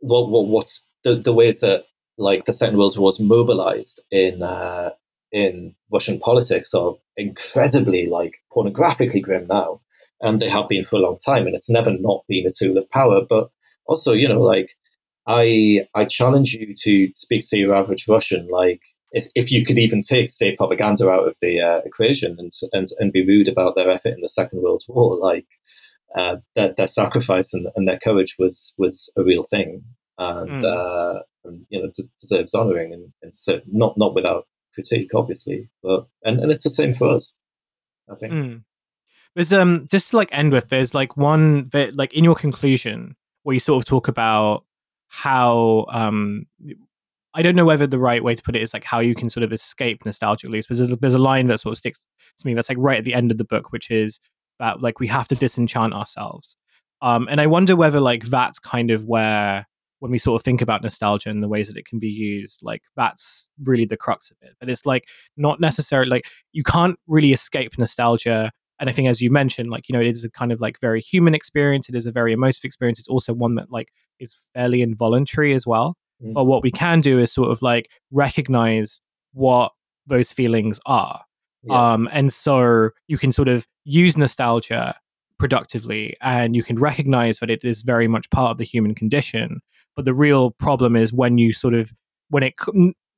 what 0.00 0.30
what 0.30 0.46
what's 0.46 0.86
the, 1.04 1.16
the 1.16 1.32
ways 1.32 1.60
that 1.60 1.84
like 2.22 2.44
the 2.44 2.52
Second 2.52 2.78
World 2.78 2.96
War 2.96 3.06
was 3.06 3.20
mobilized 3.20 4.02
in 4.10 4.42
uh, 4.42 4.90
in 5.30 5.74
Russian 5.92 6.18
politics 6.18 6.74
are 6.74 6.94
incredibly 7.16 8.06
like 8.06 8.34
pornographically 8.54 9.22
grim 9.22 9.46
now, 9.48 9.80
and 10.20 10.40
they 10.40 10.48
have 10.48 10.68
been 10.68 10.84
for 10.84 10.96
a 10.96 11.00
long 11.06 11.18
time, 11.18 11.46
and 11.46 11.54
it's 11.56 11.70
never 11.70 11.90
not 12.08 12.22
been 12.28 12.46
a 12.46 12.50
tool 12.58 12.76
of 12.78 12.90
power. 12.90 13.20
But 13.28 13.50
also, 13.86 14.12
you 14.12 14.28
know, 14.28 14.40
like 14.40 14.70
I 15.26 15.86
I 15.94 16.04
challenge 16.04 16.52
you 16.54 16.74
to 16.84 17.10
speak 17.14 17.42
to 17.48 17.58
your 17.58 17.74
average 17.74 18.06
Russian, 18.08 18.48
like 18.50 18.80
if, 19.12 19.26
if 19.34 19.52
you 19.52 19.64
could 19.64 19.78
even 19.78 20.00
take 20.02 20.28
state 20.30 20.56
propaganda 20.56 21.10
out 21.10 21.28
of 21.28 21.36
the 21.42 21.60
uh, 21.60 21.80
equation 21.84 22.36
and, 22.38 22.50
and 22.72 22.88
and 22.98 23.12
be 23.12 23.26
rude 23.26 23.48
about 23.48 23.74
their 23.76 23.90
effort 23.90 24.14
in 24.14 24.20
the 24.22 24.28
Second 24.28 24.62
World 24.62 24.82
War, 24.88 25.16
like 25.18 25.46
uh, 26.16 26.36
their, 26.54 26.72
their 26.76 26.86
sacrifice 26.86 27.52
and, 27.54 27.66
and 27.76 27.86
their 27.88 27.98
courage 27.98 28.36
was 28.38 28.74
was 28.78 29.12
a 29.16 29.22
real 29.22 29.42
thing, 29.42 29.82
and, 30.18 30.50
Mm. 30.50 30.64
uh, 30.64 31.22
and 31.44 31.66
you 31.68 31.80
know 31.80 31.88
des- 31.88 32.12
deserves 32.20 32.54
honouring, 32.54 32.92
and, 32.92 33.12
and 33.22 33.34
so 33.34 33.60
not 33.66 33.96
not 33.96 34.14
without 34.14 34.46
critique, 34.74 35.14
obviously, 35.14 35.68
but 35.82 36.06
and, 36.24 36.40
and 36.40 36.50
it's 36.50 36.64
the 36.64 36.70
same 36.70 36.92
for 36.92 37.08
us, 37.08 37.34
I 38.10 38.14
think. 38.14 38.32
Mm. 38.32 38.64
There's 39.34 39.52
um 39.52 39.86
just 39.90 40.10
to 40.10 40.16
like 40.16 40.28
end 40.32 40.52
with 40.52 40.68
there's 40.68 40.94
like 40.94 41.16
one 41.16 41.68
that 41.70 41.96
like 41.96 42.12
in 42.12 42.24
your 42.24 42.34
conclusion 42.34 43.16
where 43.44 43.54
you 43.54 43.60
sort 43.60 43.82
of 43.82 43.88
talk 43.88 44.08
about 44.08 44.64
how 45.08 45.86
um 45.88 46.46
I 47.34 47.42
don't 47.42 47.56
know 47.56 47.64
whether 47.64 47.86
the 47.86 47.98
right 47.98 48.22
way 48.22 48.34
to 48.34 48.42
put 48.42 48.56
it 48.56 48.62
is 48.62 48.74
like 48.74 48.84
how 48.84 49.00
you 49.00 49.14
can 49.14 49.30
sort 49.30 49.44
of 49.44 49.52
escape 49.52 50.04
nostalgic 50.04 50.50
loops. 50.50 50.66
But 50.66 50.76
there's 50.76 50.96
there's 50.98 51.14
a 51.14 51.18
line 51.18 51.46
that 51.46 51.60
sort 51.60 51.72
of 51.72 51.78
sticks 51.78 52.06
to 52.38 52.46
me 52.46 52.54
that's 52.54 52.68
like 52.68 52.78
right 52.78 52.98
at 52.98 53.04
the 53.04 53.14
end 53.14 53.30
of 53.30 53.38
the 53.38 53.44
book, 53.44 53.72
which 53.72 53.90
is 53.90 54.20
that 54.58 54.82
like 54.82 55.00
we 55.00 55.08
have 55.08 55.28
to 55.28 55.34
disenchant 55.34 55.94
ourselves. 55.94 56.56
Um, 57.00 57.26
and 57.30 57.40
I 57.40 57.46
wonder 57.46 57.74
whether 57.74 58.00
like 58.00 58.24
that's 58.24 58.58
kind 58.58 58.90
of 58.90 59.04
where 59.06 59.66
when 60.02 60.10
we 60.10 60.18
sort 60.18 60.40
of 60.40 60.44
think 60.44 60.60
about 60.60 60.82
nostalgia 60.82 61.30
and 61.30 61.44
the 61.44 61.48
ways 61.48 61.68
that 61.68 61.76
it 61.76 61.86
can 61.86 62.00
be 62.00 62.08
used, 62.08 62.58
like 62.64 62.82
that's 62.96 63.46
really 63.62 63.84
the 63.84 63.96
crux 63.96 64.32
of 64.32 64.36
it. 64.42 64.50
But 64.58 64.68
it's 64.68 64.84
like 64.84 65.04
not 65.36 65.60
necessarily 65.60 66.10
like 66.10 66.26
you 66.50 66.64
can't 66.64 66.98
really 67.06 67.32
escape 67.32 67.78
nostalgia. 67.78 68.50
And 68.80 68.90
I 68.90 68.92
think, 68.92 69.06
as 69.06 69.22
you 69.22 69.30
mentioned, 69.30 69.70
like 69.70 69.88
you 69.88 69.92
know, 69.92 70.00
it 70.00 70.08
is 70.08 70.24
a 70.24 70.30
kind 70.30 70.50
of 70.50 70.60
like 70.60 70.80
very 70.80 71.00
human 71.00 71.36
experience. 71.36 71.88
It 71.88 71.94
is 71.94 72.04
a 72.04 72.10
very 72.10 72.32
emotive 72.32 72.64
experience. 72.64 72.98
It's 72.98 73.06
also 73.06 73.32
one 73.32 73.54
that 73.54 73.70
like 73.70 73.92
is 74.18 74.34
fairly 74.54 74.82
involuntary 74.82 75.54
as 75.54 75.68
well. 75.68 75.96
Mm. 76.20 76.34
But 76.34 76.46
what 76.46 76.64
we 76.64 76.72
can 76.72 77.00
do 77.00 77.20
is 77.20 77.32
sort 77.32 77.52
of 77.52 77.62
like 77.62 77.88
recognize 78.10 79.00
what 79.34 79.70
those 80.08 80.32
feelings 80.32 80.80
are. 80.84 81.22
Yeah. 81.62 81.92
Um, 81.92 82.08
and 82.10 82.32
so 82.32 82.90
you 83.06 83.18
can 83.18 83.30
sort 83.30 83.46
of 83.46 83.68
use 83.84 84.16
nostalgia 84.16 84.96
productively 85.38 86.16
and 86.20 86.56
you 86.56 86.64
can 86.64 86.76
recognize 86.76 87.38
that 87.38 87.50
it 87.50 87.62
is 87.62 87.82
very 87.82 88.08
much 88.08 88.30
part 88.30 88.50
of 88.50 88.58
the 88.58 88.64
human 88.64 88.96
condition. 88.96 89.60
But 89.96 90.04
the 90.04 90.14
real 90.14 90.52
problem 90.52 90.96
is 90.96 91.12
when 91.12 91.38
you 91.38 91.52
sort 91.52 91.74
of, 91.74 91.92
when 92.30 92.42
it, 92.42 92.54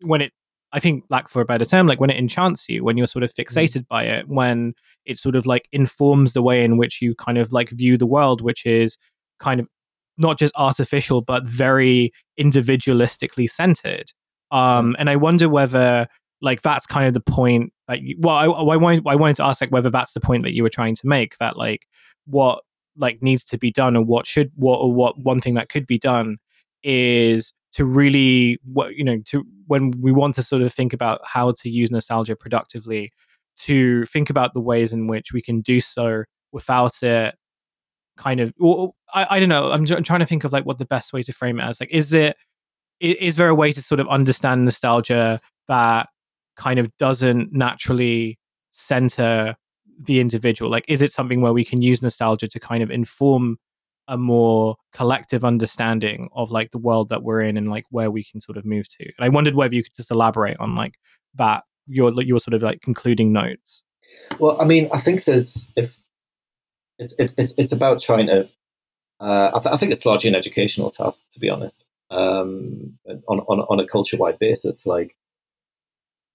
when 0.03 0.21
it, 0.21 0.33
I 0.73 0.81
think, 0.81 1.05
like 1.09 1.29
for 1.29 1.41
a 1.41 1.45
better 1.45 1.65
term, 1.65 1.87
like 1.87 2.01
when 2.01 2.11
it 2.11 2.17
enchants 2.17 2.69
you, 2.69 2.83
when 2.83 2.97
you're 2.97 3.07
sort 3.07 3.23
of 3.23 3.33
fixated 3.33 3.87
by 3.87 4.05
it, 4.05 4.29
when 4.29 4.75
it 5.07 5.19
sort 5.19 5.37
of 5.37 5.47
like 5.47 5.69
informs 5.71 6.33
the 6.33 6.43
way 6.43 6.65
in 6.65 6.77
which 6.77 7.01
you 7.01 7.15
kind 7.15 7.39
of 7.39 7.53
like 7.53 7.71
view 7.71 7.97
the 7.97 8.07
world, 8.07 8.41
which 8.41 8.67
is 8.67 8.99
kind 9.39 9.61
of 9.61 9.69
not 10.19 10.39
just 10.39 10.55
artificial, 10.57 11.21
but 11.21 11.47
very 11.47 12.13
individualistically 12.41 13.49
centered. 13.49 14.13
Um, 14.51 14.97
and 14.99 15.09
I 15.09 15.17
wonder 15.17 15.49
whether 15.49 16.09
like 16.41 16.63
that's 16.63 16.87
kind 16.87 17.07
of 17.07 17.15
the 17.15 17.21
point 17.21 17.73
that 17.89 18.03
you, 18.03 18.17
well, 18.19 18.37
I, 18.37 18.45
I, 18.47 18.77
wanted, 18.77 19.05
I 19.07 19.17
wanted 19.17 19.37
to 19.37 19.45
ask 19.45 19.61
like 19.61 19.73
whether 19.73 19.91
that's 19.91 20.13
the 20.13 20.21
point 20.21 20.43
that 20.43 20.55
you 20.55 20.63
were 20.63 20.69
trying 20.69 20.95
to 20.97 21.07
make 21.07 21.37
that 21.39 21.57
like 21.57 21.87
what 22.27 22.63
like 22.97 23.23
needs 23.23 23.45
to 23.45 23.59
be 23.59 23.71
done 23.71 23.97
or 23.97 24.05
what 24.05 24.27
should 24.27 24.51
what 24.55 24.77
or 24.77 24.93
what 24.93 25.19
one 25.19 25.41
thing 25.41 25.55
that 25.55 25.69
could 25.69 25.87
be 25.87 25.99
done 25.99 26.37
is 26.85 27.53
to 27.73 27.85
really 27.85 28.59
what 28.73 28.95
you 28.97 29.05
know 29.05 29.19
to 29.27 29.45
when 29.67 29.93
we 30.01 30.13
want 30.13 30.35
to 30.37 30.43
sort 30.43 30.63
of 30.63 30.73
think 30.73 30.93
about 30.93 31.21
how 31.25 31.53
to 31.53 31.71
use 31.71 31.91
nostalgia 31.91 32.37
productively 32.37 33.13
to 33.57 34.05
think 34.07 34.31
about 34.31 34.55
the 34.55 34.61
ways 34.61 34.93
in 34.93 35.07
which 35.09 35.33
we 35.33 35.43
can 35.43 35.61
do 35.63 35.81
so 35.81 36.25
without 36.53 37.03
it 37.03 37.35
kind 38.17 38.41
of 38.41 38.53
well, 38.59 38.95
I, 39.15 39.27
I 39.31 39.41
don't 39.41 39.49
know 39.49 39.73
I'm, 39.73 39.87
I'm 39.93 40.05
trying 40.05 40.21
to 40.21 40.27
think 40.27 40.45
of 40.45 40.53
like 40.53 40.67
what 40.67 40.79
the 40.79 40.87
best 40.87 41.13
way 41.13 41.23
to 41.23 41.33
frame 41.33 41.59
it 41.61 41.65
as 41.65 41.81
like 41.81 41.91
is 41.93 42.13
it 42.13 42.37
i- 43.03 43.17
is 43.21 43.37
there 43.37 43.49
a 43.49 43.55
way 43.55 43.73
to 43.73 43.83
sort 43.83 44.01
of 44.01 44.09
understand 44.09 44.65
nostalgia 44.65 45.41
that 45.69 46.09
kind 46.57 46.79
of 46.79 46.97
doesn't 46.99 47.53
naturally 47.53 48.39
center 48.73 49.57
the 50.01 50.21
individual? 50.21 50.71
Like 50.71 50.85
is 50.89 51.03
it 51.03 51.13
something 51.13 51.41
where 51.41 51.53
we 51.53 51.65
can 51.65 51.83
use 51.83 52.03
nostalgia 52.03 52.49
to 52.49 52.61
kind 52.61 52.83
of 52.83 52.91
inform 52.91 53.59
a 54.09 54.19
more 54.19 54.77
collective 54.93 55.45
understanding 55.45 56.29
of 56.35 56.51
like 56.51 56.71
the 56.71 56.79
world 56.79 57.09
that 57.09 57.23
we're 57.23 57.41
in 57.41 57.57
and 57.57 57.71
like 57.71 57.85
where 57.91 58.11
we 58.11 58.23
can 58.25 58.41
sort 58.41 58.59
of 58.59 58.65
move 58.65 58.87
to 58.89 59.05
and 59.05 59.25
i 59.25 59.29
wondered 59.29 59.55
whether 59.55 59.75
you 59.75 59.83
could 59.83 59.95
just 59.95 60.11
elaborate 60.11 60.57
on 60.61 60.75
like 60.75 60.95
that 61.35 61.65
your 61.87 62.13
your 62.23 62.41
sort 62.41 62.55
of 62.55 62.63
like 62.63 62.81
concluding 62.81 63.33
notes 63.33 63.83
Well, 64.39 64.61
I 64.61 64.65
mean, 64.65 64.89
I 64.93 64.99
think 64.99 65.25
there's 65.25 65.73
if 65.77 65.99
it's 66.99 67.15
it's 67.19 67.35
it's, 67.39 67.55
it's 67.57 67.73
about 67.73 68.01
trying 68.01 68.27
to. 68.27 68.49
Uh, 69.21 69.51
I, 69.55 69.59
th- 69.59 69.73
I 69.73 69.77
think 69.77 69.93
it's 69.93 70.05
largely 70.05 70.29
an 70.29 70.37
educational 70.37 70.91
task, 70.91 71.25
to 71.31 71.41
be 71.41 71.49
honest. 71.49 71.85
Um, 72.11 72.99
on 73.29 73.41
on 73.41 73.61
on 73.61 73.81
a 73.81 73.87
culture 73.87 74.17
wide 74.17 74.39
basis, 74.39 74.87
like 74.87 75.17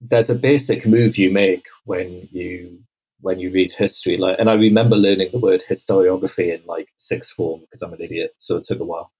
there's 0.01 0.29
a 0.29 0.35
basic 0.35 0.85
move 0.85 1.17
you 1.17 1.31
make 1.31 1.67
when 1.85 2.27
you 2.31 2.79
when 3.21 3.39
you 3.39 3.51
read 3.51 3.71
history. 3.77 4.17
Like, 4.17 4.37
and 4.39 4.49
I 4.49 4.53
remember 4.53 4.95
learning 4.95 5.29
the 5.31 5.39
word 5.39 5.63
historiography 5.69 6.53
in 6.53 6.61
like 6.65 6.89
sixth 6.95 7.33
form 7.33 7.61
because 7.61 7.81
I'm 7.81 7.93
an 7.93 8.01
idiot, 8.01 8.31
so 8.37 8.57
it 8.57 8.63
took 8.63 8.79
a 8.79 8.85
while. 8.85 9.11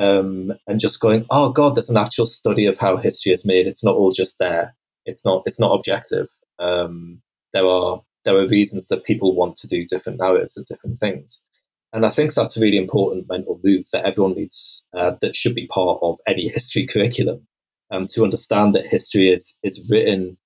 Um, 0.00 0.52
and 0.68 0.78
just 0.78 1.00
going, 1.00 1.24
oh 1.30 1.50
god, 1.50 1.74
there's 1.74 1.90
an 1.90 1.96
actual 1.96 2.26
study 2.26 2.66
of 2.66 2.78
how 2.78 2.96
history 2.98 3.32
is 3.32 3.44
made. 3.44 3.66
It's 3.66 3.84
not 3.84 3.96
all 3.96 4.12
just 4.12 4.38
there. 4.38 4.76
It's 5.04 5.24
not. 5.24 5.42
It's 5.46 5.58
not 5.58 5.72
objective. 5.74 6.28
Um, 6.58 7.22
there 7.52 7.66
are 7.66 8.02
there 8.24 8.36
are 8.36 8.48
reasons 8.48 8.88
that 8.88 9.04
people 9.04 9.34
want 9.34 9.56
to 9.56 9.66
do 9.66 9.86
different 9.86 10.20
narratives 10.20 10.56
of 10.56 10.66
different 10.66 10.98
things. 10.98 11.44
And 11.92 12.04
I 12.04 12.10
think 12.10 12.34
that's 12.34 12.56
a 12.56 12.60
really 12.60 12.76
important 12.76 13.26
mental 13.28 13.58
move 13.64 13.86
that 13.92 14.04
everyone 14.04 14.34
needs, 14.34 14.86
uh, 14.94 15.12
that 15.22 15.34
should 15.34 15.54
be 15.54 15.66
part 15.66 15.98
of 16.02 16.18
any 16.26 16.48
history 16.54 16.86
curriculum, 16.86 17.46
um, 17.90 18.04
to 18.10 18.24
understand 18.24 18.74
that 18.74 18.86
history 18.86 19.30
is 19.30 19.58
is 19.62 19.84
written 19.90 20.36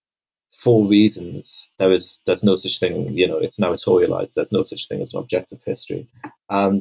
for 0.53 0.87
reasons. 0.87 1.73
There 1.79 1.93
is 1.93 2.21
there's 2.27 2.45
no 2.45 2.55
such 2.55 2.79
thing, 2.79 3.17
you 3.17 3.27
know, 3.27 3.39
it's 3.39 3.59
narratorialized. 3.59 4.35
There's 4.35 4.53
no 4.53 4.63
such 4.63 4.89
thing 4.89 5.01
as 5.01 5.15
an 5.15 5.21
objective 5.21 5.63
history, 5.65 6.09
and 6.49 6.81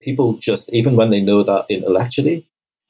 people 0.00 0.34
just 0.34 0.72
even 0.72 0.96
when 0.96 1.10
they 1.10 1.20
know 1.20 1.42
that 1.42 1.66
intellectually, 1.68 2.48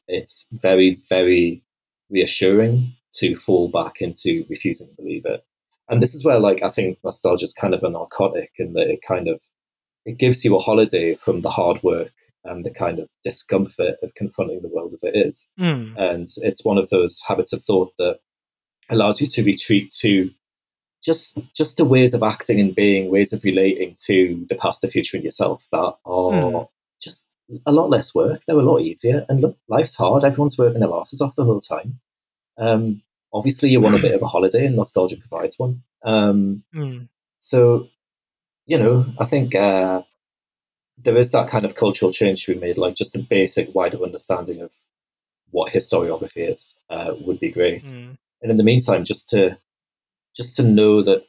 it's 0.09 0.49
very 0.53 0.99
very 1.09 1.63
reassuring 2.11 2.95
to 3.15 3.35
fall 3.35 3.69
back 3.69 4.01
into 4.01 4.45
refusing 4.49 4.89
to 4.89 4.95
believe 4.95 5.27
it. 5.27 5.45
And 5.89 6.01
this 6.01 6.15
is 6.15 6.25
where, 6.25 6.39
like, 6.39 6.63
I 6.63 6.71
think 6.71 6.99
nostalgia 7.05 7.45
is 7.45 7.53
kind 7.53 7.75
of 7.75 7.83
a 7.83 7.91
narcotic, 7.91 8.53
and 8.59 8.75
that 8.75 8.89
it 8.89 9.01
kind 9.07 9.29
of 9.29 9.41
it 10.05 10.19
gives 10.19 10.45
you 10.45 10.57
a 10.57 10.61
holiday 10.61 11.15
from 11.15 11.41
the 11.41 11.51
hard 11.51 11.83
work 11.83 12.13
and 12.45 12.65
the 12.65 12.71
kind 12.71 12.99
of 12.99 13.09
discomfort 13.23 13.97
of 14.03 14.15
confronting 14.15 14.61
the 14.63 14.69
world 14.69 14.93
as 14.93 15.05
it 15.05 15.15
is. 15.15 15.51
Mm. 15.61 15.97
And 15.97 16.27
it's 16.39 16.65
one 16.65 16.79
of 16.79 16.91
those 16.91 17.23
habits 17.27 17.53
of 17.53 17.63
thought 17.63 17.93
that 17.99 18.19
allows 18.91 19.21
you 19.21 19.27
to 19.27 19.43
retreat 19.43 19.91
to 20.01 20.31
just 21.03 21.39
just 21.55 21.77
the 21.77 21.85
ways 21.85 22.15
of 22.15 22.23
acting 22.23 22.61
and 22.61 22.75
being, 22.75 23.11
ways 23.11 23.33
of 23.33 23.43
relating 23.45 23.97
to 24.07 24.47
the 24.49 24.55
past, 24.55 24.83
the 24.83 24.89
future, 24.89 25.17
and 25.17 25.25
yourself 25.25 25.67
that 25.73 25.95
are 26.05 26.33
mm. 26.33 26.69
just 27.01 27.29
a 27.67 27.73
lot 27.73 27.91
less 27.91 28.15
work. 28.15 28.43
They're 28.47 28.57
a 28.57 28.63
lot 28.63 28.81
easier. 28.81 29.27
And 29.29 29.41
look, 29.41 29.57
life's 29.69 29.97
hard. 29.97 30.25
Everyone's 30.25 30.57
working 30.59 30.81
their 30.81 30.93
asses 30.93 31.21
off 31.21 31.35
the 31.35 31.45
whole 31.45 31.61
time. 31.61 32.01
Um, 32.59 33.03
obviously, 33.33 33.71
you 33.71 33.81
want 33.81 33.97
a 33.97 34.03
bit 34.03 34.15
of 34.15 34.23
a 34.23 34.27
holiday, 34.27 34.67
and 34.67 34.77
nostalgia 34.77 35.17
provides 35.17 35.59
one. 35.59 35.83
Um, 36.05 36.63
mm. 36.75 37.09
So, 37.39 37.89
you 38.67 38.79
know, 38.79 39.05
I 39.19 39.25
think 39.25 39.55
uh, 39.55 40.03
there 40.99 41.17
is 41.17 41.33
that 41.33 41.49
kind 41.49 41.65
of 41.65 41.75
cultural 41.75 42.13
change 42.13 42.45
to 42.45 42.55
be 42.55 42.61
made, 42.61 42.79
like 42.79 42.95
just 42.95 43.17
a 43.17 43.23
basic, 43.23 43.75
wider 43.75 44.01
understanding 44.03 44.61
of 44.61 44.73
what 45.51 45.73
historiography 45.73 46.51
is 46.51 46.77
uh, 46.89 47.15
would 47.21 47.41
be 47.41 47.51
great. 47.51 47.85
Mm. 47.85 48.17
And 48.43 48.51
in 48.51 48.57
the 48.57 48.65
meantime, 48.65 49.05
just 49.05 49.29
to 49.31 49.59
just 50.35 50.57
to 50.57 50.67
know 50.67 51.03
that 51.03 51.25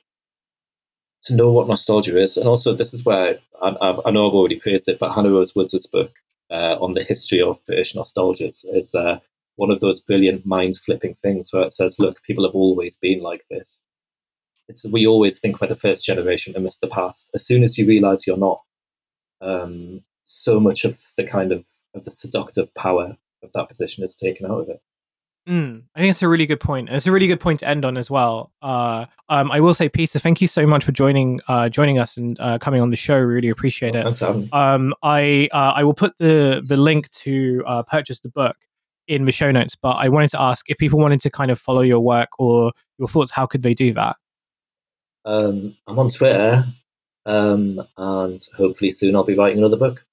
to 1.24 1.36
know 1.36 1.52
what 1.52 1.68
nostalgia 1.68 2.20
is, 2.22 2.36
and 2.36 2.48
also 2.48 2.74
this 2.74 2.94
is 2.94 3.06
where 3.06 3.40
I, 3.62 3.76
I've, 3.82 4.00
i 4.06 4.12
know 4.12 4.28
I've 4.28 4.34
already 4.34 4.60
praised 4.60 4.90
it, 4.90 5.00
but 5.00 5.14
Hannah 5.14 5.30
Rose 5.30 5.56
Woods' 5.56 5.88
book 5.88 6.16
uh, 6.52 6.78
on 6.82 6.94
the 6.94 7.04
history 7.04 7.42
of 7.42 7.64
British 7.66 7.94
nostalgias 7.94 8.66
is 8.74 8.94
uh, 8.96 9.20
one 9.56 9.72
of 9.72 9.80
those 9.80 10.02
brilliant 10.02 10.46
mind 10.46 10.76
flipping 10.78 11.14
things 11.14 11.52
where 11.54 11.64
it 11.64 11.72
says, 11.72 12.00
"Look, 12.00 12.24
people 12.24 12.46
have 12.46 12.56
always 12.56 12.98
been 12.98 13.22
like 13.22 13.44
this. 13.50 13.82
It's 14.68 14.86
we 14.92 15.06
always 15.06 15.40
think 15.40 15.62
we're 15.62 15.68
the 15.68 15.76
first 15.76 16.06
generation 16.06 16.54
to 16.54 16.60
miss 16.60 16.80
the 16.80 16.88
past. 16.88 17.30
As 17.34 17.46
soon 17.46 17.64
as 17.64 17.78
you 17.78 17.86
realize 17.88 18.26
you're 18.26 18.38
not, 18.38 18.62
um, 19.42 20.02
so 20.24 20.60
much 20.60 20.84
of 20.84 21.00
the 21.18 21.24
kind 21.24 21.52
of 21.52 21.68
of 21.94 22.06
the 22.06 22.12
seductive 22.12 22.74
power 22.74 23.18
of 23.44 23.52
that 23.54 23.68
position 23.68 24.04
is 24.04 24.16
taken 24.16 24.46
out 24.46 24.62
of 24.62 24.70
it." 24.70 24.82
Mm, 25.48 25.84
I 25.94 26.00
think 26.00 26.12
it's 26.12 26.22
a 26.22 26.28
really 26.30 26.46
good 26.46 26.62
point. 26.62 26.90
It's 26.90 27.06
a 27.06 27.12
really 27.12 27.28
good 27.28 27.42
point 27.42 27.60
to 27.60 27.68
end 27.68 27.84
on 27.84 27.98
as 27.98 28.10
well. 28.10 28.54
Uh, 28.62 29.06
um, 29.28 29.52
I 29.52 29.60
will 29.60 29.74
say, 29.74 29.90
Peter, 29.90 30.18
thank 30.18 30.40
you 30.40 30.48
so 30.48 30.66
much 30.66 30.86
for 30.86 30.94
joining 30.94 31.42
uh, 31.50 31.68
joining 31.68 32.00
us 32.00 32.16
and 32.16 32.40
uh, 32.40 32.58
coming 32.60 32.82
on 32.82 32.92
the 32.92 32.96
show. 32.96 33.18
Really 33.20 33.50
appreciate 33.50 33.94
it. 33.94 34.04
Thanks 34.04 34.22
um, 34.54 34.94
I 35.04 35.50
uh, 35.52 35.74
I 35.76 35.84
will 35.84 35.94
put 35.94 36.18
the 36.18 36.64
the 36.66 36.78
link 36.78 37.10
to 37.12 37.62
uh, 37.68 37.84
purchase 37.84 38.22
the 38.22 38.30
book 38.30 38.56
in 39.10 39.26
the 39.26 39.34
show 39.34 39.52
notes. 39.52 39.76
But 39.76 39.94
I 39.98 40.08
wanted 40.08 40.30
to 40.30 40.42
ask 40.42 40.70
if 40.70 40.78
people 40.78 41.00
wanted 41.00 41.20
to 41.22 41.30
kind 41.30 41.52
of 41.52 41.60
follow 41.60 41.82
your 41.82 42.00
work 42.00 42.30
or 42.40 42.72
your 42.98 43.10
thoughts, 43.10 43.32
how 43.32 43.46
could 43.46 43.64
they 43.64 43.74
do 43.74 43.92
that? 43.94 44.16
Um, 45.26 45.76
I'm 45.88 46.00
on 46.00 46.08
Twitter, 46.08 46.64
um, 47.26 47.82
and 47.98 48.40
hopefully 48.56 48.92
soon 48.92 49.14
I'll 49.14 49.26
be 49.26 49.36
writing 49.36 49.58
another 49.58 49.78
book. 49.78 50.06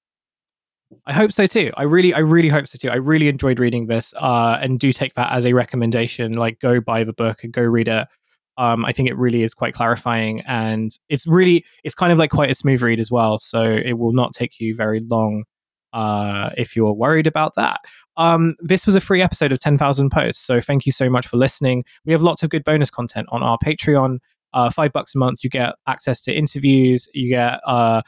I 1.07 1.13
hope 1.13 1.33
so 1.33 1.47
too. 1.47 1.73
I 1.77 1.85
really, 1.85 2.13
I 2.13 2.19
really 2.19 2.49
hope 2.49 2.67
so 2.69 2.79
too. 2.79 2.91
I 2.91 2.97
really 2.97 3.29
enjoyed 3.29 3.59
reading 3.59 3.87
this, 3.87 4.13
uh, 4.17 4.59
and 4.61 4.79
do 4.79 4.93
take 4.93 5.15
that 5.15 5.33
as 5.33 5.47
a 5.47 5.53
recommendation. 5.53 6.33
Like, 6.35 6.61
go 6.61 6.81
buy 6.81 7.05
the 7.05 7.13
book 7.13 7.45
and 7.45 7.53
go 7.53 7.63
read 7.63 7.89
it. 7.89 8.09
Um, 8.59 8.85
I 8.85 8.93
think 8.93 9.09
it 9.09 9.17
really 9.17 9.43
is 9.43 9.55
quite 9.55 9.73
clarifying, 9.75 10.41
and 10.43 10.91
it's 11.09 11.27
really, 11.27 11.65
it's 11.85 11.95
kind 11.95 12.13
of 12.13 12.19
like 12.19 12.31
quite 12.31 12.51
a 12.51 12.55
smooth 12.55 12.83
read 12.83 13.01
as 13.01 13.11
well. 13.11 13.39
So 13.39 13.63
it 13.63 13.95
will 13.95 14.13
not 14.13 14.33
take 14.35 14.61
you 14.61 14.75
very 14.75 15.01
long 15.01 15.45
uh, 15.93 16.51
if 16.57 16.77
you're 16.77 16.93
worried 16.93 17.27
about 17.27 17.55
that. 17.55 17.81
Um, 18.17 18.57
this 18.61 18.87
was 18.87 18.95
a 18.95 19.01
free 19.01 19.23
episode 19.23 19.53
of 19.53 19.61
10,000 19.61 20.11
posts. 20.11 20.45
So 20.45 20.61
thank 20.61 20.87
you 20.87 20.93
so 20.93 21.09
much 21.09 21.27
for 21.27 21.37
listening. 21.37 21.85
We 22.05 22.13
have 22.13 22.23
lots 22.23 22.43
of 22.43 22.51
good 22.51 22.65
bonus 22.65 22.91
content 22.91 23.29
on 23.31 23.43
our 23.43 23.59
Patreon. 23.65 24.19
Uh, 24.53 24.69
five 24.69 24.93
bucks 24.93 25.15
a 25.15 25.19
month, 25.19 25.45
you 25.45 25.51
get 25.51 25.77
access 25.87 26.21
to 26.23 26.33
interviews, 26.35 27.07
you 27.15 27.29
get 27.29 27.61
uh, 27.65 28.03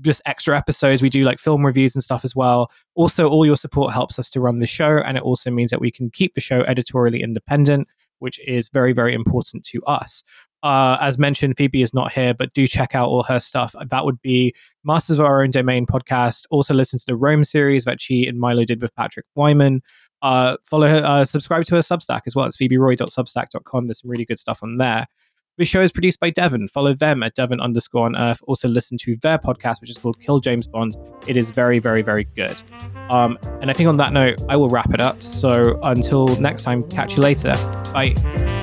just 0.00 0.22
extra 0.26 0.56
episodes. 0.56 1.02
We 1.02 1.10
do 1.10 1.24
like 1.24 1.38
film 1.38 1.64
reviews 1.64 1.94
and 1.94 2.02
stuff 2.02 2.24
as 2.24 2.34
well. 2.34 2.70
Also, 2.94 3.28
all 3.28 3.46
your 3.46 3.56
support 3.56 3.92
helps 3.92 4.18
us 4.18 4.30
to 4.30 4.40
run 4.40 4.58
the 4.58 4.66
show, 4.66 4.98
and 4.98 5.16
it 5.16 5.22
also 5.22 5.50
means 5.50 5.70
that 5.70 5.80
we 5.80 5.90
can 5.90 6.10
keep 6.10 6.34
the 6.34 6.40
show 6.40 6.62
editorially 6.62 7.22
independent, 7.22 7.88
which 8.18 8.40
is 8.46 8.68
very, 8.68 8.92
very 8.92 9.14
important 9.14 9.64
to 9.64 9.82
us. 9.84 10.22
Uh, 10.62 10.96
as 11.00 11.18
mentioned, 11.18 11.56
Phoebe 11.56 11.82
is 11.82 11.92
not 11.92 12.12
here, 12.12 12.34
but 12.34 12.54
do 12.54 12.68
check 12.68 12.94
out 12.94 13.08
all 13.08 13.24
her 13.24 13.40
stuff. 13.40 13.74
That 13.90 14.04
would 14.04 14.22
be 14.22 14.54
Masters 14.84 15.18
of 15.18 15.26
Our 15.26 15.42
Own 15.42 15.50
Domain 15.50 15.86
podcast. 15.86 16.44
Also, 16.50 16.72
listen 16.72 16.98
to 17.00 17.04
the 17.06 17.16
Rome 17.16 17.42
series 17.42 17.84
that 17.84 18.00
she 18.00 18.26
and 18.26 18.38
Milo 18.38 18.64
did 18.64 18.80
with 18.80 18.94
Patrick 18.94 19.26
Wyman. 19.34 19.82
Uh, 20.22 20.56
follow 20.66 20.88
her, 20.88 21.02
uh, 21.04 21.24
subscribe 21.24 21.64
to 21.64 21.74
her 21.74 21.80
Substack 21.80 22.22
as 22.26 22.36
well. 22.36 22.46
It's 22.46 22.56
phoeberoy.substack.com. 22.56 23.86
There's 23.86 24.00
some 24.02 24.10
really 24.10 24.24
good 24.24 24.38
stuff 24.38 24.62
on 24.62 24.76
there. 24.76 25.08
The 25.58 25.66
show 25.66 25.80
is 25.80 25.92
produced 25.92 26.18
by 26.18 26.30
Devon. 26.30 26.66
Follow 26.68 26.94
them 26.94 27.22
at 27.22 27.34
Devon 27.34 27.60
underscore 27.60 28.06
on 28.06 28.16
Earth. 28.16 28.40
Also, 28.46 28.68
listen 28.68 28.96
to 28.98 29.16
their 29.16 29.38
podcast, 29.38 29.80
which 29.80 29.90
is 29.90 29.98
called 29.98 30.18
Kill 30.20 30.40
James 30.40 30.66
Bond. 30.66 30.96
It 31.26 31.36
is 31.36 31.50
very, 31.50 31.78
very, 31.78 32.02
very 32.02 32.24
good. 32.24 32.62
Um, 33.10 33.38
and 33.60 33.70
I 33.70 33.74
think 33.74 33.88
on 33.88 33.98
that 33.98 34.12
note, 34.12 34.40
I 34.48 34.56
will 34.56 34.70
wrap 34.70 34.94
it 34.94 35.00
up. 35.00 35.22
So 35.22 35.78
until 35.82 36.28
next 36.40 36.62
time, 36.62 36.88
catch 36.88 37.16
you 37.16 37.22
later. 37.22 37.52
Bye. 37.92 38.61